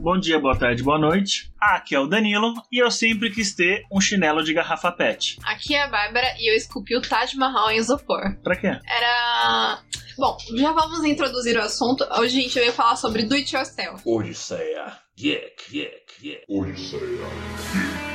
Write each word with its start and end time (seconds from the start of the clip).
bom 0.00 0.18
dia, 0.18 0.38
boa 0.38 0.58
tarde, 0.58 0.82
boa 0.82 0.98
noite. 0.98 1.52
Aqui 1.60 1.94
é 1.94 2.00
o 2.00 2.06
Danilo 2.06 2.54
e 2.72 2.82
eu 2.82 2.90
sempre 2.90 3.30
quis 3.30 3.54
ter 3.54 3.84
um 3.92 4.00
chinelo 4.00 4.42
de 4.42 4.54
garrafa 4.54 4.90
PET. 4.90 5.36
Aqui 5.44 5.74
é 5.74 5.82
a 5.82 5.88
Bárbara 5.88 6.34
e 6.38 6.50
eu 6.50 6.56
esculpi 6.56 6.96
o 6.96 7.02
Taj 7.02 7.36
Mahal 7.36 7.70
em 7.70 7.76
isopor. 7.76 8.34
Pra 8.42 8.56
quê? 8.56 8.68
Era. 8.68 9.82
Bom, 10.16 10.36
já 10.56 10.72
vamos 10.72 11.04
introduzir 11.04 11.56
o 11.56 11.62
assunto. 11.62 12.04
Hoje 12.18 12.38
a 12.38 12.42
gente 12.42 12.58
veio 12.58 12.72
falar 12.72 12.96
sobre 12.96 13.24
do 13.24 13.34
it 13.34 13.54
yourself. 13.54 14.02
Odisseia. 14.06 14.98
Yek, 15.18 15.76
yek, 15.76 16.26
yek. 16.26 16.44
Odisseia. 16.48 17.00
Todo 17.00 18.09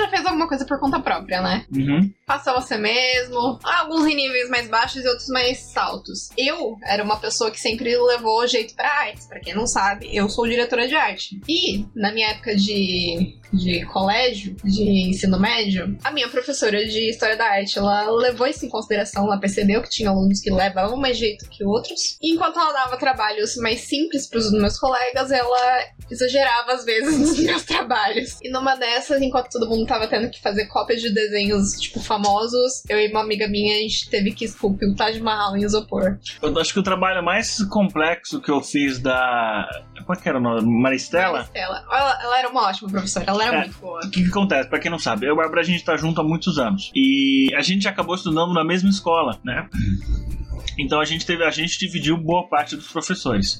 já 0.00 0.08
fez 0.08 0.24
alguma 0.26 0.48
coisa 0.48 0.64
por 0.64 0.78
conta 0.78 1.00
própria, 1.00 1.40
né? 1.42 1.64
Uhum. 1.74 2.12
Faça 2.26 2.52
você 2.52 2.76
mesmo. 2.76 3.58
Alguns 3.62 4.06
em 4.06 4.14
níveis 4.14 4.48
mais 4.48 4.68
baixos 4.68 5.04
e 5.04 5.08
outros 5.08 5.28
mais 5.28 5.76
altos. 5.76 6.30
Eu 6.36 6.76
era 6.84 7.02
uma 7.02 7.18
pessoa 7.18 7.50
que 7.50 7.60
sempre 7.60 7.96
levou 7.96 8.46
jeito 8.46 8.74
pra 8.74 8.88
artes. 8.88 9.26
Pra 9.26 9.40
quem 9.40 9.54
não 9.54 9.66
sabe, 9.66 10.08
eu 10.14 10.28
sou 10.28 10.46
diretora 10.46 10.88
de 10.88 10.94
arte. 10.94 11.40
E 11.48 11.84
na 11.94 12.12
minha 12.12 12.28
época 12.28 12.54
de, 12.56 13.36
de 13.52 13.84
colégio, 13.86 14.56
de 14.64 15.10
ensino 15.10 15.38
médio, 15.38 15.96
a 16.02 16.10
minha 16.10 16.28
professora 16.28 16.84
de 16.84 17.10
História 17.10 17.36
da 17.36 17.46
Arte, 17.46 17.78
ela 17.78 18.10
levou 18.10 18.46
isso 18.46 18.64
em 18.64 18.68
consideração. 18.68 19.24
Ela 19.26 19.40
percebeu 19.40 19.82
que 19.82 19.90
tinha 19.90 20.10
alunos 20.10 20.40
que 20.40 20.50
levavam 20.50 20.96
mais 20.96 21.18
jeito 21.18 21.48
que 21.48 21.64
outros. 21.64 22.16
E 22.22 22.32
enquanto 22.34 22.58
ela 22.58 22.72
dava 22.72 22.96
trabalhos 22.96 23.56
mais 23.56 23.80
simples 23.80 24.28
pros 24.28 24.50
meus 24.52 24.78
colegas, 24.78 25.30
ela 25.30 25.84
exagerava 26.10 26.72
às 26.72 26.84
vezes 26.84 27.18
nos 27.18 27.38
meus 27.38 27.64
trabalhos. 27.64 28.38
E 28.42 28.50
numa 28.50 28.76
dessas, 28.76 29.20
enquanto 29.20 29.50
todo 29.50 29.68
mundo 29.68 29.86
tava 29.90 30.06
tendo 30.06 30.30
que 30.30 30.40
fazer 30.40 30.66
cópias 30.66 31.02
de 31.02 31.12
desenhos, 31.12 31.72
tipo, 31.72 32.00
famosos, 32.00 32.84
eu 32.88 32.96
e 33.00 33.10
uma 33.10 33.22
amiga 33.22 33.48
minha, 33.48 33.74
a 33.76 33.80
gente 33.80 34.08
teve 34.08 34.30
que 34.30 34.44
esculpir 34.44 34.88
o 34.88 34.94
Taj 34.94 35.18
Mahal 35.20 35.56
em 35.56 35.64
isopor. 35.64 36.16
Eu 36.40 36.56
acho 36.60 36.72
que 36.72 36.78
o 36.78 36.82
trabalho 36.82 37.24
mais 37.24 37.60
complexo 37.64 38.40
que 38.40 38.50
eu 38.50 38.60
fiz 38.60 39.00
da. 39.00 39.68
Como 40.06 40.16
é 40.16 40.22
que 40.22 40.28
era 40.28 40.38
o 40.38 40.40
nome? 40.40 40.62
Maristela? 40.80 41.38
Maristela. 41.38 41.84
Ela, 41.90 42.18
ela 42.22 42.38
era 42.38 42.48
uma 42.48 42.68
ótima 42.68 42.88
professora, 42.88 43.24
ela 43.28 43.44
era 43.44 43.56
É. 43.56 43.60
muito 43.62 43.78
boa. 43.78 43.98
O 44.04 44.10
que, 44.10 44.22
que 44.22 44.28
acontece? 44.28 44.68
Pra 44.68 44.78
quem 44.78 44.90
não 44.90 44.98
sabe, 44.98 45.26
eu 45.26 45.30
e 45.30 45.32
a 45.32 45.36
Bárbara 45.36 45.60
a 45.60 45.64
gente 45.64 45.84
tá 45.84 45.96
junto 45.96 46.20
há 46.20 46.24
muitos 46.24 46.56
anos. 46.58 46.92
E 46.94 47.52
a 47.56 47.60
gente 47.60 47.88
acabou 47.88 48.14
estudando 48.14 48.52
na 48.54 48.62
mesma 48.64 48.88
escola, 48.90 49.40
né? 49.44 49.68
Então 50.78 51.00
a 51.00 51.04
gente 51.04 51.26
teve, 51.26 51.42
a 51.44 51.50
gente 51.50 51.78
dividiu 51.78 52.16
boa 52.16 52.48
parte 52.48 52.76
dos 52.76 52.86
professores. 52.92 53.58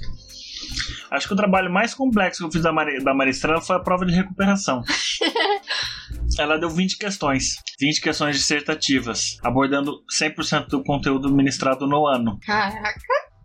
Acho 1.11 1.27
que 1.27 1.35
o 1.35 1.37
trabalho 1.37 1.73
mais 1.73 1.93
complexo 1.93 2.39
que 2.39 2.47
eu 2.47 2.53
fiz 2.53 2.63
da, 2.63 2.73
Mari, 2.73 3.03
da 3.03 3.13
Maristrela 3.13 3.61
foi 3.61 3.75
a 3.75 3.81
prova 3.81 4.07
de 4.07 4.13
recuperação. 4.15 4.81
Ela 6.39 6.59
deu 6.59 6.71
20 6.71 6.97
questões, 6.99 7.57
20 7.81 8.01
questões 8.01 8.37
dissertativas, 8.37 9.37
abordando 9.43 10.03
100% 10.13 10.69
do 10.69 10.83
conteúdo 10.83 11.33
ministrado 11.33 11.87
no 11.87 12.07
ano. 12.07 12.39
Caraca, 12.47 13.01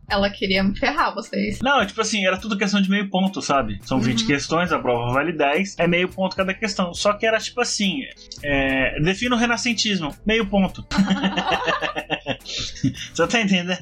ela 0.08 0.30
queria 0.30 0.64
me 0.64 0.78
ferrar 0.78 1.14
vocês. 1.16 1.60
Não, 1.62 1.84
tipo 1.86 2.00
assim, 2.00 2.26
era 2.28 2.38
tudo 2.38 2.58
questão 2.58 2.80
de 2.82 2.90
meio 2.90 3.10
ponto, 3.10 3.42
sabe? 3.42 3.80
São 3.84 4.00
20 4.00 4.22
Uhum. 4.22 4.28
questões, 4.28 4.72
a 4.72 4.78
prova 4.80 5.12
vale 5.14 5.32
10, 5.34 5.76
é 5.80 5.88
meio 5.88 6.08
ponto 6.10 6.36
cada 6.36 6.54
questão. 6.54 6.94
Só 6.94 7.14
que 7.14 7.26
era 7.26 7.40
tipo 7.40 7.60
assim: 7.60 8.02
é, 8.44 9.00
defina 9.02 9.36
o 9.36 9.40
renascentismo, 9.40 10.16
meio 10.26 10.46
ponto. 10.48 10.86
Você 12.46 13.28
tá 13.28 13.42
entendendo? 13.42 13.78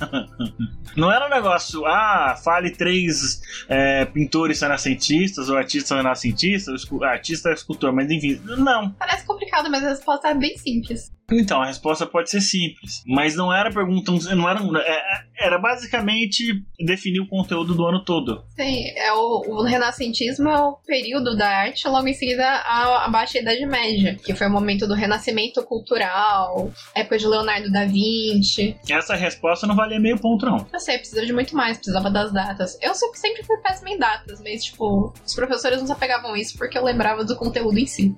Não 0.95 1.11
era 1.11 1.25
um 1.25 1.29
negócio, 1.29 1.85
ah, 1.85 2.35
fale 2.43 2.69
três 2.71 3.41
é, 3.67 4.05
pintores 4.05 4.61
renascentistas 4.61 5.49
ou 5.49 5.57
artistas 5.57 5.97
renascentistas, 5.97 6.87
artista 7.01 7.49
é 7.49 7.53
escultor, 7.53 7.91
mas 7.91 8.09
enfim, 8.09 8.39
não. 8.57 8.91
Parece 8.91 9.25
complicado, 9.25 9.69
mas 9.69 9.83
a 9.83 9.89
resposta 9.89 10.29
é 10.29 10.35
bem 10.35 10.57
simples. 10.57 11.11
Então, 11.39 11.61
a 11.61 11.65
resposta 11.65 12.05
pode 12.05 12.29
ser 12.29 12.41
simples, 12.41 13.03
mas 13.07 13.35
não 13.35 13.53
era 13.53 13.71
pergunta, 13.71 14.11
não 14.35 14.49
era, 14.49 14.59
é- 14.81 15.23
era 15.45 15.57
basicamente 15.57 16.63
definir 16.79 17.19
o 17.19 17.27
conteúdo 17.27 17.73
do 17.75 17.85
ano 17.85 18.03
todo. 18.03 18.43
Sim, 18.55 18.85
é 18.95 19.11
o, 19.13 19.41
o 19.47 19.63
renascentismo 19.63 20.49
é 20.49 20.59
o 20.59 20.73
período 20.85 21.35
da 21.35 21.47
arte, 21.47 21.87
logo 21.87 22.07
em 22.07 22.13
seguida 22.13 22.45
a, 22.45 23.05
a 23.05 23.09
Baixa 23.09 23.39
Idade 23.39 23.65
Média, 23.65 24.15
que 24.23 24.33
foi 24.35 24.47
o 24.47 24.51
momento 24.51 24.87
do 24.87 24.93
renascimento 24.93 25.63
cultural, 25.63 26.71
época 26.95 27.17
de 27.17 27.27
Leonardo 27.27 27.71
da 27.71 27.85
Vinci. 27.85 28.75
Essa 28.89 29.15
resposta 29.15 29.65
não 29.67 29.75
valia 29.75 29.99
meio 29.99 30.17
ponto, 30.19 30.45
não. 30.45 30.65
Eu 30.71 30.79
sei, 30.79 30.97
precisava 30.97 31.25
de 31.25 31.33
muito 31.33 31.55
mais, 31.55 31.77
precisava 31.77 32.09
das 32.09 32.31
datas. 32.31 32.77
Eu 32.81 32.93
sempre 32.93 33.19
sempre 33.19 33.43
fui 33.43 33.57
péssima 33.57 33.89
em 33.89 33.97
datas, 33.97 34.41
mas, 34.41 34.63
tipo, 34.63 35.13
os 35.25 35.33
professores 35.33 35.79
não 35.79 35.87
se 35.87 35.91
apegavam 35.93 36.33
a 36.33 36.39
isso 36.39 36.57
porque 36.57 36.77
eu 36.77 36.83
lembrava 36.83 37.23
do 37.23 37.35
conteúdo 37.35 37.77
em 37.77 37.85
si. 37.85 38.15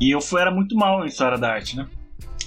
E 0.00 0.14
eu 0.14 0.20
fui, 0.20 0.40
era 0.40 0.50
muito 0.50 0.74
mal 0.74 1.04
em 1.04 1.08
história 1.08 1.36
da 1.38 1.50
arte, 1.52 1.76
né? 1.76 1.86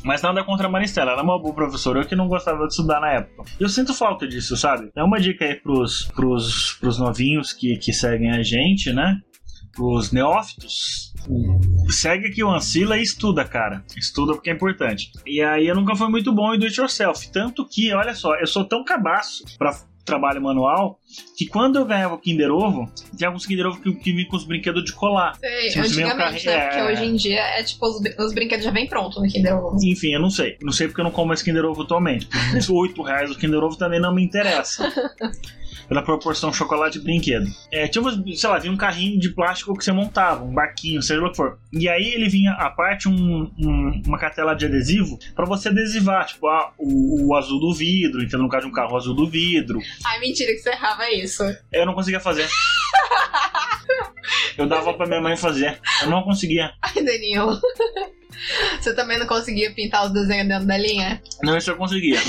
Mas 0.03 0.21
nada 0.21 0.43
contra 0.43 0.67
a 0.67 0.69
Maristela, 0.69 1.11
ela 1.11 1.21
é 1.21 1.23
uma 1.23 1.39
boa 1.39 1.53
professora, 1.53 1.99
eu 1.99 2.05
que 2.05 2.15
não 2.15 2.27
gostava 2.27 2.65
de 2.65 2.73
estudar 2.73 2.99
na 2.99 3.11
época. 3.11 3.49
Eu 3.59 3.69
sinto 3.69 3.93
falta 3.93 4.27
disso, 4.27 4.57
sabe? 4.57 4.91
É 4.95 5.03
uma 5.03 5.19
dica 5.19 5.45
aí 5.45 5.55
pros, 5.55 6.05
pros, 6.13 6.73
pros 6.79 6.99
novinhos 6.99 7.53
que, 7.53 7.77
que 7.77 7.93
seguem 7.93 8.31
a 8.31 8.43
gente, 8.43 8.91
né? 8.91 9.19
Pros 9.73 10.11
neófitos. 10.11 11.13
Segue 11.89 12.27
aqui 12.27 12.43
o 12.43 12.51
Ancila 12.51 12.97
e 12.97 13.01
estuda, 13.01 13.45
cara. 13.45 13.83
Estuda 13.97 14.33
porque 14.33 14.49
é 14.49 14.53
importante. 14.53 15.11
E 15.25 15.41
aí 15.41 15.67
eu 15.67 15.75
nunca 15.75 15.95
fui 15.95 16.09
muito 16.09 16.33
bom 16.33 16.53
em 16.53 16.59
do 16.59 16.65
it 16.65 16.77
yourself. 16.77 17.31
Tanto 17.31 17.65
que, 17.67 17.93
olha 17.93 18.13
só, 18.13 18.35
eu 18.35 18.45
sou 18.45 18.65
tão 18.65 18.83
cabaço 18.83 19.43
pra 19.57 19.73
trabalho 20.03 20.41
manual 20.41 20.99
que 21.37 21.45
quando 21.45 21.77
eu 21.77 21.85
ganhava 21.85 22.15
o 22.15 22.17
Kinder 22.17 22.51
Ovo, 22.51 22.91
tinha 23.15 23.29
alguns 23.29 23.45
Kinder 23.45 23.67
Ovo 23.67 23.81
que, 23.81 23.93
que 23.93 24.11
vinha 24.11 24.27
com 24.27 24.35
os 24.35 24.45
brinquedos 24.45 24.83
de 24.83 24.93
colar. 24.93 25.35
Sei, 25.35 25.69
Se 25.69 25.79
antigamente, 25.79 26.45
né? 26.45 26.67
Porque 26.67 26.79
é. 26.79 26.85
hoje 26.85 27.05
em 27.05 27.15
dia 27.15 27.41
é 27.41 27.63
tipo, 27.63 27.85
os, 27.85 28.01
os 28.19 28.33
brinquedos 28.33 28.65
já 28.65 28.71
vem 28.71 28.87
pronto 28.87 29.19
no 29.19 29.27
Kinder 29.27 29.55
Ovo. 29.55 29.77
Enfim, 29.83 30.13
eu 30.13 30.21
não 30.21 30.29
sei. 30.29 30.57
Não 30.61 30.71
sei 30.71 30.87
porque 30.87 31.01
eu 31.01 31.05
não 31.05 31.11
como 31.11 31.27
mais 31.27 31.41
Kinder 31.41 31.65
Ovo 31.65 31.83
atualmente. 31.83 32.27
Por 32.67 32.75
8 32.75 33.01
reais 33.01 33.31
o 33.31 33.37
Kinder 33.37 33.63
Ovo 33.63 33.77
também 33.77 33.99
não 33.99 34.13
me 34.13 34.23
interessa. 34.23 34.91
Pela 35.87 36.01
proporção 36.01 36.51
chocolate 36.53 36.97
e 36.97 37.01
brinquedo. 37.01 37.45
É, 37.71 37.87
tinha, 37.87 38.01
umas- 38.01 38.39
sei 38.39 38.49
lá, 38.49 38.59
vinha 38.59 38.73
um 38.73 38.77
carrinho 38.77 39.19
de 39.19 39.29
plástico 39.29 39.75
que 39.77 39.83
você 39.83 39.91
montava, 39.91 40.43
um 40.43 40.53
barquinho, 40.53 41.01
seja 41.01 41.19
lá 41.21 41.27
o 41.27 41.31
que 41.31 41.37
for. 41.37 41.57
E 41.71 41.87
aí 41.89 42.13
ele 42.13 42.29
vinha 42.29 42.51
à 42.53 42.69
parte 42.69 43.07
um- 43.09 43.51
um- 43.57 44.01
uma 44.07 44.17
cartela 44.19 44.53
de 44.55 44.65
adesivo 44.65 45.17
pra 45.35 45.45
você 45.45 45.69
adesivar, 45.69 46.25
tipo, 46.25 46.47
ah, 46.47 46.71
o, 46.77 47.27
o 47.27 47.35
azul 47.35 47.59
do 47.59 47.73
vidro, 47.73 48.23
então 48.23 48.39
no 48.41 48.49
caso 48.49 48.65
de 48.65 48.71
um 48.71 48.73
carro 48.75 48.95
azul 48.95 49.15
do 49.15 49.27
vidro. 49.29 49.79
Ai, 50.05 50.19
mentira 50.19 50.51
que 50.53 50.59
você 50.59 50.69
errava 50.71 51.09
isso. 51.11 51.43
Eu 51.71 51.85
não 51.85 51.93
conseguia 51.93 52.19
fazer. 52.19 52.47
Eu 54.57 54.67
dava 54.67 54.93
pra 54.93 55.05
minha 55.07 55.21
mãe 55.21 55.35
fazer. 55.37 55.79
Eu 56.01 56.09
não 56.09 56.23
conseguia. 56.23 56.71
Ai, 56.81 57.03
Danilo. 57.03 57.59
Você 58.81 58.95
também 58.95 59.19
não 59.19 59.27
conseguia 59.27 59.71
pintar 59.73 60.05
os 60.07 60.11
desenhos 60.11 60.47
dentro 60.47 60.65
da 60.65 60.75
linha? 60.77 61.21
Não, 61.43 61.55
isso 61.55 61.69
eu 61.69 61.77
conseguia. 61.77 62.19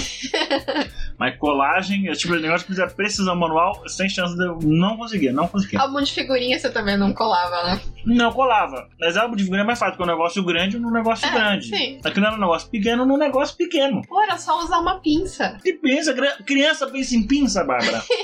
Mas 1.18 1.38
colagem, 1.38 2.06
esse 2.08 2.20
tipo 2.22 2.36
de 2.36 2.42
negócio 2.42 2.66
que 2.66 2.72
quiser 2.74 2.92
precisão 2.94 3.34
manual, 3.34 3.82
sem 3.88 4.06
chance 4.08 4.36
de 4.36 4.44
eu 4.44 4.58
não 4.62 4.98
conseguia, 4.98 5.32
não 5.32 5.48
conseguia. 5.48 5.80
Álbum 5.80 6.02
de 6.02 6.12
figurinha 6.12 6.58
você 6.58 6.70
também 6.70 6.98
não 6.98 7.12
colava, 7.14 7.64
né? 7.64 7.80
Não 8.04 8.30
colava. 8.32 8.86
Mas 9.00 9.16
álbum 9.16 9.34
de 9.34 9.44
figurinha 9.44 9.64
é 9.64 9.66
mais 9.66 9.78
fácil, 9.78 9.96
porque 9.96 10.08
é 10.08 10.12
um 10.12 10.16
negócio 10.16 10.44
grande 10.44 10.78
num 10.78 10.90
negócio 10.92 11.26
É, 11.26 11.30
grande. 11.32 11.68
sim. 11.68 12.00
Aqui 12.04 12.20
não 12.20 12.26
era 12.28 12.36
um 12.36 12.40
negócio 12.40 12.68
pequeno 12.70 13.06
num 13.06 13.16
negócio 13.16 13.56
pequeno. 13.56 14.02
Pô, 14.06 14.20
era 14.22 14.36
só 14.36 14.62
usar 14.62 14.80
uma 14.80 15.00
pinça. 15.00 15.56
E 15.64 15.72
pensa, 15.72 16.12
cri- 16.12 16.44
criança 16.44 16.86
pensa 16.86 17.14
em 17.16 17.26
pinça, 17.26 17.64
Bárbara. 17.64 18.02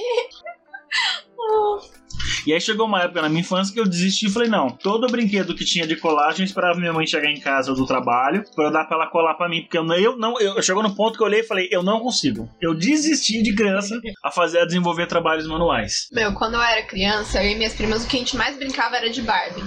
E 2.47 2.53
aí 2.53 2.61
chegou 2.61 2.87
uma 2.87 3.03
época 3.03 3.23
na 3.23 3.28
minha 3.28 3.41
infância 3.41 3.73
que 3.73 3.81
eu 3.81 3.87
desisti 3.87 4.27
e 4.27 4.31
falei, 4.31 4.49
não, 4.49 4.71
todo 4.71 5.06
brinquedo 5.06 5.55
que 5.55 5.65
tinha 5.65 5.87
de 5.87 5.97
colagem, 5.97 6.41
eu 6.41 6.45
esperava 6.45 6.78
minha 6.78 6.93
mãe 6.93 7.06
chegar 7.06 7.31
em 7.31 7.41
casa 7.41 7.75
do 7.75 7.87
trabalho 7.87 8.45
pra 8.55 8.67
eu 8.67 8.73
dar 8.73 8.84
pra 8.84 8.97
ela 8.97 9.06
colar 9.06 9.34
pra 9.34 9.49
mim, 9.49 9.62
porque 9.62 9.78
eu 9.78 9.84
não, 9.84 9.97
eu 9.97 10.17
não, 10.17 10.41
eu, 10.41 10.61
chegou 10.62 10.83
no 10.83 10.95
ponto 10.95 11.17
que 11.17 11.23
eu 11.23 11.27
olhei 11.27 11.41
e 11.41 11.47
falei, 11.47 11.69
eu 11.71 11.83
não 11.83 12.01
consigo. 12.01 12.49
Eu 12.61 12.75
desisti 12.75 13.43
de 13.43 13.55
criança 13.55 14.01
a 14.23 14.31
fazer, 14.31 14.61
a 14.61 14.65
desenvolver 14.65 15.06
trabalhos 15.06 15.47
manuais. 15.47 16.09
Meu, 16.12 16.33
quando 16.34 16.55
eu 16.55 16.62
era 16.62 16.83
criança, 16.87 17.43
eu 17.43 17.51
e 17.51 17.55
minhas 17.55 17.75
primas, 17.75 18.05
o 18.05 18.09
que 18.09 18.17
a 18.17 18.19
gente 18.21 18.37
mais 18.37 18.57
brincava 18.57 18.97
era 18.97 19.11
de 19.11 19.22
Barbie. 19.22 19.62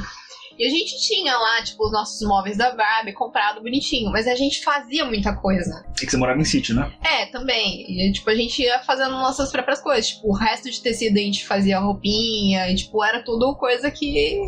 E 0.58 0.66
a 0.66 0.69
gente 0.69 1.00
tinha 1.08 1.36
lá, 1.38 1.64
tipo, 1.64 1.86
os 1.86 1.91
nossos 1.91 2.25
móveis 2.28 2.58
da 2.58 2.75
Barbie 2.75 3.14
comprado 3.14 3.62
bonitinho, 3.62 4.12
mas 4.12 4.28
a 4.28 4.36
gente 4.36 4.64
fazia 4.64 5.06
muita 5.06 5.36
coisa. 5.36 5.86
É 6.01 6.06
que 6.06 6.12
você 6.12 6.18
morava 6.18 6.39
em 6.39 6.45
sítio, 6.45 6.75
né? 6.75 6.92
É, 7.04 7.25
também. 7.28 7.86
E, 7.89 8.12
tipo, 8.12 8.30
a 8.30 8.36
gente 8.36 8.62
ia 8.62 8.80
fazendo 8.80 9.12
nossas 9.12 9.51
próprias 9.51 9.81
coisas. 9.81 10.10
Tipo, 10.10 10.30
o 10.30 10.36
resto 10.36 10.69
de 10.69 10.81
tecido 10.81 11.18
a 11.18 11.22
gente 11.22 11.45
fazia 11.45 11.80
roupinha, 11.80 12.69
e, 12.69 12.75
tipo, 12.75 13.04
era 13.04 13.24
tudo 13.24 13.56
coisa 13.56 13.89
que 13.89 14.42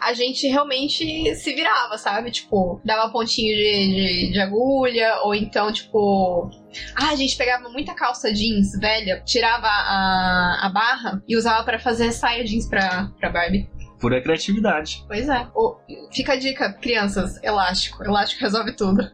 a 0.00 0.12
gente 0.12 0.46
realmente 0.46 1.34
se 1.34 1.54
virava, 1.54 1.98
sabe? 1.98 2.30
Tipo, 2.30 2.80
dava 2.84 3.10
pontinho 3.10 3.54
de, 3.54 4.26
de, 4.26 4.32
de 4.32 4.40
agulha, 4.40 5.20
ou 5.22 5.34
então, 5.34 5.72
tipo. 5.72 6.50
Ah, 6.94 7.10
a 7.10 7.16
gente 7.16 7.36
pegava 7.36 7.68
muita 7.68 7.94
calça 7.94 8.32
jeans 8.32 8.72
velha, 8.78 9.22
tirava 9.24 9.66
a, 9.66 10.66
a 10.66 10.68
barra 10.68 11.22
e 11.26 11.36
usava 11.36 11.64
pra 11.64 11.78
fazer 11.78 12.12
saia 12.12 12.44
jeans 12.44 12.68
pra, 12.68 13.10
pra 13.18 13.30
Barbie. 13.30 13.68
Pura 13.98 14.20
criatividade. 14.20 15.04
Pois 15.06 15.28
é. 15.28 15.46
O- 15.54 15.76
fica 16.12 16.34
a 16.34 16.36
dica, 16.36 16.72
crianças, 16.74 17.42
elástico. 17.42 18.04
Elástico 18.04 18.42
resolve 18.42 18.72
tudo. 18.76 19.10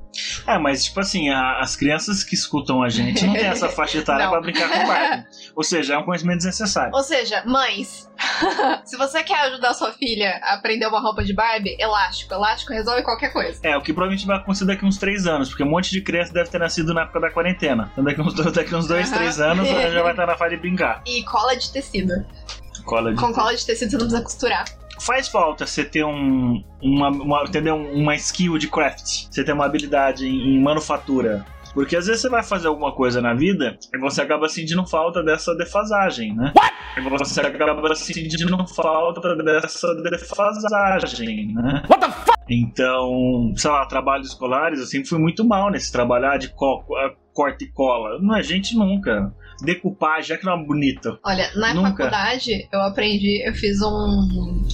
É, 0.46 0.58
mas 0.58 0.84
tipo 0.84 0.98
assim, 1.00 1.30
a- 1.30 1.60
as 1.60 1.76
crianças 1.76 2.22
que 2.24 2.34
escutam 2.34 2.82
a 2.82 2.88
gente 2.88 3.24
não 3.24 3.32
tem 3.32 3.46
essa 3.46 3.68
faixa 3.70 3.98
etária 3.98 4.28
pra 4.28 4.40
brincar 4.40 4.68
com 4.68 4.86
Barbie. 4.86 5.24
Ou 5.54 5.62
seja, 5.62 5.94
é 5.94 5.98
um 5.98 6.02
conhecimento 6.04 6.38
desnecessário. 6.38 6.92
Ou 6.94 7.02
seja, 7.02 7.42
mães, 7.46 8.10
se 8.84 8.96
você 8.96 9.22
quer 9.22 9.38
ajudar 9.46 9.72
sua 9.74 9.92
filha 9.92 10.38
a 10.42 10.54
aprender 10.54 10.86
uma 10.86 11.00
roupa 11.00 11.22
de 11.24 11.32
Barbie, 11.32 11.76
elástico. 11.78 12.34
Elástico 12.34 12.72
resolve 12.72 13.02
qualquer 13.02 13.32
coisa. 13.32 13.60
É, 13.62 13.76
o 13.76 13.80
que 13.82 13.92
provavelmente 13.92 14.26
vai 14.26 14.36
acontecer 14.36 14.64
daqui 14.64 14.84
uns 14.84 14.98
três 14.98 15.26
anos, 15.26 15.48
porque 15.48 15.62
um 15.62 15.70
monte 15.70 15.90
de 15.92 16.00
criança 16.02 16.32
deve 16.32 16.50
ter 16.50 16.58
nascido 16.58 16.92
na 16.92 17.02
época 17.02 17.20
da 17.20 17.30
quarentena. 17.30 17.88
Então 17.92 18.02
daqui 18.04 18.20
uns, 18.20 18.34
dois- 18.34 18.52
daqui 18.52 18.74
uns 18.74 18.86
dois, 18.88 19.08
Aham. 19.10 19.16
três 19.18 19.40
anos 19.40 19.68
ela 19.68 19.90
já 19.90 20.02
vai 20.02 20.10
estar 20.12 20.26
na 20.26 20.36
fase 20.36 20.56
de 20.56 20.60
brincar. 20.60 21.02
E 21.06 21.22
cola 21.24 21.54
de 21.56 21.72
tecido. 21.72 22.12
Cola 22.84 23.12
de... 23.12 23.20
Com 23.20 23.32
cola 23.32 23.54
de 23.54 23.64
tecido 23.64 23.90
você 23.90 23.96
não 23.96 24.06
precisa 24.06 24.22
costurar. 24.22 24.64
Faz 25.00 25.28
falta 25.28 25.66
você 25.66 25.84
ter 25.84 26.04
um, 26.04 26.62
uma, 26.80 27.08
uma, 27.08 27.44
entendeu? 27.44 27.76
uma 27.76 28.14
skill 28.14 28.56
de 28.58 28.68
craft, 28.68 29.26
você 29.30 29.42
ter 29.42 29.52
uma 29.52 29.64
habilidade 29.64 30.26
em, 30.26 30.56
em 30.56 30.62
manufatura. 30.62 31.44
Porque 31.74 31.96
às 31.96 32.06
vezes 32.06 32.20
você 32.20 32.28
vai 32.28 32.42
fazer 32.42 32.68
alguma 32.68 32.92
coisa 32.92 33.20
na 33.20 33.34
vida 33.34 33.78
e 33.92 33.98
você 33.98 34.20
acaba 34.20 34.48
sentindo 34.48 34.86
falta 34.86 35.22
dessa 35.22 35.54
defasagem, 35.56 36.34
né? 36.36 36.52
E 36.96 37.00
você 37.00 37.40
acaba 37.40 37.94
sentindo 37.94 38.66
falta 38.68 39.32
dessa 39.42 39.94
defasagem, 39.94 41.54
né? 41.54 41.82
Então, 42.48 43.54
sei 43.56 43.70
lá, 43.70 43.86
trabalhos 43.86 44.28
escolares, 44.28 44.80
eu 44.80 44.86
sempre 44.86 45.08
fui 45.08 45.18
muito 45.18 45.44
mal 45.44 45.70
nesse 45.70 45.90
trabalhar 45.90 46.36
de 46.36 46.50
co 46.50 46.84
corte 47.32 47.64
e 47.64 47.72
cola. 47.72 48.18
Não 48.20 48.36
é 48.36 48.42
gente 48.42 48.76
nunca. 48.76 49.32
Decupagem, 49.62 50.34
é 50.36 50.38
que 50.38 50.44
não 50.44 50.60
é 50.60 50.64
bonito. 50.64 51.18
Olha, 51.24 51.50
na 51.54 51.72
Nunca. 51.74 51.90
faculdade 51.90 52.68
eu 52.72 52.80
aprendi, 52.82 53.42
eu 53.46 53.54
fiz 53.54 53.80
um, 53.82 53.88
um 53.88 54.66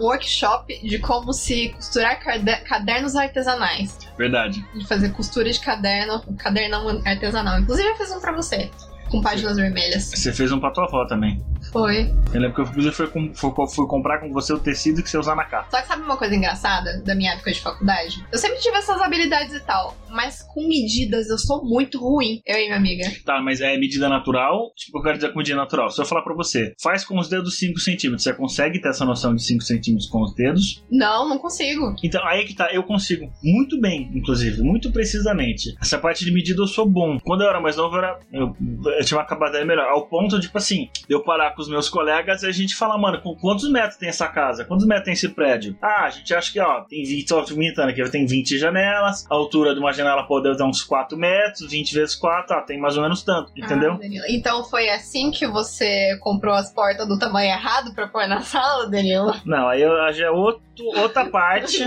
workshop 0.00 0.78
de 0.86 0.98
como 0.98 1.32
se 1.32 1.70
costurar 1.70 2.18
cade- 2.22 2.60
cadernos 2.64 3.16
artesanais. 3.16 3.98
Verdade. 4.16 4.64
De 4.74 4.86
fazer 4.86 5.10
costura 5.10 5.50
de 5.50 5.60
caderno, 5.60 6.22
cadernão 6.38 6.88
artesanal. 7.04 7.60
Inclusive 7.60 7.88
eu 7.88 7.96
fiz 7.96 8.10
um 8.10 8.20
pra 8.20 8.32
você, 8.32 8.70
com 9.10 9.20
páginas 9.20 9.56
vermelhas. 9.56 10.04
Você 10.04 10.32
fez 10.32 10.50
um 10.52 10.60
pra 10.60 10.70
tua 10.70 10.84
avó 10.84 11.06
também. 11.06 11.42
Foi. 11.72 12.12
Eu 12.32 12.40
lembro 12.40 12.54
que 12.66 12.78
eu 12.86 12.92
fui, 12.92 13.06
com- 13.08 13.32
fui, 13.34 13.52
fui 13.74 13.86
comprar 13.86 14.18
com 14.20 14.32
você 14.32 14.52
o 14.52 14.58
tecido 14.58 15.02
que 15.02 15.08
você 15.10 15.18
usar 15.18 15.34
na 15.34 15.44
capa. 15.44 15.68
Só 15.70 15.80
que 15.80 15.88
sabe 15.88 16.02
uma 16.02 16.16
coisa 16.16 16.34
engraçada 16.34 17.02
da 17.02 17.14
minha 17.14 17.32
época 17.32 17.50
de 17.52 17.60
faculdade? 17.60 18.24
Eu 18.32 18.38
sempre 18.38 18.58
tive 18.58 18.76
essas 18.76 19.00
habilidades 19.00 19.54
e 19.54 19.60
tal, 19.60 19.96
mas 20.10 20.42
com 20.42 20.66
medidas 20.68 21.28
eu 21.28 21.38
sou 21.38 21.64
muito 21.64 21.98
ruim. 21.98 22.40
Eu 22.46 22.56
e 22.58 22.64
minha 22.66 22.76
amiga. 22.76 23.04
Tá, 23.24 23.40
mas 23.40 23.60
é 23.60 23.76
medida 23.78 24.08
natural? 24.08 24.72
Tipo, 24.76 24.98
eu 24.98 25.02
quero 25.02 25.16
dizer 25.16 25.32
com 25.32 25.38
medida 25.38 25.56
natural. 25.56 25.90
Se 25.90 26.00
eu 26.00 26.06
falar 26.06 26.22
pra 26.22 26.34
você, 26.34 26.72
faz 26.82 27.04
com 27.04 27.18
os 27.18 27.28
dedos 27.28 27.58
5 27.58 27.78
centímetros, 27.78 28.22
você 28.22 28.34
consegue 28.34 28.80
ter 28.80 28.88
essa 28.90 29.04
noção 29.04 29.34
de 29.34 29.42
5 29.42 29.62
centímetros 29.62 30.08
com 30.08 30.22
os 30.22 30.34
dedos? 30.34 30.82
Não, 30.90 31.28
não 31.28 31.38
consigo. 31.38 31.94
Então, 32.02 32.24
aí 32.26 32.44
que 32.44 32.54
tá, 32.54 32.68
eu 32.72 32.82
consigo 32.82 33.30
muito 33.42 33.80
bem, 33.80 34.10
inclusive, 34.14 34.62
muito 34.62 34.90
precisamente. 34.92 35.74
Essa 35.80 35.98
parte 35.98 36.24
de 36.24 36.32
medida 36.32 36.60
eu 36.62 36.66
sou 36.66 36.88
bom. 36.88 37.18
Quando 37.20 37.42
eu 37.42 37.48
era 37.48 37.60
mais 37.60 37.76
novo, 37.76 37.94
eu, 37.96 37.98
era, 37.98 38.18
eu, 38.32 38.56
eu 38.98 39.04
tinha 39.04 39.18
uma 39.18 39.24
acabada 39.24 39.64
melhor. 39.64 39.86
Ao 39.88 40.06
ponto, 40.08 40.38
tipo 40.40 40.56
assim, 40.58 40.88
de 41.08 41.14
eu 41.14 41.22
parar 41.22 41.54
com 41.58 41.62
os 41.62 41.68
meus 41.68 41.88
colegas 41.88 42.44
e 42.44 42.46
a 42.46 42.52
gente 42.52 42.76
falar, 42.76 42.96
mano, 42.96 43.20
com 43.20 43.34
quantos 43.34 43.68
metros 43.68 43.96
tem 43.96 44.08
essa 44.08 44.28
casa? 44.28 44.64
Quantos 44.64 44.86
metros 44.86 45.04
tem 45.06 45.14
esse 45.14 45.28
prédio? 45.30 45.76
Ah, 45.82 46.04
a 46.04 46.10
gente 46.10 46.32
acha 46.32 46.52
que, 46.52 46.60
ó, 46.60 46.82
tem 46.82 47.02
20, 47.02 47.26
tô 47.26 47.40
limitando 47.50 47.90
aqui, 47.90 48.08
tem 48.10 48.24
20 48.24 48.56
janelas, 48.56 49.26
a 49.28 49.34
altura 49.34 49.74
de 49.74 49.80
uma 49.80 49.92
janela 49.92 50.22
pode 50.22 50.56
dar 50.56 50.64
uns 50.66 50.82
4 50.84 51.18
metros, 51.18 51.68
20 51.68 51.92
vezes 51.94 52.14
4, 52.14 52.56
ah, 52.56 52.60
tem 52.60 52.78
mais 52.78 52.96
ou 52.96 53.02
menos 53.02 53.24
tanto, 53.24 53.50
entendeu? 53.56 53.94
Ah, 54.00 54.06
então 54.30 54.62
foi 54.62 54.88
assim 54.88 55.32
que 55.32 55.48
você 55.48 56.16
comprou 56.20 56.54
as 56.54 56.72
portas 56.72 57.08
do 57.08 57.18
tamanho 57.18 57.50
errado 57.50 57.92
pra 57.92 58.06
pôr 58.06 58.28
na 58.28 58.40
sala, 58.42 58.88
Danilo? 58.88 59.34
Não, 59.44 59.68
aí 59.68 59.82
eu- 59.82 60.12
já 60.12 60.26
é 60.26 60.30
outro, 60.30 60.62
outra 60.96 61.24
parte 61.28 61.78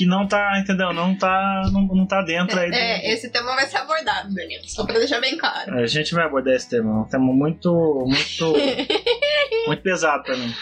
que 0.00 0.06
não 0.06 0.26
tá, 0.26 0.58
entendeu? 0.58 0.94
Não 0.94 1.14
tá, 1.14 1.62
não, 1.70 1.82
não 1.82 2.06
tá 2.06 2.22
dentro 2.22 2.58
aí. 2.58 2.70
do- 2.70 2.74
É, 2.74 3.12
esse 3.12 3.28
tema 3.30 3.54
vai 3.54 3.66
ser 3.66 3.76
abordado, 3.76 4.34
Danilo. 4.34 4.66
Só 4.66 4.86
pra 4.86 4.98
deixar 4.98 5.20
bem 5.20 5.36
claro. 5.36 5.78
A 5.78 5.86
gente 5.86 6.14
vai 6.14 6.24
abordar 6.24 6.54
esse 6.54 6.70
tema, 6.70 6.90
é 6.90 6.94
um 7.02 7.04
tema 7.04 7.24
muito, 7.34 7.70
muito, 8.08 8.54
muito 9.68 9.82
pesado 9.82 10.22
pra 10.22 10.36
mim. 10.38 10.54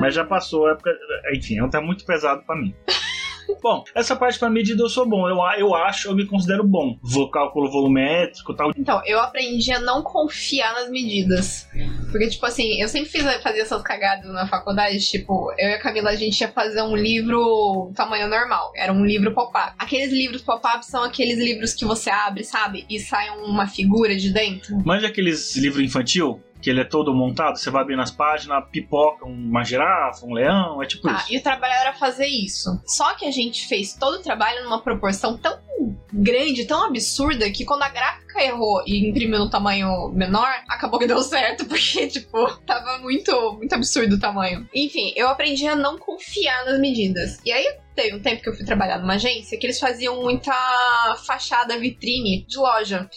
Mas 0.00 0.14
já 0.14 0.24
passou 0.24 0.66
a 0.66 0.72
época, 0.72 0.90
enfim, 1.34 1.58
é 1.58 1.64
um 1.64 1.68
tema 1.68 1.84
muito 1.84 2.04
pesado 2.06 2.42
pra 2.46 2.56
mim. 2.56 2.74
Bom, 3.62 3.84
essa 3.94 4.16
parte 4.16 4.38
pra 4.38 4.50
medida 4.50 4.82
eu 4.82 4.88
sou 4.88 5.08
bom. 5.08 5.28
Eu, 5.28 5.38
eu 5.58 5.74
acho, 5.74 6.08
eu 6.08 6.14
me 6.14 6.26
considero 6.26 6.64
bom. 6.64 6.98
Vou 7.02 7.30
cálculo 7.30 7.70
volumétrico 7.70 8.52
e 8.52 8.56
tal. 8.56 8.72
Então, 8.76 9.02
eu 9.04 9.18
aprendi 9.20 9.72
a 9.72 9.80
não 9.80 10.02
confiar 10.02 10.74
nas 10.74 10.90
medidas. 10.90 11.68
Porque, 12.10 12.28
tipo 12.28 12.46
assim, 12.46 12.80
eu 12.80 12.88
sempre 12.88 13.08
fiz, 13.08 13.22
fazia 13.42 13.62
essas 13.62 13.82
cagadas 13.82 14.30
na 14.32 14.46
faculdade. 14.46 14.98
Tipo, 15.00 15.52
eu 15.58 15.68
e 15.70 15.74
a 15.74 15.80
Camila, 15.80 16.10
a 16.10 16.16
gente 16.16 16.40
ia 16.40 16.48
fazer 16.48 16.82
um 16.82 16.96
livro 16.96 17.92
tamanho 17.94 18.28
normal. 18.28 18.72
Era 18.76 18.92
um 18.92 19.04
livro 19.04 19.32
pop-up. 19.34 19.74
Aqueles 19.78 20.12
livros 20.12 20.42
pop-up 20.42 20.84
são 20.84 21.02
aqueles 21.04 21.38
livros 21.38 21.74
que 21.74 21.84
você 21.84 22.10
abre, 22.10 22.44
sabe? 22.44 22.84
E 22.88 22.98
sai 22.98 23.30
uma 23.30 23.66
figura 23.66 24.16
de 24.16 24.32
dentro. 24.32 24.76
Manja 24.84 25.08
aqueles 25.08 25.56
livros 25.56 25.82
infantil? 25.82 26.40
Que 26.66 26.70
ele 26.70 26.80
é 26.80 26.84
todo 26.84 27.14
montado, 27.14 27.56
você 27.56 27.70
vai 27.70 27.82
abrir 27.82 27.94
nas 27.94 28.10
páginas, 28.10 28.64
pipoca 28.72 29.24
uma 29.24 29.62
girafa, 29.62 30.26
um 30.26 30.32
leão, 30.32 30.82
é 30.82 30.86
tipo 30.86 31.04
Tá, 31.06 31.18
isso. 31.18 31.32
e 31.32 31.38
o 31.38 31.40
trabalho 31.40 31.72
era 31.74 31.92
fazer 31.92 32.26
isso. 32.26 32.82
Só 32.84 33.14
que 33.14 33.24
a 33.24 33.30
gente 33.30 33.68
fez 33.68 33.94
todo 33.94 34.14
o 34.14 34.20
trabalho 34.20 34.64
numa 34.64 34.82
proporção 34.82 35.38
tão 35.38 35.60
grande, 36.12 36.64
tão 36.64 36.82
absurda, 36.84 37.48
que 37.52 37.64
quando 37.64 37.84
a 37.84 37.88
gráfica 37.88 38.42
errou 38.42 38.82
e 38.84 39.08
imprimiu 39.08 39.38
no 39.38 39.48
tamanho 39.48 40.08
menor, 40.08 40.48
acabou 40.68 40.98
que 40.98 41.06
deu 41.06 41.22
certo, 41.22 41.66
porque, 41.68 42.08
tipo, 42.08 42.50
tava 42.66 42.98
muito, 42.98 43.52
muito 43.52 43.72
absurdo 43.72 44.16
o 44.16 44.20
tamanho. 44.20 44.68
Enfim, 44.74 45.12
eu 45.14 45.28
aprendi 45.28 45.68
a 45.68 45.76
não 45.76 45.96
confiar 45.96 46.64
nas 46.64 46.80
medidas. 46.80 47.38
E 47.44 47.52
aí, 47.52 47.76
teve 47.94 48.16
um 48.16 48.20
tempo 48.20 48.42
que 48.42 48.48
eu 48.48 48.54
fui 48.54 48.64
trabalhar 48.64 48.98
numa 48.98 49.14
agência 49.14 49.58
que 49.58 49.66
eles 49.66 49.78
faziam 49.78 50.20
muita 50.22 50.52
fachada 51.26 51.78
vitrine 51.78 52.44
de 52.46 52.58
loja. 52.58 53.08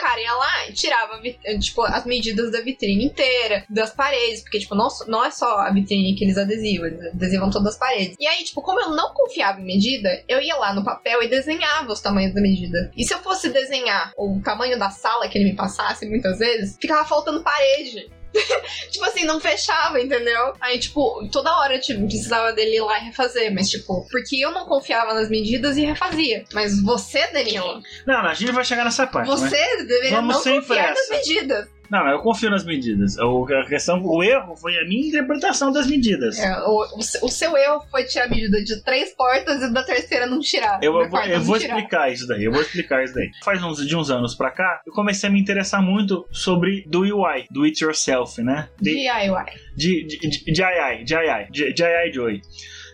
Cara 0.00 0.18
ia 0.18 0.34
lá 0.34 0.68
e 0.68 0.72
tirava, 0.72 1.20
tipo, 1.60 1.82
as 1.82 2.06
medidas 2.06 2.50
da 2.50 2.62
vitrine 2.62 3.04
inteira, 3.04 3.66
das 3.68 3.92
paredes, 3.92 4.40
porque, 4.40 4.58
tipo, 4.58 4.74
não, 4.74 4.88
não 5.06 5.22
é 5.22 5.30
só 5.30 5.58
a 5.58 5.70
vitrine 5.70 6.16
que 6.16 6.24
eles 6.24 6.38
adesivam, 6.38 6.86
eles 6.86 7.12
adesivam 7.12 7.50
todas 7.50 7.74
as 7.74 7.78
paredes. 7.78 8.16
E 8.18 8.26
aí, 8.26 8.42
tipo, 8.42 8.62
como 8.62 8.80
eu 8.80 8.90
não 8.90 9.12
confiava 9.12 9.60
em 9.60 9.64
medida, 9.64 10.08
eu 10.26 10.40
ia 10.40 10.56
lá 10.56 10.72
no 10.72 10.82
papel 10.82 11.22
e 11.22 11.28
desenhava 11.28 11.92
os 11.92 12.00
tamanhos 12.00 12.34
da 12.34 12.40
medida. 12.40 12.90
E 12.96 13.04
se 13.04 13.12
eu 13.12 13.18
fosse 13.18 13.50
desenhar 13.50 14.12
o 14.16 14.40
tamanho 14.42 14.78
da 14.78 14.88
sala 14.88 15.28
que 15.28 15.36
ele 15.36 15.50
me 15.50 15.56
passasse, 15.56 16.08
muitas 16.08 16.38
vezes, 16.38 16.78
ficava 16.80 17.06
faltando 17.06 17.42
parede. 17.42 18.10
tipo 18.90 19.04
assim, 19.04 19.24
não 19.24 19.40
fechava, 19.40 20.00
entendeu? 20.00 20.52
Aí, 20.60 20.78
tipo, 20.78 21.28
toda 21.30 21.56
hora 21.58 21.78
tipo, 21.78 22.00
precisava 22.06 22.52
dele 22.52 22.76
ir 22.76 22.80
lá 22.80 22.98
e 23.00 23.04
refazer. 23.06 23.52
Mas, 23.52 23.68
tipo, 23.70 24.06
porque 24.10 24.36
eu 24.36 24.50
não 24.52 24.66
confiava 24.66 25.14
nas 25.14 25.28
medidas 25.28 25.76
e 25.76 25.84
refazia. 25.84 26.44
Mas 26.52 26.80
você, 26.82 27.26
Danilo, 27.28 27.80
Não, 28.06 28.22
não, 28.22 28.30
a 28.30 28.34
gente 28.34 28.52
vai 28.52 28.64
chegar 28.64 28.84
nessa 28.84 29.06
parte. 29.06 29.28
mas- 29.28 29.40
você 29.40 29.76
deveria 29.84 30.10
Vamos 30.16 30.36
não 30.44 30.54
confiar 30.60 30.92
pressa. 30.94 31.00
nas 31.00 31.08
medidas. 31.26 31.68
Não, 31.90 32.08
eu 32.08 32.20
confio 32.20 32.48
nas 32.50 32.64
medidas. 32.64 33.16
O, 33.18 33.44
a 33.52 33.66
questão, 33.66 34.00
o 34.04 34.22
erro 34.22 34.54
foi 34.56 34.78
a 34.78 34.84
minha 34.86 35.08
interpretação 35.08 35.72
das 35.72 35.86
medidas. 35.88 36.38
É, 36.38 36.56
o, 36.62 36.98
o 36.98 37.02
se- 37.02 37.18
o 37.22 37.28
seu 37.28 37.56
erro 37.56 37.84
foi 37.90 38.04
tirar 38.04 38.26
a 38.26 38.28
medida 38.28 38.62
de 38.62 38.80
três 38.84 39.12
portas 39.16 39.60
e 39.62 39.72
da 39.72 39.82
terceira 39.82 40.26
não 40.26 40.38
tirar. 40.40 40.78
Eu, 40.82 40.94
eu 40.94 41.02
eu 41.02 41.40
vou 41.40 41.58
tirar. 41.58 41.76
explicar 41.76 42.12
isso 42.12 42.26
daí, 42.28 42.44
eu 42.44 42.52
vou 42.52 42.60
explicar 42.62 43.02
isso 43.02 43.14
daí. 43.14 43.28
Faz 43.44 43.62
uns, 43.62 43.84
de 43.86 43.96
uns 43.96 44.08
anos 44.10 44.34
pra 44.36 44.50
cá, 44.50 44.80
eu 44.86 44.92
comecei 44.92 45.28
a 45.28 45.32
me 45.32 45.40
interessar 45.40 45.82
muito 45.82 46.26
sobre 46.30 46.84
do 46.86 47.00
UI, 47.00 47.46
do 47.50 47.64
it 47.64 47.82
yourself, 47.82 48.40
né? 48.40 48.68
De, 48.80 48.92
DIY. 48.94 49.44
de, 49.76 50.06
de, 50.06 50.18
de, 50.18 50.52
DIY, 50.52 51.04
DIY, 51.04 51.72
DIY 51.74 52.12
Joy. 52.12 52.40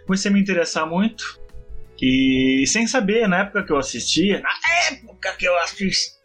Comecei 0.07 0.31
a 0.31 0.35
me 0.35 0.41
interessar 0.41 0.87
muito 0.87 1.39
e 2.01 2.65
sem 2.67 2.87
saber, 2.87 3.27
na 3.29 3.41
época 3.41 3.63
que 3.65 3.73
eu 3.73 3.79
assistia, 3.79 4.41
na 4.41 4.51
época 4.91 5.35
que 5.39 5.47
eu 5.49 5.57
assistia, 5.59 6.16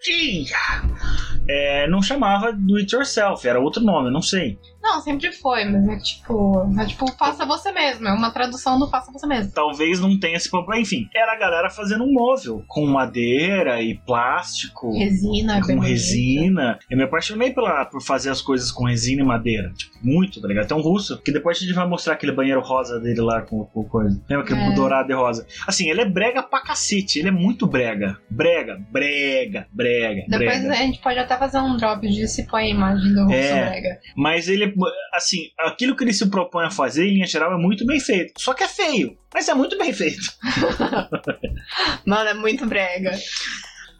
é, 1.47 1.87
não 1.87 2.01
chamava 2.01 2.51
do 2.53 2.77
it 2.77 2.93
yourself, 2.93 3.47
era 3.47 3.59
outro 3.59 3.83
nome, 3.83 4.07
eu 4.07 4.11
não 4.13 4.21
sei. 4.21 4.57
Não, 4.81 4.99
sempre 4.99 5.31
foi, 5.31 5.63
mas 5.65 5.87
é 5.87 5.97
tipo. 5.99 6.67
É 6.79 6.85
tipo, 6.85 7.05
faça 7.11 7.45
você 7.45 7.71
mesmo. 7.71 8.07
É 8.07 8.13
uma 8.13 8.31
tradução 8.31 8.79
do 8.79 8.89
faça 8.89 9.11
você 9.11 9.27
mesmo. 9.27 9.51
talvez 9.53 9.99
não 9.99 10.19
tenha 10.19 10.35
esse 10.37 10.49
problema. 10.49 10.81
Enfim, 10.81 11.07
era 11.15 11.33
a 11.33 11.37
galera 11.37 11.69
fazendo 11.69 12.03
um 12.03 12.11
móvel 12.11 12.63
com 12.67 12.87
madeira 12.87 13.79
e 13.79 13.95
plástico. 14.07 14.91
Resina, 14.97 15.61
com 15.61 15.77
resina. 15.77 16.79
Eu 16.89 16.97
me 16.97 17.03
apaixonei 17.03 17.53
pela, 17.53 17.85
por 17.85 18.01
fazer 18.01 18.31
as 18.31 18.41
coisas 18.41 18.71
com 18.71 18.85
resina 18.85 19.21
e 19.21 19.25
madeira. 19.25 19.71
Tipo, 19.73 19.93
muito, 20.01 20.41
tá 20.41 20.47
ligado? 20.47 20.65
Até 20.65 20.73
um 20.73 20.81
russo, 20.81 21.21
que 21.21 21.31
depois 21.31 21.57
a 21.57 21.59
gente 21.61 21.73
vai 21.73 21.87
mostrar 21.87 22.13
aquele 22.13 22.31
banheiro 22.31 22.59
rosa 22.61 22.99
dele 22.99 23.21
lá 23.21 23.43
com, 23.43 23.63
com 23.65 23.83
coisa. 23.83 24.19
Lembra 24.27 24.43
aquele 24.45 24.61
É. 24.61 24.73
dourado 24.73 25.11
e 25.11 25.15
rosa? 25.15 25.45
Assim, 25.67 25.91
ele 25.91 26.01
é 26.01 26.05
brega 26.05 26.41
pra 26.41 26.59
cacete. 26.63 27.19
Ele 27.19 27.27
é 27.27 27.31
muito 27.31 27.67
brega. 27.67 28.17
Brega, 28.31 28.81
brega, 28.91 29.67
brega, 29.71 29.90
Depois 30.27 30.59
brega. 30.59 30.71
a 30.71 30.75
gente 30.75 30.99
pode 30.99 31.19
até 31.19 31.37
fazer 31.37 31.59
um 31.59 31.77
drop 31.77 32.07
de 32.07 32.27
se 32.27 32.47
põe 32.47 32.63
a 32.63 32.69
imagem 32.69 33.13
do 33.13 33.23
Russo 33.25 33.35
É. 33.35 33.69
Brega. 33.69 33.99
Mas 34.15 34.47
ele, 34.47 34.73
assim, 35.13 35.49
aquilo 35.59 35.95
que 35.95 36.03
ele 36.03 36.13
se 36.13 36.29
propõe 36.29 36.65
a 36.65 36.71
fazer, 36.71 37.05
em 37.05 37.13
linha 37.15 37.27
geral, 37.27 37.53
é 37.53 37.57
muito 37.57 37.85
bem 37.85 37.99
feito. 37.99 38.33
Só 38.41 38.53
que 38.53 38.63
é 38.63 38.67
feio. 38.67 39.17
Mas 39.33 39.47
é 39.47 39.53
muito 39.53 39.77
bem 39.77 39.93
feito. 39.93 40.21
Mano, 42.05 42.29
é 42.29 42.33
muito 42.33 42.65
brega. 42.65 43.11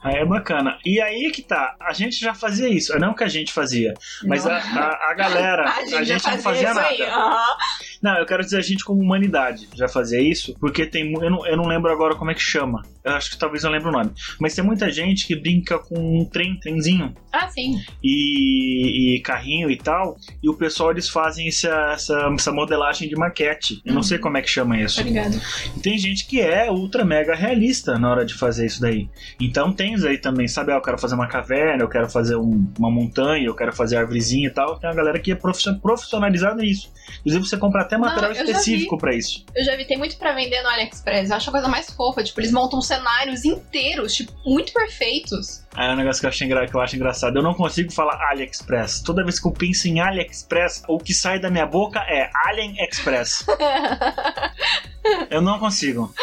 Aí 0.04 0.16
é 0.16 0.26
bacana. 0.26 0.80
E 0.84 1.00
aí 1.00 1.32
que 1.32 1.44
tá, 1.44 1.76
a 1.80 1.94
gente 1.94 2.20
já 2.20 2.34
fazia 2.34 2.68
isso. 2.68 2.98
Não 2.98 3.14
que 3.14 3.24
a 3.24 3.28
gente 3.28 3.54
fazia, 3.54 3.94
mas 4.24 4.48
a, 4.48 4.58
a, 4.58 5.12
a 5.12 5.14
galera, 5.14 5.64
a 5.70 6.04
gente, 6.04 6.26
não 6.28 6.38
fazia 6.40 6.64
isso 6.70 6.74
nada. 6.74 6.88
aí. 6.88 7.02
aham. 7.04 7.56
Não, 8.02 8.18
eu 8.18 8.26
quero 8.26 8.44
dizer 8.44 8.58
a 8.58 8.62
gente 8.62 8.84
como 8.84 9.00
humanidade 9.02 9.68
já 9.76 9.88
fazia 9.88 10.22
isso, 10.22 10.56
porque 10.60 10.86
tem. 10.86 11.14
Eu 11.14 11.30
não, 11.30 11.46
eu 11.46 11.56
não 11.58 11.66
lembro 11.68 11.92
agora 11.92 12.16
como 12.16 12.32
é 12.32 12.34
que 12.34 12.42
chama. 12.42 12.82
Eu 13.04 13.14
acho 13.14 13.32
que 13.32 13.38
talvez 13.38 13.64
eu 13.64 13.72
lembre 13.72 13.90
o 13.90 13.92
nome. 13.92 14.12
Mas 14.40 14.54
tem 14.54 14.64
muita 14.64 14.90
gente 14.92 15.26
que 15.26 15.36
brinca 15.36 15.80
com 15.80 16.20
um 16.22 16.24
trem, 16.26 16.60
trenzinho 16.60 17.16
Ah, 17.34 17.48
sim. 17.50 17.76
e, 18.04 19.16
e 19.18 19.22
carrinho 19.22 19.72
e 19.72 19.78
tal. 19.78 20.16
E 20.42 20.48
o 20.50 20.54
pessoal 20.56 20.92
eles 20.92 21.10
fazem 21.10 21.48
essa, 21.48 21.70
essa, 21.94 22.32
essa 22.34 22.52
modelagem 22.52 23.10
de 23.10 23.16
maquete. 23.16 23.82
Eu 23.86 23.94
não 23.94 24.04
sei 24.04 24.18
como 24.20 24.38
é 24.38 24.42
que 24.42 24.50
chama 24.50 24.80
isso. 24.80 25.02
Ligado? 25.02 25.36
E 25.76 25.80
tem 25.80 25.98
gente 25.98 26.28
que 26.28 26.40
é 26.40 26.70
ultra 26.72 27.04
mega 27.04 27.34
realista 27.36 27.98
na 27.98 28.10
hora 28.12 28.26
de 28.26 28.34
fazer 28.36 28.66
isso 28.68 28.80
daí. 28.82 29.10
Então 29.40 29.74
tem 29.74 29.94
isso 29.94 30.08
aí 30.08 30.18
também, 30.20 30.48
sabe? 30.48 30.72
Ah, 30.72 30.76
eu 30.76 30.82
quero 30.82 31.00
fazer 31.00 31.16
uma 31.16 31.28
caverna, 31.28 31.84
eu 31.84 31.90
quero 31.90 32.10
fazer 32.10 32.36
um- 32.36 32.72
uma 32.78 32.92
montanha, 32.92 33.46
eu 33.48 33.56
quero 33.56 33.74
fazer 33.74 33.98
arvorezinha 33.98 34.48
e 34.48 34.52
tal. 34.52 34.78
Tem 34.80 34.90
uma 34.90 34.96
galera 34.96 35.20
que 35.20 35.32
é 35.32 35.36
profission- 35.36 35.80
profissionalizada 35.80 36.62
nisso. 36.62 36.92
Inclusive 37.22 37.48
você 37.48 37.58
compra 37.58 37.82
até 37.92 37.98
Não, 37.98 38.06
material 38.06 38.34
já 38.34 38.44
específico 38.44 38.98
pra 38.98 39.14
isso. 39.14 39.46
Eu 39.54 39.66
já 39.66 39.76
vi, 39.76 39.86
tem 39.86 39.98
muito 39.98 40.18
pra 40.18 40.34
vender 40.34 40.62
no 40.62 40.70
AliExpress. 40.70 41.30
Eu 41.30 41.36
acho 41.36 41.50
a 41.50 41.52
coisa 41.52 41.68
mais 41.68 41.90
fofa. 41.92 42.24
Tipo, 42.24 42.40
eles 42.40 42.52
montam 42.52 42.80
cenários 42.82 43.44
inteiros, 43.44 44.14
tipo, 44.14 44.32
muito 44.46 44.72
perfeitos. 44.72 45.66
Aí 45.76 45.90
é 45.90 45.94
um 45.94 45.96
negócio 45.98 46.22
que 46.22 46.26
eu, 46.26 46.30
acho 46.30 46.44
engra- 46.44 46.68
que 46.68 46.76
eu 46.76 46.82
acho 46.82 46.96
engraçado. 46.96 47.36
Eu 47.38 47.44
não 47.44 47.54
consigo 47.54 47.92
falar 47.92 48.18
AliExpress. 48.30 49.02
Toda 49.02 49.24
vez 49.24 49.40
que 49.40 49.48
eu 49.48 49.52
penso 49.52 49.88
em 49.88 50.00
AliExpress, 50.00 50.84
o 50.88 50.98
que 50.98 51.14
sai 51.14 51.40
da 51.40 51.50
minha 51.50 51.66
boca 51.66 52.00
é 52.00 52.30
Alien 52.48 52.76
Express. 52.84 53.46
Eu 55.30 55.42
não 55.42 55.58
consigo. 55.58 56.14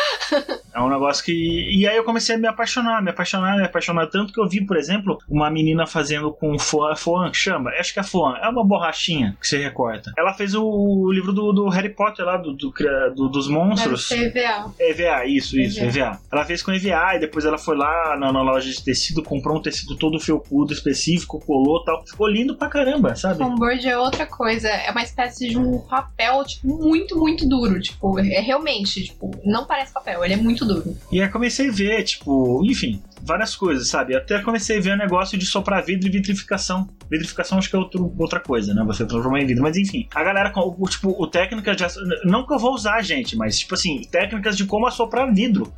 É 0.72 0.80
um 0.80 0.88
negócio 0.88 1.24
que. 1.24 1.32
E 1.32 1.86
aí 1.88 1.96
eu 1.96 2.04
comecei 2.04 2.36
a 2.36 2.38
me 2.38 2.46
apaixonar, 2.46 3.02
me 3.02 3.10
apaixonar, 3.10 3.56
me 3.56 3.64
apaixonar. 3.64 4.06
Tanto 4.06 4.32
que 4.32 4.40
eu 4.40 4.48
vi, 4.48 4.64
por 4.64 4.76
exemplo, 4.76 5.18
uma 5.28 5.50
menina 5.50 5.84
fazendo 5.86 6.32
com 6.32 6.56
foan, 6.58 6.94
foan 6.94 7.32
chama? 7.34 7.70
Acho 7.70 7.92
que 7.92 7.98
é 7.98 8.02
foan. 8.04 8.36
É 8.38 8.48
uma 8.48 8.64
borrachinha 8.64 9.36
que 9.40 9.48
você 9.48 9.58
recorta. 9.58 10.12
Ela 10.16 10.32
fez 10.32 10.54
o 10.54 11.10
livro 11.10 11.32
do, 11.32 11.52
do 11.62 11.68
Harry 11.68 11.88
Potter 11.88 12.24
lá, 12.24 12.36
do, 12.36 12.52
do 12.52 12.72
do- 13.14 13.28
dos 13.28 13.46
Deve 13.48 13.58
monstros. 13.58 14.06
ser 14.08 14.34
EVA. 14.36 14.72
EVA, 14.78 15.26
isso, 15.26 15.58
isso, 15.58 15.80
EVA. 15.80 15.88
EVA. 16.00 16.20
Ela 16.32 16.44
fez 16.44 16.62
com 16.62 16.72
EVA 16.72 17.14
e 17.16 17.18
depois 17.20 17.44
ela 17.44 17.58
foi 17.58 17.76
lá 17.76 18.16
na, 18.18 18.32
na 18.32 18.42
loja 18.42 18.70
de 18.70 18.82
tecido, 18.82 19.22
comprou 19.22 19.56
um 19.58 19.62
tecido 19.62 19.96
todo 19.96 20.18
felpudo 20.20 20.72
específico, 20.72 21.40
colou 21.44 21.82
e 21.82 21.84
tal. 21.84 22.04
Ficou 22.06 22.28
lindo 22.28 22.56
pra 22.56 22.68
caramba, 22.68 23.14
sabe? 23.16 23.38
Foamboard 23.38 23.86
é 23.86 23.98
outra 23.98 24.26
coisa. 24.26 24.68
É 24.68 24.90
uma 24.90 25.02
espécie 25.02 25.48
de 25.48 25.58
um 25.58 25.78
papel, 25.78 26.44
tipo, 26.44 26.66
muito, 26.68 27.16
muito 27.18 27.48
duro. 27.48 27.80
Tipo, 27.80 28.18
é 28.18 28.40
realmente, 28.40 29.04
tipo, 29.04 29.30
não 29.44 29.64
parece 29.66 29.92
papel, 29.92 30.24
ele 30.24 30.34
é 30.34 30.36
muito 30.36 30.64
duro. 30.64 30.96
E 31.10 31.20
aí 31.20 31.28
comecei 31.28 31.68
a 31.68 31.72
ver, 31.72 32.02
tipo, 32.04 32.62
enfim, 32.64 33.02
várias 33.28 33.54
coisas, 33.54 33.88
sabe? 33.88 34.16
Até 34.16 34.40
comecei 34.40 34.78
a 34.78 34.80
ver 34.80 34.94
o 34.94 34.96
negócio 34.96 35.38
de 35.38 35.46
soprar 35.46 35.84
vidro 35.84 36.08
e 36.08 36.10
vitrificação. 36.10 36.88
Vitrificação 37.10 37.58
acho 37.58 37.70
que 37.70 37.76
é 37.76 37.78
outro, 37.78 38.12
outra 38.18 38.40
coisa, 38.40 38.74
né? 38.74 38.82
Você 38.86 39.06
transformar 39.06 39.40
em 39.40 39.46
vidro. 39.46 39.62
Mas 39.62 39.76
enfim, 39.76 40.08
a 40.14 40.24
galera, 40.24 40.50
com 40.50 40.74
o, 40.78 40.88
tipo, 40.88 41.10
o 41.10 41.26
técnica 41.26 41.76
de. 41.76 41.84
Não 42.24 42.46
que 42.46 42.52
eu 42.54 42.58
vou 42.58 42.74
usar, 42.74 43.00
gente, 43.02 43.36
mas 43.36 43.58
tipo 43.58 43.74
assim, 43.74 44.00
técnicas 44.10 44.56
de 44.56 44.64
como 44.64 44.86
assoprar 44.86 45.32
vidro. 45.32 45.72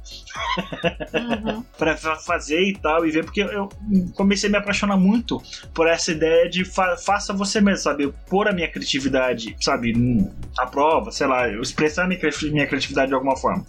Uhum. 1.15 1.63
Pra 1.77 1.97
fa- 1.97 2.17
fazer 2.17 2.61
e 2.63 2.77
tal, 2.77 3.07
e 3.07 3.11
ver, 3.11 3.25
porque 3.25 3.41
eu 3.43 3.69
comecei 4.15 4.49
a 4.49 4.53
me 4.53 4.59
apaixonar 4.59 4.97
muito 4.97 5.41
por 5.75 5.87
essa 5.89 6.13
ideia 6.13 6.49
de 6.49 6.65
fa- 6.65 6.97
faça 6.97 7.33
você 7.33 7.61
mesmo, 7.61 7.79
sabe? 7.83 8.05
Eu 8.05 8.15
pôr 8.29 8.49
a 8.49 8.53
minha 8.53 8.69
criatividade, 8.69 9.57
sabe, 9.61 9.93
à 10.59 10.67
prova, 10.67 11.11
sei 11.11 11.27
lá, 11.27 11.49
eu 11.49 11.61
expressar 11.61 12.07
minha, 12.07 12.21
minha 12.53 12.67
criatividade 12.67 13.09
de 13.09 13.15
alguma 13.15 13.37
forma. 13.37 13.65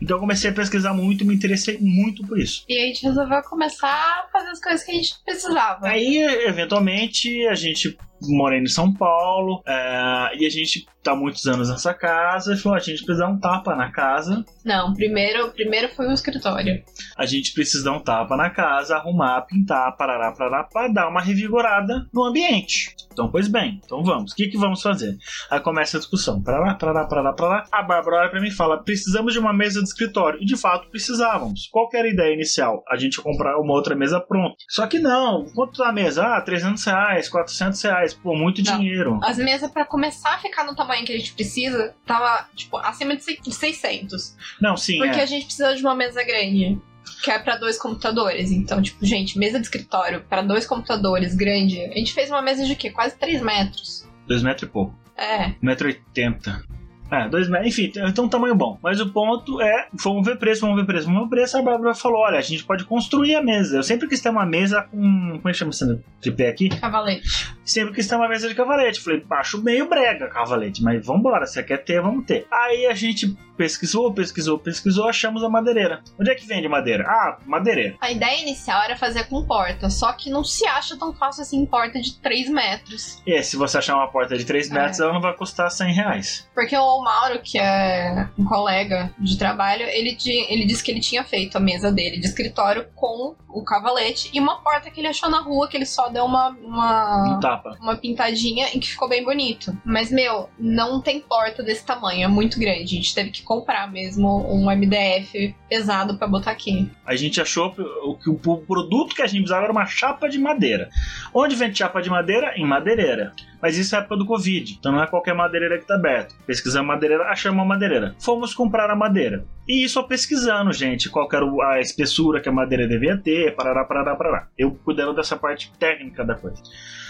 Então 0.00 0.16
eu 0.16 0.20
comecei 0.20 0.50
a 0.50 0.52
pesquisar 0.52 0.92
muito 0.92 1.24
e 1.24 1.26
me 1.26 1.34
interessei 1.34 1.78
muito 1.78 2.26
por 2.26 2.38
isso. 2.38 2.64
E 2.68 2.78
a 2.78 2.86
gente 2.86 3.02
resolveu 3.04 3.42
começar 3.42 3.88
a 3.88 4.28
fazer 4.32 4.50
as 4.50 4.60
coisas 4.60 4.84
que 4.84 4.90
a 4.90 4.94
gente 4.94 5.14
precisava. 5.24 5.86
Aí, 5.86 6.18
eventualmente, 6.46 7.46
a 7.46 7.54
gente 7.54 7.96
mora 8.22 8.56
em 8.58 8.66
São 8.66 8.92
Paulo 8.92 9.62
é, 9.66 10.30
e 10.38 10.46
a 10.46 10.50
gente 10.50 10.86
tá 11.02 11.12
há 11.12 11.16
muitos 11.16 11.46
anos 11.46 11.68
nessa 11.70 11.94
casa 11.94 12.54
e 12.54 12.56
falou: 12.56 12.74
"Ah, 12.76 12.78
a 12.78 12.82
gente 12.82 13.04
precisa 13.04 13.26
dar 13.26 13.30
um 13.32 13.38
tapa 13.38 13.76
na 13.76 13.90
casa 13.92 14.44
Não, 14.64 14.92
primeiro, 14.92 15.50
primeiro 15.52 15.88
foi 15.94 16.06
o 16.08 16.12
escritório. 16.12 16.82
a 17.16 17.26
gente 17.26 17.52
precisa 17.54 17.84
dar 17.84 17.92
um 17.92 18.00
tapa 18.00 18.36
na 18.36 18.50
casa, 18.50 18.96
arrumar, 18.96 19.42
pintar, 19.42 19.96
parará, 19.96 20.32
parará, 20.32 20.64
para 20.64 20.88
dar 20.88 21.08
uma 21.08 21.20
revigorada 21.20 22.06
no 22.12 22.24
ambiente. 22.24 22.94
Então, 23.12 23.30
pois 23.30 23.48
bem, 23.48 23.80
então 23.82 24.02
vamos. 24.04 24.32
O 24.32 24.34
que, 24.34 24.48
que 24.48 24.58
vamos 24.58 24.82
fazer? 24.82 25.16
Aí 25.50 25.58
começa 25.60 25.96
a 25.96 26.00
discussão. 26.00 26.42
Parará, 26.42 26.74
parará, 26.74 27.06
parará, 27.06 27.32
parará. 27.32 27.64
A 27.72 27.82
Bárbara 27.82 28.16
olha 28.22 28.30
pra 28.30 28.40
mim 28.40 28.48
e 28.48 28.52
fala: 28.54 28.82
precisamos 28.82 29.32
de 29.32 29.38
uma 29.38 29.54
mesa 29.54 29.80
de 29.80 29.88
escritório. 29.88 30.38
E 30.42 30.44
de 30.44 30.56
fato 30.56 30.90
precisávamos. 30.90 31.68
Qual 31.72 31.88
era 31.94 32.06
a 32.06 32.10
ideia 32.10 32.34
inicial? 32.34 32.82
A 32.88 32.96
gente 32.96 33.14
ia 33.16 33.22
comprar 33.22 33.56
uma 33.58 33.72
outra 33.72 33.94
mesa 33.94 34.20
pronta. 34.20 34.56
Só 34.68 34.86
que 34.86 34.98
não. 34.98 35.46
Quanto 35.54 35.78
tá 35.78 35.88
a 35.88 35.92
mesa? 35.92 36.24
Ah, 36.26 36.40
300 36.42 36.84
reais, 36.84 37.28
400 37.28 37.80
reais. 37.82 38.15
Pô, 38.22 38.34
muito 38.36 38.62
Não. 38.62 38.78
dinheiro. 38.78 39.20
As 39.22 39.38
mesas, 39.38 39.70
pra 39.70 39.84
começar 39.84 40.34
a 40.34 40.38
ficar 40.38 40.64
no 40.64 40.74
tamanho 40.74 41.04
que 41.04 41.12
a 41.12 41.16
gente 41.18 41.32
precisa, 41.32 41.94
tava, 42.04 42.48
tipo, 42.54 42.76
acima 42.78 43.14
de 43.16 43.22
se- 43.24 43.40
de 43.40 43.52
600. 43.54 44.36
Não, 44.60 44.76
sim, 44.76 44.98
Porque 44.98 45.18
é. 45.18 45.22
a 45.22 45.26
gente 45.26 45.44
precisa 45.46 45.74
de 45.74 45.82
uma 45.82 45.94
mesa 45.94 46.22
grande. 46.24 46.78
Que 47.22 47.30
é 47.30 47.38
pra 47.38 47.56
dois 47.56 47.78
computadores. 47.78 48.50
Então, 48.50 48.82
tipo, 48.82 49.04
gente, 49.06 49.38
mesa 49.38 49.58
de 49.58 49.64
escritório 49.64 50.22
pra 50.28 50.42
dois 50.42 50.66
computadores 50.66 51.34
grande. 51.34 51.80
A 51.80 51.94
gente 51.94 52.12
fez 52.12 52.30
uma 52.30 52.42
mesa 52.42 52.64
de 52.64 52.74
quê? 52.74 52.90
Quase 52.90 53.16
3 53.16 53.40
metros. 53.42 54.06
Dois 54.26 54.42
metros 54.42 54.68
e 54.68 54.72
pouco. 54.72 54.94
É. 55.16 55.50
1,80m. 55.62 56.62
É, 57.10 57.28
dois 57.28 57.48
metros. 57.48 57.68
Enfim, 57.68 57.88
tem 57.90 58.24
um 58.24 58.28
tamanho 58.28 58.54
bom. 58.56 58.78
Mas 58.82 59.00
o 59.00 59.08
ponto 59.12 59.60
é, 59.60 59.86
vamos 59.92 60.26
ver 60.26 60.36
preço, 60.36 60.62
vamos 60.62 60.76
ver 60.76 60.84
preço, 60.84 61.06
vamos 61.06 61.22
ver 61.22 61.28
preço. 61.30 61.56
A 61.56 61.62
Bárbara 61.62 61.94
falou, 61.94 62.18
olha, 62.22 62.38
a 62.38 62.42
gente 62.42 62.64
pode 62.64 62.84
construir 62.84 63.36
a 63.36 63.42
mesa. 63.42 63.76
Eu 63.76 63.82
sempre 63.84 64.08
quis 64.08 64.20
ter 64.20 64.28
uma 64.28 64.44
mesa 64.44 64.82
com... 64.82 64.98
Como 65.38 65.48
é 65.48 65.52
que 65.52 65.58
chama 65.58 65.70
esse 65.70 66.00
tripé 66.20 66.48
aqui? 66.48 66.68
Cavalete. 66.68 67.55
Sempre 67.66 67.94
quis 67.94 68.06
ter 68.06 68.14
uma 68.16 68.28
mesa 68.28 68.48
de 68.48 68.54
cavalete. 68.54 69.00
Falei, 69.00 69.22
acho 69.30 69.62
meio 69.62 69.88
brega 69.88 70.28
cavalete, 70.28 70.82
mas 70.82 71.04
vambora, 71.04 71.46
se 71.46 71.62
quer 71.62 71.78
ter, 71.84 72.00
vamos 72.00 72.24
ter. 72.24 72.46
Aí 72.50 72.86
a 72.86 72.94
gente 72.94 73.36
pesquisou, 73.56 74.12
pesquisou, 74.12 74.58
pesquisou, 74.58 75.08
achamos 75.08 75.42
a 75.42 75.48
madeireira. 75.48 76.02
Onde 76.20 76.30
é 76.30 76.34
que 76.34 76.46
vende 76.46 76.68
madeira? 76.68 77.04
Ah, 77.08 77.38
madeireira. 77.46 77.96
A 78.00 78.10
ideia 78.10 78.40
inicial 78.42 78.82
era 78.82 78.96
fazer 78.96 79.24
com 79.28 79.44
porta, 79.46 79.88
só 79.90 80.12
que 80.12 80.28
não 80.30 80.44
se 80.44 80.66
acha 80.66 80.96
tão 80.98 81.12
fácil 81.14 81.42
assim 81.42 81.64
porta 81.66 81.98
de 82.00 82.18
3 82.20 82.50
metros. 82.50 83.22
E 83.26 83.42
se 83.42 83.56
você 83.56 83.78
achar 83.78 83.96
uma 83.96 84.08
porta 84.08 84.36
de 84.36 84.44
3 84.44 84.70
É. 84.70 84.74
metros, 84.74 85.00
ela 85.00 85.12
não 85.12 85.20
vai 85.22 85.34
custar 85.34 85.70
100 85.70 85.92
reais. 85.94 86.48
Porque 86.54 86.76
o 86.76 87.02
Mauro, 87.02 87.40
que 87.42 87.58
é 87.58 88.28
um 88.38 88.44
colega 88.44 89.10
de 89.18 89.38
trabalho, 89.38 89.84
ele, 89.88 90.16
ele 90.48 90.66
disse 90.66 90.84
que 90.84 90.90
ele 90.90 91.00
tinha 91.00 91.24
feito 91.24 91.56
a 91.56 91.60
mesa 91.60 91.90
dele 91.90 92.18
de 92.20 92.26
escritório 92.26 92.86
com 92.94 93.34
o 93.48 93.64
cavalete 93.64 94.30
e 94.34 94.38
uma 94.38 94.60
porta 94.62 94.90
que 94.90 95.00
ele 95.00 95.08
achou 95.08 95.30
na 95.30 95.40
rua, 95.40 95.66
que 95.66 95.76
ele 95.78 95.86
só 95.86 96.08
deu 96.10 96.24
uma, 96.26 96.50
uma, 96.50 97.38
tapa. 97.56 97.76
uma 97.80 97.96
pintadinha 97.96 98.68
e 98.74 98.78
que 98.78 98.88
ficou 98.88 99.08
bem 99.08 99.24
bonito. 99.24 99.76
Mas, 99.84 100.10
meu, 100.10 100.48
não 100.58 101.00
tem 101.00 101.20
porta 101.20 101.62
desse 101.62 101.84
tamanho, 101.84 102.24
é 102.24 102.28
muito 102.28 102.58
grande. 102.58 102.82
A 102.82 102.86
gente 102.86 103.14
teve 103.14 103.30
que 103.30 103.42
comprar 103.42 103.90
mesmo 103.90 104.46
um 104.52 104.70
MDF 104.70 105.54
pesado 105.68 106.16
pra 106.16 106.28
botar 106.28 106.50
aqui. 106.50 106.90
A 107.04 107.16
gente 107.16 107.40
achou 107.40 107.74
o 108.04 108.14
que 108.16 108.30
o 108.30 108.36
produto 108.36 109.14
que 109.14 109.22
a 109.22 109.26
gente 109.26 109.38
precisava 109.38 109.64
era 109.64 109.72
uma 109.72 109.86
chapa 109.86 110.28
de 110.28 110.38
madeira. 110.38 110.88
Onde 111.34 111.54
vende 111.54 111.78
chapa 111.78 112.00
de 112.00 112.10
madeira? 112.10 112.54
Em 112.56 112.66
madeireira. 112.66 113.32
Mas 113.60 113.76
isso 113.76 113.94
é 113.94 113.98
época 113.98 114.16
do 114.16 114.26
Covid, 114.26 114.76
então 114.78 114.92
não 114.92 115.02
é 115.02 115.06
qualquer 115.06 115.34
madeireira 115.34 115.78
que 115.78 115.86
tá 115.86 115.94
aberta. 115.94 116.34
Pesquisamos 116.46 116.86
madeireira, 116.86 117.24
achamos 117.24 117.58
uma 117.58 117.64
madeireira. 117.64 118.14
Fomos 118.18 118.54
comprar 118.54 118.90
a 118.90 118.96
madeira. 118.96 119.44
E 119.66 119.84
isso 119.84 120.02
pesquisando, 120.04 120.72
gente, 120.72 121.08
qual 121.10 121.28
era 121.32 121.44
a 121.72 121.80
espessura 121.80 122.40
que 122.40 122.48
a 122.48 122.52
madeira 122.52 122.86
devia 122.86 123.16
ter, 123.16 123.54
parará, 123.54 123.84
parará, 123.84 124.14
parará. 124.14 124.48
Eu 124.56 124.72
cuidando 124.84 125.14
dessa 125.14 125.36
parte 125.36 125.72
técnica 125.78 126.24
da 126.24 126.34
coisa. 126.34 126.62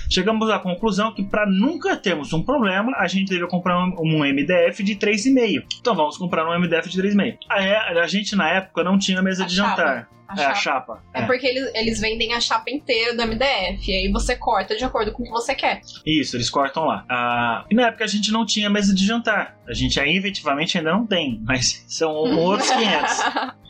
Chegamos 0.08 0.48
à 0.50 0.58
conclusão 0.58 1.12
que 1.12 1.24
para 1.24 1.46
nunca 1.46 1.96
termos 1.96 2.32
um 2.32 2.42
problema, 2.42 2.92
a 2.96 3.06
gente 3.06 3.28
deveria 3.28 3.48
comprar 3.48 3.78
um, 3.78 4.20
MDF 4.20 4.82
de 4.82 4.94
3,5. 4.94 5.64
Então 5.80 5.94
vamos 5.94 6.16
comprar 6.16 6.48
um 6.48 6.58
MDF 6.58 6.88
de 6.88 7.02
3,5. 7.02 7.38
Aí 7.48 7.74
a 7.74 8.06
gente 8.06 8.36
na 8.36 8.48
época 8.48 8.84
não 8.84 8.98
tinha 8.98 9.20
mesa 9.20 9.44
A 9.44 9.46
de 9.46 9.54
jantar. 9.54 10.08
A 10.28 10.40
é 10.40 10.46
a 10.46 10.54
chapa. 10.54 10.94
chapa. 10.96 11.02
É 11.14 11.22
porque 11.22 11.46
eles, 11.46 11.70
eles 11.74 12.00
vendem 12.00 12.32
a 12.32 12.40
chapa 12.40 12.70
inteira 12.70 13.14
do 13.14 13.22
MDF. 13.26 13.90
E 13.90 13.96
aí 13.96 14.12
você 14.12 14.36
corta 14.36 14.76
de 14.76 14.84
acordo 14.84 15.12
com 15.12 15.22
o 15.22 15.26
que 15.26 15.30
você 15.30 15.54
quer. 15.54 15.80
Isso, 16.04 16.36
eles 16.36 16.50
cortam 16.50 16.84
lá. 16.84 17.04
Ah, 17.08 17.64
e 17.70 17.74
na 17.74 17.88
época 17.88 18.04
a 18.04 18.08
gente 18.08 18.30
não 18.32 18.44
tinha 18.44 18.68
mesa 18.68 18.94
de 18.94 19.04
jantar. 19.06 19.56
A 19.68 19.72
gente 19.72 19.98
aí, 20.00 20.16
efetivamente 20.16 20.78
ainda 20.78 20.92
não 20.92 21.06
tem, 21.06 21.40
mas 21.46 21.84
são 21.88 22.12
outros 22.12 22.70
500. 22.70 23.56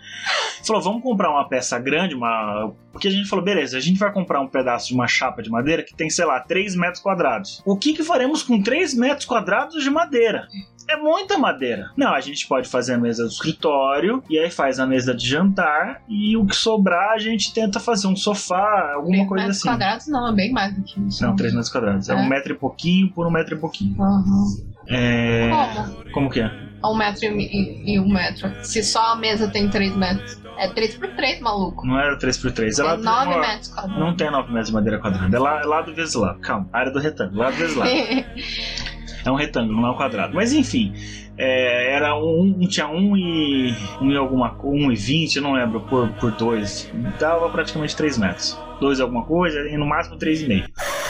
Falou, 0.66 0.82
vamos 0.82 1.02
comprar 1.02 1.30
uma 1.30 1.48
peça 1.48 1.78
grande, 1.78 2.14
uma. 2.14 2.72
Porque 2.92 3.06
a 3.06 3.10
gente 3.10 3.28
falou, 3.28 3.44
beleza, 3.44 3.76
a 3.76 3.80
gente 3.80 3.98
vai 3.98 4.12
comprar 4.12 4.40
um 4.40 4.48
pedaço 4.48 4.88
de 4.88 4.94
uma 4.94 5.06
chapa 5.06 5.42
de 5.42 5.48
madeira 5.50 5.82
que 5.82 5.94
tem, 5.94 6.10
sei 6.10 6.24
lá, 6.24 6.40
3 6.40 6.74
metros 6.74 7.00
quadrados. 7.00 7.62
O 7.64 7.76
que, 7.76 7.92
que 7.92 8.02
faremos 8.02 8.42
com 8.42 8.60
3 8.60 8.94
metros 8.94 9.26
quadrados 9.26 9.84
de 9.84 9.90
madeira? 9.90 10.48
É 10.88 10.96
muita 10.96 11.36
madeira. 11.36 11.90
Não, 11.96 12.14
a 12.14 12.20
gente 12.20 12.46
pode 12.46 12.68
fazer 12.68 12.94
a 12.94 12.98
mesa 12.98 13.24
do 13.24 13.28
escritório, 13.30 14.22
e 14.30 14.38
aí 14.38 14.50
faz 14.50 14.78
a 14.78 14.86
mesa 14.86 15.14
de 15.14 15.26
jantar, 15.28 16.02
e 16.08 16.36
o 16.36 16.46
que 16.46 16.54
sobrar 16.54 17.10
a 17.12 17.18
gente 17.18 17.52
tenta 17.52 17.80
fazer 17.80 18.06
um 18.06 18.14
sofá, 18.16 18.92
alguma 18.94 19.12
Três 19.16 19.28
coisa 19.28 19.42
metros 19.44 19.58
assim. 19.58 19.68
quadrados 19.68 20.06
não, 20.08 20.28
é 20.28 20.32
bem 20.32 20.52
mais 20.52 20.74
do 20.74 20.82
que 20.82 21.00
isso. 21.08 21.24
Não, 21.24 21.34
3 21.34 21.52
metros 21.52 21.70
quadrados. 21.72 22.08
É. 22.08 22.12
É. 22.12 22.16
um 22.16 22.28
metro 22.28 22.52
e 22.52 22.56
pouquinho 22.56 23.10
por 23.12 23.26
um 23.26 23.30
metro 23.30 23.56
e 23.56 23.58
pouquinho. 23.58 23.96
Uhum. 24.00 24.66
É. 24.88 25.50
Como? 25.50 26.12
Como 26.12 26.30
que 26.30 26.40
é? 26.40 26.66
Um 26.84 26.94
metro 26.96 27.24
e, 27.24 27.28
e- 27.42 27.94
e 27.94 27.98
um 28.00 28.08
metro. 28.08 28.48
Se 28.62 28.82
só 28.84 29.12
a 29.12 29.16
mesa 29.16 29.48
tem 29.48 29.68
três 29.68 29.94
metros. 29.96 30.40
É 30.58 30.68
três 30.68 30.94
por 30.96 31.08
três, 31.16 31.40
maluco. 31.40 31.84
Não 31.86 31.98
era 31.98 32.16
3x3. 32.16 32.78
É 32.78 32.80
Ela 32.80 32.96
nove 32.96 33.30
uma- 33.34 33.40
metros 33.40 33.68
quadrados. 33.68 33.98
Não 33.98 34.14
tem 34.16 34.30
9 34.30 34.48
metros 34.50 34.68
de 34.68 34.74
madeira 34.74 34.98
quadrada. 35.00 35.36
É 35.36 35.38
lá, 35.40 35.60
é 35.60 35.64
lado 35.64 35.92
vezes 35.94 36.14
lado. 36.14 36.38
Calma. 36.40 36.68
Área 36.72 36.92
do 36.92 36.98
retângulo. 37.00 37.40
Lado 37.40 37.56
vezes 37.56 37.74
lado. 37.76 37.90
É 39.26 39.30
um 39.30 39.34
retângulo, 39.34 39.80
não 39.80 39.88
é 39.88 39.90
um 39.90 39.96
quadrado. 39.96 40.34
Mas 40.34 40.52
enfim, 40.52 40.94
é, 41.36 41.92
era 41.94 42.16
um, 42.16 42.54
um- 42.60 42.68
tinha 42.68 42.86
um 42.88 43.16
e, 43.16 43.74
um 44.00 44.10
e 44.10 44.16
alguma 44.16 44.56
um 44.64 44.92
e 44.92 44.96
vinte, 44.96 45.36
eu 45.36 45.42
não 45.42 45.52
lembro, 45.52 45.80
por, 45.80 46.08
por 46.14 46.30
dois. 46.32 46.90
Dava 47.18 47.48
praticamente 47.50 47.96
3 47.96 48.16
metros. 48.18 48.58
Dois 48.80 49.00
alguma 49.00 49.24
coisa, 49.24 49.58
e 49.68 49.76
no 49.76 49.86
máximo 49.86 50.16
três 50.16 50.42
e 50.42 50.46
meio. 50.46 50.68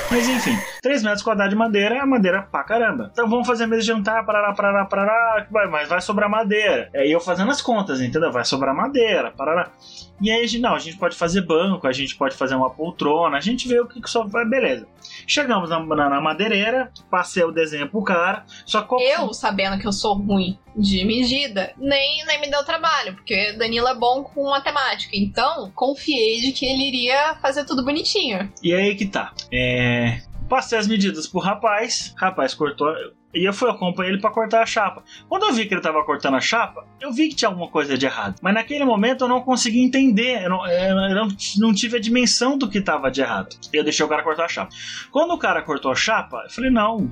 Mas 0.08 0.28
enfim, 0.28 0.56
3 0.82 1.02
metros 1.02 1.20
quadrados 1.22 1.50
de 1.52 1.56
madeira 1.58 1.96
é 1.96 2.04
madeira 2.06 2.42
pra 2.42 2.62
caramba. 2.62 3.10
Então 3.12 3.28
vamos 3.28 3.44
fazer 3.46 3.66
mesa 3.66 3.80
de 3.82 3.88
jantar, 3.88 4.24
parará, 4.24 4.52
parará, 4.54 4.84
parará, 4.84 5.46
mas 5.68 5.88
vai 5.88 6.00
sobrar 6.00 6.30
madeira. 6.30 6.88
Aí 6.94 7.10
eu 7.10 7.18
fazendo 7.20 7.50
as 7.50 7.60
contas, 7.60 8.00
entendeu? 8.00 8.30
Vai 8.30 8.44
sobrar 8.44 8.72
madeira, 8.74 9.32
parará. 9.36 9.68
E 10.20 10.30
aí, 10.30 10.42
a 10.42 10.46
gente, 10.46 10.60
não, 10.60 10.74
a 10.74 10.78
gente 10.78 10.96
pode 10.96 11.16
fazer 11.16 11.42
banco, 11.42 11.86
a 11.86 11.92
gente 11.92 12.16
pode 12.16 12.34
fazer 12.34 12.54
uma 12.54 12.70
poltrona, 12.70 13.36
a 13.36 13.40
gente 13.40 13.68
vê 13.68 13.80
o 13.80 13.86
que, 13.86 14.00
que 14.00 14.08
só 14.08 14.24
vai, 14.24 14.44
beleza. 14.44 14.86
Chegamos 15.26 15.70
na, 15.70 15.78
na, 15.84 16.08
na 16.08 16.20
madeireira, 16.20 16.90
passei 17.10 17.44
o 17.44 17.52
desenho 17.52 17.88
pro 17.88 18.02
cara, 18.02 18.44
só 18.64 18.82
que 18.82 18.94
Eu, 18.94 19.32
sabendo 19.32 19.78
que 19.78 19.86
eu 19.86 19.92
sou 19.92 20.14
ruim 20.14 20.58
de 20.74 21.04
medida, 21.04 21.72
nem, 21.78 22.24
nem 22.26 22.40
me 22.40 22.50
deu 22.50 22.64
trabalho, 22.64 23.14
porque 23.14 23.52
Danilo 23.52 23.88
é 23.88 23.94
bom 23.94 24.22
com 24.22 24.50
matemática. 24.50 25.16
Então, 25.16 25.70
confiei 25.74 26.40
de 26.40 26.52
que 26.52 26.66
ele 26.66 26.88
iria 26.88 27.34
fazer 27.36 27.64
tudo 27.64 27.84
bonitinho. 27.84 28.52
E 28.62 28.74
aí 28.74 28.94
que 28.94 29.06
tá. 29.06 29.32
É, 29.52 30.20
Passei 30.48 30.78
as 30.78 30.86
medidas 30.86 31.26
pro 31.26 31.40
rapaz, 31.40 32.14
rapaz 32.16 32.54
cortou. 32.54 32.88
E 33.36 33.44
eu 33.44 33.52
fui 33.52 33.70
acompanhar 33.70 34.08
ele 34.08 34.18
pra 34.20 34.30
cortar 34.30 34.62
a 34.62 34.66
chapa. 34.66 35.04
Quando 35.28 35.44
eu 35.44 35.52
vi 35.52 35.66
que 35.66 35.74
ele 35.74 35.82
tava 35.82 36.02
cortando 36.04 36.36
a 36.36 36.40
chapa, 36.40 36.86
eu 36.98 37.12
vi 37.12 37.28
que 37.28 37.36
tinha 37.36 37.50
alguma 37.50 37.68
coisa 37.68 37.96
de 37.98 38.06
errado. 38.06 38.36
Mas 38.40 38.54
naquele 38.54 38.84
momento 38.84 39.24
eu 39.24 39.28
não 39.28 39.42
consegui 39.42 39.80
entender, 39.80 40.42
eu 40.42 40.48
não, 40.48 40.66
eu 40.66 41.14
não, 41.14 41.28
não 41.58 41.74
tive 41.74 41.98
a 41.98 42.00
dimensão 42.00 42.56
do 42.56 42.68
que 42.68 42.80
tava 42.80 43.10
de 43.10 43.20
errado. 43.20 43.56
Eu 43.72 43.84
deixei 43.84 44.04
o 44.04 44.08
cara 44.08 44.22
cortar 44.22 44.46
a 44.46 44.48
chapa. 44.48 44.72
Quando 45.10 45.32
o 45.32 45.38
cara 45.38 45.60
cortou 45.60 45.92
a 45.92 45.94
chapa, 45.94 46.44
eu 46.44 46.50
falei: 46.50 46.70
não, 46.70 47.10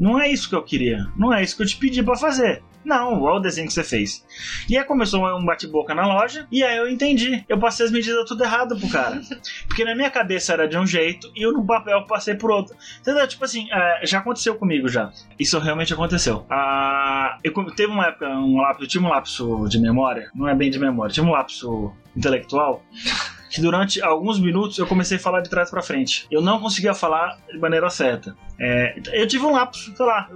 não 0.00 0.18
é 0.18 0.30
isso 0.30 0.48
que 0.48 0.54
eu 0.54 0.62
queria. 0.62 1.06
Não 1.14 1.32
é 1.32 1.42
isso 1.42 1.54
que 1.56 1.62
eu 1.62 1.66
te 1.66 1.76
pedi 1.76 2.02
pra 2.02 2.16
fazer. 2.16 2.62
Não, 2.86 3.20
olha 3.20 3.38
o 3.38 3.40
desenho 3.40 3.66
que 3.66 3.72
você 3.72 3.82
fez. 3.82 4.24
E 4.70 4.78
aí 4.78 4.84
começou 4.84 5.26
um 5.36 5.44
bate-boca 5.44 5.92
na 5.92 6.06
loja, 6.06 6.46
e 6.52 6.62
aí 6.62 6.76
eu 6.76 6.88
entendi. 6.88 7.44
Eu 7.48 7.58
passei 7.58 7.84
as 7.84 7.90
medidas 7.90 8.24
tudo 8.28 8.44
errado 8.44 8.78
pro 8.78 8.88
cara. 8.88 9.20
Porque 9.66 9.84
na 9.84 9.92
minha 9.92 10.08
cabeça 10.08 10.52
era 10.52 10.68
de 10.68 10.78
um 10.78 10.86
jeito, 10.86 11.28
e 11.34 11.42
eu 11.44 11.52
no 11.52 11.66
papel 11.66 12.06
passei 12.06 12.36
por 12.36 12.48
outro. 12.52 12.76
Entendeu? 13.00 13.26
Tipo 13.26 13.44
assim, 13.44 13.66
é, 13.72 14.06
já 14.06 14.20
aconteceu 14.20 14.54
comigo 14.54 14.86
já. 14.88 15.10
Isso 15.36 15.58
realmente 15.58 15.92
aconteceu. 15.92 16.46
Ah, 16.48 17.38
eu 17.42 17.52
teve 17.74 17.92
uma 17.92 18.06
época, 18.06 18.28
um 18.28 18.60
lapso, 18.60 18.84
eu 18.84 18.88
tive 18.88 19.04
um 19.04 19.08
lapso 19.08 19.66
de 19.68 19.80
memória, 19.80 20.30
não 20.32 20.46
é 20.46 20.54
bem 20.54 20.70
de 20.70 20.78
memória, 20.78 21.12
tive 21.12 21.26
um 21.26 21.32
lapso 21.32 21.92
intelectual. 22.16 22.84
Que 23.56 23.62
durante 23.62 24.02
alguns 24.02 24.38
minutos 24.38 24.76
eu 24.78 24.86
comecei 24.86 25.16
a 25.16 25.20
falar 25.20 25.40
de 25.40 25.48
trás 25.48 25.70
pra 25.70 25.80
frente. 25.82 26.26
Eu 26.30 26.42
não 26.42 26.60
conseguia 26.60 26.94
falar 26.94 27.38
de 27.50 27.58
maneira 27.58 27.88
certa. 27.88 28.36
É, 28.60 28.94
eu 29.14 29.26
tive 29.26 29.44
um 29.46 29.52
lapso, 29.52 29.96
sei 29.96 30.04
lá. 30.06 30.28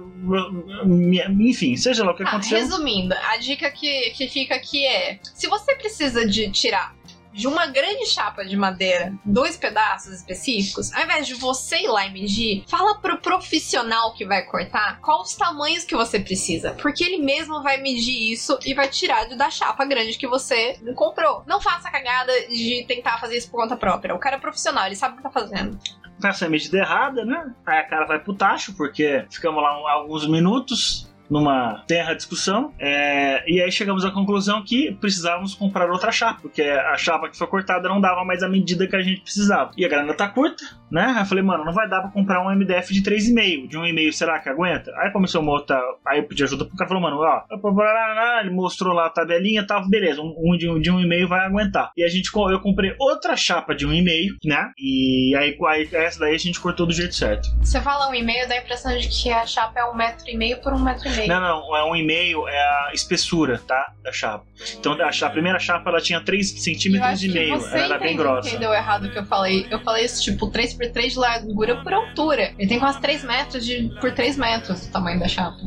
Enfim, 1.39 1.75
seja 1.77 2.03
lá 2.03 2.11
o 2.11 2.15
que 2.15 2.23
Ah, 2.23 2.29
aconteceu. 2.29 2.57
resumindo, 2.57 3.13
a 3.13 3.37
dica 3.37 3.69
que, 3.69 4.09
que 4.11 4.27
fica 4.27 4.55
aqui 4.55 4.85
é: 4.85 5.19
se 5.23 5.47
você 5.47 5.75
precisa 5.75 6.27
de 6.27 6.49
tirar 6.51 6.95
de 7.33 7.47
uma 7.47 7.67
grande 7.67 8.05
chapa 8.05 8.43
de 8.43 8.55
madeira 8.55 9.13
dois 9.25 9.57
pedaços 9.57 10.13
específicos, 10.13 10.93
ao 10.93 11.03
invés 11.03 11.27
de 11.27 11.33
você 11.35 11.77
ir 11.77 11.87
lá 11.87 12.05
e 12.05 12.11
medir, 12.11 12.63
fala 12.67 12.95
pro 12.95 13.17
profissional 13.19 14.13
que 14.13 14.25
vai 14.25 14.43
cortar 14.43 14.99
quais 14.99 15.29
os 15.29 15.35
tamanhos 15.35 15.83
que 15.83 15.95
você 15.95 16.19
precisa, 16.19 16.71
porque 16.81 17.03
ele 17.03 17.17
mesmo 17.17 17.61
vai 17.61 17.81
medir 17.81 18.31
isso 18.31 18.57
e 18.65 18.73
vai 18.73 18.87
tirar 18.89 19.27
da 19.35 19.49
chapa 19.49 19.85
grande 19.85 20.17
que 20.17 20.27
você 20.27 20.79
comprou. 20.95 21.43
Não 21.45 21.61
faça 21.61 21.87
a 21.87 21.91
cagada 21.91 22.31
de 22.47 22.85
tentar 22.87 23.19
fazer 23.19 23.37
isso 23.37 23.49
por 23.49 23.61
conta 23.61 23.75
própria. 23.75 24.15
O 24.15 24.19
cara 24.19 24.35
é 24.37 24.39
profissional, 24.39 24.85
ele 24.85 24.95
sabe 24.95 25.13
o 25.13 25.17
que 25.17 25.23
tá 25.23 25.29
fazendo. 25.29 25.77
Essa 26.23 26.45
é 26.45 26.47
a 26.47 26.51
medida 26.51 26.77
errada, 26.77 27.25
né? 27.25 27.51
Aí 27.65 27.79
a 27.79 27.83
cara 27.83 28.05
vai 28.05 28.19
pro 28.19 28.33
tacho, 28.33 28.75
porque 28.75 29.25
ficamos 29.29 29.61
lá 29.61 29.69
alguns 29.91 30.27
minutos 30.27 31.10
numa 31.31 31.81
terra 31.87 32.13
discussão, 32.13 32.73
é, 32.77 33.49
e 33.49 33.61
aí 33.61 33.71
chegamos 33.71 34.03
à 34.03 34.11
conclusão 34.11 34.61
que 34.61 34.91
precisávamos 34.99 35.55
comprar 35.55 35.89
outra 35.89 36.11
chapa, 36.11 36.41
porque 36.41 36.61
a 36.61 36.97
chapa 36.97 37.29
que 37.29 37.37
foi 37.37 37.47
cortada 37.47 37.87
não 37.87 38.01
dava 38.01 38.25
mais 38.25 38.43
a 38.43 38.49
medida 38.49 38.85
que 38.85 38.95
a 38.97 39.01
gente 39.01 39.21
precisava. 39.21 39.71
E 39.77 39.85
a 39.85 39.87
grana 39.87 40.13
tá 40.13 40.27
curta, 40.27 40.61
né? 40.91 41.05
Aí 41.15 41.19
eu 41.21 41.25
falei, 41.25 41.43
mano, 41.43 41.63
não 41.65 41.73
vai 41.73 41.87
dar 41.89 42.01
pra 42.01 42.11
comprar 42.11 42.41
um 42.45 42.53
MDF 42.55 42.93
de 42.93 43.01
3,5. 43.01 43.67
De 43.67 43.77
1,5 43.77 44.11
será 44.11 44.39
que 44.39 44.49
aguenta? 44.49 44.91
Aí 44.97 45.11
começou 45.11 45.41
uma 45.41 45.51
outra. 45.53 45.79
Aí 46.05 46.19
eu 46.19 46.23
pedi 46.25 46.43
ajuda 46.43 46.65
pro 46.65 46.75
cara 46.75 46.87
falou, 46.87 47.01
mano, 47.03 47.17
ó, 47.17 48.39
ele 48.41 48.49
mostrou 48.49 48.93
lá 48.93 49.07
a 49.07 49.09
tabelinha 49.09 49.65
tal, 49.65 49.87
beleza, 49.87 50.21
um, 50.21 50.57
de, 50.57 50.69
um 50.69 50.79
de 50.79 50.91
1,5 50.91 51.27
vai 51.27 51.45
aguentar. 51.45 51.91
E 51.95 52.03
a 52.03 52.07
gente, 52.09 52.29
eu 52.33 52.59
comprei 52.59 52.93
outra 52.99 53.35
chapa 53.35 53.73
de 53.73 53.87
1,5, 53.87 54.37
né? 54.45 54.71
E 54.77 55.35
aí, 55.37 55.57
aí 55.67 55.89
essa 55.93 56.19
daí 56.19 56.35
a 56.35 56.37
gente 56.37 56.59
cortou 56.59 56.85
do 56.85 56.93
jeito 56.93 57.15
certo. 57.15 57.47
Você 57.61 57.79
fala 57.81 58.09
um 58.09 58.13
e 58.15 58.23
meio, 58.23 58.47
dá 58.47 58.55
a 58.55 58.57
impressão 58.59 58.97
de 58.97 59.07
que 59.07 59.31
a 59.31 59.45
chapa 59.45 59.79
é 59.79 59.85
um 59.85 59.95
metro 59.95 60.27
e 60.29 60.37
meio 60.37 60.57
por 60.61 60.73
um 60.73 60.79
metro 60.79 61.07
e 61.07 61.15
meio. 61.15 61.27
Não, 61.27 61.39
não, 61.39 61.75
é 61.75 61.83
um 61.83 61.95
e-mail, 61.95 62.47
é 62.47 62.57
a 62.59 62.91
espessura, 62.93 63.59
tá? 63.67 63.93
Da 64.03 64.11
chapa. 64.11 64.45
Então 64.79 64.93
a, 64.93 65.11
cha- 65.11 65.27
a 65.27 65.29
primeira 65.29 65.59
chapa 65.59 65.89
ela 65.89 66.01
tinha 66.01 66.21
3 66.21 66.51
Eu 66.51 66.57
centímetros 66.59 67.23
e 67.23 67.29
meio, 67.29 67.57
você 67.59 67.75
ela 67.77 67.95
era 67.95 67.99
bem 67.99 68.15
grossa. 68.15 68.49
entendeu 68.49 68.73
errado 68.73 69.05
o 69.05 69.11
que 69.11 69.19
eu 69.19 69.25
falei. 69.25 69.65
Eu 69.69 69.79
falei 69.79 70.05
isso, 70.05 70.21
tipo, 70.23 70.49
3x3 70.89 71.07
de 71.09 71.19
largura 71.19 71.83
por 71.83 71.93
altura. 71.93 72.53
Ele 72.57 72.67
tem 72.67 72.79
quase 72.79 72.99
3 73.01 73.23
metros 73.23 73.65
de, 73.65 73.89
por 74.01 74.11
3 74.13 74.37
metros 74.37 74.87
o 74.87 74.91
tamanho 74.91 75.19
da 75.19 75.27
chapa. 75.27 75.57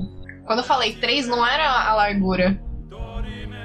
Quando 0.46 0.59
eu 0.59 0.64
falei 0.64 0.94
3, 0.94 1.27
não 1.29 1.46
era 1.46 1.68
a 1.88 1.94
largura. 1.94 2.61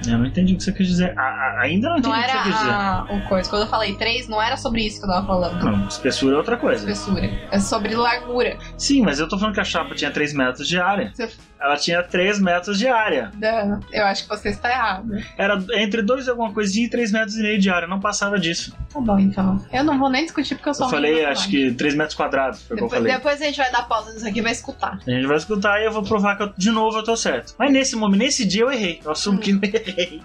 Eu 0.07 0.17
não 0.17 0.25
entendi 0.25 0.53
o 0.53 0.57
que 0.57 0.63
você 0.63 0.71
quis 0.71 0.87
dizer. 0.87 1.13
A- 1.19 1.21
a- 1.21 1.61
ainda 1.61 1.89
não 1.89 1.97
entendi 1.97 2.15
Não 2.15 2.21
o 2.21 2.23
que 2.25 2.29
era 2.31 2.41
você 2.43 2.49
quis 2.49 2.57
dizer. 2.57 2.71
a, 2.71 3.05
o 3.09 3.27
coisa. 3.27 3.49
Quando 3.49 3.61
eu 3.63 3.67
falei 3.67 3.95
3, 3.95 4.29
não 4.29 4.41
era 4.41 4.55
sobre 4.55 4.85
isso 4.85 4.99
que 5.01 5.05
eu 5.05 5.09
tava 5.11 5.27
falando. 5.27 5.61
Não, 5.61 5.87
espessura 5.89 6.35
é 6.35 6.37
outra 6.37 6.55
coisa. 6.55 6.89
Espessura. 6.89 7.29
É 7.51 7.59
sobre 7.59 7.93
largura. 7.95 8.57
Sim, 8.77 9.01
mas 9.01 9.19
eu 9.19 9.27
tô 9.27 9.37
falando 9.37 9.55
que 9.55 9.59
a 9.59 9.63
chapa 9.65 9.93
tinha 9.95 10.09
3 10.09 10.33
metros 10.33 10.67
de 10.69 10.79
área. 10.79 11.11
Você- 11.13 11.29
Ela 11.61 11.75
tinha 11.75 12.01
3 12.01 12.39
metros 12.39 12.79
de 12.79 12.87
área. 12.87 13.31
Da- 13.35 13.79
Eu 13.91 14.05
acho 14.05 14.23
que 14.23 14.29
você 14.29 14.47
está 14.49 14.69
errado. 14.71 15.11
Era 15.37 15.61
entre 15.73 16.01
2 16.01 16.25
e 16.25 16.29
alguma 16.29 16.53
coisinha 16.53 16.85
e 16.85 16.89
3 16.89 17.11
metros 17.11 17.35
e 17.35 17.41
meio 17.41 17.59
de 17.59 17.69
área. 17.69 17.85
Não 17.87 17.99
passava 17.99 18.39
disso. 18.39 18.73
Tá 18.93 18.99
bom, 19.01 19.19
então. 19.19 19.63
Eu 19.71 19.83
não 19.83 19.99
vou 19.99 20.09
nem 20.09 20.23
discutir 20.23 20.55
porque 20.55 20.69
eu 20.69 20.73
sou 20.73 20.85
Eu 20.87 20.89
falei, 20.91 21.25
acho 21.25 21.49
que 21.49 21.73
3 21.73 21.95
metros 21.95 22.15
quadrados. 22.15 22.63
Foi 22.63 22.75
o 22.75 22.77
que 22.77 22.83
eu 22.83 22.87
Depois, 22.87 23.01
falei. 23.01 23.17
depois 23.17 23.41
a 23.41 23.45
gente 23.45 23.57
vai 23.57 23.71
dar 23.71 23.83
pausa 23.83 24.13
nisso 24.13 24.25
aqui 24.27 24.39
e 24.39 24.41
vai 24.41 24.53
escutar. 24.53 24.99
A 25.05 25.11
gente 25.11 25.27
vai 25.27 25.35
escutar 25.37 25.81
e 25.81 25.85
eu 25.85 25.91
vou 25.91 26.03
provar 26.03 26.37
que 26.37 26.43
eu- 26.43 26.53
de 26.57 26.71
novo 26.71 26.97
eu 26.97 27.03
tô 27.03 27.17
certo. 27.17 27.53
Mas 27.59 27.71
nesse 27.73 27.95
momento, 27.97 28.19
nesse 28.19 28.45
dia 28.45 28.61
eu 28.61 28.71
errei. 28.71 29.01
Eu 29.03 29.11
assumo 29.11 29.37
que 29.37 29.51
eu 29.51 29.59
errei. 29.61 30.21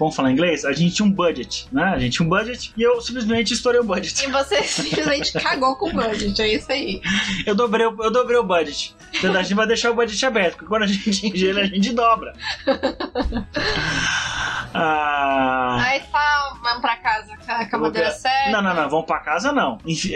Vamos 0.00 0.16
falar 0.16 0.32
inglês? 0.32 0.64
A 0.64 0.72
gente 0.72 0.94
tinha 0.96 1.06
um 1.06 1.12
budget, 1.12 1.66
né? 1.70 1.84
A 1.84 1.98
gente 1.98 2.14
tinha 2.16 2.26
um 2.26 2.28
budget 2.30 2.72
e 2.76 2.82
eu 2.82 3.00
simplesmente 3.02 3.52
estourei 3.54 3.80
o 3.80 3.84
budget. 3.84 4.24
E 4.24 4.30
você 4.30 4.62
simplesmente 4.64 5.32
cagou 5.34 5.76
com 5.76 5.90
o 5.90 5.92
budget, 5.92 6.40
é 6.40 6.48
isso 6.54 6.72
aí. 6.72 7.02
Eu 7.46 7.54
dobrei, 7.54 7.86
o- 7.86 7.96
eu 8.02 8.10
dobrei 8.10 8.38
o 8.38 8.42
budget. 8.42 8.96
Então 9.12 9.34
a 9.34 9.42
gente 9.42 9.54
vai 9.54 9.66
deixar 9.66 9.90
o 9.90 9.94
budget 9.94 10.24
aberto, 10.24 10.52
porque 10.54 10.66
quando 10.68 10.84
a 10.84 10.86
gente 10.86 11.26
ele, 11.36 11.60
a 11.60 11.66
gente 11.66 11.92
dobra. 11.92 12.32
Ah, 14.72 15.78
Aí 15.82 16.00
tá, 16.00 16.54
vamos 16.62 16.80
pra 16.80 16.96
casa 16.96 17.36
com 17.68 17.76
a, 17.76 17.78
madeira 17.80 18.10
certa. 18.12 18.50
não, 18.50 18.62
não, 18.62 18.74
não, 18.74 18.88
vamos 18.88 19.06
pra 19.06 19.18
casa 19.18 19.50
não. 19.52 19.78
Enfi- 19.84 20.14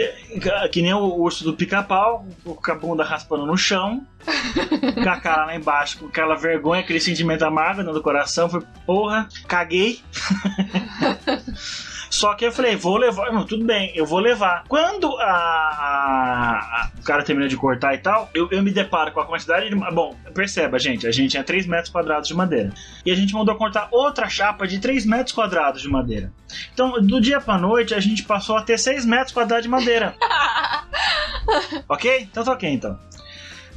Que 0.71 0.81
nem 0.81 0.93
o 0.93 1.03
urso 1.19 1.43
do 1.43 1.53
pica-pau, 1.53 2.25
com 2.43 2.71
a 2.71 2.75
bunda 2.75 3.03
raspando 3.03 3.45
no 3.45 3.57
chão, 3.57 4.05
com 5.03 5.09
a 5.09 5.19
cara 5.19 5.45
lá 5.45 5.55
embaixo, 5.55 5.99
com 5.99 6.05
aquela 6.07 6.35
vergonha, 6.35 6.81
aquele 6.81 6.99
sentimento 7.01 7.43
amargo 7.43 7.83
do 7.83 8.01
coração. 8.01 8.49
Foi, 8.49 8.61
porra, 8.85 9.27
caguei. 9.47 10.01
Só 12.15 12.33
que 12.33 12.45
eu 12.45 12.51
falei, 12.51 12.77
vou 12.77 12.95
levar. 12.95 13.29
Não, 13.33 13.45
tudo 13.45 13.65
bem, 13.65 13.91
eu 13.93 14.05
vou 14.05 14.19
levar. 14.19 14.63
Quando 14.69 15.17
a, 15.17 15.25
a- 15.25 16.59
a- 16.59 16.89
o 16.97 17.03
cara 17.03 17.23
termina 17.23 17.45
de 17.49 17.57
cortar 17.57 17.93
e 17.93 17.97
tal, 17.97 18.29
eu, 18.33 18.47
eu 18.51 18.63
me 18.63 18.71
deparo 18.71 19.11
com 19.11 19.19
a 19.19 19.25
quantidade 19.25 19.67
de. 19.69 19.75
Bom, 19.75 20.15
perceba, 20.33 20.79
gente, 20.79 21.05
a 21.05 21.11
gente 21.11 21.31
tinha 21.31 21.43
3 21.43 21.67
metros 21.67 21.89
quadrados 21.91 22.29
de 22.29 22.33
madeira. 22.33 22.71
E 23.05 23.11
a 23.11 23.15
gente 23.15 23.33
mandou 23.33 23.53
cortar 23.55 23.89
outra 23.91 24.29
chapa 24.29 24.65
de 24.65 24.79
3 24.79 25.05
metros 25.05 25.33
quadrados 25.35 25.81
de 25.81 25.89
madeira. 25.89 26.31
Então, 26.73 27.01
do 27.01 27.19
dia 27.19 27.41
pra 27.41 27.57
noite, 27.57 27.93
a 27.93 27.99
gente 27.99 28.23
passou 28.23 28.55
a 28.55 28.61
ter 28.61 28.77
6 28.79 29.05
metros 29.05 29.33
quadrados 29.33 29.63
de 29.63 29.69
madeira. 29.69 30.15
ok? 31.89 32.21
Então 32.31 32.45
tá 32.45 32.51
ok, 32.53 32.69
então. 32.69 32.97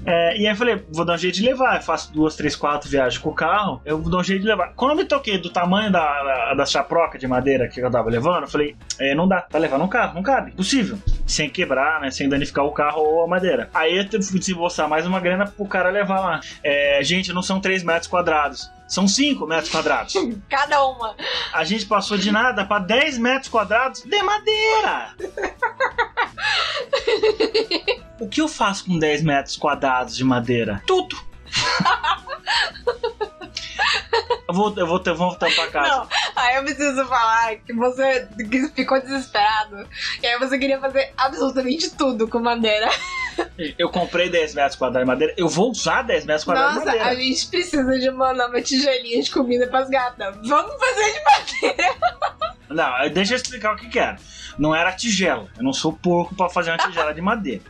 É, 0.07 0.37
e 0.37 0.47
aí 0.47 0.53
eu 0.53 0.57
falei, 0.57 0.83
vou 0.91 1.05
dar 1.05 1.15
um 1.15 1.19
jeito 1.19 1.37
de 1.37 1.43
levar. 1.43 1.77
Eu 1.77 1.83
faço 1.83 2.13
duas, 2.13 2.37
três, 2.37 2.57
quatro 2.57 2.89
viagens 2.89 3.21
com 3.21 3.31
o 3.31 3.35
carro, 3.35 3.81
eu 3.85 4.01
vou 4.01 4.11
dar 4.11 4.19
um 4.19 4.25
jeito 4.25 4.43
de 4.43 4.49
levar. 4.49 4.73
Quando 4.75 4.93
eu 4.93 4.97
me 4.97 5.05
toquei 5.05 5.39
do 5.39 5.51
tamanho 5.51 5.91
da, 5.91 6.23
da, 6.23 6.55
da 6.55 6.67
chaproca 6.67 7.19
de 7.19 7.27
madeira 7.27 7.69
que 7.69 7.81
eu 7.81 7.91
tava 7.91 8.09
levando, 8.09 8.43
eu 8.43 8.49
falei, 8.49 8.77
é, 8.99 9.15
não 9.15 9.29
dá, 9.29 9.41
tá 9.41 9.59
levando 9.59 9.85
um 9.85 9.89
carro, 9.89 10.15
não 10.15 10.23
cabe, 10.23 10.51
impossível. 10.51 10.99
Sem 11.27 11.51
quebrar, 11.51 12.01
né? 12.01 12.11
Sem 12.11 12.29
danificar 12.29 12.65
o 12.65 12.73
carro 12.73 13.03
ou 13.03 13.25
a 13.25 13.27
madeira. 13.27 13.69
Aí 13.75 13.97
eu 13.97 14.09
tive 14.09 14.27
que 14.27 14.39
desembolsar 14.39 14.89
mais 14.89 15.07
uma 15.07 15.21
grana 15.21 15.47
pro 15.47 15.67
cara 15.67 15.91
levar 15.91 16.21
lá. 16.21 16.41
É, 16.63 17.01
gente, 17.03 17.33
não 17.33 17.43
são 17.43 17.61
3 17.61 17.83
metros 17.83 18.07
quadrados. 18.07 18.71
São 18.89 19.07
5 19.07 19.47
metros 19.47 19.71
quadrados. 19.71 20.15
Cada 20.49 20.85
uma. 20.87 21.15
A 21.53 21.63
gente 21.63 21.85
passou 21.85 22.17
de 22.17 22.33
nada 22.33 22.65
pra 22.65 22.79
10 22.79 23.19
metros 23.19 23.49
quadrados 23.49 24.03
de 24.03 24.23
madeira. 24.23 25.15
o 28.19 28.27
que 28.29 28.41
eu 28.41 28.49
faço 28.49 28.87
com 28.87 28.99
10 28.99 29.23
metros 29.23 29.57
quadrados 29.57 30.17
de 30.17 30.25
madeira? 30.25 30.83
Tudo. 30.87 31.17
eu 34.49 34.55
vou, 34.55 34.75
eu 34.77 34.87
vou, 34.87 35.03
eu 35.05 35.15
vou 35.17 35.29
voltar 35.31 35.51
pra 35.55 35.67
casa. 35.69 35.89
Não, 35.97 36.09
aí 36.37 36.57
eu 36.57 36.65
preciso 36.65 37.05
falar 37.07 37.57
que 37.57 37.73
você 37.73 38.29
ficou 38.75 39.01
desesperado. 39.01 39.87
E 40.23 40.27
aí 40.27 40.39
você 40.39 40.59
queria 40.59 40.81
fazer 40.81 41.13
absolutamente 41.17 41.91
tudo 41.97 42.29
com 42.29 42.39
madeira. 42.41 42.89
Eu 43.79 43.89
comprei 43.91 44.29
10 44.29 44.55
metros 44.55 44.77
quadrados 44.77 45.05
de 45.07 45.07
madeira, 45.07 45.35
eu 45.37 45.49
vou 45.49 45.71
usar 45.71 46.03
10 46.03 46.25
metros 46.27 46.45
quadrados 46.45 46.77
Nossa, 46.77 46.91
de 46.91 46.97
a 46.99 47.05
madeira. 47.05 47.23
gente 47.23 47.47
precisa 47.47 47.99
de 47.99 48.09
uma 48.09 48.35
nova 48.35 48.61
tigelinha 48.61 49.23
de 49.23 49.31
comida 49.31 49.67
pras 49.69 49.89
gatas. 49.89 50.37
Vamos 50.49 50.75
fazer 50.79 51.13
de 51.13 51.23
madeira. 51.25 51.95
Não, 52.69 53.09
deixa 53.11 53.33
eu 53.35 53.37
explicar 53.37 53.75
o 53.75 53.77
que 53.77 53.89
que 53.89 53.99
era. 53.99 54.17
Não 54.59 54.75
era 54.75 54.93
tigela. 54.93 55.47
Eu 55.57 55.63
não 55.63 55.73
sou 55.73 55.93
porco 55.93 56.35
pra 56.35 56.49
fazer 56.51 56.71
uma 56.73 56.79
tigela 56.79 57.15
de 57.15 57.21
madeira. 57.23 57.63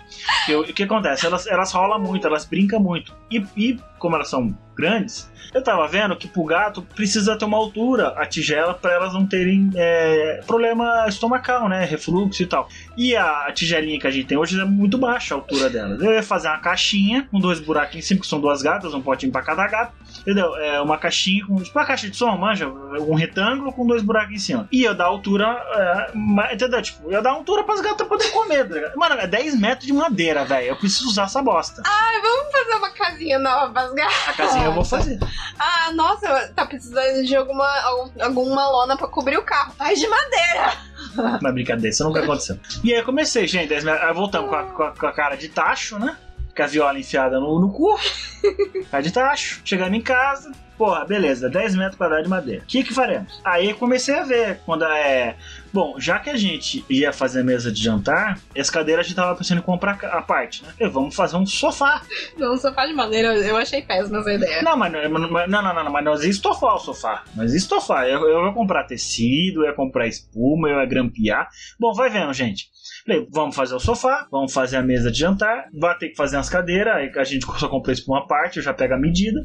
Eu- 0.49 0.61
o 0.63 0.73
que 0.73 0.83
acontece? 0.85 1.27
Elas, 1.27 1.47
elas 1.47 1.71
rolam 1.71 2.01
muito, 2.01 2.27
elas 2.27 2.45
brincam 2.47 2.81
muito. 2.81 3.15
E, 3.31 3.45
e 3.57 3.79
como 3.99 4.15
elas 4.15 4.31
são 4.31 4.57
grandes, 4.77 5.31
eu 5.53 5.63
tava 5.63 5.87
vendo 5.89 6.15
que 6.17 6.29
pro 6.29 6.45
gato 6.45 6.83
precisa 6.83 7.37
ter 7.37 7.45
uma 7.45 7.57
altura 7.57 8.09
a 8.11 8.25
tigela 8.25 8.75
pra 8.75 8.93
elas 8.93 9.13
não 9.13 9.27
terem 9.27 9.71
é, 9.75 10.41
problema 10.47 11.07
estomacal, 11.09 11.69
né? 11.69 11.85
Refluxo 11.85 12.43
e 12.43 12.47
tal. 12.47 12.69
E 12.97 13.17
a, 13.17 13.51
tigelinha 13.53 13.99
que 13.99 14.07
a 14.07 14.11
gente 14.11 14.27
tem 14.27 14.39
hoje 14.39 14.61
é 14.61 14.65
muito 14.65 14.97
baixa 14.97 15.35
a 15.35 15.39
altura 15.39 15.69
delas. 15.69 16.01
Eu 16.01 16.13
ia 16.13 16.23
fazer 16.23 16.49
uma 16.49 16.59
caixinha 16.59 17.27
com 17.31 17.41
dois 17.41 17.59
buraquinhos 17.59 18.05
em 18.05 18.09
cima, 18.09 18.21
que 18.21 18.27
são 18.27 18.41
duas 18.41 18.63
gatas, 18.63 18.95
um 18.95 19.03
potinho 19.03 19.33
pra 19.33 19.43
cada 19.43 19.67
gato. 19.67 19.93
Entendeu? 20.21 20.55
É 20.57 20.81
uma 20.81 20.97
caixinha 20.99 21.45
com. 21.47 21.57
Tipo 21.57 21.79
uma 21.79 21.87
caixa 21.87 22.09
de 22.09 22.17
som, 22.17 22.37
manja? 22.37 22.69
Um 22.69 23.15
retângulo 23.15 23.73
com 23.73 23.87
dois 23.87 24.03
buracos 24.03 24.35
em 24.35 24.39
cima. 24.39 24.69
E 24.71 24.83
ia 24.83 24.95
dar 24.95 25.07
altura. 25.07 25.47
É, 25.75 26.55
entendeu? 26.55 26.83
Tipo, 26.83 27.11
ia 27.11 27.21
dar 27.21 27.31
altura 27.31 27.65
pras 27.65 27.81
gatas 27.81 28.07
poderem 28.07 28.33
comer. 28.33 28.69
tá? 28.69 28.93
Mano, 28.97 29.15
é 29.17 29.27
10 29.27 29.59
metros 29.59 29.87
de 29.87 29.93
madeira, 29.93 30.45
velho. 30.45 30.69
Eu 30.69 30.77
preciso 30.77 31.09
usar 31.09 31.25
essa 31.25 31.43
bosta. 31.43 31.83
Ai, 31.85 32.21
vamos 32.21 32.53
fazer 32.53 32.75
uma 32.75 32.91
casinha 33.19 33.39
nova 33.39 33.73
pras 33.73 33.93
gatas. 33.93 34.29
A 34.29 34.33
casinha 34.33 34.65
eu 34.67 34.73
vou 34.73 34.85
fazer. 34.85 35.19
Ah, 35.59 35.93
nossa, 35.93 36.53
tá 36.55 36.65
precisando 36.65 37.25
de 37.25 37.35
alguma, 37.37 37.69
algum- 37.83 38.23
alguma 38.23 38.69
lona 38.71 38.97
pra 38.97 39.09
cobrir 39.09 39.37
o 39.37 39.43
carro. 39.43 39.73
Faz 39.77 39.99
de 39.99 40.07
madeira. 40.07 40.73
Mas 41.43 41.53
brincadeira, 41.55 41.89
isso 41.89 42.05
nunca 42.05 42.21
aconteceu. 42.23 42.59
E 42.85 42.93
aí 42.93 43.01
eu 43.01 43.05
comecei, 43.05 43.47
gente. 43.47 43.69
10 43.69 43.85
metros, 43.85 44.03
aí 44.05 44.15
voltamos 44.15 44.49
com 44.51 44.57
a, 44.57 44.63
com 44.65 44.83
a- 44.85 44.93
com 44.93 45.07
a 45.07 45.13
cara 45.13 45.37
de 45.37 45.49
tacho, 45.49 45.99
né? 45.99 46.17
Com 46.57 46.63
a 46.63 46.67
viola 46.67 46.99
enfiada 46.99 47.39
no, 47.39 47.61
no 47.61 47.73
cu. 47.73 47.99
Cara 48.91 49.03
de 49.03 49.13
tacho. 49.13 49.61
Chegamos 49.65 49.97
em 49.97 50.01
casa. 50.03 50.51
Porra, 50.77 51.05
beleza, 51.05 51.49
10 51.49 51.75
metros 51.77 51.97
quadrados 51.97 52.25
de 52.25 52.31
madeira. 52.31 52.63
O 52.63 52.67
que 52.67 52.83
que 52.85 52.95
faremos? 52.95 53.41
Aí 53.45 53.75
comecei 53.75 54.17
a 54.17 54.23
ver 54.25 54.61
quando 54.65 54.85
é. 54.85 55.37
Bom, 55.73 55.99
já 55.99 56.19
que 56.19 56.31
a 56.31 56.37
gente 56.37 56.85
ia 56.89 57.13
fazer 57.13 57.41
a 57.41 57.45
mesa 57.45 57.71
de 57.71 57.83
jantar, 57.83 58.41
essa 58.55 58.73
cadeira 58.73 59.01
a 59.01 59.05
gente 59.05 59.15
tava 59.15 59.37
pensando 59.37 59.59
em 59.59 59.63
comprar 59.63 59.99
a 60.05 60.23
parte, 60.23 60.63
né? 60.65 60.73
E 60.81 60.89
vamos 60.89 61.15
fazer 61.15 61.37
um 61.37 61.45
sofá. 61.47 62.03
Não, 62.37 62.57
sofá 62.57 62.87
de 62.87 62.93
madeira, 62.95 63.35
eu 63.37 63.57
achei 63.57 63.83
péssima 63.83 64.19
essa 64.21 64.33
ideia. 64.33 64.63
Não, 64.63 64.77
mas 64.77 64.93
não, 64.93 65.11
mas- 65.31 65.49
não, 65.51 65.63
não, 65.63 65.75
não, 65.75 65.85
não, 65.85 65.93
mas 65.93 66.05
nós 66.05 66.25
ia 66.25 66.31
estofar 66.31 66.75
o 66.75 66.79
sofá. 66.79 67.25
Nós 67.37 67.53
ia 67.53 67.59
estofar. 67.59 68.09
Eu, 68.09 68.21
eu 68.29 68.47
ia 68.47 68.53
comprar 68.53 68.85
tecido, 68.85 69.61
eu 69.63 69.67
ia 69.69 69.75
comprar 69.75 70.07
espuma, 70.07 70.69
eu 70.69 70.79
ia 70.81 70.87
grampear. 70.87 71.49
Bom, 71.79 71.93
vai 71.93 72.09
vendo, 72.11 72.33
gente. 72.33 72.69
Falei, 73.07 73.27
vamos 73.31 73.55
fazer 73.57 73.75
o 73.75 73.81
sofá, 73.81 74.27
vamos 74.31 74.53
fazer 74.53 74.77
a 74.77 74.83
mesa 74.83 75.11
de 75.11 75.19
jantar, 75.19 75.67
vai 75.79 75.97
ter 75.99 76.09
que 76.11 76.17
fazer 76.17 76.37
umas 76.37 76.49
cadeiras, 76.49 76.95
aí 76.97 77.11
a 77.17 77.25
gente 77.25 77.45
só 77.59 77.69
comprou 77.69 77.93
espuma 77.93 78.21
à 78.21 78.27
parte, 78.27 78.59
eu 78.59 78.63
já 78.63 78.73
pego 78.75 78.95
a 78.95 78.99
medida. 78.99 79.41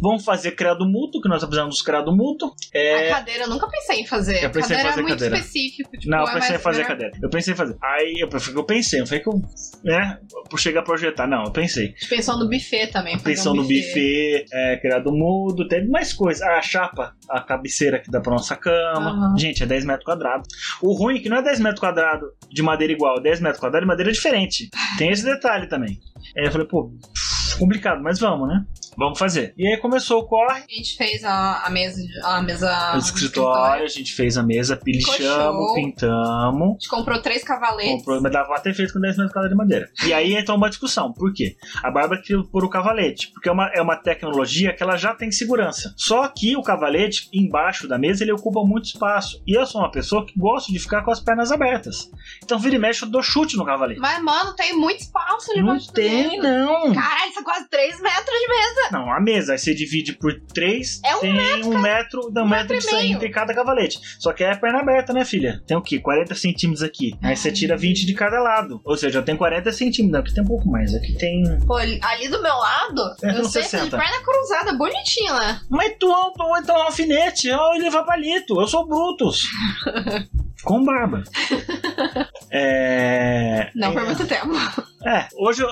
Vamos 0.00 0.24
fazer 0.24 0.52
credo 0.52 0.86
mútuo, 0.86 1.20
que 1.20 1.28
nós 1.28 1.38
precisamos 1.42 1.76
dos 1.76 1.82
credo 1.82 2.14
mútuo. 2.14 2.52
É... 2.74 3.10
A 3.10 3.16
cadeira 3.16 3.44
eu 3.44 3.48
nunca 3.50 3.68
pensei 3.68 4.00
em 4.00 4.06
fazer. 4.06 4.42
Eu 4.44 4.50
pensei 4.50 4.76
em 4.76 4.80
cadeira 4.82 4.88
fazer 4.90 5.00
é 5.00 5.02
muito 5.02 5.12
cadeira. 5.18 5.36
específico. 5.36 5.90
Tipo, 5.92 6.10
Não, 6.10 6.18
eu 6.20 6.28
é 6.28 6.32
pensei 6.34 6.56
em 6.56 6.58
fazer 6.58 6.78
melhor- 6.82 6.88
cadeira. 6.88 7.12
Eu 7.22 7.30
pensei 7.30 7.54
em 7.54 7.56
fazer. 7.56 7.76
Aí 7.82 8.14
eu, 8.20 8.28
eu 8.56 8.64
pensei, 8.64 9.00
não 9.00 9.06
foi 9.06 9.20
que 9.20 9.28
eu, 9.28 9.40
né, 9.84 10.18
por 10.50 10.58
chegar 10.58 10.80
a 10.80 10.84
projetar. 10.84 11.26
Não, 11.26 11.44
eu 11.44 11.50
pensei. 11.52 11.94
Pensou 12.08 12.38
no 12.38 12.48
buffet 12.48 12.88
também. 12.88 13.18
Pensão 13.18 13.52
um 13.52 13.56
no 13.56 13.62
buffet, 13.62 14.44
é, 14.52 14.76
criado 14.78 15.12
mudo, 15.12 15.66
teve 15.68 15.88
mais 15.88 16.12
coisas. 16.12 16.42
Ah, 16.42 16.58
a 16.58 16.62
chapa, 16.62 17.14
a 17.30 17.40
cabeceira 17.40 17.98
que 18.00 18.10
dá 18.10 18.20
pra 18.20 18.32
nossa 18.32 18.56
cama. 18.56 19.10
Aham. 19.10 19.38
Gente, 19.38 19.62
é 19.62 19.66
10 19.66 19.84
metros 19.84 20.04
quadrados. 20.04 20.48
O 20.82 20.92
ruim 20.92 21.16
é 21.18 21.20
que 21.20 21.28
não 21.28 21.36
é 21.38 21.42
10 21.42 21.60
metros 21.60 21.80
quadrados 21.80 22.28
de 22.50 22.62
madeira 22.62 22.81
igual, 22.90 23.18
é 23.18 23.22
10 23.22 23.40
metros 23.40 23.60
quadrados 23.60 23.84
de 23.84 23.88
madeira 23.88 24.12
diferente. 24.12 24.68
Tem 24.98 25.10
esse 25.10 25.24
detalhe 25.24 25.68
também. 25.68 25.98
Aí 26.36 26.44
eu 26.46 26.50
falei, 26.52 26.66
pô, 26.66 26.90
complicado, 27.58 28.02
mas 28.02 28.18
vamos, 28.18 28.48
né? 28.48 28.64
Vamos 28.96 29.18
fazer. 29.18 29.54
E 29.56 29.66
aí 29.66 29.78
começou 29.78 30.20
o 30.20 30.26
corre. 30.26 30.64
A 30.68 30.74
gente 30.74 30.96
fez 30.96 31.24
a, 31.24 31.62
a 31.64 31.70
mesa. 31.70 32.02
A 32.22 32.42
mesa 32.42 32.92
de 32.92 33.04
escritório, 33.04 33.84
a 33.84 33.88
gente 33.88 34.12
fez 34.12 34.36
a 34.36 34.42
mesa, 34.42 34.76
pilichamos, 34.76 35.72
pintamos. 35.74 36.68
A 36.68 36.72
gente 36.72 36.88
comprou 36.88 37.20
três 37.20 37.42
cavaletes. 37.42 37.96
Comprou, 37.98 38.20
mas 38.20 38.32
dava 38.32 38.48
pra 38.48 38.60
ter 38.60 38.74
feito 38.74 38.92
com 38.92 39.00
10 39.00 39.16
metros 39.16 39.32
quadrados 39.32 39.50
de 39.50 39.56
madeira. 39.56 39.90
E 40.06 40.12
aí 40.12 40.34
entrou 40.34 40.56
uma 40.56 40.68
discussão. 40.68 41.12
Por 41.12 41.32
quê? 41.32 41.56
A 41.82 41.90
Bárbara 41.90 42.20
queria 42.20 42.42
pôr 42.44 42.64
o 42.64 42.68
cavalete, 42.68 43.30
porque 43.32 43.48
é 43.48 43.52
uma, 43.52 43.68
é 43.68 43.80
uma 43.80 43.96
tecnologia 43.96 44.74
que 44.74 44.82
ela 44.82 44.96
já 44.96 45.14
tem 45.14 45.30
segurança. 45.30 45.94
Só 45.96 46.28
que 46.28 46.56
o 46.56 46.62
cavalete, 46.62 47.28
embaixo 47.32 47.88
da 47.88 47.98
mesa, 47.98 48.22
ele 48.22 48.32
ocupa 48.32 48.60
muito 48.62 48.86
espaço. 48.86 49.42
E 49.46 49.56
eu 49.56 49.66
sou 49.66 49.80
uma 49.80 49.90
pessoa 49.90 50.26
que 50.26 50.38
gosta 50.38 50.70
de 50.70 50.78
ficar 50.78 51.02
com 51.02 51.10
as 51.10 51.20
pernas 51.20 51.50
abertas. 51.50 52.10
Então, 52.42 52.58
vira 52.58 52.76
e 52.76 52.78
mexe, 52.78 53.04
eu 53.04 53.08
dou 53.08 53.22
chute 53.22 53.56
no 53.56 53.64
cavalete. 53.64 54.00
Mas, 54.00 54.22
mano, 54.22 54.54
tem 54.54 54.76
muito 54.76 55.00
espaço 55.00 55.48
não 55.48 55.54
debaixo 55.54 55.86
da 55.88 55.92
tem, 55.92 56.38
não. 56.38 56.92
Caralho, 56.92 57.32
quase 57.42 57.68
3 57.68 58.00
metros 58.00 58.38
de 58.38 58.48
mesa. 58.48 58.88
Não, 58.92 59.12
a 59.12 59.20
mesa, 59.20 59.52
aí 59.52 59.58
você 59.58 59.74
divide 59.74 60.12
por 60.14 60.32
três, 60.54 61.00
É 61.04 61.16
um 61.16 61.20
tem 61.20 61.32
um 61.64 61.78
metro, 61.78 62.30
não, 62.32 62.44
um 62.44 62.48
metro 62.48 62.74
metro 62.74 62.90
de 62.90 63.06
e 63.06 63.12
entre 63.12 63.28
cada 63.30 63.54
cavalete. 63.54 63.98
Só 64.18 64.32
que 64.32 64.44
é 64.44 64.54
perna 64.54 64.80
aberta, 64.80 65.12
né, 65.12 65.24
filha? 65.24 65.62
Tem 65.66 65.76
o 65.76 65.82
quê? 65.82 65.98
40 65.98 66.34
centímetros 66.34 66.82
aqui. 66.82 67.14
Aí 67.22 67.36
você 67.36 67.50
tira 67.52 67.76
20 67.76 68.06
de 68.06 68.14
cada 68.14 68.40
lado. 68.40 68.80
Ou 68.84 68.96
seja, 68.96 69.18
eu 69.18 69.24
tenho 69.24 69.38
40 69.38 69.72
centímetros. 69.72 70.22
Aqui 70.22 70.34
tem 70.34 70.42
um 70.42 70.46
pouco 70.46 70.68
mais. 70.68 70.94
Aqui 70.94 71.14
tem. 71.16 71.42
Pô, 71.66 71.74
ali 71.76 72.28
do 72.28 72.42
meu 72.42 72.54
lado, 72.54 73.00
É, 73.22 73.30
eu 73.38 73.44
sei 73.44 73.62
de 73.62 73.68
60. 73.68 73.96
perna 73.96 74.20
cruzada, 74.22 74.72
bonitinho, 74.74 75.34
né? 75.34 75.60
Mas 75.70 75.94
tu 75.98 76.08
ou 76.10 76.58
então 76.58 76.76
um 76.76 76.82
alfinete, 76.82 77.50
ou 77.50 77.72
levar 77.78 78.04
palito. 78.04 78.60
Eu 78.60 78.66
sou 78.66 78.86
Brutus. 78.86 79.42
Com 80.64 80.84
barba. 80.84 81.22
É. 82.54 83.70
Não 83.74 83.92
por 83.94 84.04
muito 84.04 84.26
tempo. 84.26 84.50
É, 85.04 85.26
hoje, 85.36 85.62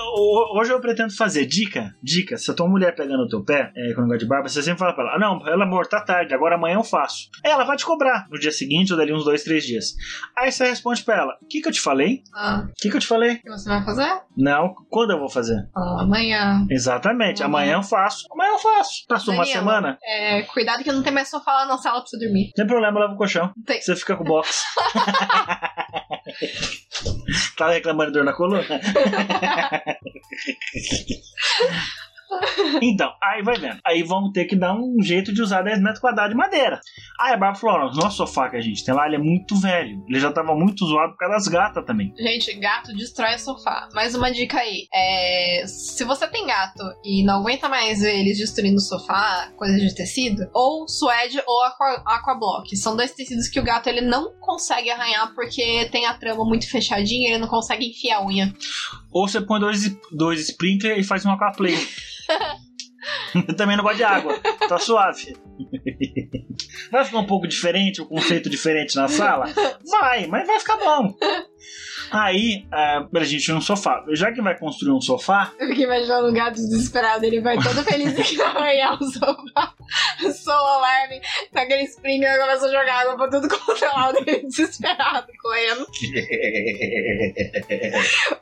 hoje 0.55 0.71
eu 0.71 0.79
pretendo 0.81 1.15
fazer 1.15 1.45
dica, 1.45 1.95
dica, 2.03 2.37
se 2.37 2.51
a 2.51 2.53
tua 2.53 2.67
mulher 2.67 2.93
pegando 2.95 3.23
o 3.23 3.27
teu 3.27 3.43
pé, 3.43 3.71
é, 3.75 3.93
com 3.93 4.01
negócio 4.01 4.19
de 4.19 4.27
barba, 4.27 4.49
você 4.49 4.61
sempre 4.61 4.79
fala 4.79 4.93
pra 4.93 5.03
ela, 5.05 5.15
ah, 5.15 5.19
não, 5.19 5.47
ela 5.47 5.63
amor, 5.63 5.87
tá 5.87 6.01
tarde, 6.01 6.33
agora 6.33 6.55
amanhã 6.55 6.75
eu 6.75 6.83
faço. 6.83 7.29
Aí 7.45 7.51
ela 7.51 7.63
vai 7.63 7.77
te 7.77 7.85
cobrar 7.85 8.27
no 8.29 8.37
dia 8.39 8.51
seguinte 8.51 8.91
ou 8.91 8.97
dali 8.97 9.13
uns 9.13 9.23
dois, 9.23 9.43
três 9.43 9.63
dias. 9.65 9.93
Aí 10.37 10.51
você 10.51 10.65
responde 10.67 11.03
pra 11.03 11.17
ela, 11.17 11.37
o 11.41 11.47
que 11.47 11.61
que 11.61 11.67
eu 11.67 11.71
te 11.71 11.79
falei? 11.81 12.23
Ah, 12.35 12.65
O 12.69 12.73
que 12.81 12.89
que 12.89 12.95
eu 12.97 13.01
te 13.01 13.07
falei? 13.07 13.37
que 13.37 13.49
você 13.49 13.69
vai 13.69 13.83
fazer? 13.85 14.09
Não, 14.35 14.73
quando 14.89 15.11
eu 15.11 15.19
vou 15.19 15.29
fazer? 15.29 15.57
Ah, 15.75 16.01
amanhã. 16.01 16.65
Exatamente, 16.69 17.41
Uhum. 17.41 17.47
amanhã 17.47 17.73
eu 17.75 17.83
faço. 17.83 18.27
Amanhã 18.31 18.51
eu 18.51 18.59
faço. 18.59 19.05
Passou 19.07 19.33
uma 19.33 19.43
Daniela. 19.43 19.59
semana, 19.63 19.97
É, 20.03 20.41
cuidado 20.43 20.83
que 20.83 20.91
não 20.91 21.03
tem 21.03 21.13
mais 21.13 21.29
sofá 21.29 21.51
lá 21.53 21.65
na 21.65 21.77
sala 21.77 21.99
pra 22.01 22.07
você 22.07 22.17
dormir. 22.19 22.51
sem 22.55 22.67
problema, 22.67 22.99
leva 22.99 23.13
o 23.13 23.17
colchão. 23.17 23.51
Tem. 23.65 23.81
Você 23.81 23.95
fica 23.95 24.15
com 24.15 24.23
o 24.23 24.27
box. 24.27 24.63
tá 27.57 27.69
reclamando 27.69 28.11
de 28.11 28.17
dor 28.17 28.25
na 28.25 28.33
coluna? 28.33 28.63
Então, 32.81 33.11
aí 33.21 33.43
vai 33.43 33.57
vendo. 33.57 33.79
Aí 33.85 34.03
vamos 34.03 34.31
ter 34.31 34.45
que 34.45 34.55
dar 34.55 34.73
um 34.73 35.01
jeito 35.01 35.33
de 35.33 35.41
usar 35.41 35.61
10 35.61 35.81
metros 35.81 35.99
quadrados 35.99 36.31
de 36.31 36.37
madeira. 36.37 36.79
Aí 37.19 37.33
a 37.33 37.37
Bárbara 37.37 37.55
falou: 37.55 37.89
"Ó, 37.89 37.93
nosso 37.95 38.17
sofá 38.17 38.49
que 38.49 38.57
a 38.57 38.61
gente 38.61 38.83
tem 38.83 38.93
lá, 38.93 39.05
ele 39.05 39.15
é 39.15 39.19
muito 39.19 39.55
velho. 39.59 40.03
Ele 40.07 40.19
já 40.19 40.31
tava 40.31 40.55
muito 40.55 40.85
zoado 40.85 41.11
por 41.13 41.19
causa 41.19 41.35
das 41.35 41.47
gatas 41.47 41.85
também. 41.85 42.13
Gente, 42.17 42.53
gato 42.59 42.93
destrói 42.95 43.37
sofá. 43.37 43.87
Mais 43.93 44.15
uma 44.15 44.31
dica 44.31 44.57
aí. 44.59 44.87
É, 44.93 45.63
se 45.67 46.03
você 46.03 46.27
tem 46.27 46.45
gato 46.47 46.83
e 47.03 47.23
não 47.23 47.39
aguenta 47.39 47.67
mais 47.69 47.99
ver 47.99 48.19
eles 48.19 48.37
destruindo 48.37 48.77
o 48.77 48.81
sofá, 48.81 49.51
coisas 49.55 49.81
de 49.81 49.95
tecido, 49.95 50.49
ou 50.53 50.87
suede 50.87 51.41
ou 51.45 51.63
aqua, 51.63 52.03
aquablock. 52.05 52.75
São 52.75 52.95
dois 52.95 53.11
tecidos 53.11 53.47
que 53.47 53.59
o 53.59 53.63
gato 53.63 53.87
ele 53.87 54.01
não 54.01 54.33
consegue 54.39 54.89
arranhar 54.89 55.33
porque 55.33 55.87
tem 55.91 56.05
a 56.05 56.13
trama 56.13 56.45
muito 56.45 56.69
fechadinha 56.69 57.29
e 57.29 57.31
ele 57.31 57.41
não 57.41 57.47
consegue 57.47 57.89
enfiar 57.89 58.17
a 58.17 58.25
unha. 58.25 58.53
Ou 59.11 59.27
você 59.27 59.41
põe 59.41 59.59
dois, 59.59 59.95
dois 60.11 60.39
sprinklers 60.41 60.99
e 60.99 61.07
faz 61.07 61.25
um 61.25 61.31
aquaplay. 61.31 61.75
Eu 63.47 63.55
também 63.55 63.75
não 63.75 63.83
gosto 63.83 63.97
de 63.97 64.03
água, 64.03 64.39
tá 64.67 64.77
suave. 64.77 65.35
Vai 66.91 67.03
ficar 67.03 67.19
um 67.19 67.25
pouco 67.25 67.47
diferente, 67.47 68.01
um 68.01 68.05
conceito 68.05 68.49
diferente 68.49 68.95
na 68.95 69.07
sala? 69.07 69.45
Vai, 69.89 70.27
mas 70.27 70.45
vai 70.45 70.59
ficar 70.59 70.77
bom. 70.77 71.15
Aí, 72.11 72.65
é, 72.73 72.97
a 73.19 73.23
gente 73.23 73.51
um 73.53 73.61
sofá. 73.61 74.03
Já 74.09 74.31
que 74.31 74.41
vai 74.41 74.57
construir 74.57 74.91
um 74.91 74.99
sofá, 75.01 75.51
Eu 75.57 75.69
fiquei 75.69 75.85
imaginando 75.85 76.27
um 76.29 76.33
gato 76.33 76.55
desesperado, 76.55 77.25
ele 77.25 77.39
vai 77.39 77.57
todo 77.57 77.83
feliz 77.83 78.13
que 78.13 78.35
vai 78.35 78.47
arranhar 78.47 79.01
o 79.01 79.05
sofá. 79.05 79.73
Sou 80.33 80.53
o 80.53 80.67
alarme, 80.67 81.21
tá 81.53 81.61
aquele 81.61 81.83
springer 81.83 82.39
começa 82.39 82.65
a 82.65 82.71
jogar 82.71 83.01
água 83.01 83.15
pra 83.15 83.29
tudo 83.29 83.47
quanto 83.47 83.83
é 83.83 83.87
lado, 83.87 84.17
ele 84.17 84.41
desesperado, 84.41 85.27
correndo. 85.41 85.81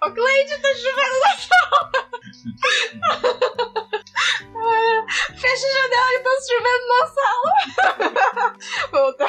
Ô 0.04 0.12
Cleide, 0.12 0.58
tá 0.62 0.70
chovendo 0.76 1.20
na 1.24 1.38
sala! 1.38 1.92
Fecha 5.36 5.66
a 5.66 5.72
janela 5.74 6.10
que 6.12 6.24
tá 6.24 6.30
chovendo 6.48 6.86
na 6.90 7.04
sala! 7.08 7.54
Volta. 8.92 9.26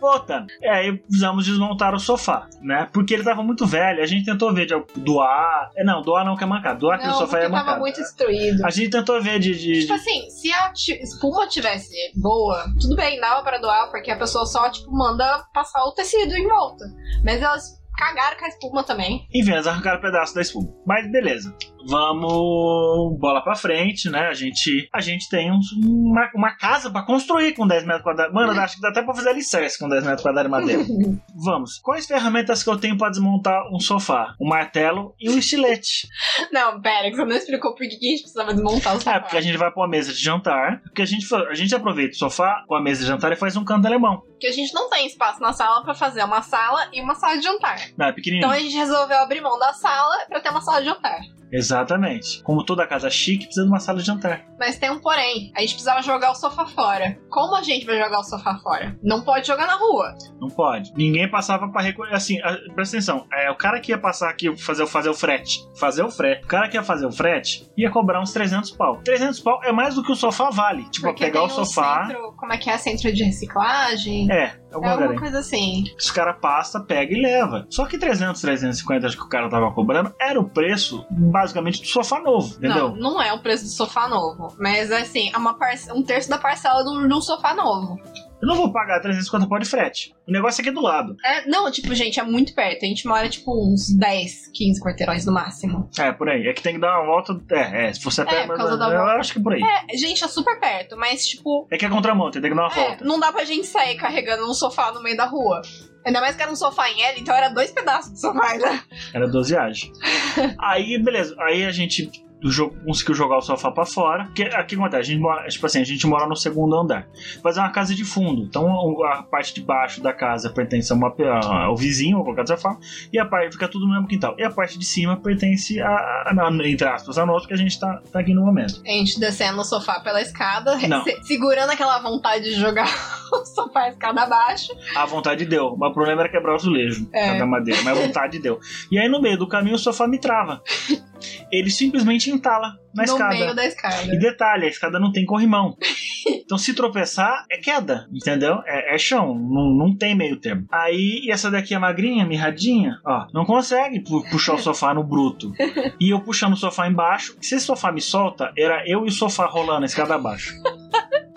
voltando. 0.00 0.46
É, 0.62 0.70
aí 0.70 0.96
precisamos 0.96 1.44
desmontar 1.44 1.94
o 1.94 1.98
sofá, 2.00 2.48
né? 2.60 2.88
Porque 2.92 3.14
ele 3.14 3.24
tava 3.24 3.42
muito 3.42 3.66
velho. 3.68 4.02
A 4.02 4.06
gente 4.06 4.24
tentou 4.24 4.52
ver 4.54 4.66
de 4.66 4.74
doar. 4.96 5.70
É, 5.76 5.84
não, 5.84 6.02
doar 6.02 6.24
não 6.24 6.36
que 6.36 6.44
é 6.44 6.46
mancado. 6.46 6.80
Doar 6.80 6.96
aquele 6.96 7.10
Não, 7.12 7.18
sofá 7.18 7.32
porque 7.38 7.46
é 7.46 7.48
tava 7.50 7.60
mancado. 7.62 7.80
muito 7.80 7.96
destruído. 7.96 8.64
A 8.66 8.70
gente 8.70 8.90
tentou 8.90 9.22
ver 9.22 9.38
de. 9.38 9.54
de- 9.54 9.80
Tipo 9.82 9.92
assim, 9.94 10.28
se 10.30 10.52
a 10.52 10.72
espuma 11.02 11.46
tivesse 11.46 11.94
boa, 12.16 12.64
tudo 12.80 12.96
bem, 12.96 13.20
dava 13.20 13.42
pra 13.42 13.58
doar, 13.58 13.90
porque 13.90 14.10
a 14.10 14.16
pessoa 14.18 14.46
só, 14.46 14.68
tipo, 14.70 14.90
manda 14.90 15.44
passar 15.54 15.84
o 15.84 15.92
tecido 15.92 16.34
em 16.36 16.46
volta. 16.48 16.84
Mas 17.24 17.40
elas 17.42 17.77
Cagaram 17.98 18.36
com 18.38 18.44
a 18.44 18.48
espuma 18.48 18.84
também. 18.84 19.26
Enfim, 19.34 19.52
eles 19.52 19.66
arrancaram 19.66 19.98
um 19.98 20.02
pedaço 20.02 20.34
da 20.34 20.40
espuma. 20.40 20.68
Mas 20.86 21.10
beleza. 21.10 21.54
Vamos 21.88 23.18
bola 23.18 23.42
pra 23.42 23.54
frente, 23.54 24.08
né? 24.10 24.28
A 24.28 24.34
gente, 24.34 24.88
a 24.94 25.00
gente 25.00 25.28
tem 25.28 25.50
uns- 25.52 25.72
uma, 25.72 26.28
uma 26.34 26.56
casa 26.56 26.90
pra 26.90 27.02
construir 27.02 27.54
com 27.54 27.66
10 27.66 27.84
metros 27.84 28.02
quadrados. 28.02 28.32
Mano, 28.34 28.58
acho 28.60 28.76
que 28.76 28.80
dá 28.82 28.88
até 28.90 29.02
pra 29.02 29.14
fazer 29.14 29.30
alicerce 29.30 29.78
com 29.78 29.88
10 29.88 30.02
metros 30.04 30.22
quadrados 30.22 30.50
de 30.50 30.58
madeira. 30.58 30.82
Vamos. 31.44 31.78
Quais 31.82 32.06
ferramentas 32.06 32.62
que 32.62 32.70
eu 32.70 32.78
tenho 32.78 32.96
pra 32.96 33.08
desmontar 33.10 33.62
um 33.74 33.80
sofá? 33.80 34.34
Um 34.40 34.48
martelo 34.48 35.14
e 35.20 35.30
um 35.30 35.38
estilete. 35.38 36.08
Não, 36.52 36.80
pera, 36.80 37.10
que 37.10 37.16
você 37.16 37.24
não 37.24 37.36
explicou 37.36 37.72
por 37.74 37.80
que 37.80 37.86
a 37.86 38.10
gente 38.10 38.20
precisava 38.22 38.52
desmontar 38.52 38.94
o 38.94 38.98
sofá. 38.98 39.14
É, 39.16 39.20
porque 39.20 39.36
a 39.36 39.40
gente 39.40 39.56
vai 39.56 39.70
pra 39.70 39.82
uma 39.82 39.88
mesa 39.88 40.12
de 40.12 40.22
jantar. 40.22 40.80
Porque 40.82 41.02
a 41.02 41.06
gente, 41.06 41.26
a 41.34 41.54
gente 41.54 41.74
aproveita 41.74 42.14
o 42.14 42.18
sofá 42.18 42.64
com 42.66 42.74
a 42.74 42.82
mesa 42.82 43.00
de 43.02 43.06
jantar 43.06 43.32
e 43.32 43.36
faz 43.36 43.56
um 43.56 43.64
canto 43.64 43.86
alemão. 43.86 44.20
Porque 44.20 44.46
a 44.46 44.52
gente 44.52 44.72
não 44.74 44.88
tem 44.88 45.06
espaço 45.06 45.40
na 45.40 45.52
sala 45.52 45.82
pra 45.82 45.94
fazer 45.94 46.22
uma 46.22 46.42
sala 46.42 46.88
e 46.92 47.00
uma 47.00 47.14
sala 47.14 47.36
de 47.36 47.42
jantar. 47.44 47.78
Não, 47.96 48.06
é 48.06 48.12
pequenininho. 48.12 48.44
Então 48.46 48.50
a 48.56 48.60
gente 48.60 48.76
resolveu 48.76 49.18
abrir 49.18 49.40
mão 49.40 49.58
da 49.58 49.72
sala 49.72 50.16
pra 50.28 50.40
ter 50.40 50.50
uma 50.50 50.60
sala 50.60 50.80
de 50.80 50.86
jantar. 50.86 51.18
Exatamente. 51.50 52.42
Como 52.42 52.62
toda 52.64 52.86
casa 52.86 53.08
chique, 53.08 53.44
precisa 53.46 53.64
de 53.64 53.70
uma 53.70 53.80
sala 53.80 53.98
de 54.00 54.04
jantar. 54.06 54.44
Mas 54.58 54.78
tem 54.78 54.90
um 54.90 54.98
porém. 55.00 55.50
A 55.56 55.60
gente 55.60 55.70
precisava 55.72 56.02
jogar 56.02 56.30
o 56.30 56.34
sofá 56.34 56.66
fora. 56.66 57.18
Como 57.30 57.54
a 57.56 57.62
gente 57.62 57.86
vai 57.86 57.98
jogar 57.98 58.20
o 58.20 58.24
sofá 58.24 58.58
fora? 58.58 58.96
Não 59.02 59.22
pode 59.22 59.46
jogar 59.46 59.66
na 59.66 59.76
rua. 59.76 60.14
Não 60.40 60.48
pode. 60.48 60.92
Ninguém 60.94 61.30
passava 61.30 61.68
pra 61.70 61.80
recolher. 61.80 62.14
Assim, 62.14 62.38
a- 62.42 62.56
presta 62.74 62.96
atenção. 62.96 63.26
É, 63.32 63.50
o 63.50 63.56
cara 63.56 63.80
que 63.80 63.92
ia 63.92 63.98
passar 63.98 64.28
aqui, 64.28 64.54
fazer, 64.58 64.86
fazer 64.86 65.08
o 65.08 65.14
frete. 65.14 65.60
Fazer 65.78 66.02
o 66.02 66.10
frete. 66.10 66.44
O 66.44 66.48
cara 66.48 66.68
que 66.68 66.76
ia 66.76 66.82
fazer 66.82 67.06
o 67.06 67.12
frete 67.12 67.66
ia 67.76 67.90
cobrar 67.90 68.20
uns 68.20 68.32
300 68.32 68.70
pau. 68.72 69.00
300 69.02 69.40
pau 69.40 69.60
é 69.64 69.72
mais 69.72 69.94
do 69.94 70.02
que 70.02 70.12
o 70.12 70.16
sofá 70.16 70.50
vale. 70.50 70.84
Tipo, 70.90 71.06
Porque 71.08 71.24
pegar 71.24 71.42
o 71.42 71.46
um 71.46 71.50
sofá. 71.50 72.06
centro- 72.06 72.34
como 72.36 72.52
é 72.52 72.58
que 72.58 72.68
é? 72.68 72.76
Centro 72.76 73.10
de 73.12 73.22
reciclagem? 73.24 74.30
É, 74.30 74.54
É 74.70 74.74
alguma 74.74 74.92
alguma 74.92 75.18
coisa. 75.18 75.38
assim. 75.38 75.84
Os 75.98 76.10
caras 76.10 76.36
passa, 76.40 76.80
pega 76.80 77.12
e 77.16 77.20
leva. 77.20 77.66
Só 77.70 77.86
que 77.86 77.96
300, 77.98 78.40
350 78.40 79.06
acho 79.06 79.16
que 79.16 79.22
o 79.22 79.28
cara 79.28 79.48
tava 79.48 79.70
cobrando 79.72 80.14
era 80.20 80.38
o 80.40 80.48
preço, 80.48 81.04
basicamente, 81.10 81.80
do 81.80 81.86
sofá 81.86 82.20
novo, 82.20 82.54
entendeu? 82.56 82.90
Não, 82.90 83.14
não 83.14 83.22
é 83.22 83.32
o 83.32 83.40
preço 83.40 83.64
do 83.64 83.70
sofá 83.70 84.08
novo. 84.08 84.54
Mas 84.58 84.90
assim, 84.92 85.30
é 85.32 85.36
uma 85.38 85.54
parce- 85.54 85.90
um 85.92 86.02
terço 86.02 86.28
da 86.28 86.38
parcela 86.38 86.82
de 86.84 87.14
um 87.14 87.20
sofá 87.20 87.54
novo. 87.54 87.98
Eu 88.40 88.46
não 88.46 88.54
vou 88.54 88.72
pagar 88.72 89.00
350 89.00 89.48
pau 89.48 89.58
de 89.58 89.66
frete. 89.66 90.14
O 90.26 90.30
negócio 90.30 90.60
é 90.60 90.62
aqui 90.62 90.70
do 90.70 90.80
lado. 90.80 91.16
É, 91.24 91.48
não, 91.48 91.70
tipo, 91.72 91.92
gente, 91.94 92.20
é 92.20 92.22
muito 92.22 92.54
perto. 92.54 92.84
A 92.84 92.88
gente 92.88 93.06
mora, 93.06 93.28
tipo, 93.28 93.52
uns 93.52 93.90
10, 93.90 94.50
15 94.54 94.80
quarteirões 94.80 95.26
no 95.26 95.32
máximo. 95.32 95.90
É, 95.98 96.12
por 96.12 96.28
aí. 96.28 96.46
É 96.46 96.52
que 96.52 96.62
tem 96.62 96.74
que 96.74 96.80
dar 96.80 97.00
uma 97.00 97.06
volta. 97.06 97.36
É, 97.50 97.88
é 97.88 97.92
se 97.92 98.02
você 98.02 98.22
até. 98.22 98.42
É, 98.42 98.46
por 98.46 98.56
causa 98.56 98.76
da 98.76 98.86
eu 98.86 98.98
volta. 98.98 99.14
acho 99.14 99.32
que 99.32 99.40
por 99.40 99.52
aí. 99.52 99.62
É, 99.62 99.96
gente, 99.96 100.22
é 100.22 100.28
super 100.28 100.58
perto, 100.60 100.96
mas, 100.96 101.26
tipo, 101.26 101.66
É 101.70 101.76
que 101.76 101.84
é 101.84 101.88
contramão, 101.88 102.30
tem 102.30 102.40
que 102.40 102.48
dar 102.48 102.54
uma 102.54 102.72
é, 102.72 102.74
volta. 102.74 103.04
não 103.04 103.18
dá 103.18 103.32
pra 103.32 103.44
gente 103.44 103.66
sair 103.66 103.96
carregando 103.96 104.48
um 104.48 104.54
sofá 104.54 104.92
no 104.92 105.02
meio 105.02 105.16
da 105.16 105.26
rua. 105.26 105.60
Ainda 106.06 106.20
mais 106.20 106.36
que 106.36 106.42
era 106.42 106.50
um 106.50 106.56
sofá 106.56 106.88
em 106.90 107.02
L, 107.02 107.20
então 107.20 107.34
era 107.34 107.48
dois 107.48 107.72
pedaços 107.72 108.12
de 108.12 108.20
sofá, 108.20 108.56
né? 108.56 108.82
Era 109.12 109.26
doseagem. 109.28 109.92
aí, 110.58 110.96
beleza. 111.02 111.34
Aí 111.40 111.64
a 111.64 111.72
gente 111.72 112.10
jo- 112.42 112.70
conseguiu 112.84 113.14
jogar 113.14 113.38
o 113.38 113.42
sofá 113.42 113.70
pra 113.70 113.84
fora. 113.86 114.24
Porque 114.26 114.42
aqui 114.44 114.74
acontece, 114.74 115.00
a 115.00 115.02
gente 115.14 115.20
mora, 115.20 115.46
tipo 115.48 115.64
assim, 115.66 115.80
a 115.80 115.84
gente 115.84 116.06
mora 116.06 116.26
no 116.26 116.36
segundo 116.36 116.74
andar. 116.76 117.06
Mas 117.42 117.56
é 117.56 117.60
uma 117.60 117.70
casa 117.70 117.94
de 117.94 118.04
fundo. 118.04 118.42
Então 118.42 119.04
a 119.04 119.22
parte 119.22 119.54
de 119.54 119.60
baixo 119.62 120.00
da 120.02 120.12
casa 120.12 120.50
pertence 120.50 120.92
a 120.92 120.96
uma, 120.96 121.08
a- 121.08 121.64
ao 121.64 121.76
vizinho, 121.76 122.22
colocar 122.22 122.42
dessa 122.42 122.56
forma, 122.56 122.78
e 123.12 123.18
a 123.18 123.24
parte 123.24 123.52
fica 123.52 123.68
tudo 123.68 123.86
no 123.86 123.92
mesmo 123.92 124.06
quintal. 124.08 124.34
E 124.38 124.42
a 124.44 124.50
parte 124.50 124.78
de 124.78 124.84
cima 124.84 125.16
pertence 125.16 125.80
a, 125.80 125.88
a, 125.88 126.32
a- 126.48 126.68
entre 126.68 126.86
aspas, 126.86 127.18
a 127.18 127.26
nós, 127.26 127.42
porque 127.42 127.54
a 127.54 127.56
gente 127.58 127.78
tá, 127.78 128.00
tá 128.12 128.20
aqui 128.20 128.32
no 128.34 128.44
momento. 128.44 128.80
A 128.86 128.90
gente 128.90 129.18
descendo 129.18 129.60
o 129.60 129.64
sofá 129.64 130.00
pela 130.00 130.20
escada, 130.20 130.78
se- 130.78 131.22
segurando 131.24 131.70
aquela 131.70 131.98
vontade 132.00 132.44
de 132.44 132.54
jogar 132.54 132.88
o 133.32 133.44
sofá 133.44 133.82
a 133.84 133.88
escada 133.90 134.22
abaixo. 134.22 134.72
A 134.96 135.04
vontade 135.06 135.44
deu. 135.44 135.76
Mas 135.78 135.90
o 135.90 135.94
problema 135.94 136.22
era 136.22 136.28
quebrar 136.30 136.52
o 136.52 136.54
azulejo 136.56 137.08
É. 137.12 137.38
da 137.38 137.46
madeira. 137.46 137.80
Mas 137.82 137.98
a 137.98 138.00
vontade 138.06 138.38
deu. 138.38 138.58
E 138.90 138.98
aí 138.98 139.08
no 139.08 139.20
meio 139.20 139.36
do 139.38 139.46
caminho 139.48 139.74
o 139.76 139.78
sofá 139.78 140.06
me 140.06 140.18
trava. 140.18 140.62
Ele 141.50 141.70
simplesmente 141.70 142.30
entala 142.30 142.74
na 142.94 143.02
no 143.04 143.12
escada. 143.12 143.34
meio 143.34 143.54
da 143.54 143.64
escada. 143.66 144.14
E 144.14 144.18
detalhe, 144.18 144.64
a 144.66 144.68
escada 144.68 144.98
não 144.98 145.12
tem 145.12 145.24
corrimão. 145.24 145.76
Então 146.44 146.58
se 146.58 146.74
tropeçar, 146.74 147.44
é 147.50 147.56
queda, 147.58 148.06
entendeu? 148.12 148.58
É, 148.66 148.94
é 148.94 148.98
chão, 148.98 149.34
não, 149.34 149.70
não 149.70 149.94
tem 149.96 150.14
meio 150.14 150.38
termo. 150.40 150.66
Aí, 150.70 151.20
e 151.24 151.30
essa 151.30 151.50
daqui 151.50 151.74
é 151.74 151.78
magrinha, 151.78 152.24
mirradinha, 152.26 152.98
ó, 153.04 153.26
não 153.32 153.44
consegue 153.46 154.00
pu- 154.00 154.24
puxar 154.30 154.54
o 154.54 154.58
sofá 154.58 154.92
no 154.94 155.02
bruto. 155.04 155.52
E 156.00 156.10
eu 156.10 156.20
puxando 156.20 156.52
o 156.54 156.56
sofá 156.56 156.86
embaixo, 156.88 157.36
se 157.40 157.54
esse 157.54 157.64
sofá 157.66 157.92
me 157.92 158.00
solta, 158.00 158.50
era 158.56 158.82
eu 158.86 159.04
e 159.04 159.08
o 159.08 159.12
sofá 159.12 159.46
rolando 159.46 159.82
a 159.82 159.86
escada 159.86 160.14
abaixo. 160.14 160.54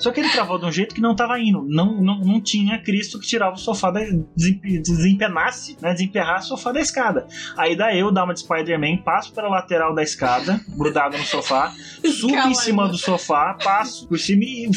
Só 0.01 0.11
que 0.11 0.19
ele 0.19 0.29
travou 0.29 0.57
de 0.57 0.65
um 0.65 0.71
jeito 0.71 0.95
que 0.95 1.01
não 1.01 1.15
tava 1.15 1.39
indo. 1.39 1.63
Não, 1.67 2.01
não, 2.01 2.19
não 2.19 2.41
tinha 2.41 2.79
Cristo 2.81 3.19
que 3.19 3.27
tirava 3.27 3.55
o 3.55 3.57
sofá 3.59 3.91
da. 3.91 4.01
desempe- 4.35 4.79
desempenasse, 4.81 5.77
né? 5.81 5.93
Desemperrasse 5.93 6.45
o 6.47 6.49
sofá 6.49 6.71
da 6.71 6.79
escada. 6.81 7.27
Aí 7.57 7.75
dá 7.75 7.95
eu, 7.95 8.11
dá 8.11 8.23
uma 8.23 8.33
de 8.33 8.39
Spider-Man, 8.41 8.97
passo 9.03 9.33
pela 9.33 9.47
lateral 9.49 9.93
da 9.93 10.01
escada, 10.03 10.59
grudado 10.77 11.17
no 11.17 11.23
sofá, 11.23 11.71
subo 12.19 12.33
em 12.33 12.35
Calma, 12.37 12.55
cima 12.55 12.83
irmão. 12.83 12.91
do 12.91 12.97
sofá, 12.97 13.53
passo 13.63 14.07
por 14.07 14.17
cima 14.19 14.43
e 14.43 14.69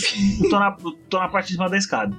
tô 0.51 0.59
na, 0.59 0.77
tô 1.09 1.19
na 1.19 1.29
parte 1.29 1.47
de 1.49 1.53
cima 1.55 1.69
da 1.69 1.77
escada. 1.77 2.15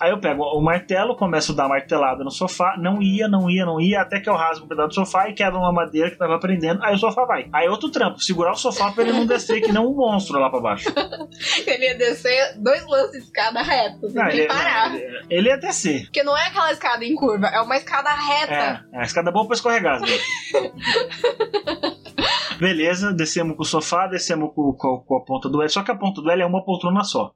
Aí 0.00 0.10
eu 0.10 0.18
pego 0.18 0.42
o 0.42 0.60
martelo, 0.60 1.16
começo 1.16 1.52
a 1.52 1.54
dar 1.54 1.68
martelada 1.68 2.22
no 2.22 2.30
sofá, 2.30 2.76
não 2.78 3.00
ia, 3.00 3.26
não 3.28 3.48
ia, 3.48 3.64
não 3.64 3.80
ia, 3.80 4.02
até 4.02 4.20
que 4.20 4.28
eu 4.28 4.34
rasgo 4.34 4.64
um 4.64 4.68
pedaço 4.68 4.88
do 4.88 4.94
sofá 4.94 5.28
e 5.28 5.32
quebro 5.32 5.58
uma 5.58 5.72
madeira 5.72 6.10
que 6.10 6.18
tava 6.18 6.38
prendendo, 6.38 6.82
aí 6.82 6.94
o 6.94 6.98
sofá 6.98 7.24
vai. 7.24 7.48
Aí 7.52 7.68
outro 7.68 7.88
trampo, 7.90 8.20
segurar 8.20 8.52
o 8.52 8.56
sofá 8.56 8.90
pra 8.90 9.04
ele 9.04 9.12
não 9.12 9.24
descer 9.24 9.60
que 9.62 9.72
não 9.72 9.86
um 9.90 9.94
monstro 9.96 10.38
lá 10.38 10.50
pra 10.50 10.60
baixo. 10.60 10.92
Ele 11.66 11.86
ia 11.86 11.94
descer 11.96 12.43
dois 12.56 12.84
lances 12.86 13.12
de 13.12 13.18
escada 13.26 13.62
reto, 13.62 14.08
sem 14.10 14.26
ele, 14.28 14.46
parar. 14.46 14.90
não, 14.90 14.96
ele, 14.96 15.26
ele 15.30 15.48
ia 15.48 15.56
descer. 15.58 16.04
Porque 16.04 16.22
não 16.22 16.36
é 16.36 16.46
aquela 16.46 16.72
escada 16.72 17.04
em 17.04 17.14
curva, 17.14 17.46
é 17.48 17.60
uma 17.60 17.76
escada 17.76 18.10
reta. 18.10 18.84
É, 18.92 18.96
é, 18.96 19.00
a 19.00 19.04
escada 19.04 19.30
boa 19.32 19.46
pra 19.46 19.54
escorregar. 19.54 20.00
né? 20.00 20.06
Beleza, 22.58 23.12
descemos 23.12 23.56
com 23.56 23.62
o 23.62 23.66
sofá, 23.66 24.06
descemos 24.06 24.50
com, 24.54 24.72
com- 24.72 25.04
com 25.06 25.16
a 25.16 25.24
ponta 25.24 25.48
do 25.48 25.60
L. 25.60 25.68
Só 25.68 25.82
que 25.82 25.90
a 25.90 25.96
ponta 25.96 26.22
do 26.22 26.30
L 26.30 26.42
é 26.42 26.46
uma 26.46 26.64
poltrona 26.64 27.02
só. 27.04 27.32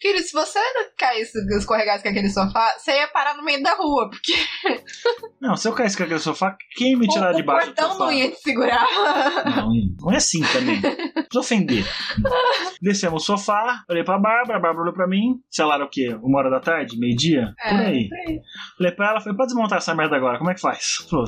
Filho, 0.00 0.18
se 0.18 0.32
você 0.32 0.58
caísse, 0.98 1.38
escorregasse 1.56 2.02
com 2.02 2.10
aquele 2.10 2.28
sofá, 2.28 2.74
você 2.78 2.92
ia 2.92 3.08
parar 3.08 3.34
no 3.36 3.42
meio 3.42 3.62
da 3.62 3.74
rua, 3.74 4.10
porque 4.10 4.34
Não, 5.40 5.56
se 5.56 5.66
eu 5.68 5.72
caísse 5.72 5.96
com 5.96 6.02
aquele 6.02 6.18
sofá, 6.18 6.54
quem 6.76 6.96
me 6.96 7.06
tirar 7.08 7.32
o, 7.32 7.36
de 7.36 7.42
o 7.42 7.44
baixo 7.44 7.68
do 7.68 7.74
portão 7.74 7.98
não 7.98 8.12
ia 8.12 8.30
te 8.30 8.40
segurar. 8.40 8.86
Não, 9.56 9.70
não 10.00 10.12
é 10.12 10.16
assim 10.16 10.42
também. 10.52 10.80
Não 10.80 10.90
precisa 10.90 11.40
ofender. 11.40 11.84
Descemos 12.80 13.22
o 13.22 13.26
sofá, 13.26 13.84
olhei 13.88 14.04
pra 14.04 14.18
Bárbara, 14.18 14.58
a 14.58 14.62
Bárbara 14.62 14.82
olhou 14.82 14.94
pra 14.94 15.08
mim. 15.08 15.40
Sei 15.50 15.64
lá, 15.64 15.76
era 15.76 15.84
o 15.84 15.90
quê? 15.90 16.14
Uma 16.22 16.40
hora 16.40 16.50
da 16.50 16.60
tarde? 16.60 16.98
Meio-dia? 16.98 17.54
Por 17.68 17.80
aí. 17.80 18.08
Falei 18.76 18.92
pra 18.92 19.10
ela, 19.10 19.20
falei, 19.20 19.36
pode 19.36 19.48
desmontar 19.48 19.78
essa 19.78 19.94
merda 19.94 20.16
agora, 20.16 20.38
como 20.38 20.50
é 20.50 20.54
que 20.54 20.60
faz? 20.60 21.06
Falou, 21.08 21.24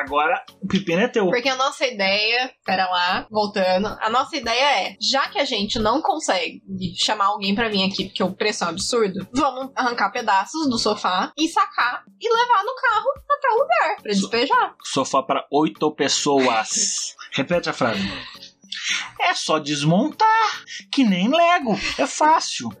agora 0.00 0.42
o 0.60 0.66
pepino 0.66 1.02
é 1.02 1.08
teu. 1.08 1.26
Porque 1.26 1.48
a 1.48 1.56
nossa 1.56 1.86
ideia, 1.86 2.52
pera 2.64 2.88
lá, 2.88 3.26
voltando, 3.30 3.86
a 4.00 4.10
nossa 4.10 4.36
ideia 4.36 4.88
é, 4.88 4.96
já 5.00 5.28
que 5.28 5.38
a 5.38 5.44
gente 5.44 5.78
não 5.78 6.00
consegue 6.00 6.62
chamar 6.96 7.26
alguém 7.26 7.54
pra 7.54 7.68
vir 7.68 7.84
aqui 7.84 8.06
porque 8.06 8.22
o 8.22 8.34
preço 8.34 8.64
é 8.64 8.66
um 8.66 8.70
absurdo, 8.70 9.26
vamos 9.32 9.70
arrancar 9.76 10.10
pedaços 10.10 10.68
do 10.68 10.78
sofá 10.78 11.32
e 11.38 11.48
sacar 11.48 12.04
e 12.20 12.28
levar 12.28 12.64
no 12.64 12.74
carro 12.74 13.08
até 13.30 13.48
o 13.48 13.58
lugar 13.58 13.96
pra 14.02 14.12
despejar. 14.12 14.74
Sofá 14.84 15.22
para 15.22 15.46
oito 15.50 15.90
pessoas. 15.92 17.14
Repete 17.32 17.68
a 17.70 17.72
frase. 17.72 18.02
É 19.20 19.34
só 19.34 19.58
desmontar, 19.58 20.64
que 20.90 21.04
nem 21.04 21.28
Lego. 21.28 21.78
É 21.98 22.06
fácil. 22.06 22.68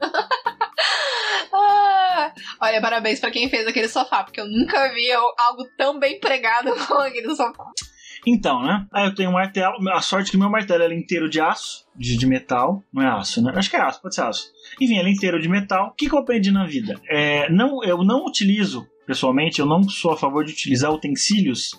Ah, 1.54 2.32
olha, 2.60 2.80
parabéns 2.80 3.20
pra 3.20 3.30
quem 3.30 3.48
fez 3.48 3.66
aquele 3.66 3.86
sofá, 3.86 4.24
porque 4.24 4.40
eu 4.40 4.48
nunca 4.48 4.92
vi 4.92 5.12
algo 5.12 5.64
tão 5.76 5.98
bem 5.98 6.18
pregado 6.18 6.74
como 6.88 7.00
aquele 7.00 7.28
sofá. 7.34 7.64
Então, 8.26 8.62
né? 8.62 8.86
Aí 8.92 9.06
eu 9.06 9.14
tenho 9.14 9.30
um 9.30 9.34
martelo. 9.34 9.76
A 9.90 10.00
sorte 10.00 10.28
é 10.28 10.30
que 10.30 10.36
meu 10.36 10.48
martelo 10.48 10.84
é 10.84 10.94
inteiro 10.94 11.28
de 11.28 11.40
aço, 11.40 11.86
de, 11.96 12.16
de 12.16 12.26
metal. 12.26 12.82
Não 12.92 13.02
é 13.02 13.06
aço, 13.08 13.42
né? 13.42 13.52
Acho 13.54 13.68
que 13.68 13.76
é 13.76 13.80
aço, 13.80 14.00
pode 14.00 14.14
ser 14.14 14.22
aço. 14.22 14.50
Enfim, 14.80 14.96
ele 14.96 15.10
é 15.10 15.12
inteiro 15.12 15.40
de 15.40 15.48
metal. 15.48 15.88
O 15.88 15.94
que, 15.94 16.08
que 16.08 16.14
eu 16.14 16.20
aprendi 16.20 16.50
na 16.50 16.64
vida? 16.64 17.00
É, 17.08 17.50
não, 17.50 17.82
eu 17.84 18.04
não 18.04 18.24
utilizo, 18.24 18.86
pessoalmente, 19.12 19.60
eu 19.60 19.66
não 19.66 19.82
sou 19.84 20.12
a 20.12 20.16
favor 20.16 20.44
de 20.44 20.52
utilizar 20.52 20.90
utensílios 20.92 21.70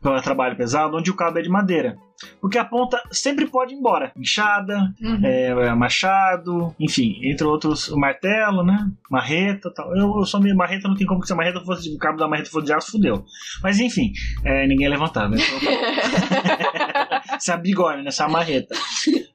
para 0.00 0.20
trabalho 0.20 0.56
pesado 0.56 0.96
onde 0.96 1.10
o 1.10 1.14
cabo 1.16 1.38
é 1.38 1.42
de 1.42 1.48
madeira. 1.48 1.96
Porque 2.38 2.58
a 2.58 2.64
ponta 2.64 3.00
sempre 3.10 3.46
pode 3.46 3.72
ir 3.72 3.78
embora. 3.78 4.12
Enxada, 4.14 4.92
Uhum. 5.00 5.20
é, 5.24 5.74
machado, 5.74 6.74
enfim, 6.78 7.18
entre 7.22 7.46
outros, 7.46 7.88
o 7.88 7.96
martelo, 7.98 8.62
né? 8.62 8.90
Marreta 9.10 9.72
tal. 9.74 9.96
Eu, 9.96 10.18
eu 10.18 10.26
sou 10.26 10.38
meio 10.40 10.54
marreta, 10.54 10.86
não 10.86 10.94
tem 10.96 11.06
como 11.06 11.20
que 11.20 11.26
se 11.26 11.32
a 11.32 11.36
marreta 11.36 11.60
fosse, 11.64 11.88
o 11.94 11.96
cabo 11.98 12.18
da 12.18 12.28
marreta 12.28 12.50
fosse 12.50 12.66
de 12.66 12.72
aço, 12.74 12.90
fudeu. 12.92 13.24
Mas 13.62 13.80
enfim, 13.80 14.12
é, 14.44 14.66
ninguém 14.66 14.84
ia 14.84 14.90
levantar, 14.90 15.30
né? 15.30 15.38
Essa 17.34 17.56
bigorna, 17.56 18.02
nessa 18.02 18.28
marreta. 18.28 18.74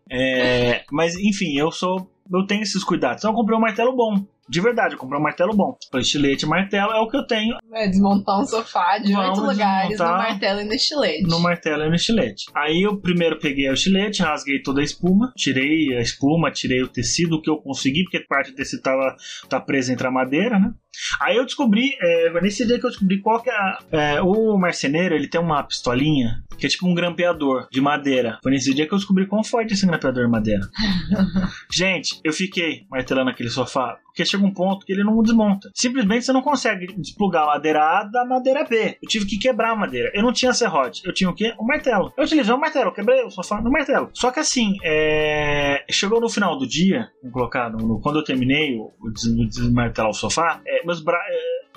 É, 0.09 0.83
mas 0.91 1.15
enfim, 1.17 1.57
eu 1.57 1.71
sou. 1.71 2.09
Eu 2.31 2.45
tenho 2.45 2.61
esses 2.63 2.83
cuidados. 2.83 3.19
Então 3.19 3.31
eu 3.31 3.35
comprei 3.35 3.57
um 3.57 3.61
martelo 3.61 3.95
bom. 3.95 4.25
De 4.47 4.61
verdade, 4.61 4.93
eu 4.93 4.99
comprei 4.99 5.19
um 5.19 5.23
martelo 5.23 5.55
bom. 5.55 5.75
Foi 5.91 6.01
estilete 6.01 6.45
e 6.45 6.47
martelo 6.47 6.91
é 6.91 6.99
o 6.99 7.07
que 7.09 7.17
eu 7.17 7.25
tenho 7.25 7.57
Vai 7.69 7.89
desmontar 7.89 8.39
um 8.39 8.45
sofá 8.45 8.97
de 8.99 9.15
oito 9.15 9.41
lugares 9.41 9.97
no 9.99 10.05
martelo 10.05 10.61
e 10.61 10.63
no 10.65 10.73
estilete. 10.73 11.23
no 11.23 11.39
martelo 11.39 11.83
e 11.83 11.89
no 11.89 11.95
estilete. 11.95 12.45
Aí 12.55 12.81
eu 12.83 12.97
primeiro 12.99 13.39
peguei 13.39 13.69
o 13.69 13.73
estilete, 13.73 14.21
rasguei 14.21 14.61
toda 14.61 14.81
a 14.81 14.83
espuma, 14.83 15.31
tirei 15.35 15.95
a 15.97 16.01
espuma, 16.01 16.51
tirei 16.51 16.81
o 16.83 16.87
tecido 16.87 17.41
que 17.41 17.49
eu 17.49 17.57
consegui, 17.57 18.03
porque 18.03 18.19
parte 18.21 18.51
do 18.51 18.55
tecido 18.55 18.81
tava, 18.81 19.15
tá 19.49 19.59
presa 19.59 19.91
entre 19.93 20.05
a 20.07 20.11
madeira, 20.11 20.59
né? 20.59 20.71
Aí 21.19 21.35
eu 21.35 21.43
descobri, 21.43 21.93
é, 22.01 22.39
nesse 22.41 22.65
dia 22.65 22.79
que 22.79 22.85
eu 22.85 22.89
descobri 22.89 23.19
qual 23.21 23.41
que 23.41 23.49
é, 23.49 23.53
a- 23.53 23.79
é, 23.91 24.21
o 24.21 24.57
marceneiro, 24.57 25.13
ele 25.15 25.27
tem 25.27 25.41
uma 25.41 25.61
pistolinha 25.63 26.41
que 26.57 26.65
é 26.65 26.69
tipo 26.69 26.87
um 26.87 26.93
grampeador 26.93 27.67
de 27.69 27.81
madeira. 27.81 28.39
Foi 28.41 28.51
nesse 28.51 28.73
dia 28.73 28.87
que 28.87 28.93
eu 28.93 28.97
descobri 28.97 29.27
quão 29.27 29.43
forte 29.43 29.71
é 29.71 29.73
esse 29.73 29.85
grampeador 29.85 30.23
de 30.23 30.31
madeira. 30.31 30.61
Gente, 31.71 32.19
eu 32.23 32.31
fiquei 32.31 32.85
martelando 32.89 33.29
aquele 33.29 33.49
sofá, 33.49 33.97
porque 34.15 34.23
chega 34.23 34.45
um 34.45 34.53
ponto 34.53 34.85
que 34.85 34.93
ele 34.93 35.03
não 35.03 35.21
desmonta. 35.21 35.69
Simplesmente 35.73 36.23
você 36.23 36.31
não 36.31 36.41
consegue 36.41 36.87
desplugar 36.97 37.43
a 37.43 37.47
madeira 37.47 37.81
A 37.83 38.03
da 38.05 38.23
madeira 38.25 38.63
B. 38.63 38.97
Eu 39.03 39.09
tive 39.09 39.25
que 39.25 39.37
quebrar 39.37 39.71
a 39.71 39.75
madeira. 39.75 40.09
Eu 40.13 40.23
não 40.23 40.31
tinha 40.31 40.53
serrote, 40.53 41.01
eu 41.05 41.13
tinha 41.13 41.29
o 41.29 41.33
quê? 41.35 41.53
O 41.59 41.65
martelo. 41.65 42.13
Eu 42.17 42.23
utilizei 42.23 42.53
o 42.55 42.57
martelo, 42.57 42.87
eu 42.87 42.93
quebrei 42.93 43.21
o 43.25 43.29
sofá 43.29 43.61
no 43.61 43.69
martelo. 43.69 44.09
Só 44.13 44.31
que 44.31 44.39
assim, 44.39 44.77
é, 44.83 45.83
chegou 45.91 46.21
no 46.21 46.29
final 46.29 46.57
do 46.57 46.65
dia, 46.65 47.09
vamos 47.21 47.33
colocar, 47.33 47.69
no- 47.69 47.85
no- 47.85 47.99
quando 47.99 48.19
eu 48.19 48.23
terminei 48.23 48.77
o, 48.77 48.93
o 49.01 49.09
des- 49.11 49.25
o 49.25 49.45
desmartelar 49.49 50.09
o 50.09 50.13
sofá, 50.13 50.61
é, 50.65 50.85
meus 50.85 51.01
bra... 51.01 51.19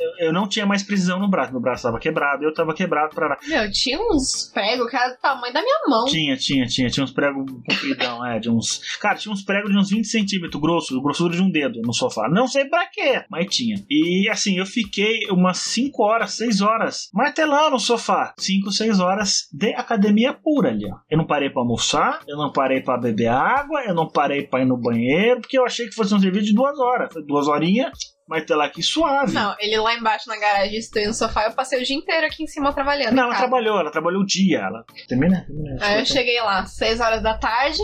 eu- 0.00 0.26
eu 0.28 0.32
não 0.32 0.48
tinha 0.48 0.66
mais 0.66 0.82
precisão 0.82 1.18
no 1.18 1.28
braço. 1.28 1.52
Meu 1.52 1.61
braço 1.61 1.80
estava 1.80 1.98
quebrado, 1.98 2.42
eu 2.44 2.50
estava 2.50 2.74
quebrado 2.74 3.14
para 3.14 3.38
Meu, 3.46 3.70
tinha 3.70 3.98
uns 4.00 4.50
pregos 4.52 4.88
que 4.90 4.96
era 4.96 5.11
do 5.11 5.20
tamanho 5.20 5.52
da 5.52 5.61
minha 5.62 5.80
mão. 5.88 6.04
tinha, 6.06 6.37
tinha, 6.37 6.66
tinha. 6.66 6.88
Tinha 6.88 7.04
uns 7.04 7.11
pregos 7.12 7.44
compridão, 7.68 8.24
é, 8.24 8.38
de 8.38 8.50
uns. 8.50 8.96
Cara, 8.98 9.16
tinha 9.16 9.32
uns 9.32 9.42
pregos 9.42 9.70
de 9.70 9.78
uns 9.78 9.90
20 9.90 10.06
centímetros 10.06 10.61
grosso, 10.61 11.00
grossura 11.02 11.34
de 11.34 11.42
um 11.42 11.50
dedo 11.50 11.80
no 11.84 11.92
sofá. 11.92 12.28
Não 12.28 12.46
sei 12.46 12.64
pra 12.66 12.87
quê, 12.87 13.24
mas 13.30 13.46
tinha. 13.54 13.76
E 13.90 14.28
assim, 14.30 14.58
eu 14.58 14.66
fiquei 14.66 15.20
umas 15.30 15.58
5 15.58 16.02
horas, 16.02 16.32
6 16.32 16.61
horas 16.61 17.08
martelando 17.12 17.76
o 17.76 17.80
sofá. 17.80 18.34
5, 18.38 18.70
6 18.72 19.00
horas 19.00 19.48
de 19.52 19.72
academia 19.74 20.32
pura 20.32 20.70
ali, 20.70 20.84
ó. 20.87 20.96
Eu 21.11 21.18
não 21.18 21.26
parei 21.26 21.50
pra 21.50 21.62
almoçar, 21.62 22.20
eu 22.26 22.37
não 22.37 22.52
parei 22.52 22.80
pra 22.80 22.96
beber 22.98 23.28
água, 23.28 23.82
eu 23.84 23.94
não 23.94 24.08
parei 24.08 24.42
pra 24.46 24.61
ir 24.61 24.66
no 24.66 24.76
banheiro, 24.76 25.40
porque 25.40 25.58
eu 25.58 25.64
achei 25.64 25.87
que 25.88 25.94
fosse 25.94 26.14
um 26.14 26.20
serviço 26.20 26.46
de 26.46 26.54
duas 26.54 26.78
horas. 26.78 27.12
Foi 27.12 27.22
duas 27.24 27.46
horinhas, 27.48 27.90
martelar 28.29 28.69
aqui 28.69 28.83
suave. 28.83 29.33
Não, 29.33 29.57
ele 29.59 29.79
lá 29.79 29.95
embaixo 29.95 30.29
na 30.29 30.38
garagem, 30.38 30.79
estou 30.79 31.05
no 31.05 31.14
sofá, 31.14 31.47
eu 31.47 31.53
passei 31.53 31.81
o 31.81 31.85
dia 31.85 31.97
inteiro 31.97 32.27
aqui 32.27 32.43
em 32.43 32.47
cima 32.47 32.73
trabalhando. 32.73 33.14
Não, 33.14 33.25
ela 33.25 33.33
cara. 33.33 33.49
trabalhou, 33.49 33.81
ela 33.81 33.91
trabalhou 33.91 34.23
o 34.23 34.27
dia. 34.27 34.59
Ela... 34.59 34.85
Termina? 35.09 35.47
Termina. 35.47 35.79
Aí 35.81 36.01
eu 36.01 36.07
cheguei 36.07 36.41
lá, 36.41 36.67
6 36.67 37.01
horas 37.01 37.23
da 37.23 37.38
tarde. 37.38 37.81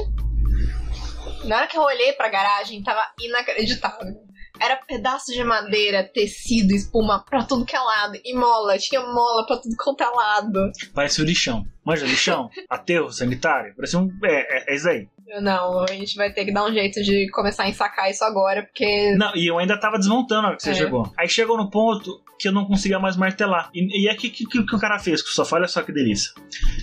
Na 1.47 1.57
hora 1.57 1.67
que 1.67 1.77
eu 1.77 1.83
olhei 1.83 2.13
pra 2.13 2.29
garagem, 2.29 2.83
tava 2.83 3.03
inacreditável. 3.19 4.15
Era 4.61 4.77
pedaço 4.77 5.33
de 5.33 5.43
madeira, 5.43 6.05
tecido, 6.05 6.73
espuma 6.73 7.25
pra 7.25 7.45
tudo 7.45 7.65
que 7.65 7.75
é 7.75 7.81
lado. 7.81 8.19
E 8.25 8.35
mola, 8.35 8.79
tinha 8.79 9.01
mola 9.01 9.45
pra 9.47 9.57
tudo 9.57 9.75
quanto 9.77 10.03
é 10.03 10.09
lado. 10.09 10.71
Parece 10.95 11.21
o 11.21 11.25
lixão. 11.25 11.65
Manja 11.85 12.07
lixão? 12.07 12.49
Aterro 12.69 13.11
sanitário? 13.13 13.75
Parece 13.77 13.97
um. 13.97 14.09
É, 14.25 14.71
é, 14.71 14.73
é 14.73 14.75
isso 14.77 14.89
aí. 14.89 15.09
Não, 15.41 15.81
a 15.83 15.87
gente 15.89 16.17
vai 16.17 16.33
ter 16.33 16.45
que 16.45 16.53
dar 16.53 16.65
um 16.65 16.73
jeito 16.73 17.03
de 17.03 17.29
começar 17.31 17.65
a 17.65 17.69
ensacar 17.69 18.11
isso 18.11 18.23
agora, 18.25 18.63
porque. 18.63 19.15
Não, 19.17 19.35
e 19.35 19.47
eu 19.51 19.59
ainda 19.59 19.79
tava 19.79 19.99
desmontando 19.99 20.43
na 20.43 20.49
hora 20.49 20.57
que 20.57 20.63
você 20.63 20.71
É. 20.71 20.75
chegou. 20.75 21.11
Aí 21.19 21.29
chegou 21.29 21.57
no 21.57 21.71
ponto 21.71 22.23
que 22.39 22.49
eu 22.49 22.53
não 22.53 22.67
conseguia 22.67 22.99
mais 22.99 23.17
martelar. 23.17 23.71
E, 23.75 24.05
e 24.05 24.09
aí 24.09 24.15
o 24.15 24.19
que, 24.19 24.29
que, 24.29 24.45
que 24.47 24.77
o 24.77 24.79
cara 24.79 24.99
fez 24.99 25.23
com 25.23 25.29
o 25.29 25.33
sofá? 25.33 25.57
Olha 25.57 25.67
só 25.69 25.83
que 25.83 25.93
delícia. 25.93 26.31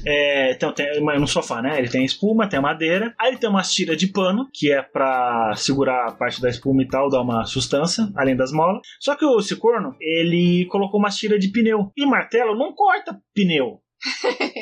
É, 0.06 0.54
então, 0.54 0.74
tem 0.74 1.02
no 1.02 1.28
sofá, 1.28 1.62
né? 1.62 1.78
Ele 1.78 1.90
tem 1.90 2.04
espuma, 2.04 2.48
tem 2.48 2.58
a 2.60 2.62
madeira. 2.62 3.14
Aí 3.20 3.30
ele 3.30 3.38
tem 3.38 3.50
umas 3.50 3.72
tiras 3.74 3.98
de 3.98 4.08
pano, 4.08 4.48
que 4.54 4.72
é 4.72 4.82
pra 4.82 5.54
segurar 5.56 6.08
a 6.08 6.12
parte 6.12 6.42
da 6.42 6.50
espuma 6.50 6.82
e 6.82 6.88
tal, 6.88 7.10
dar 7.10 7.22
uma 7.22 7.46
sustância, 7.46 8.08
além 8.16 8.36
das 8.36 8.52
molas. 8.52 8.82
Só 9.00 9.16
que 9.16 9.26
o 9.26 9.40
esse 9.40 9.56
corno, 9.56 9.96
ele 10.00 10.66
colocou 10.72 11.00
umas 11.00 11.16
tiras 11.18 11.40
de 11.40 11.50
pneu. 11.50 11.92
E 11.96 12.06
martelo 12.06 12.58
não 12.58 12.74
corta 12.74 13.20
pneu. 13.36 13.82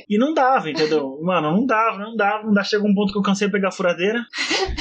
E 0.10 0.17
não 0.17 0.34
dava, 0.34 0.69
entendeu? 0.69 1.19
Mano, 1.21 1.52
não 1.52 1.65
dava, 1.65 1.97
não 1.97 2.15
dava, 2.15 2.43
não 2.43 2.54
dava. 2.54 2.67
Chegou 2.67 2.89
um 2.89 2.93
ponto 2.95 3.12
que 3.12 3.17
eu 3.17 3.21
cansei 3.21 3.47
de 3.47 3.52
pegar 3.52 3.69
a 3.69 3.71
furadeira. 3.71 4.25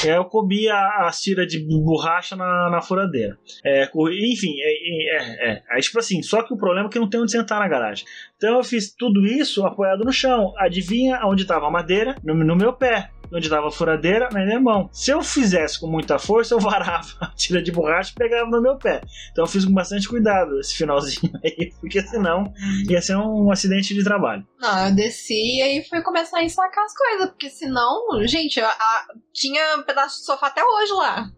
É, 0.04 0.16
eu 0.16 0.24
comi 0.24 0.68
a, 0.68 1.06
as 1.06 1.20
tiras 1.20 1.46
de 1.46 1.58
borracha 1.58 2.34
na, 2.34 2.70
na 2.70 2.80
furadeira. 2.80 3.38
É, 3.64 3.84
enfim, 3.84 4.54
é, 4.60 5.16
é, 5.16 5.50
é. 5.50 5.62
Aí, 5.70 5.80
tipo 5.80 5.98
assim, 5.98 6.22
só 6.22 6.42
que 6.42 6.54
o 6.54 6.58
problema 6.58 6.88
é 6.88 6.90
que 6.90 6.98
não 6.98 7.08
tem 7.08 7.20
onde 7.20 7.30
sentar 7.30 7.60
na 7.60 7.68
garagem. 7.68 8.06
Então 8.36 8.56
eu 8.56 8.64
fiz 8.64 8.94
tudo 8.94 9.26
isso 9.26 9.66
apoiado 9.66 10.04
no 10.04 10.12
chão. 10.12 10.54
Adivinha 10.56 11.20
onde 11.24 11.44
tava 11.44 11.66
a 11.66 11.70
madeira? 11.70 12.16
No, 12.24 12.34
no 12.34 12.56
meu 12.56 12.72
pé. 12.72 13.10
Onde 13.32 13.48
tava 13.48 13.68
a 13.68 13.70
furadeira? 13.70 14.28
Na 14.32 14.44
minha 14.44 14.60
mão. 14.60 14.88
Se 14.92 15.10
eu 15.10 15.22
fizesse 15.22 15.78
com 15.80 15.86
muita 15.86 16.18
força, 16.18 16.54
eu 16.54 16.60
varava 16.60 17.06
a 17.20 17.26
tira 17.34 17.62
de 17.62 17.70
borracha 17.70 18.10
e 18.12 18.14
pegava 18.14 18.50
no 18.50 18.60
meu 18.62 18.76
pé. 18.76 19.00
Então 19.32 19.44
eu 19.44 19.48
fiz 19.48 19.64
com 19.64 19.72
bastante 19.72 20.08
cuidado 20.08 20.58
esse 20.60 20.74
finalzinho 20.74 21.32
aí, 21.44 21.72
porque 21.80 22.00
senão 22.02 22.52
ia 22.88 23.00
ser 23.02 23.16
um 23.16 23.50
acidente 23.50 23.94
de 23.94 24.02
trabalho. 24.02 24.46
Não, 24.58 24.88
eu 24.88 24.94
desci 24.94 25.58
e 25.58 25.62
aí 25.62 25.84
fui 25.88 26.00
começar 26.02 26.38
a 26.38 26.44
ensacar 26.44 26.84
as 26.84 26.94
coisas, 26.96 27.28
porque 27.30 27.50
senão, 27.50 28.02
gente, 28.26 28.60
a- 28.60 28.68
a- 28.68 29.06
tinha 29.32 29.76
um 29.78 29.82
pedaço 29.82 30.20
de 30.20 30.24
sofá 30.26 30.46
até 30.48 30.62
hoje 30.64 30.92
lá. 30.92 31.30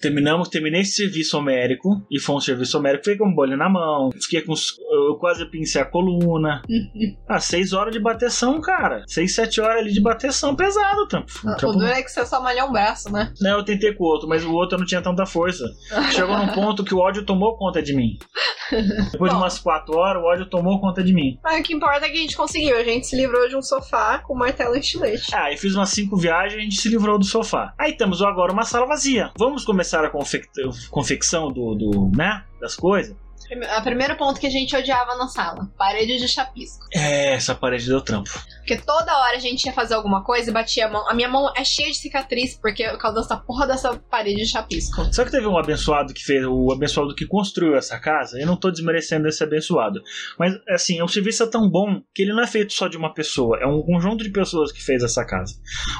Terminamos, 0.00 0.48
terminei 0.48 0.82
esse 0.82 0.92
serviço 0.92 1.36
homérico 1.38 2.00
e 2.10 2.18
foi 2.20 2.36
um 2.36 2.40
serviço 2.40 2.78
homérico. 2.78 3.04
Fiquei 3.04 3.18
com 3.18 3.28
um 3.28 3.34
bolho 3.34 3.56
na 3.56 3.68
mão, 3.68 4.10
fiquei 4.12 4.42
com. 4.42 4.52
os- 4.52 4.76
Eu 5.08 5.16
quase 5.16 5.44
pincei 5.50 5.80
a 5.80 5.84
coluna. 5.84 6.62
ah, 7.28 7.40
seis 7.40 7.72
horas 7.72 7.92
de 7.92 8.00
bateção, 8.00 8.60
cara. 8.60 9.02
Seis, 9.06 9.34
sete 9.34 9.60
horas 9.60 9.78
ali 9.82 9.92
de 9.92 10.00
bateção 10.00 10.54
pesado. 10.54 11.02
O 11.02 11.06
Trampo- 11.06 11.72
duro 11.72 11.86
é 11.86 12.02
que 12.02 12.10
você 12.10 12.24
só 12.26 12.42
malhou 12.42 12.68
um 12.68 12.72
braço, 12.72 13.10
né? 13.12 13.32
Não, 13.40 13.58
eu 13.58 13.64
tentei 13.64 13.92
com 13.94 14.04
o 14.04 14.06
outro, 14.06 14.28
mas 14.28 14.44
o 14.44 14.52
outro 14.52 14.76
eu 14.76 14.80
não 14.80 14.86
tinha 14.86 15.00
tanta 15.02 15.24
força. 15.26 15.64
Chegou 16.12 16.36
num 16.36 16.48
ponto 16.48 16.84
que 16.84 16.94
o 16.94 16.98
ódio 16.98 17.24
tomou 17.24 17.56
conta 17.56 17.82
de 17.82 17.94
mim. 17.94 18.18
Depois 18.70 19.30
de 19.30 19.36
Bom. 19.36 19.42
umas 19.42 19.58
quatro 19.58 19.96
horas, 19.96 20.22
o 20.22 20.26
ódio 20.26 20.46
tomou 20.46 20.78
conta 20.80 21.02
de 21.02 21.12
mim. 21.14 21.38
Mas 21.42 21.60
o 21.60 21.62
que 21.62 21.72
importa 21.74 22.04
é 22.06 22.10
que 22.10 22.18
a 22.18 22.20
gente 22.20 22.36
conseguiu. 22.36 22.76
A 22.76 22.84
gente 22.84 23.06
se 23.06 23.16
livrou 23.16 23.48
de 23.48 23.56
um 23.56 23.62
sofá 23.62 24.18
com 24.18 24.34
martelo 24.34 24.76
e 24.76 24.80
estilete. 24.80 25.34
Ah, 25.34 25.50
e 25.50 25.56
fiz 25.56 25.74
umas 25.74 25.88
cinco 25.88 26.16
viagens 26.18 26.54
e 26.54 26.58
a 26.58 26.62
gente 26.62 26.76
se 26.76 26.88
livrou 26.88 27.18
do 27.18 27.24
sofá. 27.24 27.72
Aí 27.78 27.94
temos 27.96 28.20
agora 28.22 28.52
uma 28.52 28.64
sala 28.64 28.86
vazia. 28.86 29.30
Vamos 29.38 29.64
começar 29.64 29.87
a 30.04 30.10
confec- 30.10 30.48
confecção 30.90 31.52
do, 31.52 31.74
do, 31.74 32.10
né, 32.16 32.44
das 32.60 32.74
coisas? 32.76 33.16
O 33.78 33.82
primeiro 33.82 34.16
ponto 34.16 34.40
que 34.40 34.46
a 34.46 34.50
gente 34.50 34.76
odiava 34.76 35.16
na 35.16 35.28
sala: 35.28 35.70
parede 35.76 36.18
de 36.18 36.28
chapisco. 36.28 36.86
É, 36.94 37.34
essa 37.34 37.54
parede 37.54 37.86
deu 37.86 38.00
trampo. 38.00 38.30
Porque 38.58 38.76
toda 38.76 39.16
hora 39.16 39.36
a 39.36 39.40
gente 39.40 39.64
ia 39.64 39.72
fazer 39.72 39.94
alguma 39.94 40.22
coisa 40.22 40.50
e 40.50 40.52
batia 40.52 40.86
a 40.86 40.90
mão. 40.90 41.08
A 41.08 41.14
minha 41.14 41.28
mão 41.28 41.52
é 41.56 41.64
cheia 41.64 41.90
de 41.90 41.96
cicatriz 41.96 42.58
porque 42.60 42.88
por 42.90 42.98
causa 42.98 43.20
dessa 43.20 43.36
porra 43.36 43.66
dessa 43.66 43.96
parede 44.10 44.42
de 44.42 44.46
chapisco. 44.46 45.04
Só 45.12 45.24
que 45.24 45.30
teve 45.30 45.46
um 45.46 45.56
abençoado 45.56 46.12
que 46.12 46.22
fez, 46.22 46.44
o 46.44 46.72
abençoado 46.72 47.14
que 47.14 47.26
construiu 47.26 47.76
essa 47.76 47.98
casa, 47.98 48.38
eu 48.38 48.46
não 48.46 48.56
tô 48.56 48.70
desmerecendo 48.70 49.28
esse 49.28 49.42
abençoado, 49.42 50.00
mas 50.38 50.54
assim, 50.68 51.00
o 51.00 51.08
serviço 51.08 51.42
é 51.42 51.46
tão 51.46 51.68
bom 51.68 52.00
que 52.14 52.22
ele 52.22 52.32
não 52.32 52.42
é 52.42 52.46
feito 52.46 52.72
só 52.72 52.88
de 52.88 52.96
uma 52.96 53.12
pessoa, 53.12 53.58
é 53.58 53.66
um 53.66 53.82
conjunto 53.82 54.22
de 54.24 54.30
pessoas 54.30 54.72
que 54.72 54.82
fez 54.82 55.02
essa 55.02 55.24
casa. 55.24 55.54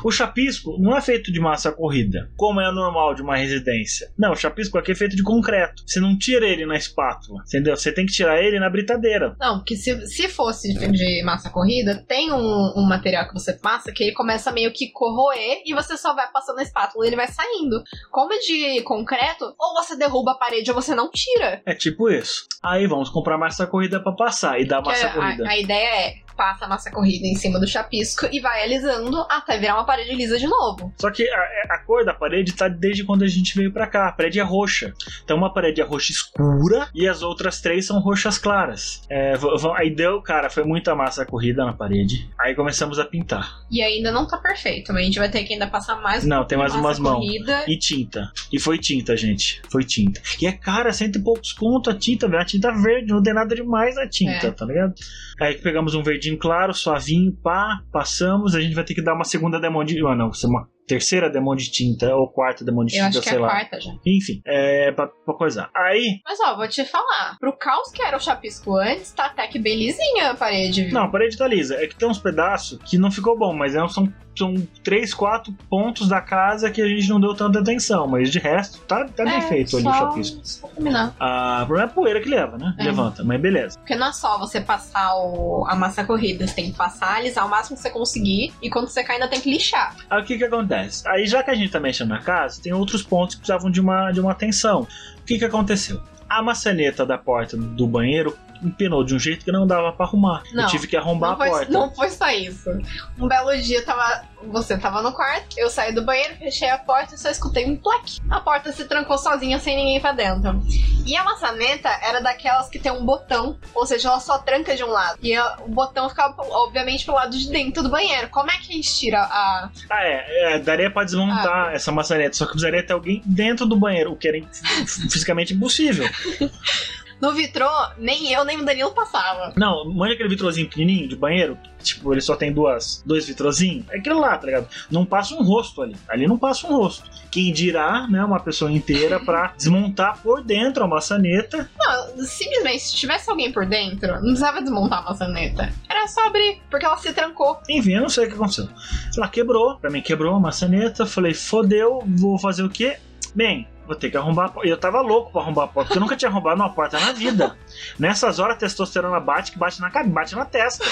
O 0.04 0.10
chapisco 0.10 0.76
não 0.78 0.96
é 0.96 1.00
feito 1.00 1.32
de 1.32 1.40
massa 1.40 1.72
corrida, 1.72 2.30
como 2.36 2.60
é 2.60 2.70
normal 2.72 3.14
de 3.14 3.22
uma 3.22 3.36
residência. 3.36 4.12
Não, 4.18 4.32
o 4.32 4.36
chapisco 4.36 4.78
aqui 4.78 4.92
é 4.92 4.94
feito 4.94 5.16
de 5.16 5.22
concreto. 5.22 5.82
Você 5.86 6.00
não 6.00 6.16
tira 6.18 6.46
ele 6.46 6.66
na 6.66 6.76
espátula, 6.76 7.37
entendeu? 7.46 7.76
Você 7.76 7.92
tem 7.92 8.06
que 8.06 8.12
tirar 8.12 8.42
ele 8.42 8.58
na 8.58 8.70
britadeira. 8.70 9.36
Não, 9.38 9.58
porque 9.58 9.76
se, 9.76 10.06
se 10.06 10.28
fosse 10.28 10.72
de, 10.74 11.22
massa 11.24 11.50
corrida, 11.50 12.04
tem 12.06 12.32
um, 12.32 12.72
um 12.76 12.86
material 12.86 13.26
que 13.26 13.34
você 13.34 13.52
passa 13.52 13.92
que 13.92 14.04
ele 14.04 14.12
começa 14.12 14.52
meio 14.52 14.72
que 14.72 14.90
corroer 14.90 15.62
e 15.64 15.74
você 15.74 15.96
só 15.96 16.14
vai 16.14 16.30
passando 16.32 16.58
a 16.58 16.62
espátula 16.62 17.04
e 17.04 17.08
ele 17.08 17.16
vai 17.16 17.28
saindo. 17.28 17.82
Como 18.10 18.32
é 18.32 18.38
de 18.38 18.82
concreto, 18.82 19.54
ou 19.58 19.74
você 19.74 19.96
derruba 19.96 20.32
a 20.32 20.38
parede 20.38 20.70
ou 20.70 20.74
você 20.74 20.94
não 20.94 21.10
tira. 21.10 21.62
É 21.64 21.74
tipo 21.74 22.10
isso. 22.10 22.46
Aí 22.62 22.86
vamos 22.86 23.10
comprar 23.10 23.38
massa 23.38 23.66
corrida 23.66 24.00
pra 24.02 24.12
passar 24.12 24.60
e 24.60 24.66
dar 24.66 24.82
massa 24.82 25.06
a, 25.06 25.12
corrida. 25.12 25.48
a 25.48 25.58
ideia 25.58 26.08
é 26.08 26.27
passa 26.38 26.66
a 26.66 26.68
massa 26.68 26.88
corrida 26.92 27.26
em 27.26 27.34
cima 27.34 27.58
do 27.58 27.66
chapisco 27.66 28.28
e 28.30 28.38
vai 28.38 28.62
alisando 28.62 29.26
até 29.28 29.58
virar 29.58 29.74
uma 29.74 29.84
parede 29.84 30.14
lisa 30.14 30.38
de 30.38 30.46
novo. 30.46 30.94
Só 30.96 31.10
que 31.10 31.28
a, 31.28 31.74
a 31.74 31.78
cor 31.78 32.04
da 32.04 32.14
parede 32.14 32.52
tá 32.54 32.68
desde 32.68 33.02
quando 33.02 33.24
a 33.24 33.26
gente 33.26 33.56
veio 33.56 33.72
pra 33.72 33.88
cá. 33.88 34.06
A 34.08 34.12
parede 34.12 34.38
é 34.38 34.42
roxa. 34.42 34.94
Então 35.24 35.36
uma 35.36 35.52
parede 35.52 35.80
é 35.80 35.84
roxa 35.84 36.12
escura 36.12 36.88
e 36.94 37.08
as 37.08 37.22
outras 37.22 37.60
três 37.60 37.86
são 37.86 37.98
roxas 37.98 38.38
claras. 38.38 39.02
É, 39.10 39.34
aí 39.76 39.90
deu, 39.90 40.22
cara, 40.22 40.48
foi 40.48 40.62
muita 40.62 40.94
massa 40.94 41.26
corrida 41.26 41.64
na 41.64 41.72
parede. 41.72 42.30
Aí 42.40 42.54
começamos 42.54 43.00
a 43.00 43.04
pintar. 43.04 43.58
E 43.68 43.82
ainda 43.82 44.12
não 44.12 44.26
tá 44.26 44.36
perfeito, 44.36 44.92
mas 44.92 45.02
a 45.02 45.04
gente 45.06 45.18
vai 45.18 45.28
ter 45.28 45.42
que 45.42 45.54
ainda 45.54 45.66
passar 45.66 46.00
mais 46.00 46.24
Não, 46.24 46.44
tem 46.46 46.56
mais 46.56 46.72
umas 46.74 47.00
mãos. 47.00 47.26
E 47.66 47.76
tinta. 47.76 48.30
E 48.52 48.60
foi 48.60 48.78
tinta, 48.78 49.16
gente. 49.16 49.60
Foi 49.70 49.82
tinta. 49.82 50.20
E 50.40 50.46
é 50.46 50.52
cara, 50.52 50.92
cento 50.92 51.18
e 51.18 51.22
poucos 51.22 51.52
conto 51.52 51.90
a 51.90 51.94
tinta, 51.94 52.28
velho. 52.28 52.42
A 52.42 52.44
tinta 52.44 52.70
verde, 52.70 53.08
não 53.12 53.22
tem 53.22 53.34
nada 53.34 53.54
demais 53.54 53.98
a 53.98 54.06
tinta, 54.08 54.46
É. 54.46 54.50
tá 54.50 54.64
ligado? 54.64 54.94
Aí 55.40 55.54
pegamos 55.56 55.94
um 55.94 56.02
verdinho 56.02 56.27
claro, 56.36 56.74
suavinho, 56.74 57.32
pá, 57.32 57.82
passamos. 57.92 58.54
A 58.54 58.60
gente 58.60 58.74
vai 58.74 58.84
ter 58.84 58.94
que 58.94 59.02
dar 59.02 59.14
uma 59.14 59.24
segunda 59.24 59.60
demão 59.60 59.84
de. 59.84 60.04
Ah, 60.06 60.14
não, 60.14 60.32
uma 60.32 60.68
terceira 60.88 61.30
demão 61.30 61.54
de 61.54 61.70
tinta, 61.70 62.14
ou 62.16 62.28
quarta 62.28 62.64
demão 62.64 62.84
de 62.84 62.96
Eu 62.96 63.04
tinta, 63.06 63.18
é 63.18 63.22
sei 63.22 63.38
a 63.38 63.40
lá. 63.40 63.48
quarta 63.48 63.80
já. 63.80 63.92
Enfim, 64.06 64.40
é 64.46 64.90
pra, 64.92 65.06
pra 65.06 65.34
coisar. 65.34 65.70
Aí. 65.76 66.20
Mas 66.24 66.38
ó, 66.40 66.56
vou 66.56 66.66
te 66.66 66.84
falar. 66.84 67.36
Pro 67.38 67.52
caos 67.56 67.90
que 67.92 68.02
era 68.02 68.16
o 68.16 68.20
chapisco 68.20 68.74
antes, 68.76 69.12
tá 69.12 69.26
até 69.26 69.46
que 69.46 69.58
belizinha 69.58 70.30
a 70.30 70.34
parede, 70.34 70.84
viu? 70.84 70.94
Não, 70.94 71.02
a 71.04 71.08
parede 71.08 71.36
tá 71.36 71.46
lisa. 71.46 71.76
É 71.76 71.86
que 71.86 71.94
tem 71.94 72.08
uns 72.08 72.18
pedaços 72.18 72.78
que 72.84 72.98
não 72.98 73.10
ficou 73.10 73.38
bom, 73.38 73.54
mas 73.54 73.74
é- 73.76 73.88
são 73.88 74.12
são 74.38 74.54
três, 74.84 75.12
quatro 75.12 75.52
pontos 75.68 76.08
da 76.08 76.20
casa 76.20 76.70
que 76.70 76.80
a 76.80 76.86
gente 76.86 77.08
não 77.08 77.20
deu 77.20 77.34
tanta 77.34 77.58
atenção, 77.58 78.06
mas 78.06 78.30
de 78.30 78.38
resto, 78.38 78.78
tá, 78.86 79.04
tá 79.08 79.24
bem 79.24 79.34
É, 79.34 79.40
feito 79.40 79.76
ali 79.76 79.84
o 79.88 79.92
chapisco. 79.92 80.70
Ah, 81.18 81.62
o 81.64 81.66
problema 81.66 81.88
é 81.88 81.90
a 81.90 81.92
poeira 81.92 82.20
que 82.20 82.28
leva, 82.28 82.56
né? 82.56 82.72
É. 82.78 82.84
Levanta, 82.84 83.24
mas 83.24 83.40
beleza. 83.40 83.76
Porque 83.80 83.96
não 83.96 84.06
é 84.06 84.12
só 84.12 84.38
você 84.38 84.60
passar 84.60 85.12
o- 85.16 85.64
a 85.68 85.74
massa 85.74 86.04
corrida, 86.04 86.46
você 86.46 86.54
tem 86.54 86.70
que 86.70 86.76
passar, 86.76 87.16
alisar 87.16 87.44
o 87.46 87.50
máximo 87.50 87.76
que 87.76 87.82
você 87.82 87.90
conseguir, 87.90 88.54
e 88.62 88.70
quando 88.70 88.86
você 88.86 89.02
cai 89.02 89.16
ainda 89.16 89.26
tem 89.26 89.40
que 89.40 89.50
lixar. 89.50 89.96
Aí 90.08 90.22
o 90.22 90.24
que 90.24 90.38
que 90.38 90.44
acontece? 90.44 90.77
Aí 91.06 91.26
já 91.26 91.42
que 91.42 91.50
a 91.50 91.54
gente 91.54 91.70
tá 91.70 91.80
mexendo 91.80 92.08
na 92.08 92.20
casa, 92.20 92.60
tem 92.62 92.72
outros 92.72 93.02
pontos 93.02 93.34
que 93.34 93.40
precisavam 93.40 93.70
de 93.70 93.80
uma, 93.80 94.10
de 94.10 94.20
uma 94.20 94.32
atenção. 94.32 94.86
O 95.18 95.24
que 95.24 95.38
que 95.38 95.44
aconteceu? 95.44 96.00
A 96.28 96.42
maçaneta 96.42 97.06
da 97.06 97.16
porta 97.16 97.56
do 97.56 97.86
banheiro 97.86 98.36
empinou 98.62 99.04
de 99.04 99.14
um 99.14 99.18
jeito 99.18 99.44
que 99.44 99.52
não 99.52 99.66
dava 99.66 99.92
pra 99.92 100.06
arrumar. 100.06 100.42
Eu 100.50 100.56
Não, 100.62 100.66
tive 100.66 100.86
que 100.86 100.96
arrombar 100.96 101.30
Não 101.30 101.34
a 101.34 101.38
foi, 101.38 101.48
porta. 101.50 101.72
não 101.72 101.94
foi 101.94 102.10
só 102.10 102.28
isso. 102.30 102.70
Um 103.18 103.28
belo 103.28 103.56
dia 103.60 103.82
tava, 103.84 104.22
você 104.50 104.76
tava 104.78 105.02
no 105.02 105.12
quarto, 105.12 105.56
eu 105.58 105.68
saí 105.70 105.92
do 105.94 106.02
banheiro, 106.04 106.34
fechei 106.36 106.68
a 106.70 106.78
porta 106.78 107.14
e 107.14 107.18
só 107.18 107.30
escutei 107.30 107.66
um 107.66 107.76
plaque. 107.76 108.18
A 108.30 108.40
porta 108.40 108.72
se 108.72 108.84
trancou 108.86 109.18
sozinha 109.18 109.58
sem 109.58 109.76
ninguém 109.76 110.00
pra 110.00 110.12
dentro. 110.12 110.60
E 111.06 111.16
a 111.16 111.24
maçaneta 111.24 111.88
era 112.02 112.20
daquelas 112.20 112.68
que 112.68 112.78
tem 112.78 112.92
um 112.92 113.04
botão, 113.04 113.56
ou 113.74 113.86
seja, 113.86 114.08
ela 114.08 114.20
só 114.20 114.38
tranca 114.38 114.76
de 114.76 114.84
um 114.84 114.88
lado. 114.90 115.18
E 115.22 115.38
o 115.38 115.68
botão 115.68 116.08
ficava, 116.08 116.34
obviamente, 116.38 117.04
pro 117.04 117.14
lado 117.14 117.36
de 117.36 117.48
dentro 117.50 117.82
do 117.82 117.88
banheiro. 117.88 118.28
Como 118.28 118.50
é 118.50 118.54
que 118.58 118.72
a 118.72 118.76
gente 118.76 118.94
tira 118.94 119.20
a. 119.22 119.70
Ah, 119.90 120.02
é, 120.04 120.54
é, 120.54 120.58
daria 120.58 120.90
pra 120.90 121.02
Ah. 121.02 121.04
desmontar 121.04 121.72
essa 121.74 121.90
maçaneta, 121.90 122.36
só 122.36 122.44
que 122.44 122.50
precisaria 122.52 122.82
ter 122.84 122.92
alguém 122.92 123.22
dentro 123.24 123.64
do 123.66 123.76
banheiro, 123.76 124.12
o 124.12 124.16
que 124.16 124.28
era 124.28 124.38
fisicamente 125.10 125.54
impossível. 125.54 126.06
No 127.20 127.32
vitrô, 127.32 127.68
nem 127.98 128.32
eu 128.32 128.44
nem 128.44 128.60
o 128.60 128.64
Danilo 128.64 128.92
passava. 128.92 129.52
Não, 129.56 129.84
manja 129.92 130.14
aquele 130.14 130.28
vitrozinho 130.28 130.68
pequenininho 130.68 131.08
de 131.08 131.16
banheiro, 131.16 131.58
que, 131.78 131.84
tipo, 131.84 132.12
ele 132.12 132.20
só 132.20 132.36
tem 132.36 132.52
duas, 132.52 133.02
dois 133.04 133.26
vitrozinhos. 133.26 133.86
É 133.90 133.98
aquilo 133.98 134.20
lá, 134.20 134.36
tá 134.38 134.46
ligado? 134.46 134.68
Não 134.90 135.04
passa 135.04 135.34
um 135.34 135.42
rosto 135.42 135.82
ali. 135.82 135.96
Ali 136.08 136.26
não 136.26 136.38
passa 136.38 136.66
um 136.66 136.76
rosto. 136.76 137.10
Quem 137.30 137.52
dirá, 137.52 138.06
né, 138.08 138.24
uma 138.24 138.40
pessoa 138.40 138.70
inteira 138.70 139.18
pra 139.24 139.52
desmontar 139.56 140.18
por 140.22 140.42
dentro 140.42 140.84
a 140.84 140.88
maçaneta. 140.88 141.68
Não, 141.78 142.24
simplesmente, 142.24 142.80
se 142.80 142.96
tivesse 142.96 143.28
alguém 143.30 143.52
por 143.52 143.66
dentro, 143.66 144.12
não 144.14 144.20
precisava 144.20 144.62
desmontar 144.62 145.00
a 145.00 145.10
maçaneta. 145.10 145.72
Era 145.88 146.06
só 146.06 146.26
abrir, 146.26 146.60
porque 146.70 146.86
ela 146.86 146.96
se 146.96 147.12
trancou. 147.12 147.58
Enfim, 147.68 147.94
eu 147.94 148.02
não 148.02 148.08
sei 148.08 148.26
o 148.26 148.28
que 148.28 148.34
aconteceu. 148.34 148.68
Ela 149.16 149.28
quebrou, 149.28 149.76
pra 149.76 149.90
mim 149.90 150.00
quebrou 150.00 150.34
a 150.34 150.40
maçaneta. 150.40 151.04
Falei, 151.04 151.34
fodeu, 151.34 152.02
vou 152.06 152.38
fazer 152.38 152.62
o 152.62 152.70
quê? 152.70 152.98
Bem, 153.34 153.68
vou 153.86 153.94
ter 153.96 154.10
que 154.10 154.16
arrombar 154.16 154.46
a 154.46 154.48
porta. 154.50 154.68
Eu 154.68 154.76
tava 154.76 155.00
louco 155.00 155.32
pra 155.32 155.40
arrombar 155.40 155.64
a 155.64 155.68
porta, 155.68 155.88
porque 155.88 155.98
eu 155.98 156.00
nunca 156.00 156.16
tinha 156.16 156.30
arrombado 156.30 156.60
uma 156.60 156.72
porta 156.72 156.98
na 156.98 157.12
vida. 157.12 157.56
Nessas 157.98 158.38
horas 158.38 158.56
a 158.56 158.58
testosterona 158.58 159.20
bate, 159.20 159.52
que 159.52 159.58
bate 159.58 159.80
na 159.80 159.90
cabeça, 159.90 160.12
bate 160.12 160.36
na 160.36 160.44
testa. 160.44 160.84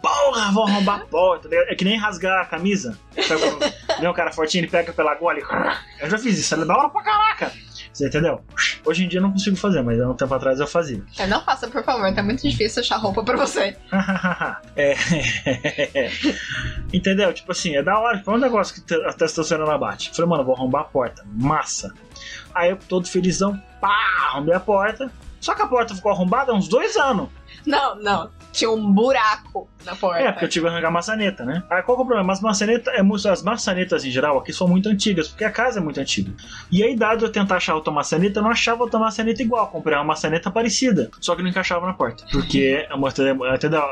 Porra, 0.00 0.52
vou 0.52 0.66
arrombar 0.66 1.00
a 1.00 1.06
porta. 1.06 1.48
É 1.52 1.74
que 1.74 1.84
nem 1.84 1.98
rasgar 1.98 2.40
a 2.40 2.46
camisa. 2.46 2.98
Vem 3.98 4.08
um 4.08 4.12
cara 4.12 4.32
fortinho, 4.32 4.62
ele 4.62 4.70
pega 4.70 4.92
pela 4.92 5.14
gola 5.14 5.38
e. 5.38 5.42
Eu 6.00 6.10
já 6.10 6.18
fiz 6.18 6.38
isso, 6.38 6.54
é 6.54 6.64
da 6.64 6.76
hora 6.76 6.88
pra 6.88 7.02
caraca. 7.02 7.52
Você 7.92 8.06
entendeu? 8.06 8.40
Hoje 8.84 9.04
em 9.04 9.08
dia 9.08 9.18
eu 9.18 9.22
não 9.22 9.32
consigo 9.32 9.56
fazer, 9.56 9.82
mas 9.82 10.00
há 10.00 10.08
um 10.08 10.14
tempo 10.14 10.32
atrás 10.32 10.60
eu 10.60 10.66
fazia. 10.66 11.02
É, 11.18 11.26
Não 11.26 11.42
faça, 11.44 11.68
por 11.68 11.82
favor, 11.84 12.12
tá 12.14 12.22
muito 12.22 12.48
difícil 12.48 12.82
achar 12.82 12.96
roupa 12.96 13.22
pra 13.24 13.36
você. 13.36 13.76
é. 14.76 14.94
Entendeu? 16.92 17.32
Tipo 17.32 17.52
assim, 17.52 17.76
é 17.76 17.82
da 17.82 17.98
hora. 17.98 18.22
Foi 18.24 18.34
um 18.34 18.38
negócio 18.38 18.82
que 18.82 18.94
a 18.94 19.12
testosterona 19.12 19.76
bate. 19.76 20.10
Falei, 20.14 20.28
mano, 20.30 20.44
vou 20.44 20.54
arrombar 20.54 20.82
a 20.82 20.84
porta. 20.84 21.24
Massa. 21.26 21.92
Aí 22.54 22.70
eu 22.70 22.76
todo 22.76 23.08
felizão, 23.08 23.60
pá, 23.80 23.94
arrombei 24.28 24.54
a 24.54 24.60
porta. 24.60 25.10
Só 25.40 25.54
que 25.54 25.62
a 25.62 25.66
porta 25.66 25.94
ficou 25.94 26.12
arrombada 26.12 26.52
há 26.52 26.54
uns 26.54 26.68
dois 26.68 26.96
anos. 26.96 27.28
Não, 27.66 27.96
não. 27.96 28.30
Tinha 28.52 28.70
um 28.70 28.92
buraco 28.92 29.68
na 29.84 29.94
porta. 29.96 30.20
É, 30.20 30.32
porque 30.32 30.44
eu 30.44 30.48
tive 30.48 30.66
que 30.66 30.72
arrancar 30.72 30.88
a 30.88 30.90
maçaneta, 30.90 31.44
né? 31.44 31.62
Aí 31.70 31.82
qual 31.82 31.96
que 31.96 32.02
é 32.02 32.04
o 32.04 32.06
problema? 32.06 32.32
As 32.32 32.40
maçanetas, 32.40 32.94
é, 32.94 33.30
as 33.30 33.42
maçanetas 33.42 34.04
em 34.04 34.10
geral 34.10 34.38
aqui 34.38 34.52
são 34.52 34.68
muito 34.68 34.88
antigas, 34.88 35.28
porque 35.28 35.44
a 35.44 35.50
casa 35.50 35.80
é 35.80 35.82
muito 35.82 36.00
antiga. 36.00 36.32
E 36.70 36.82
aí, 36.82 36.96
dado 36.96 37.24
eu 37.24 37.32
tentar 37.32 37.56
achar 37.56 37.74
outra 37.74 37.92
maçaneta, 37.92 38.38
eu 38.38 38.42
não 38.42 38.50
achava 38.50 38.82
outra 38.82 38.98
maçaneta 38.98 39.42
igual. 39.42 39.68
Comprei 39.68 39.96
uma 39.96 40.04
maçaneta 40.04 40.50
parecida, 40.50 41.10
só 41.20 41.34
que 41.34 41.42
não 41.42 41.50
encaixava 41.50 41.86
na 41.86 41.92
porta. 41.92 42.24
Porque, 42.30 42.86
a 42.90 43.54
entendeu? 43.54 43.82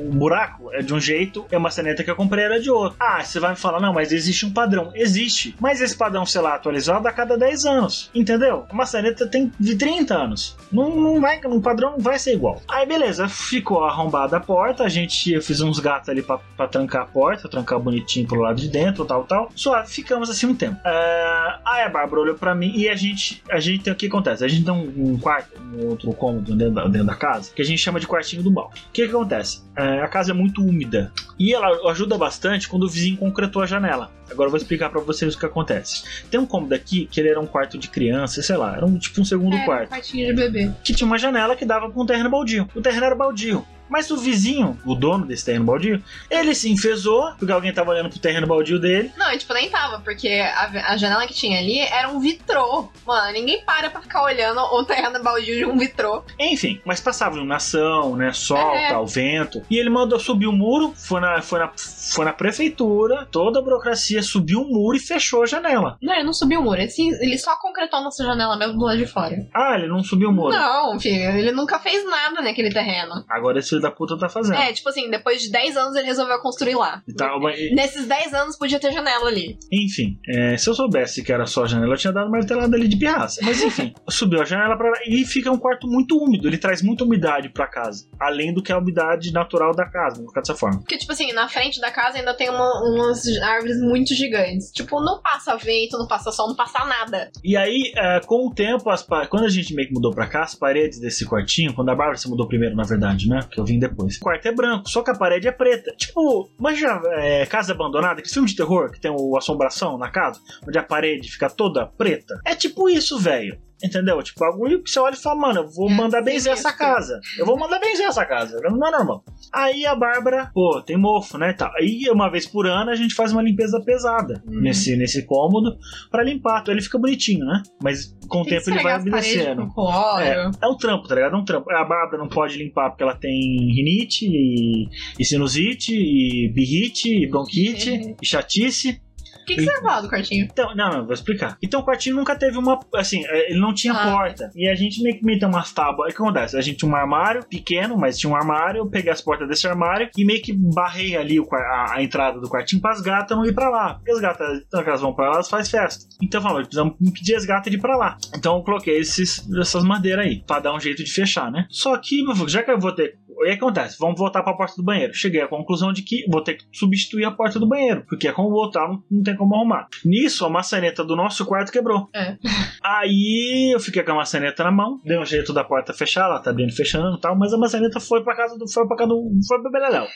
O 0.00 0.12
buraco 0.12 0.70
é 0.72 0.82
de 0.82 0.92
um 0.92 1.00
jeito 1.00 1.46
e 1.50 1.56
a 1.56 1.60
maçaneta 1.60 2.04
que 2.04 2.10
eu 2.10 2.16
comprei 2.16 2.44
era 2.44 2.60
de 2.60 2.70
outro. 2.70 2.96
Ah, 3.00 3.22
você 3.24 3.40
vai 3.40 3.50
me 3.50 3.56
falar, 3.56 3.80
não, 3.80 3.92
mas 3.92 4.12
existe 4.12 4.46
um 4.46 4.52
padrão. 4.52 4.90
Existe. 4.94 5.56
Mas 5.60 5.80
esse 5.80 5.96
padrão, 5.96 6.24
sei 6.26 6.40
lá, 6.40 6.54
atualizado 6.54 7.06
a 7.08 7.12
cada 7.12 7.36
10 7.36 7.64
anos. 7.64 8.10
Entendeu? 8.14 8.66
A 8.68 8.74
maçaneta 8.74 9.26
tem 9.26 9.52
de 9.58 9.76
30 9.76 10.14
anos. 10.14 10.56
Não, 10.70 10.94
não 10.94 11.20
vai, 11.20 11.40
um 11.46 11.60
padrão 11.60 11.92
não 11.92 11.98
vai 11.98 12.18
ser 12.18 12.34
igual. 12.34 12.62
Aí, 12.68 12.86
beleza, 12.86 13.28
ficou 13.28 13.84
arrombada 14.08 14.36
a 14.38 14.40
porta. 14.40 14.84
A 14.84 14.88
gente, 14.88 15.32
eu 15.32 15.42
fiz 15.42 15.60
uns 15.60 15.78
gatos 15.78 16.08
ali 16.08 16.22
pra, 16.22 16.38
pra 16.38 16.66
trancar 16.66 17.02
a 17.02 17.06
porta, 17.06 17.48
trancar 17.48 17.78
bonitinho 17.78 18.26
pro 18.26 18.40
lado 18.40 18.60
de 18.60 18.68
dentro, 18.68 19.04
tal, 19.04 19.24
tal. 19.24 19.50
Suave, 19.54 19.90
ficamos 19.90 20.30
assim 20.30 20.46
um 20.46 20.54
tempo. 20.54 20.76
É, 20.84 21.58
aí 21.64 21.82
a 21.84 21.88
Bárbara 21.88 22.22
olhou 22.22 22.34
pra 22.34 22.54
mim 22.54 22.72
e 22.74 22.88
a 22.88 22.96
gente, 22.96 23.42
a 23.50 23.60
gente 23.60 23.84
tem 23.84 23.92
o 23.92 23.96
que 23.96 24.06
acontece? 24.06 24.44
A 24.44 24.48
gente 24.48 24.64
tem 24.64 24.72
um, 24.74 25.12
um 25.12 25.18
quarto, 25.18 25.60
um 25.60 25.88
outro 25.88 26.12
cômodo 26.12 26.56
dentro 26.56 26.74
da, 26.74 26.84
dentro 26.86 27.06
da 27.06 27.14
casa, 27.14 27.52
que 27.54 27.62
a 27.62 27.64
gente 27.64 27.78
chama 27.78 28.00
de 28.00 28.06
quartinho 28.06 28.42
do 28.42 28.50
mal. 28.50 28.72
O 28.88 28.92
que, 28.92 29.04
que 29.06 29.14
acontece? 29.14 29.62
É, 29.76 30.00
a 30.00 30.08
casa 30.08 30.32
é 30.32 30.34
muito 30.34 30.62
úmida 30.62 31.12
e 31.38 31.54
ela 31.54 31.90
ajuda 31.90 32.18
bastante 32.18 32.68
quando 32.68 32.84
o 32.84 32.88
vizinho 32.88 33.16
concretou 33.16 33.62
a 33.62 33.66
janela. 33.66 34.10
Agora 34.30 34.48
eu 34.48 34.50
vou 34.50 34.58
explicar 34.58 34.90
pra 34.90 35.00
vocês 35.00 35.34
o 35.34 35.38
que 35.38 35.46
acontece. 35.46 36.02
Tem 36.30 36.38
um 36.38 36.44
cômodo 36.44 36.74
aqui 36.74 37.06
que 37.06 37.18
ele 37.20 37.30
era 37.30 37.40
um 37.40 37.46
quarto 37.46 37.78
de 37.78 37.88
criança, 37.88 38.42
sei 38.42 38.56
lá, 38.56 38.76
era 38.76 38.84
um, 38.84 38.98
tipo 38.98 39.20
um 39.20 39.24
segundo 39.24 39.56
Era 39.56 39.64
quarto 39.64 39.86
um 39.86 39.96
quartinho 39.96 40.26
de 40.26 40.32
bebê. 40.34 40.70
que 40.84 40.92
tinha 40.92 41.06
uma 41.06 41.16
janela 41.18 41.56
que 41.56 41.64
dava 41.64 41.88
pra 41.88 42.02
um 42.02 42.04
terreno 42.04 42.28
baldio. 42.28 42.68
O 42.74 42.80
terreno 42.80 43.06
era 43.06 43.14
baldio. 43.14 43.64
Mas 43.88 44.10
o 44.10 44.16
vizinho, 44.16 44.78
o 44.84 44.94
dono 44.94 45.26
desse 45.26 45.44
terreno 45.44 45.64
baldio, 45.64 46.02
ele 46.30 46.54
se 46.54 46.70
enfesou, 46.70 47.32
porque 47.38 47.52
alguém 47.52 47.72
tava 47.72 47.90
olhando 47.90 48.10
pro 48.10 48.18
terreno 48.18 48.46
baldio 48.46 48.78
dele. 48.80 49.12
Não, 49.16 49.36
tipo, 49.36 49.52
nem 49.54 49.68
tava, 49.70 50.00
porque 50.00 50.28
a, 50.28 50.92
a 50.92 50.96
janela 50.96 51.26
que 51.26 51.34
tinha 51.34 51.58
ali 51.58 51.78
era 51.78 52.08
um 52.08 52.20
vitrô. 52.20 52.88
Mano, 53.06 53.32
ninguém 53.32 53.62
para 53.64 53.90
pra 53.90 54.00
ficar 54.00 54.22
olhando 54.22 54.60
o 54.60 54.84
terreno 54.84 55.22
baldio 55.22 55.56
de 55.56 55.64
um 55.64 55.76
vitrô. 55.78 56.22
Enfim, 56.38 56.80
mas 56.84 57.00
passava 57.00 57.34
iluminação, 57.36 58.16
né? 58.16 58.32
Sol, 58.32 58.74
É. 58.74 58.88
tal, 58.90 59.06
vento. 59.06 59.62
E 59.70 59.78
ele 59.78 59.90
mandou 59.90 60.18
subir 60.18 60.46
o 60.46 60.52
muro, 60.52 60.92
foi 60.96 61.20
na, 61.20 61.40
foi, 61.42 61.58
na, 61.58 61.70
foi 61.76 62.24
na 62.24 62.32
prefeitura, 62.32 63.26
toda 63.30 63.58
a 63.58 63.62
burocracia 63.62 64.22
subiu 64.22 64.62
o 64.62 64.68
muro 64.68 64.96
e 64.96 65.00
fechou 65.00 65.42
a 65.42 65.46
janela. 65.46 65.96
Não, 66.02 66.14
ele 66.14 66.24
não 66.24 66.32
subiu 66.32 66.60
o 66.60 66.62
muro. 66.62 66.80
Ele, 66.80 66.90
ele 67.20 67.38
só 67.38 67.56
concretou 67.56 67.98
a 68.00 68.02
nossa 68.02 68.24
janela 68.24 68.56
mesmo 68.56 68.74
do 68.78 68.84
lado 68.84 68.98
de 68.98 69.06
fora. 69.06 69.34
Ah, 69.54 69.74
ele 69.76 69.86
não 69.88 70.02
subiu 70.02 70.28
o 70.30 70.32
muro. 70.32 70.54
Não, 70.54 70.98
filho, 71.00 71.30
ele 71.36 71.52
nunca 71.52 71.78
fez 71.78 72.04
nada 72.04 72.40
naquele 72.42 72.70
terreno. 72.70 73.24
Agora 73.28 73.58
esse 73.58 73.77
filho 73.78 73.82
da 73.82 73.90
puta 73.90 74.18
tá 74.18 74.28
fazendo. 74.28 74.56
É, 74.58 74.72
tipo 74.72 74.88
assim, 74.88 75.10
depois 75.10 75.42
de 75.42 75.50
10 75.50 75.76
anos 75.76 75.96
ele 75.96 76.06
resolveu 76.06 76.38
construir 76.40 76.74
lá. 76.74 77.02
E 77.06 77.12
tá- 77.12 77.30
Nesses 77.74 78.06
10 78.06 78.34
anos 78.34 78.56
podia 78.56 78.78
ter 78.80 78.92
janela 78.92 79.26
ali. 79.28 79.58
Enfim, 79.72 80.18
é, 80.28 80.56
se 80.56 80.68
eu 80.68 80.74
soubesse 80.74 81.22
que 81.22 81.32
era 81.32 81.46
só 81.46 81.64
a 81.64 81.66
janela, 81.66 81.94
eu 81.94 81.98
tinha 81.98 82.12
dado 82.12 82.26
uma 82.28 82.38
martelada 82.38 82.76
ali 82.76 82.88
de 82.88 82.96
pirraça. 82.96 83.40
Mas 83.42 83.62
enfim, 83.62 83.92
subiu 84.08 84.40
a 84.40 84.44
janela 84.44 84.76
pra 84.76 84.90
lá 84.90 84.98
e 85.06 85.24
fica 85.24 85.50
um 85.50 85.58
quarto 85.58 85.86
muito 85.86 86.16
úmido. 86.16 86.48
Ele 86.48 86.58
traz 86.58 86.82
muita 86.82 87.04
umidade 87.04 87.48
pra 87.50 87.66
casa. 87.66 88.06
Além 88.20 88.52
do 88.52 88.62
que 88.62 88.72
a 88.72 88.78
umidade 88.78 89.32
natural 89.32 89.74
da 89.74 89.84
casa, 89.84 90.16
vamos 90.16 90.32
colocar 90.32 90.40
dessa 90.40 90.54
forma. 90.54 90.78
Porque, 90.80 90.96
tipo 90.98 91.12
assim, 91.12 91.32
na 91.32 91.48
frente 91.48 91.80
da 91.80 91.90
casa 91.90 92.18
ainda 92.18 92.34
tem 92.34 92.48
uma- 92.50 92.82
umas 92.92 93.24
árvores 93.42 93.80
muito 93.80 94.14
gigantes. 94.14 94.70
Tipo, 94.72 95.00
não 95.00 95.20
passa 95.20 95.56
vento, 95.56 95.98
não 95.98 96.06
passa 96.06 96.30
sol, 96.32 96.48
não 96.48 96.56
passa 96.56 96.84
nada. 96.84 97.30
E 97.44 97.56
aí, 97.56 97.92
é, 97.96 98.20
com 98.20 98.46
o 98.48 98.54
tempo, 98.54 98.88
as 98.90 99.06
quando 99.30 99.44
a 99.44 99.48
gente 99.48 99.74
meio 99.74 99.88
que 99.88 99.94
mudou 99.94 100.12
pra 100.12 100.26
cá, 100.26 100.42
as 100.42 100.54
paredes 100.54 101.00
desse 101.00 101.24
quartinho, 101.26 101.72
quando 101.74 101.88
a 101.90 101.94
Bárbara 101.94 102.18
se 102.18 102.28
mudou 102.28 102.46
primeiro, 102.46 102.76
na 102.76 102.82
verdade, 102.84 103.28
né? 103.28 103.40
Que 103.50 103.58
eu 103.58 103.64
depois. 103.76 104.16
O 104.16 104.20
quarto 104.20 104.46
é 104.46 104.52
branco, 104.52 104.88
só 104.88 105.02
que 105.02 105.10
a 105.10 105.18
parede 105.18 105.48
é 105.48 105.52
preta. 105.52 105.90
Tipo, 105.96 106.48
manja 106.56 107.02
é, 107.16 107.44
casa 107.46 107.72
abandonada, 107.72 108.20
aquele 108.20 108.32
filme 108.32 108.48
de 108.48 108.54
terror 108.54 108.92
que 108.92 109.00
tem 109.00 109.10
o 109.10 109.36
assombração 109.36 109.98
na 109.98 110.08
casa, 110.10 110.40
onde 110.66 110.78
a 110.78 110.82
parede 110.82 111.28
fica 111.28 111.50
toda 111.50 111.86
preta. 111.86 112.40
É 112.44 112.54
tipo 112.54 112.88
isso, 112.88 113.18
velho. 113.18 113.58
Entendeu? 113.82 114.20
Tipo, 114.22 114.40
bagulho 114.40 114.82
que 114.82 114.90
você 114.90 114.98
olha 114.98 115.14
e 115.14 115.16
fala, 115.16 115.40
mano, 115.40 115.60
eu 115.60 115.68
vou 115.68 115.88
É, 115.88 115.94
mandar 115.94 116.20
benzer 116.22 116.52
essa 116.52 116.72
casa. 116.72 117.20
Eu 117.38 117.46
vou 117.46 117.56
mandar 117.58 117.78
benzer 117.78 118.06
essa 118.06 118.24
casa. 118.26 118.60
Não 118.62 118.86
é 118.86 118.90
normal. 118.90 119.24
Aí 119.52 119.86
a 119.86 119.94
Bárbara, 119.94 120.50
pô, 120.52 120.82
tem 120.82 120.96
mofo, 120.96 121.38
né? 121.38 121.52
Tal. 121.52 121.70
Aí 121.78 122.02
uma 122.10 122.28
vez 122.30 122.46
por 122.46 122.66
ano 122.66 122.90
a 122.90 122.96
gente 122.96 123.14
faz 123.14 123.32
uma 123.32 123.42
limpeza 123.42 123.80
pesada 123.80 124.42
Uhum. 124.46 124.60
nesse, 124.60 124.96
nesse 124.96 125.24
cômodo 125.24 125.76
pra 126.10 126.24
limpar. 126.24 126.60
Então 126.60 126.74
ele 126.74 126.82
fica 126.82 126.98
bonitinho, 126.98 127.44
né? 127.46 127.62
Mas 127.82 128.16
com 128.28 128.40
o 128.40 128.44
Tem 128.44 128.58
tempo 128.58 128.70
ele 128.70 128.82
vai 128.82 128.98
obedecendo. 129.00 129.72
cloro. 129.72 130.22
É 130.60 130.66
um 130.66 130.76
trampo, 130.76 131.06
tá 131.06 131.14
ligado? 131.14 131.34
É 131.34 131.38
um 131.38 131.44
trampo. 131.44 131.70
A 131.70 131.84
Bárbara 131.84 132.18
não 132.18 132.28
pode 132.28 132.58
limpar 132.58 132.90
porque 132.90 133.02
ela 133.04 133.14
tem 133.16 133.30
rinite 133.72 134.26
e, 134.26 134.88
e 135.18 135.24
sinusite 135.24 135.94
e 135.94 136.50
birrite 136.52 137.08
e 137.24 137.28
bronquite 137.28 138.14
e 138.20 138.26
chatice. 138.26 139.00
Que, 139.48 139.54
que 139.56 139.62
você 139.64 139.70
ia 139.72 139.80
falar 139.80 140.00
do 140.02 140.08
quartinho? 140.08 140.44
Então, 140.44 140.74
não, 140.74 140.90
não, 140.90 141.04
vou 141.04 141.14
explicar. 141.14 141.56
Então 141.62 141.80
o 141.80 141.84
quartinho 141.84 142.16
nunca 142.16 142.36
teve 142.36 142.56
uma. 142.58 142.78
Assim, 142.94 143.24
é, 143.26 143.50
ele 143.50 143.60
não 143.60 143.72
tinha 143.74 143.92
Ah. 143.94 144.12
porta. 144.12 144.50
E 144.54 144.68
a 144.68 144.74
gente 144.74 145.02
meio 145.02 145.18
que 145.18 145.24
meteu 145.24 145.48
umas 145.48 145.72
tábuas. 145.72 146.12
O 146.12 146.16
que 146.16 146.22
acontece? 146.22 146.56
A 146.56 146.60
gente 146.60 146.78
tinha 146.78 146.90
um 146.90 146.94
armário 146.96 147.44
pequeno, 147.48 147.96
mas 147.96 148.18
tinha 148.18 148.30
um 148.30 148.36
armário. 148.36 148.78
Eu 148.80 148.86
peguei 148.90 149.10
as 149.10 149.20
portas 149.20 149.48
desse 149.48 149.66
armário 149.66 150.08
e 150.16 150.24
meio 150.24 150.42
que 150.42 150.52
barrei 150.52 151.16
ali 151.16 151.40
o, 151.40 151.46
a, 151.52 151.94
a 151.96 152.02
entrada 152.02 152.40
do 152.40 152.48
quartinho 152.48 152.80
para 152.82 152.92
as 152.92 153.00
gatas 153.00 153.36
não 153.36 153.44
ir 153.46 153.54
pra 153.54 153.68
lá. 153.70 153.94
Porque 153.94 154.10
as 154.12 154.20
gatas, 154.20 154.62
então 154.66 154.82
que 154.82 154.88
elas 154.88 155.00
vão 155.00 155.14
pra 155.14 155.28
lá, 155.28 155.34
elas 155.34 155.48
fazem 155.48 155.70
festa. 155.70 156.04
Então 156.22 156.40
falou, 156.42 156.58
precisamos 156.60 156.94
impedir 157.00 157.34
as 157.34 157.44
gatas 157.44 157.70
de 157.70 157.78
ir 157.78 157.80
pra 157.80 157.96
lá. 157.96 158.16
Então 158.36 158.56
eu 158.56 158.62
coloquei 158.62 158.98
esses, 158.98 159.46
essas 159.60 159.82
madeiras 159.84 160.26
aí, 160.26 160.42
pra 160.46 160.60
dar 160.60 160.74
um 160.74 160.80
jeito 160.80 161.02
de 161.02 161.10
fechar, 161.12 161.50
né? 161.50 161.66
Só 161.70 161.96
que, 161.96 162.24
já 162.46 162.62
que 162.62 162.70
eu 162.70 162.78
vou 162.78 162.92
ter. 162.92 163.16
O 163.38 163.44
que 163.44 163.50
acontece? 163.50 163.96
Vamos 163.98 164.18
voltar 164.18 164.42
pra 164.42 164.52
porta 164.54 164.74
do 164.76 164.82
banheiro. 164.82 165.14
Cheguei 165.14 165.40
à 165.40 165.48
conclusão 165.48 165.92
de 165.92 166.02
que 166.02 166.26
vou 166.28 166.42
ter 166.42 166.54
que 166.54 166.64
substituir 166.72 167.24
a 167.24 167.30
porta 167.30 167.58
do 167.58 167.68
banheiro. 167.68 168.04
Porque 168.08 168.26
é 168.26 168.32
como 168.32 168.50
voltar, 168.50 168.88
não, 168.88 169.02
não 169.10 169.22
tem 169.22 169.36
como 169.36 169.54
arrumar. 169.54 169.86
Nisso, 170.04 170.44
a 170.44 170.50
maçaneta 170.50 171.04
do 171.04 171.14
nosso 171.14 171.46
quarto 171.46 171.70
quebrou. 171.70 172.08
É. 172.14 172.36
Aí 172.82 173.72
eu 173.72 173.80
fiquei 173.80 174.02
com 174.02 174.12
a 174.12 174.16
maçaneta 174.16 174.64
na 174.64 174.72
mão, 174.72 175.00
dei 175.04 175.18
um 175.18 175.24
jeito 175.24 175.52
da 175.52 175.62
porta 175.62 175.92
fechar, 175.92 176.24
ela 176.24 176.40
tá 176.40 176.50
abrindo 176.50 176.70
e 176.70 176.74
fechando 176.74 177.16
e 177.16 177.20
tal, 177.20 177.36
mas 177.36 177.52
a 177.52 177.58
maçaneta 177.58 178.00
foi 178.00 178.24
pra 178.24 178.36
casa 178.36 178.58
do. 178.58 178.68
Foi 178.70 178.86
pra 178.86 178.96
casa 178.96 179.08
do. 179.08 179.30
Foi 179.46 179.60
pro 179.60 179.70
Beleléu. 179.70 180.06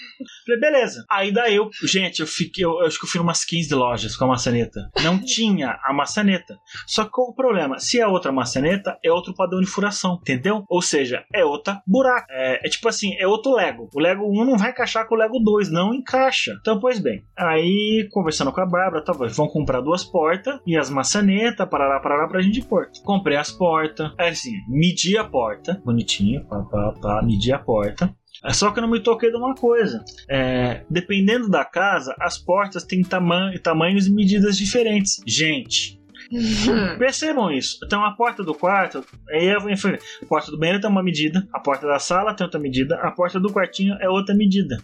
Falei, 0.44 0.60
beleza. 0.60 1.04
Aí 1.10 1.32
daí 1.32 1.56
eu. 1.56 1.70
Gente, 1.84 2.20
eu 2.20 2.26
fiquei. 2.26 2.64
Eu, 2.64 2.80
eu 2.80 2.86
acho 2.86 2.98
que 2.98 3.06
eu 3.06 3.10
fui 3.10 3.20
umas 3.20 3.44
15 3.44 3.74
lojas 3.74 4.16
com 4.16 4.24
a 4.24 4.28
maçaneta. 4.28 4.90
Não 5.02 5.18
tinha 5.22 5.78
a 5.84 5.92
maçaneta. 5.92 6.58
Só 6.86 7.04
que 7.04 7.10
qual 7.10 7.28
o 7.28 7.34
problema? 7.34 7.78
Se 7.78 8.00
é 8.00 8.06
outra 8.06 8.32
maçaneta, 8.32 8.98
é 9.04 9.12
outro 9.12 9.34
padrão 9.34 9.60
de 9.60 9.66
furação, 9.66 10.18
entendeu? 10.20 10.64
Ou 10.68 10.82
seja, 10.82 11.24
é 11.32 11.44
outra 11.44 11.80
buraco. 11.86 12.26
É, 12.30 12.66
é 12.66 12.68
tipo 12.68 12.88
assim, 12.88 13.11
é 13.18 13.26
outro 13.26 13.54
Lego. 13.54 13.88
O 13.94 14.00
Lego 14.00 14.24
1 14.24 14.44
não 14.44 14.58
vai 14.58 14.70
encaixar 14.70 15.06
com 15.06 15.14
o 15.14 15.18
Lego 15.18 15.38
2, 15.38 15.70
não 15.70 15.94
encaixa. 15.94 16.56
Então, 16.60 16.78
pois 16.78 16.98
bem. 16.98 17.24
Aí, 17.36 18.08
conversando 18.10 18.52
com 18.52 18.60
a 18.60 18.66
Bárbara, 18.66 19.04
tá, 19.04 19.12
vão 19.12 19.48
comprar 19.48 19.80
duas 19.80 20.04
portas 20.04 20.60
e 20.66 20.76
as 20.76 20.90
maçanetas, 20.90 21.68
parará, 21.68 22.00
parará, 22.00 22.28
pra 22.28 22.42
gente 22.42 22.62
pôr. 22.62 22.88
Comprei 23.04 23.36
as 23.36 23.50
portas. 23.50 24.12
Aí, 24.18 24.30
assim, 24.30 24.52
medi 24.68 25.16
a 25.16 25.24
porta, 25.24 25.80
bonitinho, 25.84 26.44
pá, 26.46 26.62
pá, 26.62 26.94
pá, 27.00 27.22
medi 27.22 27.52
a 27.52 27.58
porta. 27.58 28.14
É 28.44 28.52
só 28.52 28.72
que 28.72 28.78
eu 28.78 28.82
não 28.82 28.90
me 28.90 29.00
toquei 29.00 29.30
de 29.30 29.36
uma 29.36 29.54
coisa. 29.54 30.04
É, 30.28 30.84
dependendo 30.90 31.48
da 31.48 31.64
casa, 31.64 32.14
as 32.18 32.38
portas 32.38 32.82
têm 32.82 33.02
taman 33.02 33.52
tamanhos 33.62 34.06
e 34.06 34.12
medidas 34.12 34.56
diferentes. 34.56 35.20
Gente, 35.26 36.00
percebam 36.98 37.50
isso. 37.50 37.78
Então 37.84 38.04
a 38.04 38.12
porta 38.12 38.42
do 38.42 38.54
quarto, 38.54 39.04
inferir. 39.70 40.00
A 40.22 40.26
porta 40.26 40.50
do 40.50 40.58
banheiro 40.58 40.80
tem 40.80 40.90
uma 40.90 41.02
medida, 41.02 41.46
a 41.52 41.60
porta 41.60 41.86
da 41.86 41.98
sala 41.98 42.34
tem 42.34 42.44
outra 42.44 42.60
medida, 42.60 42.96
a 42.96 43.10
porta 43.10 43.38
do 43.38 43.52
quartinho 43.52 43.96
é 44.00 44.08
outra 44.08 44.34
medida. 44.34 44.76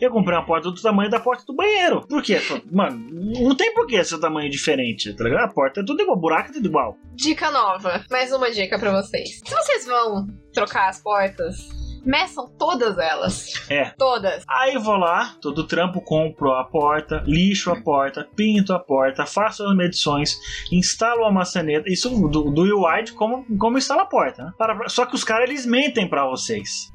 Eu 0.00 0.10
comprei 0.10 0.36
uma 0.36 0.44
porta 0.44 0.70
do 0.70 0.80
tamanho 0.80 1.10
da 1.10 1.20
porta 1.20 1.44
do 1.46 1.54
banheiro. 1.54 2.06
Por 2.06 2.22
quê? 2.22 2.40
Mano, 2.70 2.98
não 3.10 3.56
tem 3.56 3.72
por 3.72 3.86
que 3.86 4.02
ser 4.04 4.18
tamanho 4.18 4.50
diferente, 4.50 5.14
tá 5.14 5.24
ligado? 5.24 5.44
A 5.44 5.48
porta 5.48 5.80
é 5.80 5.84
tudo 5.84 6.02
igual, 6.02 6.18
buraco 6.18 6.50
é 6.50 6.52
tudo 6.54 6.66
igual. 6.66 6.96
Dica 7.14 7.50
nova. 7.50 8.04
Mais 8.10 8.32
uma 8.32 8.50
dica 8.50 8.78
pra 8.78 8.90
vocês. 8.90 9.40
Se 9.44 9.54
vocês 9.54 9.86
vão 9.86 10.26
trocar 10.52 10.88
as 10.88 11.00
portas, 11.00 11.81
meçam 12.04 12.48
todas 12.58 12.98
elas. 12.98 13.52
É. 13.70 13.86
Todas. 13.98 14.44
Aí 14.48 14.76
vou 14.78 14.96
lá, 14.96 15.34
todo 15.40 15.66
trampo, 15.66 16.00
compro 16.00 16.52
a 16.52 16.64
porta, 16.64 17.22
lixo 17.26 17.70
a 17.70 17.80
porta, 17.80 18.28
pinto 18.36 18.72
a 18.72 18.78
porta, 18.78 19.24
faço 19.24 19.64
as 19.66 19.76
medições, 19.76 20.36
instalo 20.70 21.24
a 21.24 21.32
maçaneta. 21.32 21.90
Isso 21.90 22.10
do, 22.28 22.50
do 22.50 22.62
UI 22.62 23.04
de 23.04 23.12
como, 23.12 23.44
como 23.56 23.78
instala 23.78 24.02
a 24.02 24.06
porta. 24.06 24.44
Né? 24.44 24.52
Para- 24.58 24.88
só 24.88 25.06
que 25.06 25.14
os 25.14 25.24
caras 25.24 25.48
eles 25.48 25.64
mentem 25.66 26.08
pra 26.08 26.26
vocês. 26.26 26.91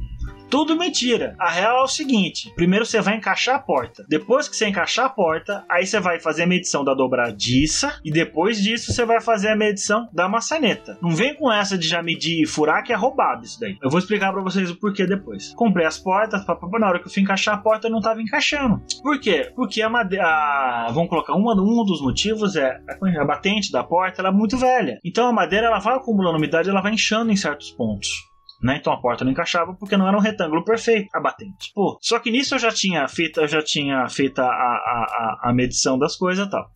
Tudo 0.50 0.78
mentira. 0.78 1.36
A 1.40 1.50
real 1.50 1.80
é 1.80 1.84
o 1.84 1.88
seguinte: 1.88 2.52
primeiro 2.56 2.86
você 2.86 3.02
vai 3.02 3.16
encaixar 3.16 3.56
a 3.56 3.60
porta. 3.60 4.06
Depois 4.08 4.48
que 4.48 4.56
você 4.56 4.68
encaixar 4.68 5.06
a 5.06 5.10
porta, 5.10 5.66
aí 5.70 5.86
você 5.86 6.00
vai 6.00 6.20
fazer 6.20 6.44
a 6.44 6.48
medição 6.48 6.84
da 6.84 6.94
dobradiça. 6.94 8.00
E 8.04 8.12
depois 8.12 8.62
disso 8.62 8.94
você 8.94 9.06
vai 9.06 9.20
fazer 9.22 9.50
a 9.50 9.56
medição 9.56 10.08
da 10.14 10.30
maçaneta. 10.30 10.98
Não 11.02 11.12
vem 11.12 11.36
com 11.36 11.52
essa 11.52 11.78
de 11.78 11.88
já 11.88 12.02
medir 12.02 12.44
e 12.44 12.48
furar, 12.48 12.84
que 12.84 12.94
é 12.94 12.96
roubado 12.96 13.44
isso 13.44 13.60
daí. 13.60 13.78
Eu 13.82 13.90
vou 13.90 14.00
explicar 14.00 14.32
pra 14.32 14.42
vocês 14.42 14.70
o 14.70 14.76
porquê 14.76 15.06
depois. 15.06 15.54
Comprei 15.56 15.86
as 15.86 15.98
portas, 15.98 16.46
pá, 16.46 16.56
pá, 16.56 16.68
pá, 16.68 16.80
na 16.80 16.88
hora 16.88 17.00
que 17.00 17.08
eu 17.08 17.12
fui 17.12 17.22
encaixar 17.22 17.56
a 17.56 17.58
porta, 17.58 17.90
não 17.90 18.00
tava 18.00 18.22
encaixando. 18.22 18.82
Por 19.02 19.20
quê? 19.20 19.52
Porque 19.56 19.82
a 19.82 19.90
madeira. 19.90 20.88
Vamos 20.92 21.10
colocar 21.10 21.34
uma, 21.34 21.54
um 21.54 21.84
dos 21.86 22.02
motivos 22.02 22.56
é 22.56 22.80
a, 22.88 23.22
a 23.22 23.26
batente 23.26 23.72
da 23.72 23.84
porta 23.84 24.22
ela 24.22 24.30
é 24.30 24.32
muito 24.32 24.58
velha. 24.58 25.00
Então 25.04 25.28
a 25.28 25.34
madeira 25.34 25.68
ela 25.68 25.80
vai 25.80 25.96
acumulando 25.96 26.38
umidade, 26.38 26.70
ela 26.70 26.82
vai 26.82 26.94
inchando 26.94 27.32
em 27.32 27.36
certos 27.36 27.72
pontos. 27.72 28.27
Né? 28.62 28.78
Então 28.80 28.92
a 28.92 29.00
porta 29.00 29.24
não 29.24 29.32
encaixava 29.32 29.74
porque 29.76 29.96
não 29.96 30.08
era 30.08 30.18
um 30.18 30.22
retângulo 30.22 30.64
perfeito 30.64 31.10
a 31.14 31.20
batente. 31.20 31.72
Pô, 31.76 31.98
só 32.02 32.18
que 32.20 32.32
nisso 32.32 32.56
eu 32.56 32.60
já 32.60 32.72
tinha 32.72 33.08
feito, 33.08 33.40
eu 33.40 33.48
já 33.48 33.62
tinha 33.62 34.08
feito 34.10 34.40
a, 34.40 34.46
a, 34.46 34.48
a, 34.48 35.50
a 35.50 35.54
medição 35.54 35.98
das 35.98 36.16
coisas 36.16 36.48
e 36.48 36.50
tal. 36.50 36.68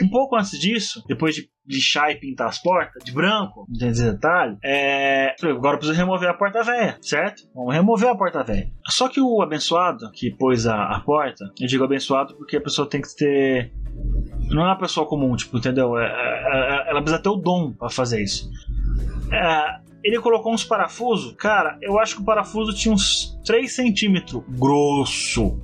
Um 0.00 0.08
pouco 0.08 0.36
antes 0.36 0.58
disso, 0.58 1.02
depois 1.08 1.34
de 1.34 1.50
lixar 1.66 2.10
e 2.10 2.16
pintar 2.16 2.48
as 2.48 2.58
portas 2.58 3.02
de 3.04 3.12
branco, 3.12 3.66
não 3.68 3.78
tem 3.78 3.88
esse 3.88 4.10
detalhe, 4.10 4.56
é... 4.64 5.34
agora 5.42 5.74
eu 5.74 5.78
preciso 5.78 5.98
remover 5.98 6.30
a 6.30 6.34
porta 6.34 6.62
velha, 6.62 6.96
certo? 7.02 7.42
Vamos 7.54 7.74
remover 7.74 8.08
a 8.08 8.16
porta 8.16 8.42
velha. 8.44 8.70
Só 8.86 9.08
que 9.08 9.20
o 9.20 9.42
abençoado 9.42 10.10
que 10.12 10.30
pôs 10.30 10.66
a, 10.66 10.84
a 10.84 11.00
porta, 11.00 11.44
eu 11.60 11.66
digo 11.66 11.84
abençoado 11.84 12.34
porque 12.36 12.56
a 12.56 12.60
pessoa 12.60 12.88
tem 12.88 13.02
que 13.02 13.14
ter. 13.14 13.72
Não 14.50 14.62
é 14.62 14.66
uma 14.66 14.78
pessoa 14.78 15.06
comum, 15.06 15.34
tipo, 15.36 15.58
entendeu? 15.58 15.98
É- 15.98 16.06
é- 16.06 16.86
é- 16.86 16.90
ela 16.90 17.02
precisa 17.02 17.22
ter 17.22 17.28
o 17.28 17.36
dom 17.36 17.72
pra 17.72 17.90
fazer 17.90 18.22
isso. 18.22 18.48
É, 19.32 19.80
ele 20.02 20.20
colocou 20.20 20.52
uns 20.52 20.64
parafusos. 20.64 21.34
Cara, 21.36 21.78
eu 21.82 21.98
acho 21.98 22.16
que 22.16 22.22
o 22.22 22.24
parafuso 22.24 22.74
tinha 22.74 22.94
uns 22.94 23.38
3 23.44 23.70
centímetros 23.74 24.42
grosso. 24.48 25.58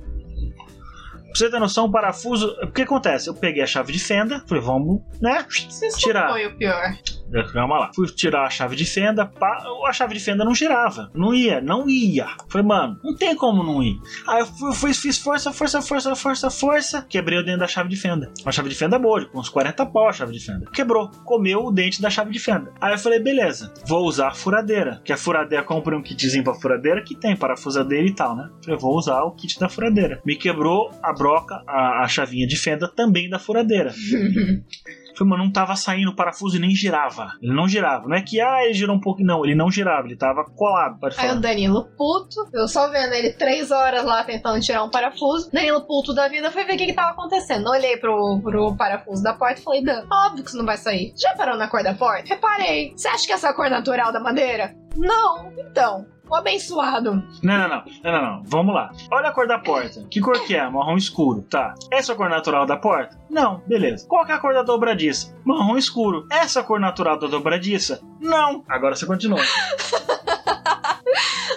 Pra 1.25 1.33
você 1.35 1.49
ter 1.49 1.59
noção, 1.59 1.85
o 1.85 1.91
parafuso. 1.91 2.55
O 2.63 2.71
que 2.71 2.83
acontece? 2.83 3.27
Eu 3.27 3.33
peguei 3.33 3.61
a 3.61 3.67
chave 3.67 3.91
de 3.91 3.99
fenda, 3.99 4.41
falei, 4.47 4.63
vamos, 4.63 5.01
né? 5.21 5.45
Isso 5.49 5.97
Tirar. 5.97 6.29
foi 6.29 6.45
o 6.45 6.57
pior. 6.57 6.95
Lá. 7.43 7.91
Fui 7.95 8.07
tirar 8.07 8.45
a 8.45 8.49
chave 8.49 8.75
de 8.75 8.85
fenda, 8.85 9.25
pá, 9.25 9.63
a 9.87 9.91
chave 9.93 10.13
de 10.13 10.19
fenda 10.19 10.45
não 10.45 10.53
girava. 10.55 11.09
Não 11.13 11.33
ia, 11.33 11.59
não 11.61 11.89
ia. 11.89 12.27
Falei, 12.49 12.65
mano, 12.67 12.99
não 13.03 13.15
tem 13.15 13.35
como 13.35 13.63
não 13.63 13.81
ir. 13.83 13.97
Aí 14.27 14.39
eu 14.41 14.45
fui, 14.45 14.73
fui- 14.73 14.93
fiz 14.93 15.17
força, 15.17 15.51
força, 15.51 15.81
força, 15.81 16.15
força, 16.15 16.49
força. 16.49 17.01
Quebrei 17.09 17.39
o 17.39 17.43
dente 17.43 17.59
da 17.59 17.67
chave 17.67 17.89
de 17.89 17.95
fenda. 17.95 18.31
Uma 18.43 18.51
chave 18.51 18.69
de 18.69 18.75
fenda 18.75 18.97
boa, 18.99 19.25
com 19.25 19.39
uns 19.39 19.49
40 19.49 19.85
pau 19.87 20.07
a 20.07 20.13
chave 20.13 20.31
de 20.33 20.39
fenda. 20.39 20.65
Quebrou, 20.71 21.09
comeu 21.23 21.65
o 21.65 21.71
dente 21.71 22.01
da 22.01 22.09
chave 22.09 22.31
de 22.31 22.39
fenda. 22.39 22.71
Aí 22.79 22.93
eu 22.93 22.97
falei, 22.99 23.19
beleza, 23.19 23.73
vou 23.85 24.05
usar 24.05 24.29
a 24.29 24.33
furadeira. 24.33 25.01
Que 25.03 25.11
a 25.13 25.17
furadeira, 25.17 25.63
comprei 25.63 25.97
um 25.97 26.01
kitzinho 26.03 26.43
pra 26.43 26.53
furadeira 26.53 27.01
que 27.03 27.15
tem 27.15 27.35
parafusadeira 27.35 28.07
e 28.07 28.13
tal, 28.13 28.35
né? 28.35 28.49
Falei, 28.63 28.79
vou 28.79 28.95
usar 28.95 29.21
o 29.23 29.31
kit 29.31 29.59
da 29.59 29.67
furadeira. 29.69 30.21
Me 30.25 30.35
quebrou 30.35 30.91
a 31.03 31.13
broca, 31.13 31.61
a, 31.67 32.03
a 32.03 32.07
chavinha 32.07 32.47
de 32.47 32.55
fenda 32.57 32.87
também 32.87 33.29
da 33.29 33.39
furadeira. 33.39 33.93
Foi, 35.17 35.25
mano, 35.27 35.43
não 35.43 35.51
tava 35.51 35.75
saindo 35.75 36.11
o 36.11 36.15
parafuso 36.15 36.57
e 36.57 36.59
nem 36.59 36.71
girava. 36.71 37.33
Ele 37.41 37.53
não 37.53 37.67
girava. 37.67 38.07
Não 38.07 38.15
é 38.15 38.21
que, 38.21 38.39
ah, 38.41 38.63
ele 38.63 38.73
girou 38.73 38.95
um 38.95 38.99
pouco. 38.99 39.23
Não, 39.23 39.45
ele 39.45 39.55
não 39.55 39.71
girava. 39.71 40.07
Ele 40.07 40.15
tava 40.15 40.43
colado, 40.43 40.99
pode 40.99 41.15
Aí 41.17 41.27
falar. 41.27 41.37
o 41.37 41.41
Danilo 41.41 41.85
puto, 41.97 42.47
eu 42.53 42.67
só 42.67 42.89
vendo 42.89 43.13
ele 43.13 43.33
três 43.33 43.71
horas 43.71 44.03
lá 44.03 44.23
tentando 44.23 44.59
tirar 44.59 44.83
um 44.83 44.89
parafuso. 44.89 45.49
Danilo 45.51 45.81
puto 45.81 46.13
da 46.13 46.27
vida 46.27 46.51
foi 46.51 46.65
ver 46.65 46.73
o 46.73 46.77
que, 46.77 46.85
que 46.87 46.93
tava 46.93 47.11
acontecendo. 47.11 47.69
Olhei 47.69 47.97
pro, 47.97 48.39
pro 48.41 48.75
parafuso 48.75 49.23
da 49.23 49.33
porta 49.33 49.59
e 49.59 49.63
falei, 49.63 49.83
Dan, 49.83 50.03
óbvio 50.11 50.43
que 50.43 50.49
isso 50.49 50.57
não 50.57 50.65
vai 50.65 50.77
sair. 50.77 51.13
Já 51.17 51.33
parou 51.35 51.57
na 51.57 51.67
cor 51.67 51.83
da 51.83 51.93
porta? 51.93 52.27
Reparei. 52.27 52.93
Você 52.95 53.07
acha 53.07 53.25
que 53.25 53.33
essa 53.33 53.47
é 53.47 53.49
a 53.51 53.53
cor 53.53 53.69
natural 53.69 54.11
da 54.11 54.19
madeira? 54.19 54.75
Não. 54.95 55.51
Então, 55.57 56.05
o 56.29 56.35
abençoado. 56.35 57.23
Não, 57.43 57.57
não, 57.57 57.67
não, 57.67 57.83
não, 58.03 58.11
não, 58.11 58.21
não. 58.21 58.43
Vamos 58.45 58.73
lá. 58.75 58.91
Olha 59.11 59.29
a 59.29 59.31
cor 59.31 59.47
da 59.47 59.59
porta. 59.59 60.05
Que 60.09 60.19
cor 60.19 60.39
que 60.45 60.55
é? 60.55 60.69
Marrom 60.69 60.97
escuro. 60.97 61.41
Tá. 61.43 61.73
Essa 61.91 62.11
é 62.11 62.13
a 62.13 62.17
cor 62.17 62.29
natural 62.29 62.65
da 62.65 62.77
porta? 62.77 63.17
Não, 63.29 63.61
beleza. 63.67 64.07
Qual 64.07 64.25
que 64.25 64.31
é 64.31 64.35
a 64.35 64.39
cor 64.39 64.53
da 64.53 64.63
dobradiça? 64.63 65.35
Marrom 65.43 65.77
escuro. 65.77 66.25
Essa 66.31 66.59
é 66.59 66.61
a 66.61 66.65
cor 66.65 66.79
natural 66.79 67.19
da 67.19 67.27
dobradiça? 67.27 68.01
Não. 68.19 68.63
Agora 68.67 68.95
você 68.95 69.05
continua. 69.05 69.41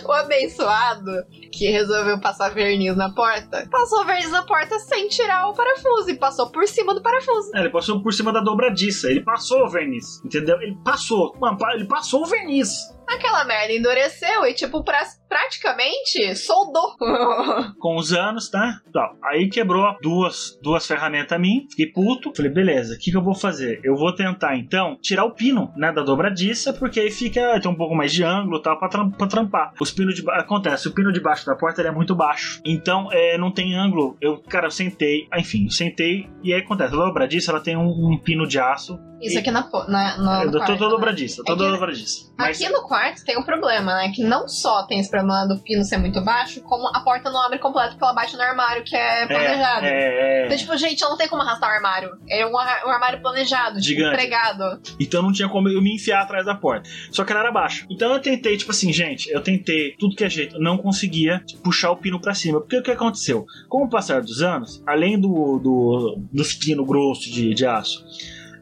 O 0.09 0.13
abençoado, 0.13 1.11
que 1.53 1.69
resolveu 1.71 2.19
passar 2.21 2.49
verniz 2.55 2.97
na 2.97 3.13
porta, 3.13 3.69
passou 3.71 4.05
verniz 4.07 4.31
na 4.31 4.43
porta 4.43 4.79
sem 4.79 5.07
tirar 5.09 5.49
o 5.49 5.55
parafuso 5.55 6.11
e 6.11 6.17
passou 6.19 6.51
por 6.51 6.67
cima 6.67 6.95
do 6.95 7.03
parafuso. 7.03 7.51
É, 7.55 7.61
ele 7.61 7.71
passou 7.71 8.03
por 8.03 8.13
cima 8.15 8.33
da 8.33 8.41
dobradiça. 8.41 9.11
Ele 9.11 9.21
passou 9.23 9.65
o 9.65 9.69
verniz. 9.69 10.25
Entendeu? 10.25 10.61
Ele 10.63 10.77
passou. 10.83 11.37
Mano, 11.39 11.59
ele 11.75 11.87
passou 11.87 12.23
o 12.23 12.27
verniz. 12.27 12.71
Aquela 13.07 13.43
merda 13.45 13.73
endureceu 13.73 14.45
e, 14.45 14.53
tipo, 14.53 14.85
pra, 14.85 15.03
praticamente 15.29 16.37
soldou. 16.37 16.95
com 17.81 17.97
os 17.97 18.13
anos, 18.13 18.51
tá? 18.51 18.81
Tal. 18.93 19.15
Aí 19.25 19.49
quebrou 19.49 19.97
duas, 20.03 20.59
duas 20.63 20.87
ferramentas 20.87 21.33
a 21.33 21.39
mim, 21.39 21.67
fiquei 21.71 21.87
puto. 21.87 22.33
Falei, 22.37 22.51
beleza, 22.53 22.95
o 22.95 22.99
que, 22.99 23.11
que 23.11 23.17
eu 23.17 23.23
vou 23.25 23.35
fazer? 23.35 23.81
Eu 23.83 23.97
vou 23.97 24.15
tentar, 24.15 24.57
então, 24.59 24.99
tirar 25.01 25.25
o 25.25 25.31
pino, 25.35 25.73
né, 25.75 25.91
da 25.91 26.03
dobradiça, 26.03 26.73
porque 26.75 27.01
aí 27.01 27.11
fica, 27.11 27.59
tem 27.61 27.71
um 27.71 27.75
pouco 27.77 27.95
mais 27.95 28.13
de 28.13 28.23
ângulo 28.23 28.59
e 28.59 28.63
tal, 28.63 28.79
pra, 28.79 28.89
tram- 28.89 29.11
pra 29.11 29.27
trampar. 29.27 29.73
Os 29.81 29.91
de 30.07 30.29
acontece, 30.31 30.89
o 30.89 30.93
pino 30.93 31.13
de 31.13 31.21
baixo 31.21 31.47
da 31.47 31.55
porta 31.55 31.83
é 31.83 31.91
muito 31.91 32.15
baixo. 32.15 32.61
Então, 32.65 33.09
é, 33.13 33.37
não 33.39 33.51
tem 33.53 33.75
ângulo. 33.75 34.17
Eu, 34.21 34.39
cara, 34.39 34.67
eu 34.67 34.71
sentei, 34.71 35.29
enfim, 35.37 35.69
sentei 35.69 36.29
e 36.43 36.53
aí 36.53 36.61
acontece, 36.61 36.95
a 36.95 36.97
dobradiça 36.97 37.51
ela 37.51 37.61
tem 37.61 37.77
um, 37.77 38.13
um 38.13 38.19
pino 38.19 38.47
de 38.47 38.59
aço. 38.59 38.99
Isso 39.21 39.37
E- 39.37 39.39
aqui 39.39 39.51
na, 39.51 39.69
na, 39.89 40.41
eu 40.43 40.47
no 40.47 40.53
tô 40.53 40.59
quarto, 40.59 40.73
né? 40.73 40.89
dobradiça, 40.91 41.43
toda 41.45 41.65
É 41.67 41.71
dobradiça. 41.71 42.31
Mas 42.39 42.61
Aqui 42.63 42.73
no 42.73 42.83
quarto 42.83 43.25
tem 43.25 43.37
um 43.39 43.43
problema, 43.43 43.95
né? 43.97 44.13
Que 44.15 44.23
não 44.23 44.47
só 44.49 44.85
tem 44.87 45.01
esse 45.01 45.11
problema 45.11 45.47
do 45.47 45.59
pino 45.59 45.85
ser 45.85 45.99
muito 45.99 46.21
baixo, 46.23 46.61
como 46.63 46.87
a 46.95 47.01
porta 47.01 47.31
não 47.31 47.41
abre 47.45 47.59
completo 47.59 47.91
porque 47.93 48.05
ela 48.05 48.13
bate 48.15 48.37
no 48.37 48.43
armário 48.43 48.85
que 48.85 48.95
é 48.97 49.27
planejado. 49.27 49.87
é, 49.87 50.43
é, 50.43 50.47
Então, 50.47 50.57
tipo, 50.57 50.77
gente, 50.77 51.03
eu 51.03 51.11
não 51.11 51.17
tem 51.17 51.27
como 51.29 51.43
arrastar 51.43 51.69
o 51.69 51.73
armário. 51.73 52.11
É 52.29 52.47
um, 52.47 52.51
um 52.53 52.57
armário 52.91 53.21
planejado, 53.21 53.81
tipo, 53.81 53.87
Gigante. 53.87 54.15
pregado. 54.17 54.81
Então 55.01 55.23
não 55.23 55.33
tinha 55.33 55.49
como 55.49 55.69
eu 55.69 55.83
me 55.83 55.95
enfiar 55.97 56.23
atrás 56.23 56.47
da 56.47 56.55
porta. 56.55 56.89
Só 57.11 57.25
que 57.25 57.33
ela 57.33 57.41
era 57.43 57.53
baixa. 57.53 57.87
Então 57.91 58.13
eu 58.13 58.21
tentei, 58.21 58.57
tipo 58.57 58.71
assim, 58.71 58.93
gente, 58.93 59.29
eu 59.31 59.43
tentei 59.43 59.97
tudo 59.99 60.15
que 60.15 60.25
é 60.25 60.31
jeito, 60.31 60.59
não 60.61 60.79
conseguia 60.79 61.43
puxar 61.65 61.91
o 61.91 61.97
pino 61.97 62.21
pra 62.21 62.35
cima. 62.35 62.61
Porque 62.61 62.79
o 62.79 62.83
que 62.83 62.91
aconteceu? 62.93 63.45
Com 63.69 63.85
o 63.85 63.89
passar 63.91 64.23
dos 64.23 64.43
anos, 64.43 64.83
além 64.87 65.19
do, 65.21 65.59
do 65.59 66.19
dos 66.33 66.55
pinos 66.55 66.87
grossos 66.87 67.25
de, 67.25 67.53
de 67.55 67.67
aço, 67.67 68.05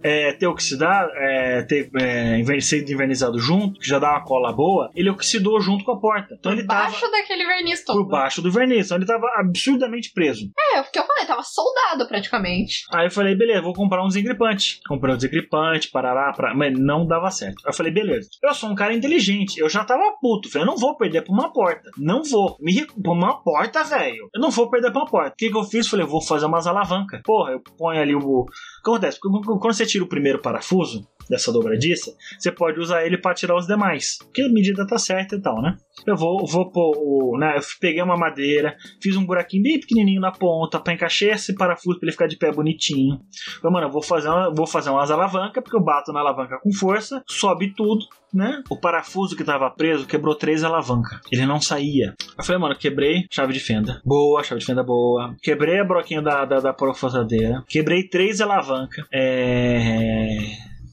é, 0.07 0.33
ter 0.33 0.47
oxidado, 0.47 1.11
é, 1.17 1.63
ter 1.63 1.91
é, 1.97 2.61
sido 2.61 2.93
invernizado 2.93 3.39
junto, 3.41 3.81
que 3.81 3.89
já 3.89 3.99
dá 3.99 4.13
uma 4.13 4.25
cola 4.25 4.53
boa, 4.53 4.89
ele 4.95 5.11
oxidou 5.11 5.61
junto 5.61 5.85
com 5.85 5.91
a 5.91 5.99
porta. 5.99 6.37
Então 6.39 6.53
ele 6.53 6.65
tava 6.65 6.85
Baixo 6.85 7.11
daquele 7.11 7.45
verniz 7.45 7.85
todo. 7.85 7.97
por 8.05 8.09
baixo 8.09 8.41
do 8.41 8.53
verniz. 8.53 8.87
Então 8.87 8.99
ele 8.99 9.07
tava 9.07 9.27
absurdamente 9.37 10.13
preso. 10.13 10.49
É, 10.75 10.83
porque 10.83 11.01
eu 11.01 11.05
falei, 11.05 11.27
tava 11.27 11.43
soldado 11.43 12.07
praticamente. 12.07 12.85
Aí 12.93 13.07
eu 13.07 13.11
falei, 13.11 13.35
beleza, 13.35 13.63
vou 13.63 13.75
comprar 13.75 14.05
um 14.05 14.09
desengripante. 14.09 14.81
Comprei 14.87 15.13
um 15.13 15.17
desengripante, 15.17 15.91
parará, 15.91 16.33
pra... 16.33 16.55
mas 16.55 16.79
não 16.79 17.05
dava 17.05 17.29
certo. 17.33 17.57
Aí 17.65 17.71
eu 17.71 17.77
falei, 17.77 17.93
beleza. 17.93 18.29
Eu 18.41 18.55
sou 18.55 18.71
um 18.71 18.77
cara 18.77 18.95
inteligente, 18.95 19.59
eu 19.59 19.69
já 19.69 19.85
tava 19.85 20.17
puto. 20.21 20.49
Falei, 20.49 20.63
eu 20.63 20.71
não 20.71 20.77
vou 20.77 20.97
perder 20.97 21.23
pra 21.23 21.33
uma 21.33 21.53
porta. 21.53 21.91
Não 21.99 22.23
vou. 22.23 22.57
Me 22.61 22.87
pra 22.87 23.13
uma 23.13 23.43
porta, 23.43 23.83
velho. 23.83 24.29
Eu 24.33 24.41
não 24.41 24.51
vou 24.51 24.71
perder 24.71 24.93
pra 24.93 25.01
uma 25.01 25.11
porta. 25.11 25.33
O 25.33 25.37
que, 25.37 25.51
que 25.51 25.57
eu 25.57 25.65
fiz? 25.65 25.89
Falei, 25.89 26.07
eu 26.07 26.11
vou 26.11 26.23
fazer 26.23 26.47
umas 26.47 26.67
alavancas. 26.67 27.21
Porra, 27.25 27.53
eu 27.53 27.61
ponho 27.61 28.01
ali 28.01 28.15
o. 28.15 28.21
O 28.21 28.45
que 28.45 28.91
acontece? 28.91 29.19
Quando 29.21 29.75
você 29.75 29.85
tira 29.97 30.05
o 30.05 30.09
primeiro 30.09 30.41
parafuso 30.41 31.09
dessa 31.29 31.51
dobradiça, 31.51 32.15
você 32.39 32.53
pode 32.53 32.79
usar 32.79 33.05
ele 33.05 33.19
pra 33.19 33.35
tirar 33.35 33.57
os 33.57 33.67
demais. 33.67 34.19
Porque 34.19 34.43
a 34.43 34.49
medida 34.49 34.87
tá 34.87 34.99
certa 34.99 35.35
e 35.35 35.41
tal, 35.41 35.61
né? 35.61 35.77
Eu 36.07 36.15
vou, 36.17 36.47
vou 36.47 36.71
pôr 36.71 36.95
o. 36.97 37.39
Né, 37.39 37.57
eu 37.57 37.61
peguei 37.81 38.03
uma 38.03 38.17
madeira, 38.17 38.77
fiz 39.03 39.17
um 39.17 39.25
buraquinho 39.25 39.63
bem 39.63 39.81
pequenininho 39.81 40.21
na 40.21 40.31
ponta 40.31 40.79
pra 40.79 40.93
encaixar 40.93 41.31
esse 41.31 41.55
parafuso 41.55 41.99
pra 41.99 42.07
ele 42.07 42.13
ficar 42.13 42.27
de 42.27 42.37
pé 42.37 42.53
bonitinho. 42.53 43.21
Falei, 43.61 43.73
mano, 43.73 43.87
eu 43.89 43.91
vou 43.91 44.03
fazer, 44.03 44.29
uma, 44.29 44.53
vou 44.55 44.67
fazer 44.67 44.91
umas 44.91 45.11
alavancas, 45.11 45.63
porque 45.63 45.77
eu 45.77 45.83
bato 45.83 46.13
na 46.13 46.21
alavanca 46.21 46.61
com 46.63 46.73
força, 46.73 47.25
sobe 47.27 47.75
tudo, 47.75 48.05
né? 48.33 48.63
O 48.69 48.77
parafuso 48.77 49.37
que 49.37 49.45
tava 49.45 49.71
preso 49.71 50.07
quebrou 50.07 50.35
três 50.35 50.65
alavancas. 50.65 51.21
Ele 51.31 51.47
não 51.47 51.61
saía. 51.61 52.15
Eu 52.39 52.45
falei, 52.45 52.61
mano, 52.61 52.77
quebrei 52.77 53.27
chave 53.31 53.53
de 53.53 53.61
fenda. 53.61 54.01
Boa, 54.05 54.43
chave 54.43 54.61
de 54.61 54.67
fenda 54.67 54.83
boa. 54.83 55.35
Quebrei 55.43 55.81
a 55.81 55.85
broquinha 55.85 56.23
da, 56.23 56.45
da, 56.45 56.61
da 56.61 56.73
parafusadeira. 56.73 57.63
Quebrei 57.69 58.09
três 58.09 58.41
alavancas. 58.41 59.05
É. 59.13 60.37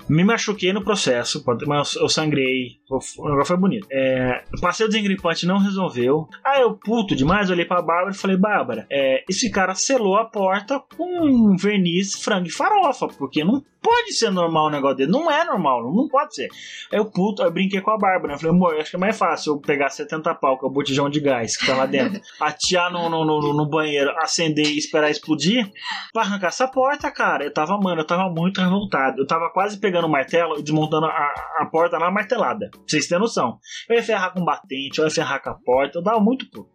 Me 0.09 0.23
machuquei 0.23 0.73
no 0.73 0.83
processo, 0.83 1.43
mas 1.65 1.95
eu 1.95 2.09
sangrei. 2.09 2.77
O 2.89 3.29
negócio 3.29 3.45
foi 3.45 3.57
bonito. 3.57 3.87
É, 3.91 4.43
passei 4.61 4.85
o 4.85 4.89
desengripante, 4.89 5.45
não 5.45 5.57
resolveu. 5.57 6.27
Aí 6.45 6.61
eu, 6.61 6.77
puto 6.77 7.15
demais, 7.15 7.49
olhei 7.49 7.65
pra 7.65 7.81
Bárbara 7.81 8.11
e 8.11 8.17
falei: 8.17 8.37
Bárbara, 8.37 8.85
é, 8.91 9.23
esse 9.29 9.49
cara 9.49 9.73
selou 9.73 10.17
a 10.17 10.25
porta 10.25 10.81
com 10.97 11.25
um 11.25 11.55
verniz 11.55 12.13
frango 12.21 12.47
e 12.47 12.51
farofa, 12.51 13.07
porque 13.07 13.43
não 13.43 13.63
pode 13.81 14.13
ser 14.13 14.29
normal 14.29 14.67
o 14.67 14.69
negócio 14.69 14.97
dele. 14.97 15.11
Não 15.11 15.29
é 15.29 15.43
normal, 15.43 15.83
não 15.93 16.07
pode 16.07 16.35
ser. 16.35 16.49
Aí 16.91 16.97
eu, 16.99 17.05
puto, 17.05 17.41
aí 17.41 17.47
eu 17.47 17.53
brinquei 17.53 17.81
com 17.81 17.91
a 17.91 17.97
Bárbara. 17.97 18.29
né? 18.29 18.33
Eu 18.35 18.39
falei: 18.39 18.55
amor, 18.55 18.75
acho 18.75 18.89
que 18.89 18.95
é 18.95 18.99
mais 18.99 19.17
fácil 19.17 19.53
eu 19.53 19.59
pegar 19.59 19.89
70 19.89 20.35
pau, 20.35 20.59
que 20.59 20.65
é 20.65 20.67
o 20.67 20.71
botijão 20.71 21.09
de 21.09 21.19
gás 21.19 21.57
que 21.57 21.65
tá 21.65 21.75
lá 21.75 21.85
dentro, 21.85 22.21
atear 22.39 22.91
no, 22.91 23.09
no, 23.09 23.25
no, 23.25 23.53
no 23.53 23.69
banheiro, 23.69 24.11
acender 24.19 24.67
e 24.67 24.77
esperar 24.77 25.09
explodir, 25.09 25.69
pra 26.11 26.23
arrancar 26.23 26.47
essa 26.47 26.67
porta, 26.67 27.09
cara. 27.11 27.45
Eu 27.45 27.53
tava, 27.53 27.77
mano, 27.77 28.01
eu 28.01 28.07
tava 28.07 28.29
muito 28.29 28.61
revoltado. 28.61 29.21
Eu 29.21 29.27
tava 29.27 29.49
quase 29.49 29.79
pegando 29.79 29.92
o 30.01 30.09
martelo 30.09 30.59
e 30.59 30.63
desmontando 30.63 31.05
a, 31.05 31.33
a 31.59 31.65
porta 31.71 31.99
na 31.99 32.09
martelada. 32.09 32.69
Pra 32.71 32.81
vocês 32.87 33.07
terem 33.07 33.21
noção. 33.21 33.59
Eu 33.89 33.95
ia 33.95 34.03
ferrar 34.03 34.33
com 34.33 34.41
o 34.41 34.45
batente, 34.45 34.99
eu 34.99 35.05
ia 35.05 35.11
ferrar 35.11 35.41
com 35.41 35.49
a 35.49 35.55
porta, 35.55 35.99
eu 35.99 36.03
dava 36.03 36.19
muito 36.19 36.49
puto. 36.49 36.69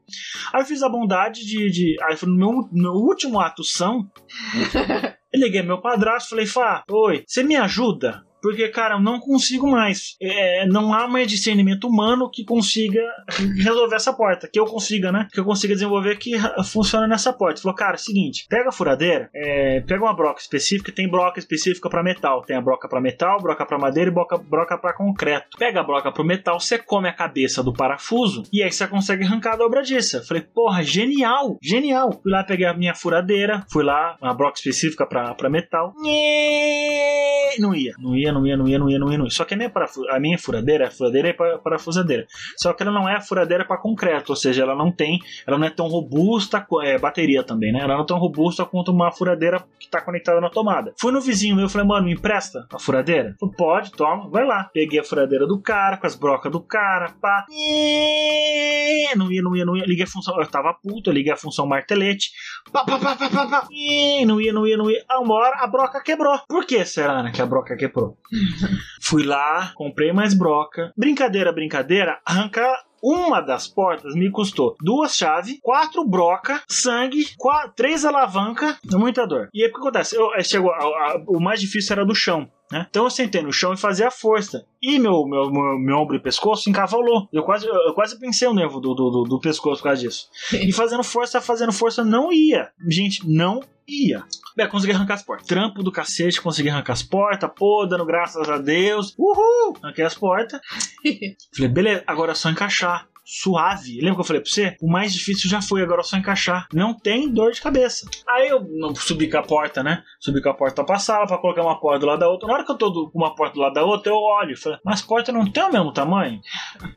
Aí 0.53 0.63
eu 0.63 0.67
fiz 0.67 0.83
a 0.83 0.89
bondade 0.89 1.45
de. 1.45 1.71
de 1.71 1.97
aí 2.03 2.17
foi 2.17 2.29
no 2.29 2.37
meu, 2.37 2.69
no 2.73 2.93
último 2.93 3.41
ato 3.41 3.65
são. 3.65 4.09
eu 5.33 5.41
liguei 5.41 5.63
meu 5.63 5.81
padrasto 5.81 6.31
falei, 6.31 6.47
Fá, 6.47 6.85
oi, 6.91 7.25
você 7.27 7.43
me 7.43 7.57
ajuda? 7.57 8.28
Porque, 8.41 8.69
cara, 8.69 8.95
eu 8.95 9.01
não 9.01 9.19
consigo 9.21 9.69
mais. 9.69 10.17
É, 10.21 10.67
não 10.67 10.93
há 10.93 11.09
mais 11.09 11.29
discernimento 11.29 11.89
humano 11.89 12.31
que 12.31 12.45
consiga 12.45 13.01
resolver 13.57 13.97
essa 13.97 14.13
porta. 14.13 14.49
Que 14.49 14.59
eu 14.59 14.65
consiga, 14.65 15.11
né? 15.11 15.29
Que 15.33 15.41
eu 15.41 15.45
consiga 15.45 15.75
desenvolver 15.75 16.17
que 16.17 16.33
funciona 16.65 17.07
nessa 17.07 17.33
porta. 17.33 17.61
Falou, 17.61 17.77
cara, 17.77 17.95
é 17.95 17.99
seguinte: 17.99 18.47
pega 18.49 18.69
a 18.69 18.73
furadeira, 18.73 19.29
é, 19.35 19.81
pega 19.81 20.03
uma 20.03 20.15
broca 20.15 20.41
específica, 20.41 20.93
tem 20.93 21.09
broca 21.09 21.39
específica 21.39 21.89
pra 21.89 22.03
metal. 22.03 22.43
Tem 22.43 22.57
a 22.57 22.61
broca 22.61 22.89
pra 22.89 23.01
metal, 23.01 23.41
broca 23.41 23.67
pra 23.67 23.79
madeira 23.79 24.11
e 24.11 24.13
broca, 24.13 24.39
broca 24.39 24.79
pra 24.79 24.93
concreto. 24.93 25.59
Pega 25.59 25.81
a 25.81 25.85
broca 25.85 26.13
pro 26.13 26.25
metal, 26.25 26.61
você 26.61 26.79
come 26.79 27.09
a 27.09 27.13
cabeça 27.13 27.63
do 27.63 27.73
parafuso 27.73 28.43
e 28.53 28.63
aí 28.63 28.71
você 28.71 28.87
consegue 28.87 29.25
arrancar 29.25 29.55
a 29.55 29.57
dobradiça. 29.57 30.23
Falei, 30.25 30.43
porra, 30.43 30.83
genial, 30.83 31.59
genial. 31.63 32.13
Fui 32.23 32.33
lá, 32.33 32.45
peguei 32.45 32.67
a 32.67 32.75
minha 32.75 32.95
furadeira, 32.95 33.65
fui 33.71 33.85
lá, 33.85 34.17
uma 34.21 34.35
broca 34.35 34.59
específica 34.59 35.07
pra 35.07 35.51
metal. 35.51 35.93
Não 37.59 37.75
ia, 37.75 37.95
não 37.99 38.17
ia, 38.17 38.28
não 38.33 38.47
ia, 38.47 38.57
não 38.57 38.69
ia, 38.69 38.79
não 38.79 38.89
ia, 38.91 38.99
não 38.99 39.11
ia, 39.11 39.19
não 39.19 39.25
ia. 39.25 39.31
Só 39.31 39.45
que 39.45 39.55
a 39.55 39.57
minha, 39.57 39.73
a 40.11 40.21
minha 40.21 40.39
furadeira, 40.39 40.89
a 40.89 40.91
furadeira 40.91 41.29
é 41.29 41.33
para- 41.33 41.59
parafusadeira. 41.59 42.27
Só 42.57 42.73
que 42.73 42.83
ela 42.83 42.93
não 42.93 43.09
é 43.09 43.17
a 43.17 43.21
furadeira 43.21 43.65
para 43.65 43.77
concreto, 43.79 44.31
ou 44.33 44.37
seja, 44.37 44.63
ela 44.63 44.75
não 44.75 44.91
tem, 44.93 45.19
ela 45.47 45.59
não 45.59 45.67
é 45.67 45.71
tão 45.71 45.87
robusta, 45.89 46.67
é 46.83 46.99
bateria 46.99 47.43
também, 47.43 47.73
né? 47.73 47.81
Ela 47.81 47.95
não 47.95 48.03
é 48.03 48.07
tão 48.07 48.19
robusta 48.19 48.65
quanto 48.65 48.91
uma 48.93 49.11
furadeira 49.13 49.65
que 49.79 49.89
tá 49.89 50.01
conectada 50.01 50.41
na 50.41 50.51
tomada. 50.51 50.93
Fui 50.99 51.13
no 51.13 51.21
vizinho 51.21 51.57
meu, 51.57 51.69
falei, 51.69 51.87
mano, 51.87 52.07
me 52.07 52.13
empresta 52.15 52.67
a 52.73 52.79
furadeira? 52.79 53.35
Falei, 53.39 53.55
pode, 53.57 53.93
toma, 53.93 54.29
vai 54.31 54.45
lá. 54.47 54.71
Peguei 54.73 55.01
a 55.01 55.05
furadeira 55.05 55.47
do 55.47 55.61
cara, 55.61 55.97
com 55.97 56.07
as 56.07 56.15
brocas 56.15 56.51
do 56.53 56.61
cara, 56.61 57.13
pá. 57.21 57.45
Não 59.17 59.31
ia, 59.33 59.43
não 59.43 59.57
ia, 59.57 59.65
não 59.65 59.77
ia. 59.77 59.85
Liguei 59.87 60.05
a 60.05 60.07
função, 60.09 60.39
eu 60.41 60.47
tava 60.47 60.75
puto, 60.75 61.11
eu 61.11 61.15
liguei 61.15 61.33
a 61.33 61.37
função 61.37 61.67
martelete. 61.67 62.31
Pá, 62.73 62.85
pá, 62.85 62.99
pá, 62.99 63.17
pá, 63.17 63.31
pá, 63.31 63.47
pá. 63.47 63.69
Não 64.27 64.41
ia, 64.41 64.53
não 64.53 64.67
ia, 64.67 64.77
não 64.77 64.91
ia. 64.91 65.05
A 65.09 65.19
uma 65.21 65.35
hora 65.35 65.57
a 65.61 65.67
broca 65.67 66.01
quebrou. 66.03 66.39
Por 66.49 66.67
que 66.67 66.85
será, 66.85 67.23
né, 67.23 67.31
que 67.35 67.41
a 67.41 67.47
broca 67.47 67.77
quebrou? 67.77 68.18
Fui 69.01 69.23
lá, 69.25 69.73
comprei 69.75 70.13
mais 70.13 70.35
broca. 70.35 70.93
Brincadeira, 70.97 71.53
brincadeira, 71.53 72.21
arrancar 72.25 72.88
uma 73.03 73.41
das 73.41 73.67
portas 73.69 74.15
me 74.15 74.31
custou 74.31 74.77
duas 74.81 75.17
chaves, 75.17 75.59
quatro 75.63 76.05
broca, 76.05 76.63
sangue, 76.69 77.27
quatro, 77.37 77.73
três 77.77 78.05
alavancas, 78.05 78.77
muita 78.93 79.27
dor. 79.27 79.49
E 79.53 79.63
aí 79.63 79.69
o 79.71 79.73
que 79.73 79.79
acontece? 79.79 80.17
Eu, 80.17 80.29
chegou, 80.43 80.71
a- 80.71 80.79
a- 80.79 81.23
o 81.27 81.41
mais 81.41 81.61
difícil 81.61 81.93
era 81.95 82.05
do 82.05 82.15
chão. 82.15 82.49
Né? 82.71 82.87
Então 82.91 83.05
eu 83.05 83.11
sentei 83.11 83.41
no 83.41 83.51
chão 83.51 83.73
e 83.73 83.79
fazia 83.79 84.09
a 84.09 84.11
força. 84.11 84.67
E 84.83 84.99
meu, 84.99 85.25
meu, 85.27 85.51
meu, 85.51 85.79
meu 85.79 85.97
ombro 85.97 86.17
e 86.17 86.21
pescoço 86.21 86.69
encavalou. 86.69 87.27
Eu 87.33 87.43
quase, 87.43 87.67
eu, 87.67 87.95
quase 87.95 88.19
pensei 88.21 88.47
o 88.47 88.53
nervo 88.53 88.79
do, 88.79 88.93
do, 88.95 89.11
do, 89.11 89.23
do 89.25 89.41
pescoço 89.41 89.79
por 89.81 89.89
causa 89.89 90.03
disso. 90.03 90.29
E 90.53 90.71
fazendo 90.71 91.03
força, 91.03 91.41
fazendo 91.41 91.73
força, 91.73 92.05
não 92.05 92.31
ia. 92.31 92.69
Gente, 92.87 93.27
não 93.27 93.61
ia. 93.89 94.23
Bem, 94.55 94.69
consegui 94.69 94.93
arrancar 94.93 95.15
as 95.15 95.23
portas. 95.23 95.47
Trampo 95.47 95.83
do 95.83 95.91
cacete, 95.91 96.43
consegui 96.43 96.69
arrancar 96.69 96.93
as 96.93 97.03
portas. 97.03 97.51
Pô, 97.57 97.87
dando 97.87 98.05
graças 98.05 98.47
a 98.51 98.59
Deus. 98.59 99.15
Uhul! 99.19 99.75
Arranquei 99.83 100.05
as 100.05 100.15
portas. 100.15 100.61
Falei, 101.57 101.71
beleza, 101.73 102.05
agora 102.07 102.33
é 102.33 102.35
só 102.35 102.51
encaixar. 102.51 102.98
Suave. 103.31 104.01
Lembra 104.01 104.15
que 104.15 104.21
eu 104.23 104.25
falei 104.25 104.41
pra 104.41 104.51
você? 104.51 104.75
O 104.81 104.91
mais 104.91 105.13
difícil 105.13 105.51
já 105.51 105.61
foi, 105.61 105.83
agora 105.83 106.01
é 106.01 106.05
só 106.05 106.17
encaixar. 106.17 106.67
Não 106.73 106.95
tem 106.95 107.31
dor 107.31 107.53
de 107.53 107.61
cabeça. 107.61 108.09
Aí 108.27 108.49
eu 108.49 108.67
subi 108.95 109.29
com 109.31 109.37
a 109.37 109.43
porta, 109.43 109.83
né? 109.83 110.03
Subi 110.19 110.41
com 110.41 110.49
a 110.49 110.55
porta 110.55 110.83
pra 110.83 110.99
sala, 110.99 111.27
pra 111.27 111.37
colocar 111.37 111.61
uma 111.61 111.79
porta 111.79 112.01
do 112.01 112.07
lado 112.07 112.21
da 112.21 112.29
outra. 112.31 112.49
Na 112.49 112.55
hora 112.55 112.65
que 112.65 112.73
eu 112.73 112.79
tô 112.79 113.11
com 113.11 113.19
uma 113.19 113.35
porta 113.35 113.55
do 113.55 113.61
lado 113.61 113.75
da 113.75 113.85
outra, 113.85 114.11
eu 114.11 114.17
olho. 114.17 114.53
e 114.53 114.57
Falei, 114.57 114.79
mas 114.83 115.01
as 115.01 115.07
portas 115.07 115.35
não 115.35 115.45
tem 115.51 115.63
o 115.63 115.71
mesmo 115.71 115.93
tamanho? 115.93 116.41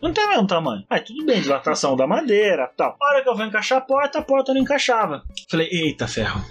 Não 0.01 0.13
tem 0.13 0.23
o 0.23 0.29
mesmo 0.29 0.47
tamanho. 0.47 0.85
Aí 0.89 1.01
tudo 1.01 1.25
bem, 1.25 1.41
dilatação 1.41 1.97
da 1.97 2.07
madeira 2.07 2.71
tal. 2.77 2.95
Na 2.97 3.07
hora 3.07 3.23
que 3.23 3.27
eu 3.29 3.35
vou 3.35 3.45
encaixar 3.45 3.79
a 3.79 3.81
porta, 3.81 4.19
a 4.19 4.21
porta 4.21 4.53
não 4.53 4.61
encaixava. 4.61 5.23
Falei, 5.49 5.67
eita 5.69 6.07
ferro. 6.07 6.41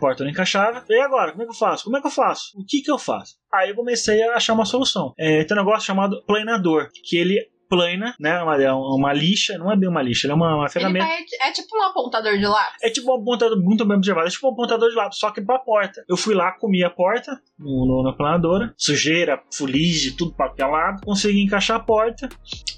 Porta 0.00 0.24
não 0.24 0.30
encaixava. 0.30 0.84
E 0.88 1.00
agora? 1.00 1.30
Como 1.30 1.42
é 1.42 1.46
que 1.46 1.52
eu 1.52 1.56
faço? 1.56 1.84
Como 1.84 1.96
é 1.96 2.00
que 2.00 2.06
eu 2.08 2.10
faço? 2.10 2.50
O 2.58 2.64
que 2.66 2.82
que 2.82 2.90
eu 2.90 2.98
faço? 2.98 3.36
Aí 3.54 3.70
eu 3.70 3.76
comecei 3.76 4.20
a 4.24 4.34
achar 4.34 4.54
uma 4.54 4.64
solução. 4.64 5.14
É, 5.16 5.44
tem 5.44 5.56
um 5.56 5.60
negócio 5.60 5.86
chamado 5.86 6.20
planador, 6.26 6.88
que 7.04 7.16
ele 7.16 7.38
plana, 7.70 8.14
né? 8.20 8.42
Uma, 8.42 8.62
é 8.62 8.70
uma 8.72 9.12
lixa, 9.12 9.56
não 9.56 9.72
é 9.72 9.76
bem 9.76 9.88
uma 9.88 10.02
lixa, 10.02 10.28
é 10.28 10.34
uma, 10.34 10.56
uma 10.56 10.68
ferramenta. 10.68 11.06
vai- 11.06 11.48
é 11.48 11.52
tipo 11.52 11.68
um 11.78 11.82
apontador 11.84 12.36
de 12.36 12.44
lápis. 12.46 12.82
É 12.82 12.90
tipo 12.90 13.10
um 13.10 13.14
apontador, 13.22 13.58
muito 13.62 13.86
bem 13.86 13.96
observado, 13.96 14.26
é 14.26 14.30
tipo 14.30 14.46
um 14.48 14.52
apontador 14.52 14.90
de 14.90 14.96
lápis, 14.96 15.18
só 15.18 15.30
que 15.30 15.40
pra 15.40 15.58
porta. 15.58 16.04
Eu 16.08 16.16
fui 16.16 16.34
lá, 16.34 16.52
comi 16.52 16.84
a 16.84 16.90
porta 16.90 17.40
no, 17.58 17.86
no- 17.86 18.02
na 18.02 18.12
planadora, 18.12 18.74
sujeira, 18.76 19.40
fuligem, 19.50 20.12
tudo 20.16 20.32
pra 20.34 20.46
aquele 20.46 20.68
lado, 20.68 21.00
consegui 21.04 21.40
encaixar 21.42 21.76
a 21.76 21.80
porta. 21.80 22.28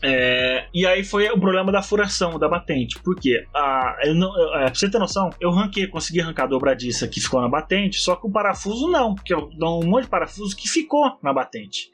é, 0.05 0.67
e 0.75 0.85
aí 0.87 1.05
foi 1.05 1.29
o 1.31 1.39
problema 1.41 1.71
da 1.71 1.83
furação 1.83 2.39
da 2.39 2.49
batente. 2.49 3.01
Por 3.03 3.15
quê? 3.17 3.45
Ah, 3.55 3.97
eu 4.05 4.15
não, 4.15 4.37
eu- 4.39 4.55
é, 4.57 4.65
pra 4.67 4.75
você 4.75 4.91
ter 4.91 4.99
noção, 4.99 5.31
eu 5.41 5.51
ranquei, 5.51 5.87
consegui 5.87 6.21
arrancar 6.21 6.45
a 6.45 6.49
dobradiça 6.49 7.07
que 7.07 7.21
ficou 7.21 7.41
na 7.41 7.49
batente, 7.49 7.99
só 8.01 8.17
que 8.17 8.27
o 8.27 8.31
parafuso 8.31 8.89
não, 8.91 9.15
porque 9.15 9.33
eu 9.33 9.49
dou 9.57 9.83
um 9.83 9.87
monte 9.87 10.05
de 10.05 10.11
parafuso 10.11 10.57
que 10.57 10.69
ficou 10.69 11.19
na 11.23 11.33
batente. 11.33 11.91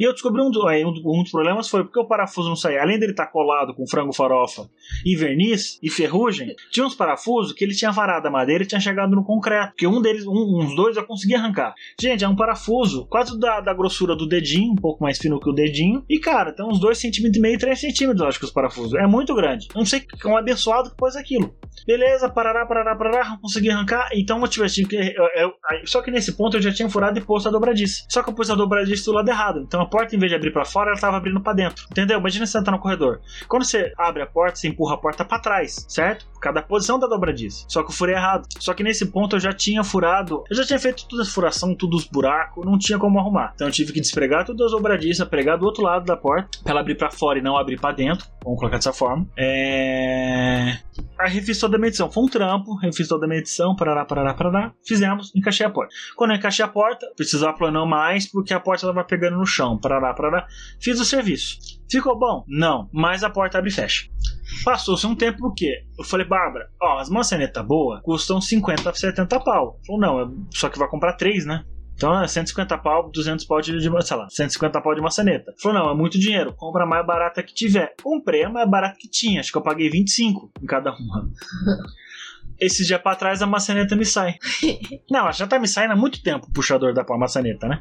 E 0.00 0.02
eu 0.02 0.12
descobri 0.12 0.42
um, 0.42 0.50
do- 0.50 0.66
aí 0.66 0.84
um, 0.84 0.88
um 0.90 1.22
dos 1.22 1.30
problemas 1.30 1.68
foi 1.68 1.84
porque 1.84 1.98
o 2.00 2.04
parafuso 2.04 2.41
parafuso 2.42 2.48
não 2.48 2.56
saía. 2.56 2.82
Além 2.82 2.98
dele 2.98 3.12
estar 3.12 3.26
colado 3.26 3.74
com 3.74 3.86
frango 3.86 4.12
farofa 4.12 4.68
e 5.04 5.16
verniz 5.16 5.78
e 5.82 5.90
ferrugem, 5.90 6.54
tinha 6.70 6.84
uns 6.84 6.94
parafusos 6.94 7.52
que 7.52 7.64
ele 7.64 7.74
tinha 7.74 7.90
varado 7.90 8.26
a 8.26 8.30
madeira 8.30 8.64
e 8.64 8.66
tinha 8.66 8.80
chegado 8.80 9.14
no 9.14 9.24
concreto. 9.24 9.68
Porque 9.68 9.86
um 9.86 10.00
deles, 10.00 10.26
um, 10.26 10.60
uns 10.60 10.74
dois 10.74 10.96
eu 10.96 11.04
consegui 11.04 11.34
arrancar. 11.34 11.74
Gente, 12.00 12.24
é 12.24 12.28
um 12.28 12.36
parafuso 12.36 13.06
quase 13.06 13.38
da, 13.38 13.60
da 13.60 13.72
grossura 13.72 14.16
do 14.16 14.26
dedinho, 14.26 14.72
um 14.72 14.76
pouco 14.76 15.02
mais 15.02 15.18
fino 15.18 15.40
que 15.40 15.48
o 15.48 15.52
dedinho. 15.52 16.04
E, 16.08 16.18
cara, 16.18 16.52
tem 16.52 16.66
uns 16.66 16.80
2,5 16.80 17.12
cm 17.12 17.36
e 17.36 17.40
meio, 17.40 17.58
3 17.58 17.80
centímetros, 17.80 18.22
acho 18.22 18.38
que 18.38 18.44
os 18.44 18.52
parafusos. 18.52 18.94
É 18.94 19.06
muito 19.06 19.34
grande. 19.34 19.68
Não 19.74 19.84
sei 19.84 20.00
que 20.00 20.26
é 20.26 20.30
um 20.30 20.36
abençoado 20.36 20.90
que 20.90 20.96
pôs 20.96 21.16
aquilo. 21.16 21.54
Beleza, 21.86 22.28
parará, 22.28 22.64
parará, 22.64 22.94
parará, 22.94 23.38
consegui 23.40 23.70
arrancar. 23.70 24.08
Então 24.12 24.40
eu 24.40 24.48
tive 24.48 24.88
que. 24.88 24.96
Eu, 24.96 25.28
eu, 25.34 25.52
só 25.84 26.00
que 26.00 26.10
nesse 26.10 26.32
ponto 26.36 26.56
eu 26.56 26.62
já 26.62 26.72
tinha 26.72 26.88
furado 26.88 27.18
e 27.18 27.22
posto 27.22 27.48
a 27.48 27.52
dobradiça. 27.52 28.04
Só 28.08 28.22
que 28.22 28.30
eu 28.30 28.34
pus 28.34 28.50
a 28.50 28.54
dobradiça 28.54 29.04
do 29.04 29.12
lado 29.12 29.28
errado. 29.28 29.60
Então 29.60 29.80
a 29.80 29.86
porta, 29.86 30.14
em 30.14 30.18
vez 30.18 30.30
de 30.30 30.36
abrir 30.36 30.52
para 30.52 30.64
fora, 30.64 30.90
ela 30.90 31.00
tava 31.00 31.16
abrindo 31.16 31.40
para 31.40 31.54
dentro. 31.54 31.86
Entendeu? 31.90 32.18
Imagina 32.18 32.46
você 32.46 32.62
tá 32.62 32.70
no 32.70 32.78
corredor. 32.78 33.20
Quando 33.48 33.64
você 33.64 33.92
abre 33.98 34.22
a 34.22 34.26
porta, 34.26 34.56
você 34.56 34.68
empurra 34.68 34.94
a 34.94 34.98
porta 34.98 35.24
para 35.24 35.38
trás, 35.38 35.84
certo? 35.88 36.26
Cada 36.40 36.62
posição 36.62 36.98
da 36.98 37.06
dobradiça. 37.06 37.64
Só 37.68 37.82
que 37.82 37.90
eu 37.90 37.94
furei 37.94 38.14
errado. 38.14 38.46
Só 38.58 38.74
que 38.74 38.82
nesse 38.82 39.06
ponto 39.06 39.36
eu 39.36 39.40
já 39.40 39.52
tinha 39.52 39.82
furado. 39.82 40.44
Eu 40.50 40.56
já 40.56 40.64
tinha 40.64 40.78
feito 40.78 41.06
toda 41.08 41.22
a 41.22 41.26
furação, 41.26 41.74
todos 41.74 42.04
os 42.04 42.08
buracos. 42.08 42.64
Não 42.64 42.78
tinha 42.78 42.98
como 42.98 43.18
arrumar. 43.18 43.52
Então 43.54 43.66
eu 43.66 43.72
tive 43.72 43.92
que 43.92 44.00
despregar 44.00 44.44
todas 44.44 44.66
as 44.66 44.72
dobradiças, 44.72 45.26
pregar 45.28 45.58
do 45.58 45.64
outro 45.64 45.82
lado 45.82 46.04
da 46.04 46.16
porta. 46.16 46.48
Pra 46.62 46.72
ela 46.72 46.80
abrir 46.80 46.96
para 46.96 47.10
fora 47.10 47.38
e 47.38 47.42
não 47.42 47.56
abrir 47.56 47.80
para 47.80 47.94
dentro. 47.94 48.26
Vamos 48.44 48.58
colocar 48.58 48.76
dessa 48.76 48.92
forma. 48.92 49.26
É. 49.36 50.78
Aí 51.18 51.30
refiz 51.30 51.58
toda 51.62 51.76
a 51.76 51.80
medição. 51.80 52.10
Foi 52.10 52.22
um 52.22 52.28
trampo, 52.28 52.74
refiz 52.76 53.08
toda 53.08 53.24
a 53.24 53.28
medição, 53.28 53.74
parará, 53.74 54.04
parará, 54.04 54.34
parará. 54.34 54.74
Fizemos, 54.86 55.32
encaixei 55.34 55.64
a 55.64 55.70
porta. 55.70 55.94
Quando 56.16 56.32
eu 56.32 56.36
encaixei 56.36 56.64
a 56.64 56.68
porta, 56.68 57.06
precisava 57.16 57.56
planar 57.56 57.86
mais 57.86 58.30
porque 58.30 58.52
a 58.52 58.60
porta 58.60 58.86
estava 58.86 59.04
pegando 59.04 59.38
no 59.38 59.46
chão, 59.46 59.78
parará, 59.78 60.12
parará. 60.12 60.46
Fiz 60.80 61.00
o 61.00 61.04
serviço. 61.04 61.58
Ficou 61.90 62.18
bom? 62.18 62.44
Não, 62.48 62.88
mas 62.92 63.24
a 63.24 63.30
porta 63.30 63.58
abre 63.58 63.70
e 63.70 63.72
fecha. 63.72 64.08
Passou-se 64.64 65.06
um 65.06 65.14
tempo, 65.14 65.38
por 65.38 65.54
quê? 65.54 65.84
Eu 65.98 66.04
falei, 66.04 66.26
Bárbara, 66.26 66.68
ó, 66.80 66.98
as 66.98 67.08
maçanetas 67.08 67.64
boas 67.64 68.02
custam 68.02 68.40
50, 68.40 68.92
70 68.92 69.40
pau. 69.40 69.78
Falou, 69.86 70.00
não, 70.00 70.46
só 70.50 70.68
que 70.68 70.78
vai 70.78 70.88
comprar 70.88 71.14
três, 71.14 71.46
né? 71.46 71.64
Então 72.02 72.20
é 72.20 72.26
150 72.26 72.78
pau, 72.78 73.08
200 73.12 73.44
pau 73.44 73.60
de, 73.60 73.78
de 73.78 74.04
sei 74.04 74.16
lá, 74.16 74.28
150 74.28 74.80
pau 74.80 74.92
de 74.92 75.00
maçaneta. 75.00 75.54
Falou, 75.62 75.78
não, 75.78 75.90
é 75.92 75.94
muito 75.94 76.18
dinheiro, 76.18 76.52
compra 76.52 76.82
a 76.82 76.86
mais 76.86 77.06
barata 77.06 77.40
que 77.44 77.54
tiver. 77.54 77.94
Comprei 78.02 78.42
a 78.42 78.50
mais 78.50 78.68
barata 78.68 78.96
que 78.98 79.08
tinha, 79.08 79.38
acho 79.38 79.52
que 79.52 79.58
eu 79.58 79.62
paguei 79.62 79.88
25 79.88 80.50
em 80.60 80.66
cada 80.66 80.92
uma. 80.92 81.30
Esses 82.58 82.88
dias 82.88 83.00
pra 83.00 83.14
trás 83.14 83.40
a 83.40 83.46
maçaneta 83.46 83.94
me 83.94 84.04
sai. 84.04 84.34
não, 85.08 85.20
ela 85.20 85.30
já 85.30 85.46
tá 85.46 85.60
me 85.60 85.68
saindo 85.68 85.92
há 85.92 85.96
muito 85.96 86.20
tempo 86.24 86.48
o 86.48 86.52
puxador 86.52 86.92
da 86.92 87.04
maçaneta, 87.16 87.68
né? 87.68 87.80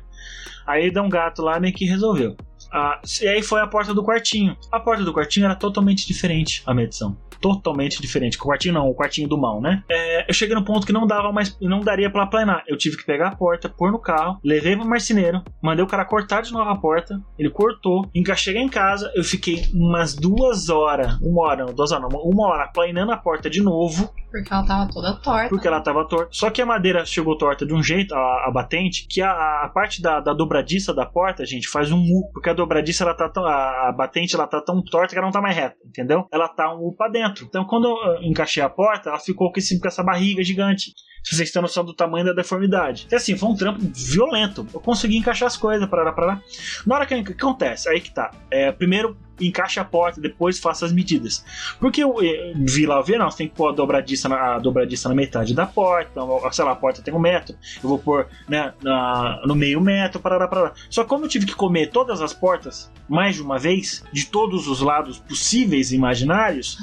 Aí 0.67 0.93
dá 0.93 1.01
um 1.01 1.09
gato 1.09 1.41
lá 1.41 1.59
meio 1.59 1.73
que 1.73 1.85
resolveu. 1.85 2.37
Ah, 2.71 3.01
e 3.21 3.27
aí 3.27 3.41
foi 3.41 3.61
a 3.61 3.67
porta 3.67 3.93
do 3.93 4.03
quartinho. 4.03 4.55
A 4.71 4.79
porta 4.79 5.03
do 5.03 5.13
quartinho 5.13 5.45
era 5.45 5.55
totalmente 5.55 6.07
diferente 6.07 6.63
a 6.65 6.73
medição 6.73 7.17
totalmente 7.41 7.99
diferente. 7.99 8.37
O 8.37 8.41
quartinho 8.41 8.75
não, 8.75 8.87
o 8.87 8.93
quartinho 8.93 9.27
do 9.27 9.37
mal, 9.37 9.59
né? 9.59 9.83
É, 9.89 10.29
eu 10.29 10.33
cheguei 10.33 10.55
no 10.55 10.63
ponto 10.63 10.85
que 10.85 10.93
não 10.93 11.07
dava 11.07 11.31
mais, 11.33 11.57
não 11.59 11.81
daria 11.81 12.09
para 12.09 12.27
planar. 12.27 12.63
Eu 12.67 12.77
tive 12.77 12.95
que 12.95 13.03
pegar 13.03 13.29
a 13.29 13.35
porta, 13.35 13.67
pôr 13.67 13.91
no 13.91 13.99
carro, 13.99 14.39
levei 14.43 14.75
pro 14.75 14.87
marceneiro, 14.87 15.43
mandei 15.61 15.83
o 15.83 15.87
cara 15.87 16.05
cortar 16.05 16.41
de 16.41 16.53
novo 16.53 16.69
a 16.69 16.77
porta. 16.77 17.19
Ele 17.37 17.49
cortou. 17.49 18.09
Cheguei 18.35 18.61
em 18.61 18.69
casa, 18.69 19.11
eu 19.15 19.23
fiquei 19.23 19.65
umas 19.73 20.15
duas 20.15 20.69
horas, 20.69 21.19
uma 21.21 21.41
hora, 21.41 21.65
não, 21.65 21.73
duas 21.73 21.91
horas, 21.91 22.07
não, 22.09 22.21
uma 22.21 22.47
hora 22.47 22.67
planando 22.67 23.11
a 23.11 23.17
porta 23.17 23.49
de 23.49 23.61
novo. 23.61 24.13
Porque 24.31 24.53
ela 24.53 24.65
tava 24.65 24.91
toda 24.91 25.13
torta. 25.17 25.49
Porque 25.49 25.67
ela 25.67 25.81
tava 25.81 26.07
torta. 26.07 26.29
Só 26.31 26.49
que 26.49 26.61
a 26.61 26.65
madeira 26.65 27.05
chegou 27.05 27.37
torta 27.37 27.65
de 27.65 27.73
um 27.73 27.83
jeito, 27.83 28.15
a, 28.15 28.47
a 28.47 28.51
batente, 28.51 29.05
que 29.07 29.21
a, 29.21 29.31
a 29.65 29.69
parte 29.69 30.01
da, 30.01 30.21
da, 30.21 30.33
dobradiça 30.33 30.93
da 30.93 31.05
porta, 31.05 31.45
gente, 31.45 31.67
faz 31.67 31.91
um 31.91 31.99
U. 31.99 32.31
Porque 32.33 32.49
a 32.49 32.53
dobradiça, 32.53 33.03
ela 33.03 33.13
tá 33.13 33.27
tão, 33.27 33.45
a, 33.45 33.89
a 33.89 33.91
batente, 33.91 34.33
ela 34.33 34.47
tá 34.47 34.61
tão 34.61 34.81
torta 34.81 35.13
que 35.13 35.17
ela 35.17 35.27
não 35.27 35.33
tá 35.33 35.41
mais 35.41 35.55
reta, 35.55 35.75
entendeu? 35.85 36.25
Ela 36.31 36.47
tá 36.47 36.73
um 36.73 36.87
U 36.87 36.95
pra 36.95 37.09
dentro. 37.09 37.45
Então, 37.45 37.65
quando 37.65 37.87
eu 37.87 38.23
encaixei 38.23 38.63
a 38.63 38.69
porta, 38.69 39.09
ela 39.09 39.19
ficou 39.19 39.51
com, 39.51 39.59
esse, 39.59 39.79
com 39.79 39.87
essa 39.87 40.01
barriga 40.01 40.41
gigante. 40.43 40.93
Se 41.23 41.35
vocês 41.35 41.51
têm 41.51 41.61
noção 41.61 41.85
do 41.85 41.93
tamanho 41.93 42.25
da 42.25 42.33
deformidade. 42.33 43.07
E 43.11 43.15
assim, 43.15 43.37
foi 43.37 43.49
um 43.49 43.55
trampo 43.55 43.79
violento. 43.93 44.65
Eu 44.73 44.79
consegui 44.79 45.17
encaixar 45.17 45.47
as 45.47 45.57
coisas, 45.57 45.87
para 45.87 46.11
para 46.11 46.41
Na 46.85 46.95
hora 46.95 47.05
que, 47.05 47.23
que 47.23 47.33
acontece, 47.33 47.87
aí 47.89 48.01
que 48.01 48.11
tá. 48.11 48.31
É, 48.49 48.71
primeiro 48.71 49.15
encaixe 49.41 49.79
a 49.79 49.85
porta, 49.85 50.21
depois 50.21 50.59
faça 50.59 50.85
as 50.85 50.91
medidas. 50.91 51.43
Porque 51.79 52.03
eu, 52.03 52.21
eu 52.21 52.53
vi 52.55 52.85
lá, 52.85 53.01
ver, 53.01 53.17
não, 53.17 53.29
você 53.29 53.39
tem 53.39 53.47
que 53.47 53.55
pôr 53.55 53.69
a 53.69 53.71
dobradiça 53.71 54.29
na, 54.29 54.55
a 54.55 54.59
dobradiça 54.59 55.09
na 55.09 55.15
metade 55.15 55.53
da 55.53 55.65
porta, 55.65 56.11
então, 56.11 56.51
sei 56.51 56.65
lá, 56.65 56.71
a 56.71 56.75
porta 56.75 57.01
tem 57.01 57.13
um 57.13 57.19
metro, 57.19 57.55
eu 57.83 57.89
vou 57.89 57.99
pôr 57.99 58.27
né, 58.47 58.73
na, 58.81 59.41
no 59.45 59.55
meio 59.55 59.81
metro, 59.81 60.19
para 60.19 60.47
para 60.47 60.73
Só 60.89 61.03
que 61.03 61.09
como 61.09 61.25
eu 61.25 61.29
tive 61.29 61.45
que 61.45 61.55
comer 61.55 61.87
todas 61.87 62.21
as 62.21 62.33
portas 62.33 62.91
mais 63.07 63.35
de 63.35 63.41
uma 63.41 63.59
vez, 63.59 64.03
de 64.11 64.25
todos 64.25 64.67
os 64.67 64.81
lados 64.81 65.19
possíveis 65.19 65.91
e 65.91 65.95
imaginários, 65.95 66.77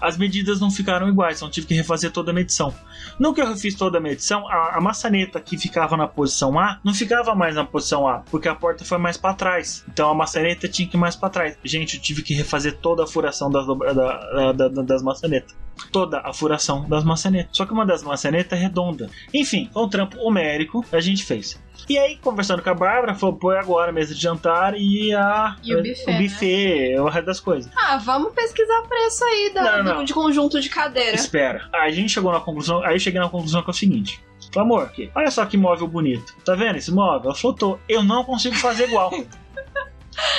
as 0.00 0.16
medidas 0.16 0.60
não 0.60 0.70
ficaram 0.70 1.08
iguais, 1.08 1.38
então 1.38 1.50
tive 1.50 1.66
que 1.66 1.74
refazer 1.74 2.10
toda 2.10 2.30
a 2.30 2.34
medição. 2.34 2.74
No 3.18 3.34
que 3.34 3.40
eu 3.40 3.48
refiz 3.48 3.74
toda 3.74 3.98
a 3.98 4.00
medição, 4.00 4.46
a, 4.48 4.76
a, 4.76 4.80
maçaneta 4.80 5.40
que 5.40 5.56
ficava 5.56 5.96
na 5.96 6.06
posição 6.06 6.58
A 6.58 6.78
não 6.84 6.94
ficava 6.94 7.34
mais 7.34 7.54
na 7.54 7.64
posição 7.64 8.06
A, 8.06 8.18
porque 8.30 8.48
a 8.48 8.54
porta 8.54 8.84
foi 8.84 8.98
mais 8.98 9.16
para 9.16 9.34
trás. 9.34 9.84
Então 9.88 10.10
a 10.10 10.14
maçaneta 10.14 10.68
tinha 10.68 10.88
que 10.88 10.96
ir 10.96 11.00
mais 11.00 11.16
para 11.16 11.30
trás. 11.30 11.58
Gente, 11.64 11.96
eu 11.96 12.02
tive 12.02 12.22
que 12.22 12.34
refazer 12.34 12.78
toda 12.78 13.04
a 13.04 13.06
furação 13.06 13.50
das, 13.50 13.66
da, 13.66 14.52
da, 14.52 14.68
da, 14.68 14.82
das 14.82 15.02
maçanetas. 15.02 15.54
Toda 15.90 16.20
a 16.20 16.32
furação 16.32 16.88
das 16.88 17.04
maçanetas. 17.04 17.56
Só 17.56 17.64
que 17.64 17.72
uma 17.72 17.86
das 17.86 18.02
maçanetas 18.02 18.58
é 18.58 18.62
redonda. 18.62 19.10
Enfim, 19.32 19.70
foi 19.72 19.82
um 19.82 19.88
trampo 19.88 20.18
homérico 20.20 20.82
que 20.82 20.96
a 20.96 21.00
gente 21.00 21.24
fez. 21.24 21.60
E 21.88 21.98
aí, 21.98 22.16
conversando 22.16 22.62
com 22.62 22.70
a 22.70 22.74
Bárbara, 22.74 23.14
falou: 23.14 23.36
põe 23.36 23.56
agora 23.56 23.90
a 23.90 23.92
mesa 23.92 24.14
de 24.14 24.20
jantar 24.20 24.74
e 24.76 25.14
a. 25.14 25.56
E 25.62 25.74
o 25.74 25.82
buffet. 25.82 26.10
O 26.10 26.22
buffet, 26.22 26.90
né? 26.90 27.00
o 27.00 27.08
resto 27.08 27.26
das 27.26 27.40
coisas. 27.40 27.72
Ah, 27.76 27.98
vamos 27.98 28.32
pesquisar 28.32 28.82
preço 28.82 29.24
aí 29.24 29.52
da, 29.54 29.82
não, 29.82 29.94
não. 29.96 30.04
de 30.04 30.12
conjunto 30.12 30.60
de 30.60 30.68
cadeira. 30.68 31.14
Espera. 31.14 31.68
Aí 31.72 31.90
a 31.90 31.94
gente 31.94 32.10
chegou 32.10 32.32
na 32.32 32.40
conclusão. 32.40 32.82
Aí 32.84 32.94
eu 32.94 33.00
cheguei 33.00 33.20
na 33.20 33.28
conclusão 33.28 33.62
que 33.62 33.70
é 33.70 33.72
o 33.72 33.74
seguinte. 33.74 34.20
Amor, 34.56 34.90
olha 35.14 35.30
só 35.30 35.44
que 35.44 35.56
móvel 35.56 35.86
bonito. 35.86 36.34
Tá 36.44 36.54
vendo 36.54 36.76
esse 36.76 36.90
móvel? 36.90 37.32
Ela 37.32 37.78
Eu 37.88 38.02
não 38.02 38.24
consigo 38.24 38.56
fazer 38.56 38.88
igual. 38.88 39.10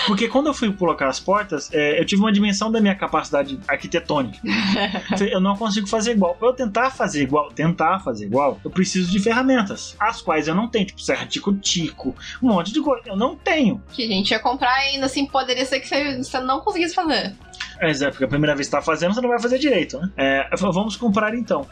Porque 0.05 0.27
quando 0.27 0.47
eu 0.47 0.53
fui 0.53 0.71
colocar 0.73 1.07
as 1.07 1.19
portas, 1.19 1.69
é, 1.73 1.99
eu 1.99 2.05
tive 2.05 2.21
uma 2.21 2.31
dimensão 2.31 2.71
da 2.71 2.81
minha 2.81 2.95
capacidade 2.95 3.59
arquitetônica. 3.67 4.39
eu 5.31 5.39
não 5.39 5.55
consigo 5.55 5.87
fazer 5.87 6.11
igual. 6.11 6.35
Pra 6.35 6.49
eu 6.49 6.53
tentar 6.53 6.91
fazer 6.91 7.23
igual, 7.23 7.51
tentar 7.51 7.99
fazer 7.99 8.25
igual, 8.25 8.59
eu 8.63 8.69
preciso 8.69 9.11
de 9.11 9.19
ferramentas, 9.19 9.95
as 9.99 10.21
quais 10.21 10.47
eu 10.47 10.55
não 10.55 10.67
tenho, 10.67 10.85
tipo 10.85 11.01
serra 11.01 11.25
tico-tico, 11.25 12.15
um 12.41 12.49
monte 12.49 12.73
de 12.73 12.81
coisa. 12.81 13.03
Eu 13.05 13.15
não 13.15 13.35
tenho. 13.35 13.81
Que 13.91 14.03
a 14.03 14.07
gente 14.07 14.31
ia 14.31 14.39
comprar 14.39 14.73
ainda 14.73 15.05
assim, 15.05 15.25
poderia 15.25 15.65
ser 15.65 15.79
que 15.79 15.87
você 15.87 16.39
não 16.39 16.61
conseguisse 16.61 16.95
fazer. 16.95 17.35
É, 17.79 18.09
porque 18.09 18.25
a 18.25 18.27
primeira 18.27 18.55
vez 18.55 18.67
que 18.67 18.71
tá 18.71 18.81
fazendo, 18.81 19.13
você 19.13 19.21
não 19.21 19.29
vai 19.29 19.39
fazer 19.39 19.57
direito, 19.57 19.99
né? 19.99 20.09
É, 20.17 20.49
vamos 20.57 20.95
comprar 20.95 21.33
então. 21.33 21.65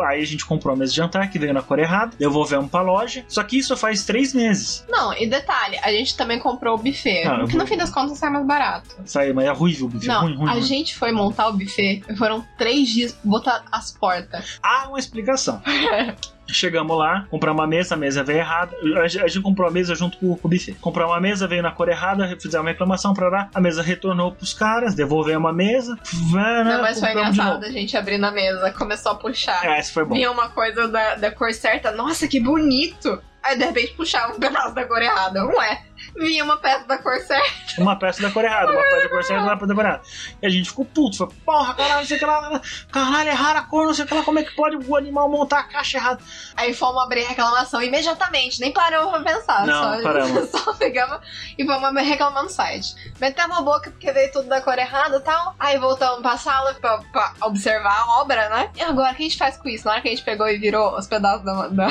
Aí 0.00 0.22
a 0.22 0.26
gente 0.26 0.44
comprou 0.44 0.74
a 0.74 0.76
mesa 0.76 0.90
de 0.92 0.96
jantar 0.96 1.30
que 1.30 1.38
veio 1.38 1.52
na 1.52 1.62
cor 1.62 1.78
errada. 1.78 2.16
Devolvemos 2.18 2.70
pra 2.70 2.80
loja. 2.80 3.24
Só 3.28 3.42
que 3.42 3.58
isso 3.58 3.76
faz 3.76 4.04
três 4.04 4.32
meses. 4.32 4.84
Não, 4.88 5.12
e 5.14 5.26
detalhe, 5.26 5.78
a 5.82 5.90
gente 5.90 6.16
também 6.16 6.38
comprou 6.38 6.74
o 6.74 6.78
buffet. 6.78 7.24
Ah, 7.26 7.44
que 7.48 7.56
no 7.56 7.66
fim 7.66 7.76
das 7.76 7.90
contas 7.90 8.18
sai 8.18 8.30
mais 8.30 8.46
barato. 8.46 8.96
Sai, 9.04 9.32
mas 9.32 9.44
é 9.46 9.50
ruim 9.50 9.76
o 9.80 9.88
buffet. 9.88 10.08
Não, 10.08 10.22
ruim, 10.22 10.36
ruim, 10.36 10.48
a 10.48 10.52
ruim. 10.52 10.62
gente 10.62 10.96
foi 10.96 11.12
montar 11.12 11.48
o 11.48 11.52
buffet. 11.52 12.02
Foram 12.16 12.44
três 12.56 12.88
dias 12.88 13.16
botar 13.24 13.64
as 13.70 13.90
portas. 13.92 14.58
Há 14.62 14.88
uma 14.88 14.98
explicação. 14.98 15.60
Chegamos 16.48 16.96
lá, 16.96 17.26
compramos 17.30 17.60
uma 17.62 17.66
mesa, 17.66 17.94
a 17.94 17.98
mesa 17.98 18.22
veio 18.22 18.40
errada. 18.40 18.76
A 19.00 19.08
gente 19.08 19.40
comprou 19.40 19.66
a 19.68 19.70
mesa 19.70 19.94
junto 19.94 20.18
com, 20.18 20.32
o 20.32 20.48
buffet. 20.48 20.74
Compramos 20.74 21.14
uma 21.14 21.20
mesa, 21.20 21.46
veio 21.46 21.62
na 21.62 21.70
cor 21.70 21.88
errada, 21.88 22.26
fizemos 22.40 22.64
uma 22.64 22.70
reclamação 22.70 23.14
pra 23.14 23.28
lá. 23.28 23.48
A 23.54 23.60
mesa 23.60 23.82
retornou 23.82 24.32
pros 24.32 24.52
caras, 24.52 24.94
devolvemos 24.94 25.50
a 25.50 25.52
mesa. 25.52 25.98
Não, 26.32 26.82
mas 26.82 27.00
foi 27.00 27.12
engraçado 27.12 27.64
a 27.64 27.70
gente 27.70 27.96
abrindo 27.96 28.24
a 28.24 28.30
mesa, 28.30 28.70
começou 28.72 29.12
a 29.12 29.14
puxar. 29.14 29.64
É, 29.64 29.80
isso 29.80 29.92
foi 29.92 30.04
bom. 30.04 30.14
Vinha 30.14 30.30
uma 30.30 30.48
coisa 30.48 30.86
da, 30.88 31.14
da 31.14 31.30
cor 31.30 31.52
certa. 31.52 31.90
Nossa, 31.90 32.28
que 32.28 32.40
bonito! 32.40 33.22
Aí 33.42 33.58
de 33.58 33.64
repente 33.64 33.92
puxava 33.92 34.32
um 34.32 34.38
pedaço 34.38 34.74
da 34.74 34.86
cor 34.86 35.02
errada. 35.02 35.42
Não 35.42 35.62
é 35.62 35.82
vinha 36.16 36.44
uma 36.44 36.56
peça 36.56 36.84
da 36.86 36.98
cor 36.98 37.18
certa. 37.20 37.50
Uma 37.78 37.96
peça 37.98 38.22
da 38.22 38.30
cor 38.30 38.44
errada, 38.44 38.72
uma 38.72 38.82
peça 38.82 39.02
da 39.02 39.08
cor 39.08 39.24
certa 39.24 39.42
e 39.42 39.46
uma 39.46 39.54
peça 39.56 39.66
da 39.66 39.74
cor 39.74 39.84
errada. 39.84 40.02
E 40.42 40.46
a 40.46 40.50
gente 40.50 40.68
ficou 40.68 40.84
puto, 40.84 41.16
foi, 41.16 41.28
porra, 41.44 41.74
caralho, 41.74 41.98
não 42.00 42.06
sei 42.06 42.16
o 42.16 42.20
que 42.20 42.26
lá, 42.26 42.60
caralho, 42.90 43.28
erraram 43.28 43.60
a 43.60 43.62
cor, 43.64 43.86
não 43.86 43.94
sei 43.94 44.04
o 44.04 44.08
que 44.08 44.14
lá, 44.14 44.22
como 44.22 44.38
é 44.38 44.42
que 44.44 44.54
pode 44.54 44.76
o 44.76 44.96
animal 44.96 45.28
montar 45.28 45.60
a 45.60 45.64
caixa 45.64 45.98
errada? 45.98 46.20
Aí 46.56 46.72
fomos 46.74 47.02
abrir 47.02 47.24
a 47.24 47.28
reclamação 47.28 47.82
imediatamente, 47.82 48.60
nem 48.60 48.72
paramos 48.72 49.10
pra 49.10 49.20
pensar, 49.34 49.66
não, 49.66 49.96
só, 49.96 50.02
paramos. 50.02 50.50
só 50.54 50.72
pegamos 50.74 51.18
e 51.58 51.64
fomos 51.64 52.02
reclamar 52.02 52.42
no 52.42 52.50
site. 52.50 52.94
Metemos 53.20 53.56
a 53.58 53.62
boca 53.62 53.90
porque 53.90 54.10
veio 54.12 54.30
tudo 54.32 54.48
da 54.48 54.60
cor 54.60 54.78
errada 54.78 55.16
e 55.16 55.20
tal, 55.20 55.54
aí 55.58 55.78
voltamos 55.78 56.20
pra 56.22 56.36
sala 56.36 56.74
pra, 56.74 56.98
pra, 57.12 57.32
observar 57.42 57.98
a 58.00 58.20
obra, 58.20 58.48
né? 58.48 58.70
E 58.76 58.82
agora, 58.82 59.12
o 59.12 59.14
que 59.16 59.22
a 59.22 59.26
gente 59.28 59.38
faz 59.38 59.56
com 59.56 59.68
isso? 59.68 59.84
Na 59.86 59.92
hora 59.92 60.00
que 60.02 60.08
a 60.08 60.10
gente 60.10 60.24
pegou 60.24 60.48
e 60.48 60.58
virou 60.58 60.96
os 60.96 61.06
pedaços 61.06 61.44
da, 61.44 61.68
da 61.68 61.88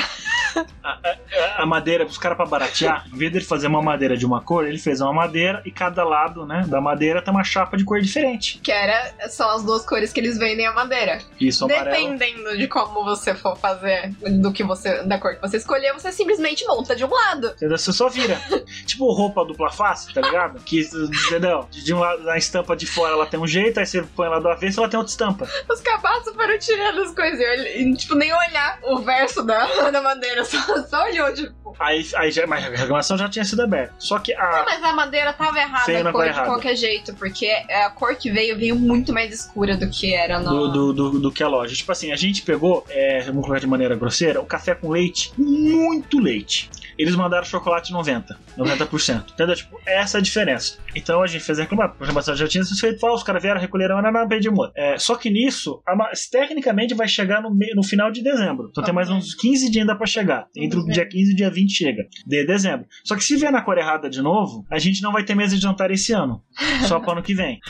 a, 0.82 0.88
a- 0.88 1.62
a 1.62 1.66
madeira, 1.66 2.04
os 2.04 2.18
caras 2.18 2.36
pra 2.36 2.46
baratear, 2.46 3.06
em 3.12 3.16
vez 3.16 3.32
dele 3.32 3.44
fazer 3.44 3.66
uma 3.66 3.82
madeira 3.82 4.03
de 4.16 4.26
uma 4.26 4.40
cor, 4.40 4.66
ele 4.66 4.78
fez 4.78 5.00
uma 5.00 5.12
madeira 5.12 5.62
e 5.64 5.70
cada 5.70 6.04
lado, 6.04 6.44
né, 6.46 6.64
da 6.68 6.80
madeira 6.80 7.22
tem 7.22 7.32
uma 7.32 7.44
chapa 7.44 7.76
de 7.76 7.84
cor 7.84 8.00
diferente. 8.00 8.60
Que 8.62 8.70
era, 8.70 9.28
são 9.28 9.48
as 9.50 9.62
duas 9.62 9.84
cores 9.84 10.12
que 10.12 10.20
eles 10.20 10.38
vendem 10.38 10.66
a 10.66 10.72
madeira. 10.72 11.18
Isso, 11.40 11.64
amarelo. 11.64 11.90
Dependendo 11.90 12.58
de 12.58 12.68
como 12.68 13.04
você 13.04 13.34
for 13.34 13.56
fazer, 13.56 14.10
do 14.40 14.52
que 14.52 14.62
você, 14.62 15.02
da 15.04 15.18
cor 15.18 15.34
que 15.34 15.40
você 15.40 15.56
escolher, 15.56 15.92
você 15.92 16.12
simplesmente 16.12 16.66
monta 16.66 16.94
de 16.94 17.04
um 17.04 17.10
lado. 17.10 17.48
Entendeu? 17.48 17.78
Você 17.78 17.92
só 17.92 18.08
vira. 18.08 18.40
tipo 18.86 19.10
roupa 19.12 19.44
dupla 19.44 19.70
face, 19.70 20.12
tá 20.12 20.20
ligado? 20.20 20.60
Que, 20.60 20.80
entendeu? 20.80 21.66
De 21.70 21.94
um 21.94 21.98
lado, 21.98 22.28
a 22.28 22.36
estampa 22.36 22.76
de 22.76 22.86
fora 22.86 23.14
ela 23.14 23.26
tem 23.26 23.40
um 23.40 23.46
jeito, 23.46 23.80
aí 23.80 23.86
você 23.86 24.02
põe 24.02 24.28
lá 24.28 24.38
do 24.38 24.48
avesso 24.48 24.80
ela 24.80 24.88
tem 24.88 24.98
outra 24.98 25.10
estampa. 25.10 25.48
Os 25.68 25.80
cabaços 25.80 26.34
foram 26.34 26.58
tirando 26.58 27.02
as 27.02 27.14
coisas. 27.14 27.40
E, 27.74 27.94
tipo, 27.94 28.14
nem 28.14 28.32
olhar 28.32 28.78
o 28.82 28.98
verso 28.98 29.42
da, 29.42 29.64
da 29.90 30.02
madeira, 30.02 30.44
só, 30.44 30.58
só 30.86 31.04
olhou, 31.04 31.32
tipo. 31.32 31.74
Aí, 31.78 32.06
aí 32.16 32.30
já, 32.30 32.46
mas 32.46 32.64
a 32.64 32.68
reclamação 32.68 33.18
já 33.18 33.28
tinha 33.28 33.44
sido 33.44 33.62
aberta. 33.62 33.93
Só 33.98 34.18
que 34.18 34.32
a. 34.34 34.64
mas 34.66 34.82
a 34.82 34.92
madeira 34.92 35.32
tava 35.32 35.58
errada 35.58 35.84
Feio 35.84 36.00
a 36.00 36.04
não 36.04 36.12
cor 36.12 36.24
de 36.24 36.30
errado. 36.30 36.46
qualquer 36.46 36.76
jeito, 36.76 37.14
porque 37.14 37.46
a 37.48 37.90
cor 37.90 38.14
que 38.16 38.30
veio 38.30 38.56
veio 38.56 38.76
muito 38.76 39.12
mais 39.12 39.32
escura 39.32 39.76
do 39.76 39.88
que 39.88 40.14
era 40.14 40.38
no. 40.40 40.50
Do, 40.50 40.68
do, 40.68 40.92
do, 40.92 41.20
do 41.20 41.32
que 41.32 41.42
a 41.42 41.48
loja. 41.48 41.74
Tipo 41.74 41.92
assim, 41.92 42.12
a 42.12 42.16
gente 42.16 42.42
pegou, 42.42 42.84
é, 42.88 43.20
vamos 43.22 43.42
colocar 43.42 43.60
de 43.60 43.66
maneira 43.66 43.94
grosseira, 43.96 44.40
o 44.40 44.46
café 44.46 44.74
com 44.74 44.90
leite, 44.90 45.32
muito 45.38 46.18
leite. 46.18 46.70
Eles 46.98 47.14
mandaram 47.14 47.44
chocolate 47.44 47.92
90, 47.92 48.38
90%. 48.56 49.32
Entendeu? 49.32 49.56
Tipo, 49.56 49.80
essa 49.86 50.18
é 50.18 50.20
a 50.20 50.22
diferença. 50.22 50.78
Então 50.94 51.22
a 51.22 51.26
gente 51.26 51.44
fez 51.44 51.58
a 51.58 51.62
reclamação. 51.62 51.94
A 51.96 52.00
reclamação 52.00 52.36
já 52.36 52.48
tinha 52.48 52.64
sido 52.64 52.78
feita, 52.78 53.06
os 53.06 53.22
caras 53.22 53.42
vieram, 53.42 53.60
recolheram, 53.60 54.00
não, 54.00 54.12
não, 54.12 54.28
perdi 54.28 54.50
muito. 54.50 54.72
É, 54.76 54.98
só 54.98 55.16
que 55.16 55.30
nisso, 55.30 55.82
a 55.86 55.94
tecnicamente 56.30 56.94
vai 56.94 57.08
chegar 57.08 57.42
no, 57.42 57.50
no 57.50 57.82
final 57.82 58.10
de 58.10 58.22
dezembro. 58.22 58.68
Então 58.70 58.84
tem 58.84 58.94
mais 58.94 59.10
uns 59.10 59.34
15 59.34 59.70
dias 59.70 59.82
ainda 59.82 59.96
pra 59.96 60.06
chegar. 60.06 60.46
Entre 60.56 60.78
o 60.78 60.84
dia 60.84 61.06
15 61.06 61.30
e 61.30 61.32
o 61.32 61.36
dia 61.36 61.50
20 61.50 61.70
chega. 61.70 62.06
De 62.26 62.44
dezembro. 62.44 62.86
Só 63.04 63.16
que 63.16 63.24
se 63.24 63.36
vier 63.36 63.52
na 63.52 63.62
cor 63.62 63.78
errada 63.78 64.08
de 64.08 64.20
novo, 64.20 64.64
a 64.70 64.78
gente 64.78 65.02
não 65.02 65.12
vai 65.12 65.24
ter 65.24 65.34
mesa 65.34 65.54
de 65.54 65.62
jantar 65.62 65.90
esse 65.90 66.12
ano. 66.12 66.42
Só 66.86 67.00
pro 67.00 67.12
ano 67.12 67.22
que 67.22 67.34
vem. 67.34 67.60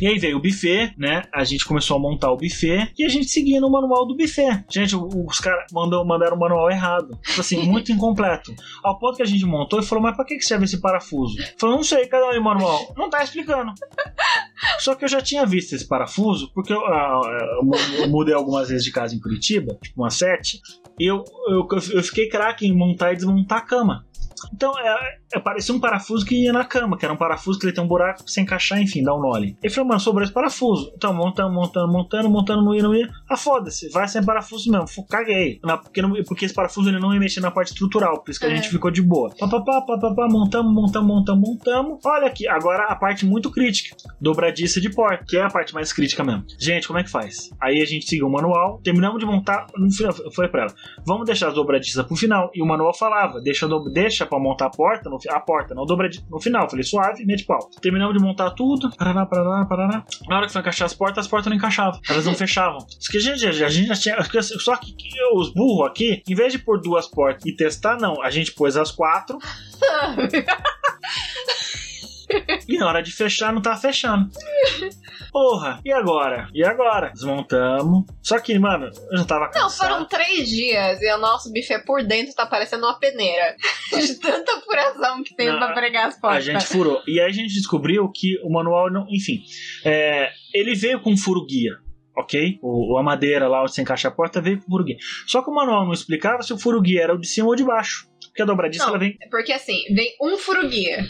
E 0.00 0.06
aí 0.06 0.18
veio 0.18 0.38
o 0.38 0.40
buffet, 0.40 0.94
né? 0.96 1.22
A 1.32 1.44
gente 1.44 1.64
começou 1.64 1.96
a 1.96 2.00
montar 2.00 2.30
o 2.30 2.36
buffet 2.36 2.92
e 2.98 3.04
a 3.04 3.08
gente 3.08 3.26
seguia 3.26 3.60
no 3.60 3.70
manual 3.70 4.06
do 4.06 4.16
buffet. 4.16 4.64
Gente, 4.70 4.96
os 4.96 5.38
caras 5.38 5.66
mandaram 5.72 6.36
o 6.36 6.38
manual 6.38 6.70
errado. 6.70 7.18
Tipo 7.22 7.40
assim, 7.40 7.62
muito 7.66 7.92
incompleto. 7.92 8.51
Ao 8.82 8.98
ponto 8.98 9.16
que 9.16 9.22
a 9.22 9.26
gente 9.26 9.44
montou 9.44 9.80
e 9.80 9.84
falou, 9.84 10.02
mas 10.02 10.16
pra 10.16 10.24
que 10.24 10.40
serve 10.40 10.64
esse 10.64 10.80
parafuso? 10.80 11.36
Falou, 11.58 11.76
não 11.76 11.84
sei, 11.84 12.06
cadê 12.06 12.38
o 12.38 12.42
manual? 12.42 12.92
Não 12.96 13.10
tá 13.10 13.22
explicando. 13.22 13.72
Só 14.78 14.94
que 14.94 15.04
eu 15.04 15.08
já 15.08 15.20
tinha 15.20 15.44
visto 15.44 15.74
esse 15.74 15.86
parafuso, 15.86 16.50
porque 16.54 16.72
eu, 16.72 16.80
ah, 16.86 17.20
eu 17.98 18.08
mudei 18.08 18.34
algumas 18.34 18.68
vezes 18.68 18.84
de 18.84 18.92
casa 18.92 19.14
em 19.14 19.20
Curitiba, 19.20 19.76
tipo 19.82 20.00
umas 20.00 20.14
sete, 20.14 20.60
e 20.98 21.06
eu, 21.10 21.24
eu, 21.48 21.66
eu 21.94 22.02
fiquei 22.02 22.28
craque 22.28 22.66
em 22.66 22.76
montar 22.76 23.12
e 23.12 23.16
desmontar 23.16 23.58
a 23.58 23.62
cama. 23.62 24.06
Então, 24.52 24.72
é, 24.78 25.18
é, 25.34 25.38
parecia 25.40 25.74
um 25.74 25.80
parafuso 25.80 26.24
que 26.24 26.44
ia 26.44 26.52
na 26.52 26.64
cama, 26.64 26.96
que 26.96 27.04
era 27.04 27.12
um 27.12 27.16
parafuso 27.16 27.58
que 27.58 27.66
ele 27.66 27.72
tem 27.72 27.82
um 27.82 27.88
buraco 27.88 28.22
pra 28.24 28.32
você 28.32 28.40
encaixar, 28.40 28.80
enfim, 28.80 29.02
dá 29.02 29.14
um 29.14 29.34
ali. 29.34 29.56
Ele 29.62 29.72
falou, 29.72 29.88
mano, 29.88 30.00
sobrou 30.00 30.22
esse 30.24 30.32
parafuso. 30.32 30.92
Então, 30.96 31.12
montando, 31.14 31.52
montando, 31.52 31.92
montando, 31.92 32.30
montando, 32.30 32.62
não 32.64 32.74
ia, 32.74 32.82
não 32.82 32.94
ia. 32.94 33.08
Ah, 33.30 33.36
foda-se, 33.36 33.88
vai 33.90 34.06
sem 34.08 34.24
parafuso 34.24 34.70
mesmo. 34.70 34.86
Caguei. 35.08 35.58
Na- 35.64 35.76
porque, 35.78 36.02
não- 36.02 36.12
porque 36.26 36.44
esse 36.44 36.54
parafuso 36.54 36.88
ele 36.88 36.98
não 37.00 37.12
ia 37.14 37.20
mexer 37.20 37.40
na 37.40 37.50
parte 37.50 37.68
estrutural, 37.72 38.20
por 38.22 38.30
isso 38.30 38.40
que 38.40 38.46
a 38.46 38.50
É. 38.50 38.56
gente 38.56 38.68
ficou 38.68 38.90
de 38.90 39.02
boa. 39.02 39.30
Pá, 39.38 39.48
pá, 39.48 39.60
pá, 39.62 39.80
pá, 39.82 39.98
pá, 39.98 40.14
pá, 40.14 40.28
montamos, 40.30 40.72
montamos, 40.72 41.08
montamos, 41.08 41.48
montamos. 41.48 41.98
Olha 42.04 42.26
aqui, 42.26 42.46
agora 42.48 42.84
a 42.88 42.96
parte 42.96 43.24
muito 43.26 43.50
crítica. 43.50 43.96
Dobradiça 44.20 44.80
de 44.80 44.90
porta, 44.90 45.24
que 45.26 45.36
é 45.36 45.42
a 45.42 45.48
parte 45.48 45.74
mais 45.74 45.92
crítica 45.92 46.22
mesmo. 46.24 46.44
Gente, 46.58 46.86
como 46.86 46.98
é 46.98 47.04
que 47.04 47.10
faz? 47.10 47.50
Aí 47.60 47.80
a 47.80 47.84
gente 47.84 48.06
seguiu 48.08 48.26
o 48.26 48.30
manual, 48.32 48.80
terminamos 48.82 49.18
de 49.18 49.26
montar, 49.26 49.66
no 49.76 49.90
final, 49.92 50.14
eu 50.24 50.30
falei 50.32 50.50
pra 50.50 50.62
ela, 50.62 50.74
vamos 51.06 51.26
deixar 51.26 51.48
as 51.48 51.54
dobradiças 51.54 52.04
pro 52.06 52.16
final. 52.16 52.50
E 52.54 52.62
o 52.62 52.66
manual 52.66 52.94
falava, 52.96 53.40
deixa, 53.40 53.66
do- 53.66 53.90
deixa 54.22 54.26
pra 54.26 54.38
montar 54.38 54.66
a 54.66 54.70
porta, 54.70 55.10
no, 55.10 55.18
a 55.28 55.40
porta, 55.40 55.74
não 55.74 55.84
dobradiça 55.84 56.24
no 56.30 56.40
final. 56.40 56.68
Falei, 56.68 56.84
suave, 56.84 57.24
mete 57.24 57.44
pau. 57.44 57.58
Terminamos 57.80 58.16
de 58.16 58.22
montar 58.22 58.50
tudo, 58.50 58.90
parará, 58.96 59.26
parará, 59.26 59.64
parará. 59.64 60.04
Na 60.28 60.36
hora 60.36 60.46
que 60.46 60.52
foi 60.52 60.60
encaixar 60.60 60.86
as 60.86 60.94
portas, 60.94 61.24
as 61.24 61.30
portas 61.30 61.48
não 61.50 61.56
encaixavam. 61.56 62.00
Elas 62.08 62.24
não 62.24 62.34
fechavam. 62.34 62.78
Isso 62.88 63.10
que 63.10 63.20
gente, 63.20 63.44
a 63.46 63.68
gente 63.68 63.88
já 63.88 63.94
tinha. 63.94 64.42
Só 64.42 64.76
que, 64.76 64.92
que 64.92 65.08
os 65.34 65.52
burros 65.52 65.88
aqui, 65.88 66.22
em 66.28 66.34
vez 66.34 66.52
de 66.52 66.58
pôr 66.58 66.80
duas 66.80 67.06
portas 67.08 67.44
e 67.46 67.54
testar, 67.54 67.98
não. 67.98 68.22
A 68.22 68.30
gente 68.30 68.52
pôs 68.52 68.76
as 68.76 68.90
quatro 68.90 69.38
e 72.68 72.78
na 72.78 72.86
hora 72.88 73.02
de 73.02 73.10
fechar, 73.12 73.52
não 73.52 73.60
tava 73.62 73.80
fechando. 73.80 74.28
Porra, 75.30 75.80
e 75.84 75.92
agora? 75.92 76.48
E 76.54 76.64
agora? 76.64 77.10
Desmontamos. 77.10 78.04
Só 78.22 78.38
que, 78.38 78.58
mano, 78.58 78.90
eu 79.10 79.18
já 79.18 79.24
tava 79.24 79.46
Não, 79.46 79.52
cansado. 79.52 79.88
foram 79.90 80.04
três 80.06 80.48
dias 80.48 81.00
e 81.00 81.12
o 81.12 81.18
nosso 81.18 81.52
buffet 81.52 81.84
por 81.86 82.02
dentro 82.04 82.34
tá 82.34 82.46
parecendo 82.46 82.84
uma 82.86 82.98
peneira. 82.98 83.56
De 83.92 84.14
tanta 84.18 84.60
furação 84.60 85.22
que 85.22 85.34
tem 85.34 85.48
Não, 85.48 85.58
pra 85.58 85.72
pregar 85.72 86.08
as 86.08 86.16
A 86.16 86.20
portas. 86.20 86.44
gente 86.44 86.66
furou. 86.66 87.02
E 87.06 87.20
aí 87.20 87.26
a 87.26 87.32
gente 87.32 87.52
descobriu 87.54 88.10
que 88.10 88.38
o 88.42 88.50
manual 88.52 88.90
não. 88.90 89.06
Enfim, 89.10 89.42
é, 89.84 90.30
ele 90.54 90.74
veio 90.74 91.00
com 91.00 91.16
furo 91.16 91.44
guia. 91.46 91.72
Ok? 92.14 92.58
O, 92.62 92.98
a 92.98 93.02
madeira 93.02 93.48
lá 93.48 93.62
onde 93.62 93.72
você 93.74 93.80
encaixa 93.80 94.08
a 94.08 94.10
porta 94.10 94.40
veio 94.40 94.60
com 94.60 94.70
furo 94.70 94.84
guia. 94.84 94.96
Só 95.26 95.42
que 95.42 95.48
o 95.50 95.54
manual 95.54 95.86
não 95.86 95.92
explicava 95.94 96.42
se 96.42 96.52
o 96.52 96.58
furo 96.58 96.80
guia 96.82 97.02
era 97.02 97.14
o 97.14 97.18
de 97.18 97.26
cima 97.26 97.48
ou 97.48 97.56
de 97.56 97.64
baixo. 97.64 98.06
Porque 98.28 98.42
a 98.42 98.44
dobradiça 98.44 98.84
Não. 98.84 98.90
ela 98.90 98.98
vem. 98.98 99.16
Porque 99.30 99.52
assim, 99.52 99.82
vem 99.94 100.14
um 100.20 100.36
furo 100.36 100.68
guia. 100.68 101.04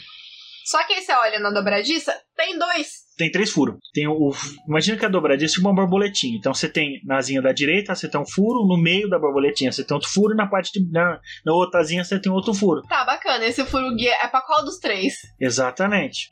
Só 0.64 0.82
que 0.86 0.92
aí 0.94 1.02
você 1.02 1.12
olha 1.12 1.38
na 1.40 1.50
dobradiça, 1.50 2.14
tem 2.36 2.58
dois. 2.58 3.02
Tem 3.16 3.30
três 3.30 3.50
furos. 3.50 3.76
Tem 3.92 4.08
o, 4.08 4.12
o- 4.12 4.34
imagina 4.66 4.96
que 4.96 5.04
a 5.04 5.08
dobradiça 5.08 5.58
é 5.58 5.60
uma 5.60 5.74
borboletinha. 5.74 6.36
Então 6.38 6.54
você 6.54 6.66
tem 6.68 6.98
na 7.04 7.18
asinha 7.18 7.42
da 7.42 7.52
direita, 7.52 7.94
você 7.94 8.08
tem 8.08 8.18
um 8.20 8.26
furo, 8.26 8.66
no 8.66 8.80
meio 8.82 9.08
da 9.08 9.18
borboletinha 9.18 9.70
você 9.70 9.84
tem 9.84 9.94
outro 9.94 10.08
furo, 10.10 10.32
e 10.32 10.36
na 10.36 10.46
parte 10.46 10.72
de. 10.72 10.90
Na, 10.90 11.20
na 11.44 11.52
outra 11.52 11.80
asinha 11.80 12.02
você 12.02 12.18
tem 12.18 12.32
outro 12.32 12.54
furo. 12.54 12.80
Tá, 12.88 13.04
bacana. 13.04 13.44
Esse 13.44 13.64
furo 13.66 13.94
guia 13.94 14.12
é 14.22 14.28
pra 14.28 14.40
qual 14.40 14.64
dos 14.64 14.78
três? 14.78 15.14
Exatamente. 15.38 16.28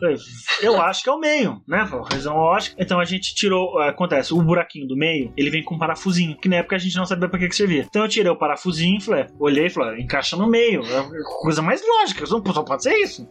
Eu 0.62 0.80
acho 0.82 1.02
que 1.02 1.10
é 1.10 1.12
o 1.12 1.18
meio, 1.20 1.60
né? 1.68 1.86
Por 1.88 2.02
razão 2.02 2.34
lógica. 2.36 2.74
Então 2.78 2.98
a 2.98 3.04
gente 3.04 3.34
tirou. 3.34 3.78
ah, 3.78 3.90
Acontece, 3.90 4.32
o 4.32 4.42
buraquinho 4.42 4.86
do 4.86 4.96
meio, 4.96 5.32
ele 5.36 5.50
vem 5.50 5.62
com 5.62 5.74
um 5.74 5.78
parafusinho, 5.78 6.36
que 6.38 6.48
na 6.48 6.56
época 6.56 6.76
a 6.76 6.78
gente 6.78 6.96
não 6.96 7.04
sabia 7.04 7.28
pra 7.28 7.38
que, 7.38 7.48
que 7.48 7.54
servia. 7.56 7.84
Então 7.88 8.02
eu 8.02 8.08
tirei 8.08 8.30
o 8.32 8.38
parafusinho 8.38 8.96
e 8.98 9.02
falei, 9.04 9.26
olhei 9.38 9.66
e 9.66 9.70
falei, 9.70 10.00
encaixa 10.02 10.34
no 10.36 10.48
meio. 10.48 10.80
É 10.82 11.22
coisa 11.42 11.60
mais 11.60 11.82
lógica, 11.86 12.24
só 12.24 12.40
pode 12.40 12.82
ser 12.82 12.94
isso. 12.96 13.26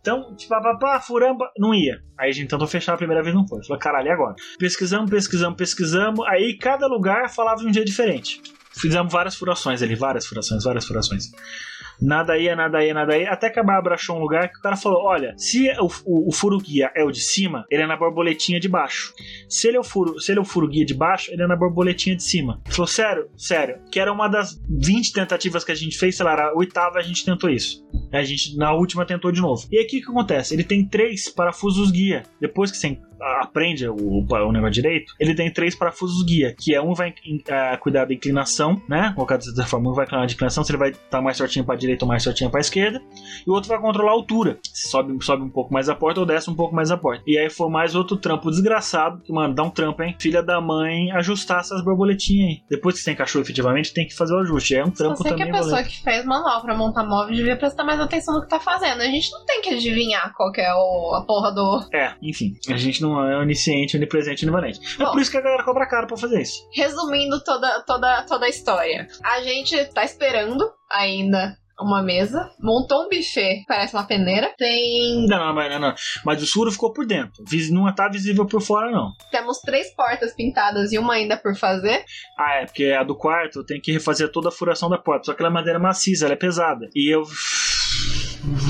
Então, 0.00 0.34
tipo, 0.36 0.50
pá, 0.50 0.60
pá, 0.60 0.76
pá, 0.78 1.00
furamba, 1.00 1.50
não 1.58 1.74
ia. 1.74 2.02
Aí 2.18 2.30
a 2.30 2.32
gente 2.32 2.48
tentou 2.48 2.66
fechar 2.66 2.94
a 2.94 2.96
primeira 2.96 3.22
vez, 3.22 3.34
não 3.34 3.46
foi. 3.46 3.64
Falei, 3.64 3.80
caralho, 3.80 4.06
e 4.08 4.10
agora? 4.10 4.34
Pesquisamos, 4.58 5.10
pesquisamos, 5.10 5.56
pesquisamos. 5.56 6.26
Aí 6.28 6.56
cada 6.56 6.86
lugar 6.86 7.28
falava 7.28 7.60
de 7.60 7.66
um 7.66 7.72
jeito 7.72 7.86
diferente. 7.86 8.40
Fizemos 8.72 9.10
várias 9.12 9.34
furações 9.34 9.82
ali, 9.82 9.94
várias 9.94 10.26
furações, 10.26 10.62
várias 10.64 10.86
furações. 10.86 11.30
Nada 12.00 12.38
ia, 12.38 12.54
nada 12.54 12.84
ia, 12.84 12.94
nada 12.94 13.16
ia. 13.16 13.30
Até 13.30 13.50
que 13.50 13.58
a 13.58 13.62
Bárbara 13.62 13.94
achou 13.94 14.16
um 14.16 14.20
lugar 14.20 14.50
que 14.50 14.58
o 14.58 14.62
cara 14.62 14.76
falou: 14.76 15.02
olha, 15.04 15.34
se 15.36 15.70
o, 15.80 15.88
o, 16.04 16.28
o 16.28 16.32
furo 16.32 16.58
guia 16.58 16.90
é 16.94 17.02
o 17.04 17.10
de 17.10 17.20
cima, 17.20 17.64
ele 17.70 17.82
é 17.82 17.86
na 17.86 17.96
borboletinha 17.96 18.60
de 18.60 18.68
baixo. 18.68 19.12
Se 19.48 19.68
ele 19.68 19.76
é 19.76 19.80
o 19.80 19.84
furo, 19.84 20.18
se 20.20 20.32
ele 20.32 20.38
é 20.38 20.42
o 20.42 20.44
furo 20.44 20.68
guia 20.68 20.84
de 20.84 20.94
baixo, 20.94 21.30
ele 21.32 21.42
é 21.42 21.46
na 21.46 21.56
borboletinha 21.56 22.16
de 22.16 22.22
cima. 22.22 22.60
Ele 22.64 22.74
falou: 22.74 22.86
sério, 22.86 23.28
sério, 23.36 23.78
que 23.90 23.98
era 23.98 24.12
uma 24.12 24.28
das 24.28 24.60
20 24.68 25.12
tentativas 25.12 25.64
que 25.64 25.72
a 25.72 25.74
gente 25.74 25.98
fez, 25.98 26.16
sei 26.16 26.24
lá, 26.24 26.34
a 26.34 26.54
oitava 26.54 26.98
a 26.98 27.02
gente 27.02 27.24
tentou 27.24 27.50
isso. 27.50 27.84
A 28.12 28.22
gente, 28.22 28.56
na 28.56 28.72
última, 28.72 29.04
tentou 29.04 29.32
de 29.32 29.40
novo. 29.40 29.66
E 29.70 29.78
aí 29.78 29.84
o 29.84 29.86
que, 29.86 30.00
que 30.00 30.10
acontece? 30.10 30.54
Ele 30.54 30.64
tem 30.64 30.86
três 30.86 31.28
parafusos 31.28 31.90
guia. 31.90 32.22
Depois 32.40 32.70
que 32.70 32.76
você 32.76 32.98
aprende 33.20 33.88
o, 33.88 33.96
o 33.96 34.52
negócio 34.52 34.72
direito, 34.72 35.12
ele 35.18 35.34
tem 35.34 35.50
três 35.52 35.74
parafusos 35.74 36.24
guia, 36.24 36.54
que 36.56 36.74
é 36.74 36.80
um 36.80 36.94
vai 36.94 37.14
eh, 37.48 37.76
cuidar 37.78 38.04
da 38.04 38.14
inclinação, 38.14 38.80
né? 38.88 39.12
Colocar 39.14 39.36
dessa 39.36 39.66
forma, 39.66 39.90
um 39.90 39.94
vai 39.94 40.06
cuidar 40.06 40.26
da 40.26 40.32
inclinação, 40.32 40.64
se 40.64 40.70
ele 40.70 40.78
vai 40.78 40.90
estar 40.90 41.20
mais 41.20 41.36
certinho 41.36 41.64
para 41.64 41.76
direita 41.76 42.04
ou 42.04 42.08
mais 42.08 42.22
certinho 42.22 42.50
para 42.50 42.60
esquerda, 42.60 43.02
e 43.46 43.50
o 43.50 43.54
outro 43.54 43.68
vai 43.68 43.78
controlar 43.80 44.10
a 44.10 44.14
altura. 44.14 44.58
Se 44.62 44.88
sobe, 44.88 45.16
sobe 45.24 45.42
um 45.42 45.50
pouco 45.50 45.72
mais 45.72 45.88
a 45.88 45.94
porta 45.94 46.20
ou 46.20 46.26
desce 46.26 46.50
um 46.50 46.54
pouco 46.54 46.74
mais 46.74 46.90
a 46.90 46.96
porta. 46.96 47.22
E 47.26 47.38
aí 47.38 47.50
foi 47.50 47.68
mais 47.70 47.94
outro 47.94 48.16
trampo 48.16 48.50
desgraçado, 48.50 49.20
que, 49.22 49.32
mano, 49.32 49.54
dá 49.54 49.62
um 49.62 49.70
trampo, 49.70 50.02
hein? 50.02 50.14
Filha 50.18 50.42
da 50.42 50.60
mãe, 50.60 51.10
ajustar 51.12 51.60
essas 51.60 51.82
borboletinhas 51.82 52.48
aí. 52.48 52.62
Depois 52.68 52.96
que 52.96 53.00
você 53.02 53.12
encaixou 53.12 53.40
efetivamente, 53.40 53.92
tem 53.92 54.06
que 54.06 54.14
fazer 54.14 54.34
o 54.34 54.38
ajuste. 54.38 54.74
É 54.74 54.84
um 54.84 54.90
trampo 54.90 55.16
Só 55.16 55.24
sei 55.24 55.32
que 55.32 55.44
também. 55.44 55.60
a 55.60 55.62
pessoa 55.62 55.82
que 55.82 56.02
fez 56.02 56.24
manual 56.24 56.62
pra 56.62 56.76
montar 56.76 57.04
móvel 57.04 57.34
devia 57.34 57.56
prestar 57.56 57.84
mais 57.84 58.00
atenção 58.00 58.34
no 58.34 58.42
que 58.42 58.48
tá 58.48 58.60
fazendo. 58.60 59.00
A 59.00 59.06
gente 59.06 59.30
não 59.32 59.44
tem 59.44 59.60
que 59.60 59.70
adivinhar 59.70 60.32
qual 60.34 60.52
que 60.52 60.60
é 60.60 60.74
o, 60.74 61.14
a 61.14 61.22
porra 61.22 61.52
do. 61.52 61.88
É, 61.92 62.14
enfim, 62.22 62.54
a 62.68 62.76
gente 62.76 63.00
não 63.02 63.05
é 63.24 63.38
onisciente, 63.38 63.96
onipresente, 63.96 64.44
onivalente. 64.44 64.80
É 65.00 65.04
Bom. 65.04 65.12
por 65.12 65.20
isso 65.20 65.30
que 65.30 65.36
a 65.36 65.40
galera 65.40 65.64
cobra 65.64 65.88
caro 65.88 66.06
pra 66.06 66.16
fazer 66.16 66.40
isso. 66.40 66.68
Resumindo 66.72 67.42
toda, 67.42 67.82
toda, 67.86 68.22
toda 68.22 68.46
a 68.46 68.48
história. 68.48 69.06
A 69.24 69.42
gente 69.42 69.84
tá 69.86 70.04
esperando 70.04 70.64
ainda 70.90 71.56
uma 71.80 72.02
mesa, 72.02 72.50
montou 72.58 73.04
um 73.04 73.08
buffet, 73.08 73.64
parece 73.66 73.94
uma 73.94 74.06
peneira. 74.06 74.52
Tem. 74.56 75.26
Não, 75.26 75.38
não, 75.38 75.54
mas, 75.54 75.72
não, 75.72 75.78
não. 75.78 75.94
mas 76.24 76.42
o 76.42 76.46
suro 76.46 76.72
ficou 76.72 76.92
por 76.92 77.06
dentro. 77.06 77.44
Não 77.70 77.92
tá 77.94 78.08
visível 78.08 78.46
por 78.46 78.62
fora, 78.62 78.90
não. 78.90 79.10
Temos 79.30 79.58
três 79.60 79.94
portas 79.94 80.34
pintadas 80.34 80.92
e 80.92 80.98
uma 80.98 81.14
ainda 81.14 81.36
por 81.36 81.54
fazer. 81.56 82.04
Ah, 82.38 82.54
é, 82.62 82.66
porque 82.66 82.86
a 82.86 83.02
do 83.02 83.16
quarto 83.16 83.64
tem 83.64 83.80
que 83.80 83.92
refazer 83.92 84.30
toda 84.30 84.48
a 84.48 84.52
furação 84.52 84.88
da 84.88 84.98
porta. 84.98 85.26
Só 85.26 85.34
que 85.34 85.42
ela 85.42 85.50
é 85.50 85.52
madeira 85.52 85.78
maciça, 85.78 86.24
ela 86.24 86.34
é 86.34 86.38
pesada. 86.38 86.88
E 86.94 87.14
eu. 87.14 87.22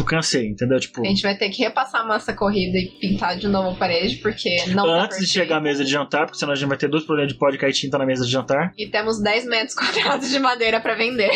Cansei, 0.04 0.46
entendeu? 0.48 0.78
Tipo, 0.80 1.02
A 1.02 1.08
gente 1.08 1.22
vai 1.22 1.36
ter 1.36 1.48
que 1.50 1.62
repassar 1.62 2.02
a 2.02 2.04
massa 2.04 2.32
corrida 2.32 2.78
e 2.78 2.86
pintar 3.00 3.36
de 3.36 3.48
novo 3.48 3.70
a 3.70 3.74
parede, 3.74 4.16
porque 4.16 4.64
não 4.68 4.84
tá 4.86 5.04
antes 5.04 5.18
de 5.18 5.26
chegar 5.26 5.56
à 5.58 5.60
mesa 5.60 5.84
de 5.84 5.90
jantar, 5.90 6.26
porque 6.26 6.38
senão 6.38 6.52
a 6.52 6.56
gente 6.56 6.68
vai 6.68 6.78
ter 6.78 6.88
dois 6.88 7.04
problemas 7.04 7.32
de 7.32 7.38
pó 7.38 7.50
de 7.50 7.58
cair 7.58 7.72
tinta 7.72 7.98
na 7.98 8.06
mesa 8.06 8.24
de 8.24 8.30
jantar. 8.30 8.72
E 8.76 8.88
temos 8.88 9.20
10 9.22 9.46
metros 9.46 9.74
quadrados 9.74 10.30
de 10.30 10.38
madeira 10.38 10.80
pra 10.80 10.94
vender. 10.94 11.30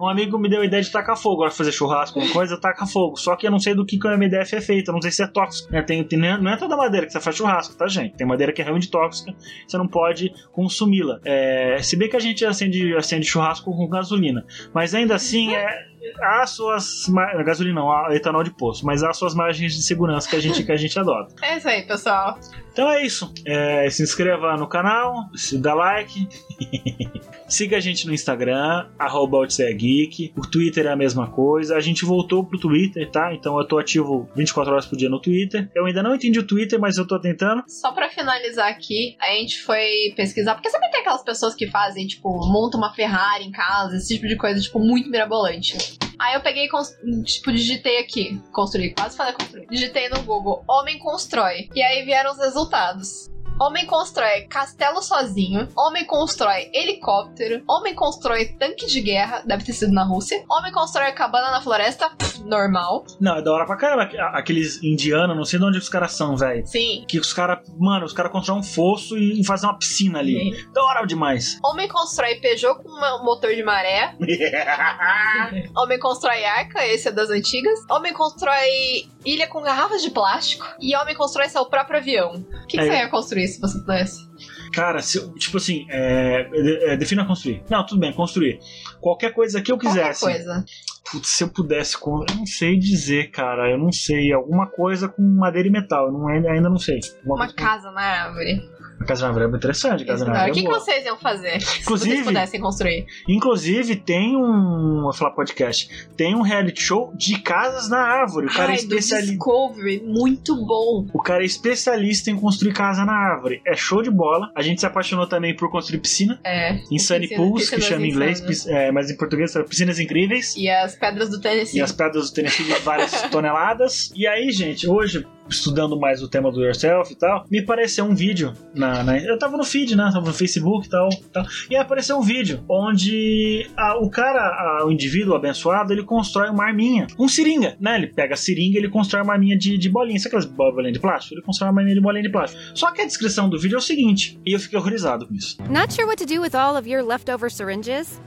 Um 0.00 0.08
amigo 0.08 0.38
me 0.38 0.48
deu 0.48 0.62
a 0.62 0.64
ideia 0.64 0.82
de 0.82 0.90
tacar 0.90 1.14
fogo, 1.14 1.42
agora 1.42 1.50
fazer 1.50 1.72
churrasco, 1.72 2.18
uma 2.18 2.32
coisa, 2.32 2.58
taca 2.58 2.86
fogo. 2.86 3.16
Só 3.18 3.36
que 3.36 3.46
eu 3.46 3.50
não 3.50 3.58
sei 3.58 3.74
do 3.74 3.84
que, 3.84 3.98
que 3.98 4.08
o 4.08 4.16
MDF 4.16 4.56
é 4.56 4.60
feito, 4.60 4.88
eu 4.88 4.94
não 4.94 5.02
sei 5.02 5.10
se 5.10 5.22
é 5.22 5.26
tóxico. 5.26 5.70
né? 5.70 5.82
Tem, 5.82 6.02
tem- 6.02 6.18
não 6.18 6.50
é 6.50 6.56
toda 6.56 6.74
madeira 6.74 7.06
que 7.06 7.12
você 7.12 7.20
faz 7.20 7.36
churrasco, 7.36 7.76
tá, 7.76 7.86
gente? 7.86 8.16
Tem 8.16 8.26
madeira 8.26 8.50
que 8.50 8.62
é 8.62 8.64
realmente 8.64 8.90
tóxica, 8.90 9.34
você 9.68 9.76
não 9.76 9.86
pode 9.86 10.32
consumi-la. 10.52 11.20
É, 11.22 11.78
se 11.82 11.96
bem 11.96 12.08
que 12.08 12.16
a 12.16 12.20
gente 12.20 12.44
acende, 12.46 12.94
acende 12.96 13.26
churrasco 13.26 13.70
com 13.76 13.86
gasolina, 13.90 14.42
mas 14.72 14.94
ainda 14.94 15.14
assim 15.14 15.54
é. 15.54 15.90
Há 16.20 16.46
suas. 16.46 17.06
ma- 17.08 17.42
Gasolina 17.42 17.80
não, 17.80 17.90
há 17.92 18.14
etanol 18.14 18.42
de 18.42 18.50
poço, 18.50 18.84
mas 18.86 19.02
há 19.02 19.12
suas 19.12 19.34
margens 19.34 19.74
de 19.74 19.82
segurança 19.82 20.28
que 20.28 20.36
a 20.36 20.40
gente, 20.40 20.62
que 20.64 20.72
a 20.72 20.76
gente 20.76 20.98
adota. 20.98 21.34
É 21.42 21.56
isso 21.56 21.68
aí, 21.68 21.82
pessoal. 21.82 22.38
Então 22.72 22.88
é 22.90 23.04
isso. 23.04 23.32
É, 23.44 23.88
se 23.90 24.02
inscreva 24.02 24.56
no 24.56 24.66
canal, 24.68 25.14
se 25.34 25.58
dá 25.58 25.74
like. 25.74 26.28
Siga 27.48 27.78
a 27.78 27.80
gente 27.80 28.06
no 28.06 28.14
Instagram, 28.14 28.88
arroba 28.96 29.44
Geek. 29.44 30.32
O 30.36 30.42
Twitter 30.42 30.86
é 30.86 30.90
a 30.90 30.96
mesma 30.96 31.28
coisa. 31.28 31.76
A 31.76 31.80
gente 31.80 32.04
voltou 32.04 32.44
pro 32.44 32.58
Twitter, 32.60 33.10
tá? 33.10 33.34
Então 33.34 33.58
eu 33.58 33.66
tô 33.66 33.76
ativo 33.78 34.28
24 34.36 34.72
horas 34.72 34.86
por 34.86 34.96
dia 34.96 35.10
no 35.10 35.20
Twitter. 35.20 35.68
Eu 35.74 35.84
ainda 35.86 36.00
não 36.00 36.14
entendi 36.14 36.38
o 36.38 36.46
Twitter, 36.46 36.78
mas 36.78 36.96
eu 36.96 37.06
tô 37.06 37.18
tentando. 37.18 37.64
Só 37.66 37.90
pra 37.90 38.08
finalizar 38.08 38.68
aqui, 38.70 39.16
a 39.20 39.32
gente 39.32 39.62
foi 39.64 40.12
pesquisar, 40.16 40.54
porque 40.54 40.70
sempre 40.70 40.90
tem 40.90 41.00
aquelas 41.00 41.24
pessoas 41.24 41.54
que 41.56 41.66
fazem, 41.66 42.06
tipo, 42.06 42.28
montam 42.52 42.78
uma 42.78 42.94
Ferrari 42.94 43.44
em 43.44 43.50
casa, 43.50 43.96
esse 43.96 44.14
tipo 44.14 44.28
de 44.28 44.36
coisa, 44.36 44.60
tipo, 44.60 44.78
muito 44.78 45.10
mirabolante. 45.10 45.89
Aí 46.20 46.34
eu 46.34 46.42
peguei 46.42 46.68
e, 47.02 47.22
tipo, 47.22 47.50
digitei 47.50 47.98
aqui, 47.98 48.38
construir, 48.52 48.92
quase 48.92 49.16
falei 49.16 49.32
construir. 49.32 49.66
Digitei 49.68 50.10
no 50.10 50.22
Google, 50.22 50.62
homem 50.68 50.98
constrói. 50.98 51.70
E 51.74 51.82
aí 51.82 52.04
vieram 52.04 52.32
os 52.32 52.38
resultados. 52.38 53.30
Homem 53.60 53.84
constrói 53.86 54.42
castelo 54.48 55.02
sozinho. 55.02 55.68
Homem 55.76 56.06
constrói 56.06 56.70
helicóptero. 56.72 57.62
Homem 57.68 57.94
constrói 57.94 58.46
tanque 58.46 58.86
de 58.86 59.00
guerra. 59.02 59.42
Deve 59.44 59.64
ter 59.64 59.74
sido 59.74 59.92
na 59.92 60.02
Rússia. 60.02 60.42
Homem 60.50 60.72
constrói 60.72 61.12
cabana 61.12 61.50
na 61.50 61.60
floresta. 61.60 62.08
pff, 62.16 62.40
Normal. 62.44 63.04
Não, 63.20 63.36
é 63.36 63.42
da 63.42 63.52
hora 63.52 63.66
pra 63.66 63.76
caramba. 63.76 64.04
Aqueles 64.32 64.82
indianos, 64.82 65.36
não 65.36 65.44
sei 65.44 65.58
de 65.58 65.64
onde 65.66 65.76
os 65.76 65.90
caras 65.90 66.12
são, 66.12 66.36
velho. 66.38 66.66
Sim. 66.66 67.04
Que 67.06 67.18
os 67.18 67.34
caras, 67.34 67.58
mano, 67.78 68.06
os 68.06 68.14
caras 68.14 68.32
constroem 68.32 68.60
um 68.60 68.62
fosso 68.62 69.18
e 69.18 69.44
fazem 69.44 69.68
uma 69.68 69.78
piscina 69.78 70.20
ali. 70.20 70.56
Da 70.72 70.82
hora 70.82 71.04
demais. 71.06 71.58
Homem 71.62 71.86
constrói 71.86 72.36
Peugeot 72.36 72.82
com 72.82 72.88
um 72.88 73.24
motor 73.24 73.54
de 73.54 73.62
maré. 73.62 74.14
Homem 75.76 75.98
constrói 75.98 76.44
arca, 76.44 76.86
esse 76.86 77.08
é 77.08 77.12
das 77.12 77.28
antigas. 77.28 77.78
Homem 77.90 78.14
constrói 78.14 79.04
ilha 79.24 79.46
com 79.48 79.60
garrafas 79.60 80.00
de 80.02 80.10
plástico. 80.10 80.64
E 80.80 80.96
homem 80.96 81.14
constrói 81.14 81.48
seu 81.50 81.66
próprio 81.66 81.98
avião. 81.98 82.36
O 82.36 82.66
que, 82.66 82.78
que 82.78 82.80
É. 82.80 82.86
você 82.86 82.92
ia 83.00 83.08
construir 83.08 83.49
se 83.50 83.60
você 83.60 83.78
pudesse? 83.80 84.28
Cara, 84.72 85.00
se 85.02 85.18
tipo 85.34 85.56
assim, 85.56 85.86
é, 85.90 86.48
é, 86.92 86.96
defina 86.96 87.24
construir. 87.26 87.62
Não, 87.70 87.84
tudo 87.84 88.00
bem, 88.00 88.12
construir. 88.12 88.58
Qualquer 89.00 89.32
coisa 89.32 89.60
que 89.60 89.70
eu 89.72 89.76
Qualquer 89.76 89.88
quisesse. 90.00 90.20
coisa. 90.20 90.64
Putz, 91.10 91.28
se 91.28 91.42
eu 91.42 91.48
pudesse, 91.48 91.96
eu 92.28 92.36
não 92.36 92.46
sei 92.46 92.78
dizer, 92.78 93.30
cara, 93.32 93.68
eu 93.70 93.78
não 93.78 93.90
sei. 93.90 94.32
Alguma 94.32 94.66
coisa 94.70 95.08
com 95.08 95.20
madeira 95.22 95.66
e 95.68 95.70
metal, 95.72 96.06
eu 96.06 96.12
não, 96.12 96.28
ainda, 96.28 96.68
não 96.70 96.78
sei. 96.78 97.00
Alguma 97.18 97.34
Uma 97.34 97.38
coisa 97.46 97.54
com- 97.56 97.64
casa 97.64 97.90
na 97.90 98.00
árvore. 98.00 98.60
A 99.00 99.04
casa 99.04 99.22
na 99.22 99.28
árvore 99.28 99.46
é 99.46 99.56
interessante, 99.56 100.02
a 100.02 100.06
casa 100.06 100.24
O 100.24 100.52
que, 100.52 100.60
é 100.60 100.62
que 100.62 100.68
vocês 100.68 101.04
iam 101.06 101.16
fazer 101.18 101.60
se 101.62 101.80
Inclusive- 101.80 102.10
vocês 102.16 102.26
pudessem 102.26 102.60
construir? 102.60 103.06
Inclusive, 103.26 103.96
tem 103.96 104.36
um. 104.36 105.00
Vou 105.02 105.12
falar 105.14 105.30
podcast. 105.30 105.88
Tem 106.16 106.34
um 106.34 106.42
reality 106.42 106.82
show 106.82 107.10
de 107.16 107.38
casas 107.40 107.88
na 107.88 107.98
árvore. 107.98 108.46
O 108.46 108.50
cara, 108.50 108.72
é 108.72 108.76
Ai, 108.76 108.76
do 108.76 108.94
especialista, 108.94 109.30
Discovery, 109.32 110.02
muito 110.04 110.54
bom. 110.66 111.06
o 111.14 111.18
cara 111.22 111.42
é 111.42 111.46
especialista 111.46 112.30
em 112.30 112.36
construir 112.36 112.74
casa 112.74 113.04
na 113.06 113.12
árvore. 113.14 113.62
É 113.66 113.74
show 113.74 114.02
de 114.02 114.10
bola. 114.10 114.50
A 114.54 114.60
gente 114.60 114.80
se 114.80 114.86
apaixonou 114.86 115.26
também 115.26 115.56
por 115.56 115.70
construir 115.70 115.98
piscina. 116.00 116.38
É. 116.44 116.80
Insane 116.90 117.26
Piscina- 117.26 117.42
Pools, 117.48 117.70
que 117.70 117.80
chama 117.80 118.06
em 118.06 118.10
inglês, 118.10 118.66
é, 118.66 118.92
mas 118.92 119.10
em 119.10 119.16
português 119.16 119.50
são 119.50 119.64
piscinas 119.64 119.98
incríveis. 119.98 120.54
E 120.56 120.68
as 120.68 120.94
pedras 120.94 121.30
do 121.30 121.40
Tennessee. 121.40 121.78
E 121.78 121.82
as 121.82 121.90
pedras 121.92 122.28
do 122.30 122.34
Tennessee 122.34 122.66
de 122.66 122.74
várias 122.80 123.10
toneladas. 123.32 124.10
E 124.14 124.26
aí, 124.26 124.50
gente, 124.50 124.86
hoje, 124.86 125.26
estudando 125.50 125.98
mais 125.98 126.22
o 126.22 126.28
tema 126.28 126.50
do 126.50 126.62
Yourself 126.64 127.12
e 127.12 127.16
tal, 127.16 127.44
me 127.50 127.58
apareceu 127.60 128.04
um 128.04 128.14
vídeo 128.14 128.52
na, 128.74 129.02
na- 129.02 129.18
eu 129.18 129.38
tava 129.38 129.56
no 129.56 129.64
feed, 129.64 129.96
né? 129.96 130.10
Tava 130.12 130.26
no 130.26 130.32
Facebook 130.32 130.86
e 130.86 130.90
tal, 130.90 131.08
tal. 131.32 131.44
E 131.70 131.76
apareceu 131.76 132.16
um 132.18 132.22
vídeo 132.22 132.64
onde 132.68 133.68
a- 133.76 133.98
o 133.98 134.10
cara, 134.10 134.40
a- 134.40 134.86
o 134.86 134.90
indivíduo 134.92 135.34
abençoado, 135.34 135.92
ele 135.92 136.02
constrói 136.04 136.48
uma 136.50 136.64
arminha. 136.64 137.06
Um 137.18 137.28
seringa, 137.28 137.76
né? 137.80 137.96
Ele 137.96 138.06
pega 138.08 138.34
a 138.34 138.36
seringa 138.36 138.78
e 138.78 138.80
ele 138.80 138.88
constrói 138.88 139.22
uma 139.22 139.32
arminha 139.32 139.56
de, 139.58 139.76
de 139.78 139.88
bolinha. 139.88 140.18
Sabe 140.18 140.36
aquelas 140.36 140.46
bolinhas 140.46 140.92
de 140.92 141.00
plástico? 141.00 141.34
Ele 141.34 141.42
constrói 141.42 141.70
uma 141.70 141.80
arminha 141.80 141.94
de 141.96 142.00
bolinha 142.02 142.22
de 142.22 142.30
plástico. 142.30 142.62
Só 142.74 142.90
que 142.92 143.02
a 143.02 143.06
descrição 143.06 143.48
do 143.48 143.58
vídeo 143.58 143.76
é 143.76 143.78
o 143.78 143.82
seguinte, 143.82 144.38
e 144.46 144.54
eu 144.54 144.60
fiquei 144.60 144.78
horrorizado 144.78 145.26
com 145.26 145.34
isso. 145.34 145.56
Not 145.70 145.92
sure 145.92 146.06
what 146.06 146.24
to 146.24 146.32
do 146.32 146.40
with 146.40 146.54
all 146.54 146.76
of 146.76 146.88
your 146.88 147.02
leftover 147.04 147.50
syringes? 147.50 148.20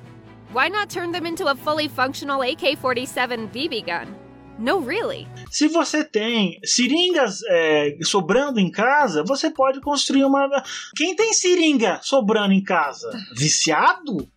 Why 0.54 0.70
not 0.70 0.88
turn 0.94 1.12
them 1.12 1.26
into 1.28 1.48
a 1.48 1.56
fully 1.56 1.90
functional 1.90 2.42
AK 2.42 2.76
47 2.80 3.48
BB 3.52 3.82
gun? 3.82 4.23
No, 4.60 4.80
really. 4.86 5.28
Se 5.49 5.68
você 5.68 6.04
tem 6.04 6.60
seringas 6.64 7.41
é, 7.49 7.97
sobrando 8.04 8.60
em 8.60 8.70
casa, 8.70 9.24
você 9.24 9.49
pode 9.49 9.82
construir 9.82 10.24
uma. 10.24 10.47
Quem 10.95 11.16
tem 11.16 11.34
seringa 11.34 11.99
sobrando 12.01 12.54
em 12.54 12.64
casa? 12.64 13.10
Viciado? 13.36 14.30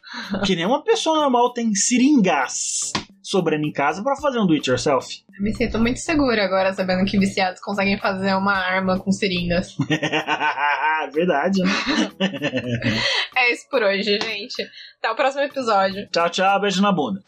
Que 0.44 0.56
nem 0.56 0.66
uma 0.66 0.82
pessoa 0.82 1.20
normal 1.20 1.52
tem 1.52 1.74
seringas 1.74 2.92
sobrando 3.22 3.66
em 3.66 3.72
casa 3.72 4.02
para 4.02 4.14
fazer 4.16 4.38
um 4.38 4.46
do 4.46 4.54
it 4.54 4.70
yourself. 4.70 5.08
Eu 5.36 5.42
me 5.42 5.52
sinto 5.52 5.78
muito 5.78 5.98
segura 5.98 6.44
agora 6.44 6.72
sabendo 6.72 7.04
que 7.04 7.18
viciados 7.18 7.60
conseguem 7.60 7.98
fazer 7.98 8.34
uma 8.34 8.54
arma 8.54 8.98
com 8.98 9.10
seringas. 9.10 9.76
Verdade, 11.12 11.60
né? 11.60 11.70
é 13.36 13.52
isso 13.52 13.68
por 13.68 13.82
hoje, 13.82 14.18
gente. 14.20 14.62
Até 14.98 15.10
o 15.10 15.16
próximo 15.16 15.42
episódio. 15.42 16.08
Tchau, 16.10 16.30
tchau, 16.30 16.60
beijo 16.60 16.80
na 16.80 16.92
bunda. 16.92 17.20